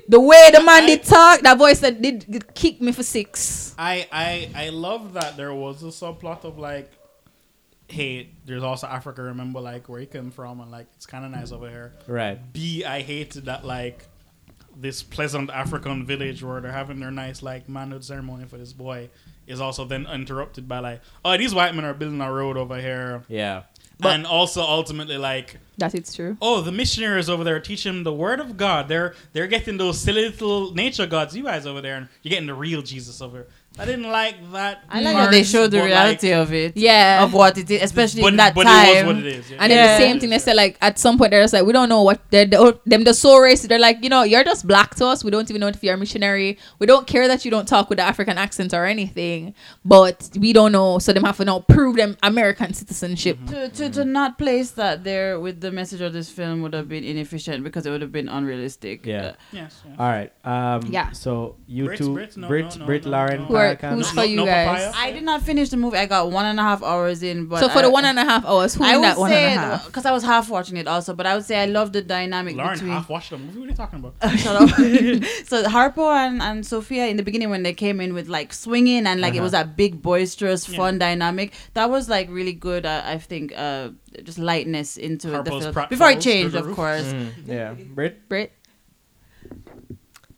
the 0.09 0.21
way 0.21 0.51
the 0.53 0.63
man 0.63 0.87
did 0.87 1.03
talk, 1.05 1.41
that 1.41 1.59
voice 1.59 1.81
that 1.81 2.01
did, 2.01 2.25
did 2.31 2.55
kick 2.55 2.81
me 2.81 2.93
for 2.93 3.03
six. 3.03 3.75
I, 3.79 4.07
I 4.13 4.51
I 4.55 4.69
love 4.71 5.13
that 5.15 5.37
there 5.37 5.55
was 5.55 5.83
a 5.83 5.87
subplot 5.87 6.45
of 6.45 6.59
like, 6.59 6.91
hey, 7.89 8.31
there's 8.45 8.63
also 8.63 8.87
Africa. 8.87 9.23
Remember, 9.23 9.61
like 9.61 9.89
where 9.89 10.01
he 10.01 10.07
came 10.07 10.31
from, 10.31 10.61
and 10.61 10.71
like 10.71 10.87
it's 10.97 11.07
kind 11.07 11.25
of 11.25 11.31
nice 11.31 11.53
over 11.53 11.69
here. 11.69 11.95
Right. 12.07 12.39
B, 12.53 12.85
I 12.85 13.01
hated 13.01 13.47
that 13.47 13.65
like 13.65 14.07
this 14.77 15.03
pleasant 15.03 15.51
African 15.51 16.07
village 16.07 16.43
where 16.43 16.61
they're 16.61 16.71
having 16.73 17.01
their 17.01 17.11
nice 17.11 17.43
like 17.43 17.69
manhood 17.69 18.05
ceremony 18.05 18.45
for 18.45 18.59
this 18.59 18.73
boy 18.73 19.11
is 19.47 19.61
also 19.61 19.85
then 19.85 20.07
interrupted 20.07 20.69
by 20.69 20.79
like, 20.79 21.01
oh, 21.25 21.37
these 21.37 21.55
white 21.55 21.75
men 21.75 21.85
are 21.85 21.95
building 21.95 22.21
a 22.21 22.31
road 22.33 22.57
over 22.57 22.79
here, 22.81 23.25
Yeah. 23.29 23.63
And 24.03 24.27
also 24.27 24.63
ultimately 24.63 25.19
like, 25.19 25.59
That 25.79 25.95
it's 25.95 26.15
true. 26.15 26.37
oh, 26.41 26.61
the 26.61 26.73
missionaries 26.73 27.29
over 27.29 27.45
there 27.45 27.61
teaching 27.61 28.03
the 28.05 28.13
word 28.13 28.41
of 28.41 28.57
God. 28.57 28.89
They're 28.89 29.15
they're 29.33 29.47
getting 29.47 29.77
those 29.77 30.01
silly 30.01 30.29
little 30.29 30.73
nature 30.75 31.07
gods. 31.07 31.37
You 31.37 31.45
guys 31.45 31.67
over 31.67 31.81
there, 31.81 31.97
and 31.97 32.09
you're 32.23 32.31
getting 32.31 32.47
the 32.47 32.55
real 32.55 32.83
Jesus 32.83 33.21
over. 33.21 33.47
I 33.79 33.85
didn't 33.85 34.11
like 34.11 34.37
that. 34.53 34.83
I 34.89 35.01
like 35.01 35.15
part, 35.15 35.25
how 35.27 35.31
they 35.31 35.43
showed 35.45 35.71
the 35.71 35.79
but, 35.79 35.83
like, 35.85 35.91
reality 35.91 36.33
of 36.33 36.53
it. 36.53 36.77
Yeah. 36.77 37.23
Of 37.25 37.33
what 37.33 37.57
it 37.59 37.71
is, 37.71 37.83
especially 37.83 38.23
but, 38.23 38.29
in 38.29 38.37
that 38.37 38.55
but 38.55 38.65
time. 38.65 38.89
it 38.89 39.07
was 39.07 39.17
what 39.17 39.25
it 39.25 39.35
is. 39.35 39.51
Yeah. 39.51 39.57
And 39.61 39.73
then 39.73 39.99
the 39.99 40.05
same 40.05 40.21
thing 40.21 40.31
they 40.31 40.39
said 40.39 40.57
like 40.57 40.77
at 40.81 40.99
some 40.99 41.17
point 41.19 41.31
they're 41.31 41.43
just 41.43 41.55
like 41.55 41.65
we 41.65 41.73
don't 41.73 41.89
know 41.89 42.03
what 42.03 42.21
they're 42.31 42.45
they're- 42.47 42.75
them 42.87 43.05
the 43.05 43.15
so 43.15 43.39
racist 43.41 43.69
they're 43.69 43.79
like 43.79 44.03
you 44.03 44.09
know 44.09 44.23
you're 44.23 44.45
just 44.45 44.67
black 44.67 44.95
to 44.97 45.07
us 45.07 45.23
we 45.25 45.31
don't 45.31 45.49
even 45.51 45.61
know 45.61 45.69
if 45.69 45.83
you're 45.83 45.95
a 45.95 45.99
missionary 45.99 46.59
we 46.79 46.87
don't 46.87 47.07
care 47.07 47.29
that 47.29 47.45
you 47.45 47.51
don't 47.51 47.67
talk 47.69 47.89
with 47.89 47.99
the 47.99 48.03
African 48.05 48.37
accent 48.39 48.73
or 48.75 48.85
anything 48.85 49.55
but 49.85 50.29
we 50.39 50.53
don't 50.53 50.73
know 50.73 50.99
so 50.99 51.13
they 51.13 51.21
have 51.21 51.37
to 51.37 51.45
now 51.45 51.61
prove 51.61 51.97
them 51.97 52.17
American 52.23 52.73
citizenship 52.75 53.39
to, 53.47 53.69
to, 53.69 53.91
to 53.91 54.05
not 54.05 54.39
place 54.39 54.73
that 54.73 55.05
there 55.05 55.39
with 55.41 55.61
the 55.61 55.71
message 55.71 56.01
of 56.01 56.13
this 56.13 56.31
film 56.31 56.63
would 56.63 56.73
have 56.75 56.89
been 56.89 57.05
inefficient 57.05 57.63
because 57.65 57.87
it 57.87 57.91
would 57.91 58.03
have 58.03 58.13
been 58.13 58.29
unrealistic. 58.29 59.07
Yeah. 59.07 59.27
Uh, 59.29 59.33
Yes. 59.53 59.83
yeah. 59.87 59.95
All 59.99 60.09
right. 60.09 60.33
Um, 60.45 60.83
Yeah. 60.91 61.11
So 61.13 61.57
you 61.67 61.87
Brits, 61.87 61.99
two, 61.99 62.11
Brits? 62.11 62.37
No, 62.37 62.49
Brit, 62.49 62.65
no, 62.75 62.81
no, 62.81 62.87
Brit, 62.87 63.05
no, 63.05 63.11
Lauren, 63.11 63.47
no. 63.69 63.75
Who 63.79 63.87
are- 63.87 63.91
Parakan. 63.91 63.95
who's 63.97 64.11
for 64.11 64.25
you 64.25 64.39
papaya? 64.45 64.65
guys? 64.65 64.93
I 64.97 65.11
did 65.13 65.23
not 65.25 65.43
finish 65.43 65.69
the 65.71 65.77
movie. 65.77 65.97
I 65.99 66.07
got 66.07 66.31
one 66.31 66.47
and 66.47 66.59
a 66.59 66.63
half 66.63 66.83
hours 66.83 67.23
in, 67.23 67.47
but 67.47 67.61
so 67.61 67.69
for 67.69 67.79
I, 67.79 67.83
the 67.83 67.91
one 67.91 68.05
and 68.05 68.19
a 68.19 68.25
half 68.25 68.45
hours 68.45 68.75
who 68.75 68.85
I 68.85 68.95
in 68.95 69.01
would 69.01 69.05
that 69.05 69.19
one 69.19 69.31
say 69.31 69.79
because 69.87 70.05
I 70.05 70.13
was 70.13 70.23
half 70.25 70.49
watching 70.51 70.77
it 70.77 70.87
also, 70.87 71.15
but 71.15 71.27
I 71.27 71.35
would 71.35 71.45
say 71.45 71.61
I 71.63 71.67
love 71.67 71.93
the 71.93 72.03
dynamic 72.03 72.57
Lauren 72.57 72.75
between. 72.75 72.93
half 72.93 73.09
watched 73.09 73.31
the 73.31 73.39
movie. 73.39 73.59
What 73.59 73.67
are 73.67 73.71
you 73.71 73.77
talking 73.77 73.99
about? 73.99 74.15
Shut 74.39 74.57
up. 74.57 74.69
so 75.47 75.65
Harpo 75.65 76.15
and, 76.15 76.41
and 76.43 76.67
Sofia 76.67 77.07
in 77.07 77.17
the 77.17 77.23
beginning 77.23 77.51
when 77.51 77.63
they 77.63 77.73
came 77.75 78.01
in 78.01 78.15
with 78.15 78.29
like 78.29 78.53
swinging 78.53 79.07
and 79.07 79.21
like 79.21 79.35
it 79.35 79.39
Uh-huh. 79.39 79.45
was 79.45 79.53
that 79.53 79.77
big 79.77 80.01
boisterous 80.03 80.69
Yeah. 80.69 80.77
fun 80.77 80.99
dynamic 80.99 81.53
that 81.75 81.91
was 81.91 82.09
like 82.09 82.29
really 82.31 82.53
good. 82.53 82.87
Uh, 82.87 83.03
I 83.05 83.19
think 83.19 83.53
uh, 83.57 83.91
just 84.25 84.39
lightness 84.39 84.97
into 84.97 85.29
the 85.29 85.45
film 85.45 85.73
prat 85.73 85.91
before 85.91 86.11
it 86.11 86.21
changed, 86.21 86.55
of 86.55 86.73
course. 86.75 87.05
Mhm. 87.05 87.33
Yeah. 87.47 87.75
Brit. 87.75 88.29
Brit 88.29 88.53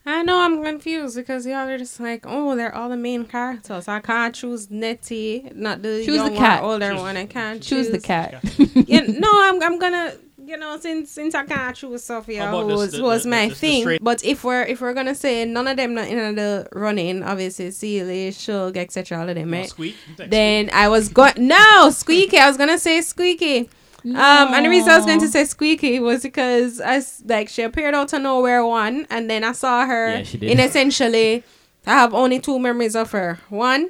I 0.06 0.22
know 0.22 0.39
I'm 0.40 0.62
confused 0.64 1.16
because 1.16 1.44
y'all 1.47 1.68
are 1.68 1.77
just 1.78 2.01
like, 2.01 2.24
oh, 2.27 2.56
they're 2.56 2.74
all 2.74 2.89
the 2.89 2.97
main 2.97 3.27
characters. 3.27 3.86
I 3.86 4.01
can't 4.01 4.35
choose 4.35 4.70
Nettie, 4.70 5.51
not 5.55 5.82
the 5.82 6.02
Choose 6.05 6.22
the 6.22 6.35
cat. 6.36 6.62
or 6.62 6.72
older 6.72 6.90
Choose- 6.93 7.01
one. 7.01 7.16
I 7.16 7.27
can't 7.27 7.62
choose 7.62 7.86
choose 7.89 7.90
the 7.90 8.01
cat 8.01 8.43
yeah, 8.89 9.01
no, 9.06 9.28
I'm 9.31 9.62
I'm 9.62 9.78
gonna 9.78 10.14
you 10.43 10.56
know 10.56 10.78
since 10.81 11.10
since 11.12 11.35
I 11.35 11.44
can't 11.44 11.77
choose 11.77 12.02
Sofia 12.02 12.48
who 12.48 12.66
was 12.66 12.93
the- 12.93 13.02
was 13.02 13.24
the- 13.24 13.28
my 13.31 13.44
the- 13.44 13.48
the 13.51 13.55
thing. 13.55 13.82
straight- 13.82 14.02
But 14.02 14.24
if 14.24 14.43
we're 14.43 14.62
if 14.62 14.81
we're 14.81 14.94
gonna 14.94 15.14
say 15.14 15.44
none 15.44 15.68
of 15.68 15.77
them 15.77 15.94
not 15.94 16.09
in 16.09 16.35
the 16.35 16.66
running, 16.72 17.22
obviously 17.22 17.70
Celie, 17.70 18.32
Shug, 18.32 18.77
etc. 18.78 19.20
all 19.20 19.28
of 19.28 19.35
them, 19.35 19.51
No, 19.51 19.59
right? 19.59 19.68
Squeak. 19.68 19.97
You 20.09 20.14
take 20.16 20.31
Then 20.31 20.70
I 20.72 20.89
was 20.89 21.09
going 21.10 21.35
no 21.36 21.90
Squeaky. 21.90 22.39
I 22.39 22.48
was 22.48 22.56
gonna 22.56 22.78
say 22.78 23.01
Squeaky. 23.02 23.68
Um, 24.05 24.14
and 24.55 24.64
the 24.64 24.70
reason 24.70 24.89
I 24.90 24.97
was 24.97 25.06
going 25.06 25.20
to 25.20 25.28
say 25.28 25.44
Squeaky 25.44 26.01
was 26.01 26.22
because 26.22 26.81
I 26.81 26.97
s- 26.97 27.22
like 27.27 27.48
she 27.48 27.62
appeared 27.62 27.94
out 27.94 28.12
of 28.12 28.22
nowhere 28.22 28.64
one, 28.64 29.06
and 29.10 29.28
then 29.28 29.44
I 29.44 29.52
saw 29.52 29.85
her 29.86 30.16
Yeah, 30.18 30.22
she 30.22 30.39
did. 30.39 30.51
in 30.51 30.60
essentially. 30.60 31.44
I 31.86 31.93
have 31.93 32.12
only 32.14 32.40
two 32.40 32.59
memories 32.59 32.94
of 32.94 33.10
her. 33.12 33.39
One, 33.48 33.89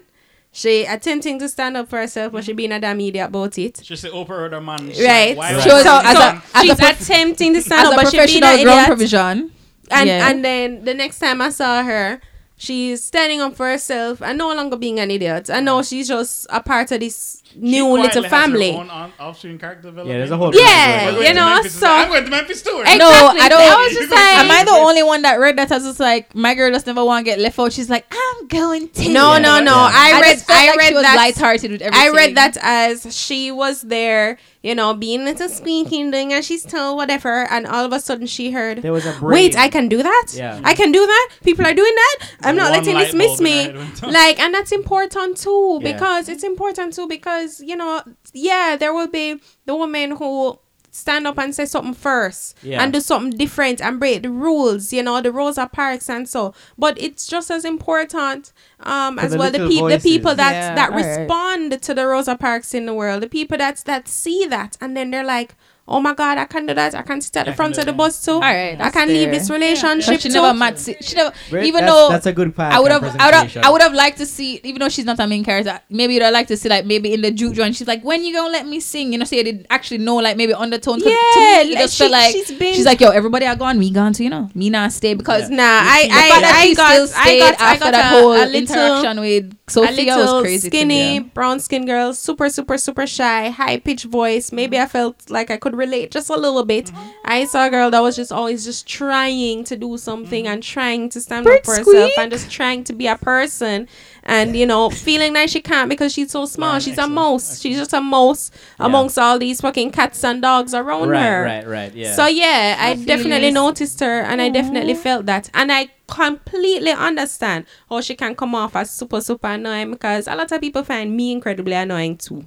she 0.52 0.84
attempting 0.84 1.38
to 1.40 1.48
stand 1.48 1.76
up 1.76 1.88
for 1.88 1.98
herself, 1.98 2.32
but 2.32 2.44
she 2.44 2.52
being 2.52 2.72
a 2.72 2.78
damn 2.80 3.00
idiot 3.00 3.28
about 3.28 3.58
it. 3.58 3.80
She 3.84 3.96
said 3.96 4.12
Oprah 4.12 4.30
or 4.42 4.48
the 4.48 4.60
man. 4.60 4.86
Right. 4.88 5.36
Right. 5.36 5.60
She 5.62 5.68
was- 5.68 5.82
So, 5.82 6.00
as 6.02 6.16
so 6.16 6.22
a- 6.22 6.42
as 6.54 6.64
a 6.64 6.66
she's 6.66 6.74
prof- 6.76 7.00
attempting 7.00 7.54
to 7.54 7.62
stand 7.62 7.80
as 7.82 7.86
up, 7.88 7.92
a 7.94 7.96
but 7.96 8.10
she 8.10 8.16
being 8.16 8.40
professional 8.42 8.48
an 8.50 8.62
ground 8.64 8.78
idiot. 8.78 8.86
provision 8.86 9.50
And 9.90 10.08
Yeah. 10.08 10.28
and 10.30 10.44
then 10.44 10.84
the 10.84 10.94
next 10.94 11.18
time 11.18 11.40
I 11.42 11.50
saw 11.50 11.82
her, 11.82 12.20
she's 12.56 13.02
standing 13.02 13.40
up 13.40 13.56
for 13.56 13.66
herself 13.68 14.22
and 14.22 14.38
no 14.38 14.54
longer 14.54 14.76
being 14.76 15.00
an 15.00 15.10
idiot. 15.10 15.50
I 15.50 15.58
know 15.60 15.82
she's 15.82 16.06
just 16.06 16.46
a 16.50 16.60
part 16.62 16.92
of 16.92 17.00
this 17.00 17.42
new 17.56 17.86
little 17.88 18.22
family. 18.24 18.70
Yeah, 18.70 19.08
Yeah, 19.18 20.04
there's 20.04 20.30
a 20.30 20.36
whole. 20.36 20.54
Yeah, 20.54 21.12
movie 21.12 21.26
you 21.26 21.34
know, 21.34 21.62
so- 21.62 21.86
I'm 21.86 22.08
going 22.08 22.24
to 22.24 22.30
Memphis 22.30 22.62
too. 22.62 22.70
Exactly. 22.80 22.98
No, 22.98 23.06
I 23.10 23.48
don't- 23.48 23.60
I 23.60 23.84
was 23.84 23.92
just 23.96 24.10
like, 24.10 24.20
Am 24.40 24.50
I 24.50 24.64
the 24.64 24.70
only 24.72 25.02
one 25.02 25.22
that 25.22 25.36
read 25.40 25.56
that? 25.58 25.70
I 25.70 25.74
was 25.76 25.84
just 25.84 26.00
like, 26.00 26.34
my 26.34 26.54
girl 26.54 26.70
just 26.72 26.86
never 26.86 27.04
want 27.04 27.24
to 27.24 27.30
get 27.30 27.38
left 27.38 27.58
out. 27.58 27.72
She's 27.72 27.90
like, 27.90 28.06
I'm 28.10 28.46
going 28.48 28.88
to. 28.90 29.08
no, 29.12 29.32
Yeah. 29.34 29.38
no, 29.38 29.60
no. 29.60 29.72
Yeah. 29.74 29.90
I 29.92 30.20
read, 30.20 30.32
just 30.34 30.46
felt 30.46 30.58
I 30.60 30.66
like 30.68 30.78
read 30.78 30.88
she 30.88 30.94
was 30.94 31.02
that. 31.02 31.16
lighthearted 31.16 31.70
with 31.72 31.82
everything. 31.82 32.06
I 32.08 32.14
read 32.14 32.36
that 32.36 32.56
as 32.62 33.14
she 33.16 33.50
was 33.50 33.82
there, 33.82 34.38
you 34.62 34.74
know, 34.74 34.92
being 34.92 35.24
little 35.24 35.48
squeaking 35.48 36.10
thing, 36.10 36.32
and 36.34 36.44
she's 36.44 36.62
still 36.62 36.94
whatever, 36.96 37.44
and 37.50 37.66
all 37.66 37.84
of 37.86 37.92
a 37.94 38.00
sudden 38.00 38.26
she 38.26 38.50
heard. 38.50 38.82
There 38.82 38.92
was 38.92 39.06
a 39.06 39.12
brain. 39.12 39.32
Wait, 39.32 39.56
I 39.56 39.68
can 39.68 39.88
do 39.88 40.02
that. 40.02 40.26
Yeah. 40.34 40.60
I 40.62 40.74
can 40.74 40.92
do 40.92 41.06
that. 41.06 41.28
People 41.42 41.64
are 41.66 41.72
doing 41.72 41.94
that. 41.94 42.16
I'm 42.42 42.56
not 42.56 42.70
One 42.70 42.78
letting 42.84 42.98
this 42.98 43.14
miss 43.14 43.26
bulb 43.38 43.40
in 43.40 43.46
her 43.46 43.50
me. 43.56 43.62
head 43.64 43.76
went 43.76 44.04
on. 44.04 44.12
Like, 44.12 44.38
and 44.38 44.52
that's 44.52 44.72
important 44.72 45.38
too 45.38 45.78
Yeah. 45.80 45.92
because 45.92 46.28
it's 46.28 46.44
important 46.44 46.92
too 46.94 47.06
because 47.08 47.39
you 47.60 47.76
know, 47.76 48.02
yeah, 48.32 48.76
there 48.78 48.92
will 48.92 49.08
be 49.08 49.40
the 49.66 49.74
woman 49.76 50.12
who 50.12 50.58
stand 50.92 51.24
up 51.24 51.38
and 51.38 51.54
say 51.54 51.64
something 51.64 51.94
first 51.94 52.56
Yeah. 52.62 52.82
and 52.82 52.92
do 52.92 53.00
something 53.00 53.38
different 53.38 53.80
and 53.80 54.00
break 54.00 54.22
the 54.24 54.30
rules. 54.30 54.92
You 54.92 55.04
know, 55.04 55.20
the 55.20 55.30
rules 55.30 55.56
are 55.56 55.68
parks 55.68 56.10
and 56.10 56.28
so. 56.28 56.52
But 56.76 57.00
it's 57.00 57.28
just 57.28 57.48
as 57.50 57.64
important 57.64 58.52
um 58.80 59.16
For 59.16 59.24
as 59.24 59.30
the 59.32 59.38
well 59.38 59.50
the 59.52 59.58
little 59.58 59.68
people 59.74 59.88
the 59.88 59.98
people 60.00 60.34
that 60.34 60.52
Yeah, 60.52 60.74
that 60.74 60.90
alright. 60.90 61.18
respond 61.20 61.80
to 61.82 61.94
the 61.94 62.06
Rosa 62.06 62.36
Parks 62.36 62.74
in 62.74 62.86
the 62.86 62.94
world, 62.94 63.22
the 63.22 63.28
people 63.28 63.56
that 63.58 63.76
that 63.86 64.08
see 64.08 64.46
that 64.46 64.76
and 64.80 64.96
then 64.96 65.10
they're 65.12 65.24
like. 65.38 65.54
Oh 65.90 66.00
my 66.00 66.14
God! 66.14 66.38
I 66.38 66.44
can't 66.44 66.66
do 66.68 66.74
that. 66.74 66.94
I 66.94 67.02
can't 67.02 67.22
sit 67.22 67.36
at 67.36 67.46
the 67.46 67.52
front 67.52 67.76
of 67.76 67.84
the 67.84 67.92
bus 67.92 68.24
too. 68.24 68.32
All 68.32 68.40
right, 68.40 68.80
I 68.80 68.90
can't 68.90 69.10
leave 69.10 69.30
this 69.30 69.50
relationship 69.50 70.14
But 70.14 70.22
she 70.22 70.28
never 70.28 70.54
met. 70.54 70.78
She 70.78 71.14
never. 71.16 71.32
Even 71.58 71.84
that's, 71.84 71.92
though 71.92 72.08
that's 72.10 72.26
a 72.26 72.32
good 72.32 72.54
part. 72.54 72.72
I 72.72 72.78
would 72.80 72.92
have, 72.92 73.02
I 73.18 73.26
would 73.26 73.34
have, 73.34 73.56
I 73.64 73.70
would 73.70 73.82
have 73.82 73.92
liked 73.92 74.18
to 74.18 74.26
see, 74.26 74.60
even 74.62 74.78
though 74.80 74.88
she's 74.88 75.04
not 75.04 75.18
a 75.18 75.26
main 75.26 75.42
character, 75.44 75.80
maybe 75.90 76.14
you'd 76.14 76.22
have 76.22 76.32
liked 76.32 76.48
to 76.48 76.56
see 76.56 76.68
like 76.68 76.86
maybe 76.86 77.12
in 77.12 77.20
the 77.22 77.30
juke 77.32 77.54
joint, 77.54 77.74
she's 77.74 77.88
like, 77.88 78.02
when 78.04 78.22
you 78.24 78.32
gonna 78.34 78.52
let 78.52 78.66
me 78.66 78.78
sing? 78.80 79.12
You 79.12 79.18
know, 79.18 79.24
so 79.24 79.34
you 79.36 79.42
did 79.44 79.66
actually 79.68 79.98
know 79.98 80.16
like 80.16 80.36
maybe 80.36 80.54
undertone. 80.54 81.00
'Cause 81.00 81.10
Yeah, 81.10 81.16
to 81.34 81.40
me, 81.40 81.72
it 81.72 81.74
like, 81.74 81.78
just 81.84 81.98
felt 81.98 82.08
she- 82.08 82.12
like 82.12 82.32
she's 82.32 82.52
been- 82.58 82.74
she's 82.74 82.86
like, 82.86 83.00
yo, 83.00 83.10
everybody 83.10 83.46
are 83.46 83.56
gone, 83.56 83.78
me 83.78 83.90
gone 83.90 84.12
too, 84.12 84.24
you 84.24 84.30
know, 84.30 84.48
me 84.54 84.70
not 84.70 84.92
stay 84.92 85.14
because. 85.14 85.50
Yeah. 85.50 85.56
Nah, 85.56 85.80
I, 85.82 86.02
The 86.04 86.08
fact 86.14 86.44
I, 86.44 86.60
I 86.60 86.74
got, 86.74 86.92
still 86.92 87.02
I 87.18 87.24
stayed 87.24 87.38
got, 87.40 87.60
I 87.60 87.72
after 87.72 87.84
got 87.86 87.90
that 87.92 88.04
a, 88.12 88.20
whole 88.20 88.32
a 88.32 88.38
little, 88.46 88.54
interaction 88.54 89.20
with 89.20 89.44
a 89.68 89.70
Sofia 89.70 90.16
little 90.16 90.34
was 90.36 90.42
crazy. 90.42 90.68
skinny 90.68 91.18
brown 91.20 91.58
skin 91.60 91.86
girl, 91.86 92.12
super, 92.14 92.48
super, 92.48 92.78
super 92.78 93.06
shy, 93.06 93.48
high 93.50 93.78
pitched 93.78 94.04
voice. 94.06 94.52
Maybe 94.52 94.78
I 94.78 94.86
felt 94.86 95.30
like 95.30 95.50
I 95.50 95.56
could 95.56 95.74
relate 95.80 96.10
just 96.12 96.30
a 96.30 96.36
little 96.36 96.64
bit. 96.64 96.86
Mm-hmm. 96.86 97.08
I 97.24 97.44
saw 97.46 97.66
a 97.66 97.70
girl 97.70 97.90
that 97.90 98.00
was 98.00 98.14
just 98.16 98.30
always 98.30 98.64
just 98.64 98.86
trying 98.86 99.64
to 99.64 99.76
do 99.76 99.96
something 99.98 100.44
Mm-hmm. 100.44 100.52
and 100.52 100.62
trying 100.62 101.08
to 101.10 101.20
stand 101.20 101.44
Brit 101.44 101.60
up 101.60 101.64
for 101.64 101.76
herself 101.76 102.12
and 102.18 102.30
just 102.30 102.50
trying 102.50 102.84
to 102.84 102.92
be 102.92 103.06
a 103.06 103.16
person 103.16 103.88
and 104.30 104.56
you 104.56 104.64
know 104.66 104.88
feeling 104.90 105.32
like 105.34 105.48
she 105.48 105.60
can't 105.60 105.88
because 105.90 106.12
she's 106.12 106.30
so 106.30 106.46
small. 106.46 106.68
Lauren, 106.70 106.80
she's 106.80 106.98
excellent, 106.98 107.12
a 107.12 107.14
mouse. 107.14 107.60
She's 107.60 107.76
just 107.76 107.92
a 107.92 108.00
mouse 108.00 108.50
Yeah. 108.78 108.86
amongst 108.86 109.18
all 109.18 109.38
these 109.38 109.60
fucking 109.60 109.90
cats 109.90 110.22
and 110.24 110.40
dogs 110.40 110.72
around 110.72 111.08
Right, 111.08 111.22
her. 111.22 111.42
right, 111.44 111.66
right. 111.66 111.92
Yeah. 111.94 112.14
So 112.14 112.26
yeah, 112.26 112.76
I 112.78 112.94
My 112.94 113.04
definitely 113.04 113.50
feelings. 113.50 113.54
noticed 113.54 114.00
her 114.00 114.20
and 114.20 114.40
I 114.40 114.48
definitely 114.48 114.94
felt 114.94 115.26
that. 115.26 115.50
And 115.52 115.70
I 115.72 115.88
completely 116.06 116.90
understand 116.90 117.64
how 117.88 118.00
she 118.00 118.14
can 118.16 118.34
come 118.34 118.54
off 118.54 118.74
as 118.76 118.90
super 118.90 119.20
super 119.20 119.48
annoying 119.48 119.90
because 119.92 120.26
a 120.26 120.34
lot 120.34 120.50
of 120.52 120.60
people 120.60 120.82
find 120.84 121.16
me 121.16 121.32
incredibly 121.32 121.74
annoying 121.74 122.16
too. 122.16 122.44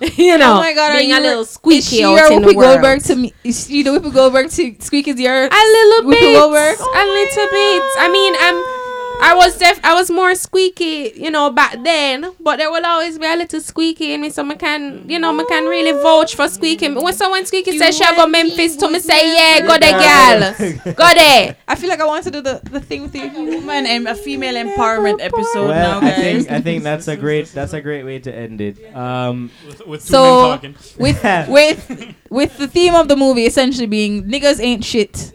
you 0.16 0.34
oh 0.34 0.36
know, 0.36 0.52
oh 0.54 0.60
my 0.60 0.72
god, 0.74 0.90
are 0.92 0.98
being 0.98 1.12
a 1.12 1.20
little 1.20 1.42
is 1.42 1.50
squeaky 1.50 1.80
she 1.98 2.04
out 2.04 2.16
your 2.16 2.32
in 2.32 2.42
the 2.42 2.48
Whoopi 2.48 2.56
world. 2.56 2.72
Goldberg 2.82 3.02
to 3.04 3.16
me? 3.16 3.32
Is 3.44 3.66
she 3.66 3.82
the 3.82 3.90
Whoopi 3.90 4.12
Goldberg 4.12 4.50
to 4.50 4.74
Squeak 4.80 5.08
is 5.08 5.18
your 5.20 5.44
a 5.46 5.48
little 5.48 6.10
Whoopi 6.10 6.20
bit, 6.20 6.34
Goldberg? 6.38 6.76
a 6.78 7.04
little 7.18 7.46
bit. 7.50 7.82
I 7.98 8.08
mean, 8.12 8.34
I'm. 8.38 8.73
I 9.22 9.34
was 9.34 9.56
def 9.58 9.80
I 9.84 9.94
was 9.94 10.10
more 10.10 10.34
squeaky, 10.34 11.12
you 11.16 11.30
know, 11.30 11.50
back 11.50 11.82
then, 11.82 12.32
but 12.40 12.56
there 12.56 12.70
will 12.70 12.84
always 12.84 13.18
be 13.18 13.26
a 13.26 13.36
little 13.36 13.60
squeaky 13.60 14.12
in 14.12 14.20
me, 14.20 14.30
so 14.30 14.46
I 14.46 14.54
can, 14.54 15.08
you 15.08 15.18
know, 15.18 15.38
I 15.38 15.44
can 15.44 15.64
really 15.66 15.92
vouch 16.02 16.34
for 16.34 16.48
squeaky. 16.48 16.88
When 16.92 17.12
someone 17.14 17.46
squeaky 17.46 17.78
says 17.78 17.96
she 17.96 18.04
go 18.16 18.26
Memphis 18.26 18.76
to 18.76 18.88
me, 18.90 18.98
say 18.98 19.34
yeah, 19.34 19.60
go 19.66 19.78
there, 19.78 19.92
girl, 19.92 20.92
go 20.94 21.14
there. 21.14 21.56
I 21.68 21.74
feel 21.76 21.88
like 21.88 22.00
I 22.00 22.06
want 22.06 22.24
to 22.24 22.30
do 22.30 22.40
the, 22.40 22.60
the 22.70 22.80
thing 22.80 23.02
with 23.02 23.12
the 23.12 23.28
Woman 23.28 23.86
and 23.86 24.06
a 24.08 24.14
female 24.14 24.54
empowerment 24.54 25.20
episode 25.20 25.68
well, 25.68 26.00
now, 26.00 26.06
I 26.06 26.12
think 26.12 26.50
I 26.50 26.60
think 26.60 26.82
that's 26.82 27.08
a 27.08 27.16
great 27.16 27.46
that's 27.48 27.72
a 27.72 27.80
great 27.80 28.04
way 28.04 28.18
to 28.20 28.34
end 28.34 28.60
it. 28.60 28.94
Um, 28.94 29.50
With, 29.66 29.86
with 29.86 30.00
two 30.02 30.06
So- 30.12 30.42
men 30.42 30.74
talking. 30.74 30.74
with 30.98 31.22
with 31.48 32.14
with 32.30 32.58
the 32.58 32.68
theme 32.68 32.94
of 32.94 33.08
the 33.08 33.16
movie 33.16 33.46
essentially 33.46 33.86
being 33.86 34.24
niggas 34.24 34.60
ain't 34.60 34.84
shit, 34.84 35.32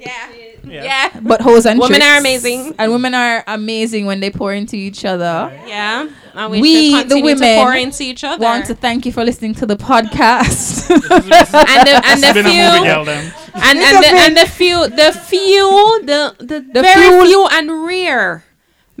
Yeah, 0.00 0.28
Yeah. 0.70 0.84
yeah, 0.84 1.20
but 1.20 1.40
hoes 1.40 1.66
and 1.66 1.78
Women 1.80 2.00
tricks. 2.00 2.06
are 2.06 2.18
amazing. 2.18 2.74
and 2.78 2.92
women 2.92 3.14
are 3.14 3.44
amazing 3.46 4.06
when 4.06 4.20
they 4.20 4.30
pour 4.30 4.52
into 4.54 4.76
each 4.76 5.04
other. 5.04 5.50
yeah. 5.66 6.08
And 6.34 6.52
we, 6.52 6.60
We, 6.60 7.02
the 7.02 7.20
women, 7.20 7.38
to 7.56 7.62
pour 7.62 7.74
into 7.74 8.02
each 8.04 8.22
other. 8.22 8.44
Want 8.44 8.66
to 8.66 8.74
thank 8.74 9.04
you 9.06 9.10
for 9.12 9.24
listening 9.24 9.54
to 9.56 9.66
the 9.66 9.76
podcast. 9.76 10.88
and 10.90 11.00
the 11.00 12.00
and 12.04 12.22
the 12.22 12.28
It's 12.28 12.32
been 12.34 12.46
a 12.46 12.48
movie, 12.48 12.52
few 12.52 13.12
and 13.60 13.78
and 13.78 14.04
the, 14.04 14.08
and 14.24 14.36
the 14.36 14.46
few 14.46 14.88
the 14.88 15.12
few 15.12 16.00
the 16.04 16.34
the, 16.38 16.60
The 16.60 16.82
very 16.82 17.08
few- 17.08 17.26
few 17.26 17.48
and 17.50 17.84
rare 17.86 18.44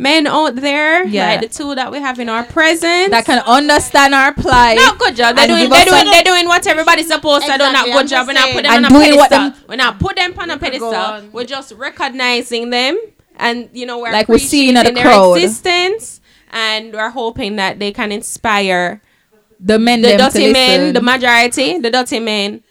men 0.00 0.26
out 0.28 0.54
there 0.54 1.04
Yeah. 1.04 1.26
like 1.32 1.40
the 1.40 1.48
two 1.48 1.74
that 1.74 1.90
we 1.90 1.98
have 1.98 2.18
in 2.20 2.28
our 2.28 2.44
presence 2.44 3.10
that 3.10 3.24
can 3.26 3.40
understand 3.40 4.14
our 4.14 4.32
plight. 4.32 4.76
no 4.78 4.94
good 4.96 5.16
job 5.16 5.34
they're 5.36 5.48
doing 5.48 5.68
they're 5.68 5.84
doing 5.84 6.04
they're 6.10 6.22
doing 6.22 6.46
what 6.46 6.64
everybody's 6.66 7.08
supposed 7.08 7.44
to 7.46 7.52
do 7.52 7.58
not 7.58 7.84
good 7.86 7.96
I'm 7.96 8.06
job 8.06 8.26
we're 8.28 8.32
not 8.34 8.48
put 8.52 8.62
them 8.62 8.72
saying. 8.72 8.84
on 8.84 8.84
a 8.84 8.86
And 8.86 8.94
doing 8.94 9.16
what 9.16 9.30
pedestal 9.30 9.50
them- 9.50 9.64
we're 9.68 9.76
not 9.76 9.98
put 9.98 10.14
them 10.16 10.34
on 10.38 10.50
a 10.50 10.56
pedestal 10.58 10.94
on. 10.94 11.32
we're 11.32 11.44
just 11.44 11.72
recognizing 11.72 12.70
them 12.70 12.96
and 13.36 13.68
you 13.72 13.86
know 13.86 13.98
we're 13.98 14.12
Like 14.12 14.28
we're 14.28 14.38
seeing 14.38 14.76
at 14.76 14.86
a 14.86 14.90
appreciating 14.90 15.10
crowd. 15.12 15.34
their 15.34 15.42
existence 15.44 16.20
and 16.52 16.92
we're 16.94 17.10
hoping 17.10 17.56
that 17.56 17.78
they 17.80 17.90
can 17.92 18.12
inspire 18.12 19.02
The 19.60 19.78
men, 19.80 20.02
the 20.02 20.08
them 20.16 20.18
dirty 20.30 20.52
men, 20.52 20.80
listen. 20.80 20.94
the 20.94 21.02
majority, 21.02 21.78
the 21.80 21.90
dirty 21.90 22.20
men, 22.20 22.62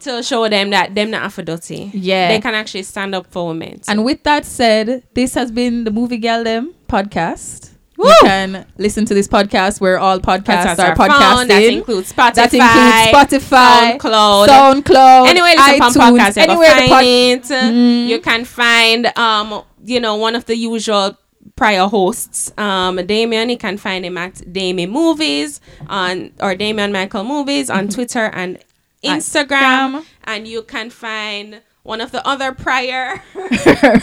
to 0.00 0.22
show 0.22 0.48
them 0.48 0.70
that 0.70 0.94
them 0.94 1.10
not 1.10 1.32
for 1.32 1.42
dirty. 1.42 1.90
Yeah. 1.94 2.28
they 2.28 2.40
can 2.40 2.54
actually 2.54 2.82
stand 2.82 3.14
up 3.14 3.26
for 3.30 3.48
women. 3.48 3.80
And 3.88 4.04
with 4.04 4.22
that 4.24 4.44
said, 4.44 5.04
this 5.14 5.34
has 5.34 5.50
been 5.50 5.84
the 5.84 5.90
Movie 5.90 6.18
Gal 6.18 6.44
Them 6.44 6.74
podcast. 6.88 7.70
Woo! 7.96 8.08
You 8.08 8.16
can 8.22 8.66
listen 8.78 9.04
to 9.04 9.12
this 9.14 9.28
podcast 9.28 9.80
where 9.80 9.98
all 9.98 10.18
podcasts, 10.20 10.78
are, 10.78 10.94
podcasting. 10.96 11.48
That 11.48 11.62
includes 11.64 12.12
Spotify. 12.12 12.34
That 12.34 12.54
includes 12.54 13.44
Spotify, 13.44 13.98
SoundCloud. 13.98 14.46
SoundCloud, 14.46 15.26
Anyway, 15.28 15.54
listen 15.56 15.80
iTunes, 15.80 16.18
podcast. 16.18 16.36
You 16.36 16.42
anywhere 16.42 16.68
can 16.68 16.82
the 16.82 16.88
pod- 16.88 17.04
find 17.04 17.44
it. 17.44 17.74
Mm. 17.74 18.06
You 18.08 18.20
can 18.20 18.44
find 18.46 19.18
um, 19.18 19.62
you 19.84 20.00
know, 20.00 20.16
one 20.16 20.34
of 20.34 20.46
the 20.46 20.56
usual 20.56 21.18
prior 21.56 21.86
hosts, 21.86 22.52
um, 22.58 22.96
Damian. 22.96 23.50
You 23.50 23.58
can 23.58 23.76
find 23.76 24.04
him 24.04 24.16
at 24.16 24.50
Damian 24.50 24.90
Movies 24.90 25.60
on 25.88 26.32
or 26.40 26.54
Damian 26.54 26.92
Michael 26.92 27.24
Movies 27.24 27.68
on 27.68 27.88
Twitter 27.88 28.30
and 28.32 28.58
Instagram. 29.02 30.04
And 30.24 30.46
you 30.46 30.62
can 30.62 30.90
find 30.90 31.62
one 31.82 32.00
of 32.00 32.12
the 32.12 32.26
other 32.26 32.52
prior 32.52 33.22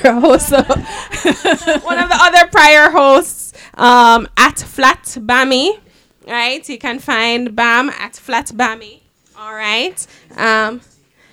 also, 0.06 0.64
one 0.64 1.99
of 1.99 2.10
the 2.10 2.18
other 2.19 2.48
prior 2.48 2.90
hosts 2.90 3.53
um, 3.76 4.28
at 4.38 4.60
Flat 4.60 5.03
Bammy. 5.19 5.80
Right, 6.28 6.68
you 6.68 6.78
can 6.78 6.99
find 6.99 7.56
Bam 7.56 7.90
at 7.90 8.15
Flat 8.15 8.48
Bammy. 8.48 9.02
All 9.38 9.53
right, 9.53 10.06
um, 10.36 10.82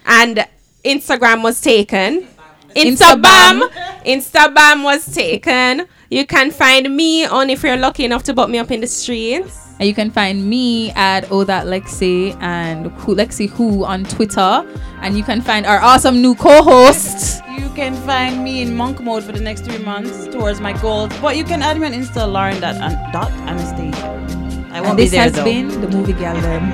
and 0.07 0.47
Instagram 0.85 1.43
was 1.43 1.61
taken. 1.61 2.29
Instabam, 2.77 3.69
Instabam 4.05 4.85
was 4.85 5.13
taken. 5.13 5.87
You 6.11 6.27
can 6.27 6.51
find 6.51 6.95
me 6.95 7.25
on 7.25 7.51
if 7.51 7.63
you're 7.63 7.77
lucky 7.77 8.05
enough 8.05 8.25
to 8.25 8.35
book 8.35 8.51
me 8.51 8.59
up 8.59 8.71
in 8.71 8.81
the 8.81 8.87
streets. 8.87 9.64
And 9.81 9.89
you 9.89 9.95
can 9.95 10.11
find 10.11 10.49
me 10.49 10.91
at 10.93 11.31
oh 11.33 11.43
that 11.45 11.67
Lexy 11.67 12.37
and 12.41 12.87
who 13.03 13.15
Lexy 13.17 13.49
who 13.49 13.85
on 13.85 14.05
Twitter, 14.05 14.65
and 15.03 15.17
you 15.19 15.25
can 15.25 15.41
find 15.41 15.67
our 15.67 15.81
awesome 15.81 16.23
new 16.23 16.35
co-host. 16.37 17.43
You 17.59 17.69
can 17.75 17.95
find 18.07 18.45
me 18.45 18.63
in 18.63 18.77
monk 18.77 19.01
mode 19.01 19.25
for 19.25 19.33
the 19.33 19.41
next 19.41 19.63
three 19.65 19.79
months 19.85 20.27
towards 20.29 20.61
my 20.61 20.73
goals. 20.81 21.13
But 21.21 21.37
you 21.37 21.43
can 21.45 21.61
add 21.63 21.79
me 21.79 21.87
on 21.87 21.93
Insta, 21.93 22.31
Lauren 22.31 22.61
dot, 22.61 22.77
an- 22.77 23.13
dot 23.13 23.31
Anastasia. 23.51 24.07
I 24.71 24.81
won't 24.81 24.91
And 24.91 24.97
be 24.97 25.05
this 25.05 25.15
has 25.15 25.33
though. 25.33 25.45
been 25.45 25.69
the 25.81 25.89
Movie 25.89 26.13
Gal 26.15 26.41
Them. 26.41 26.73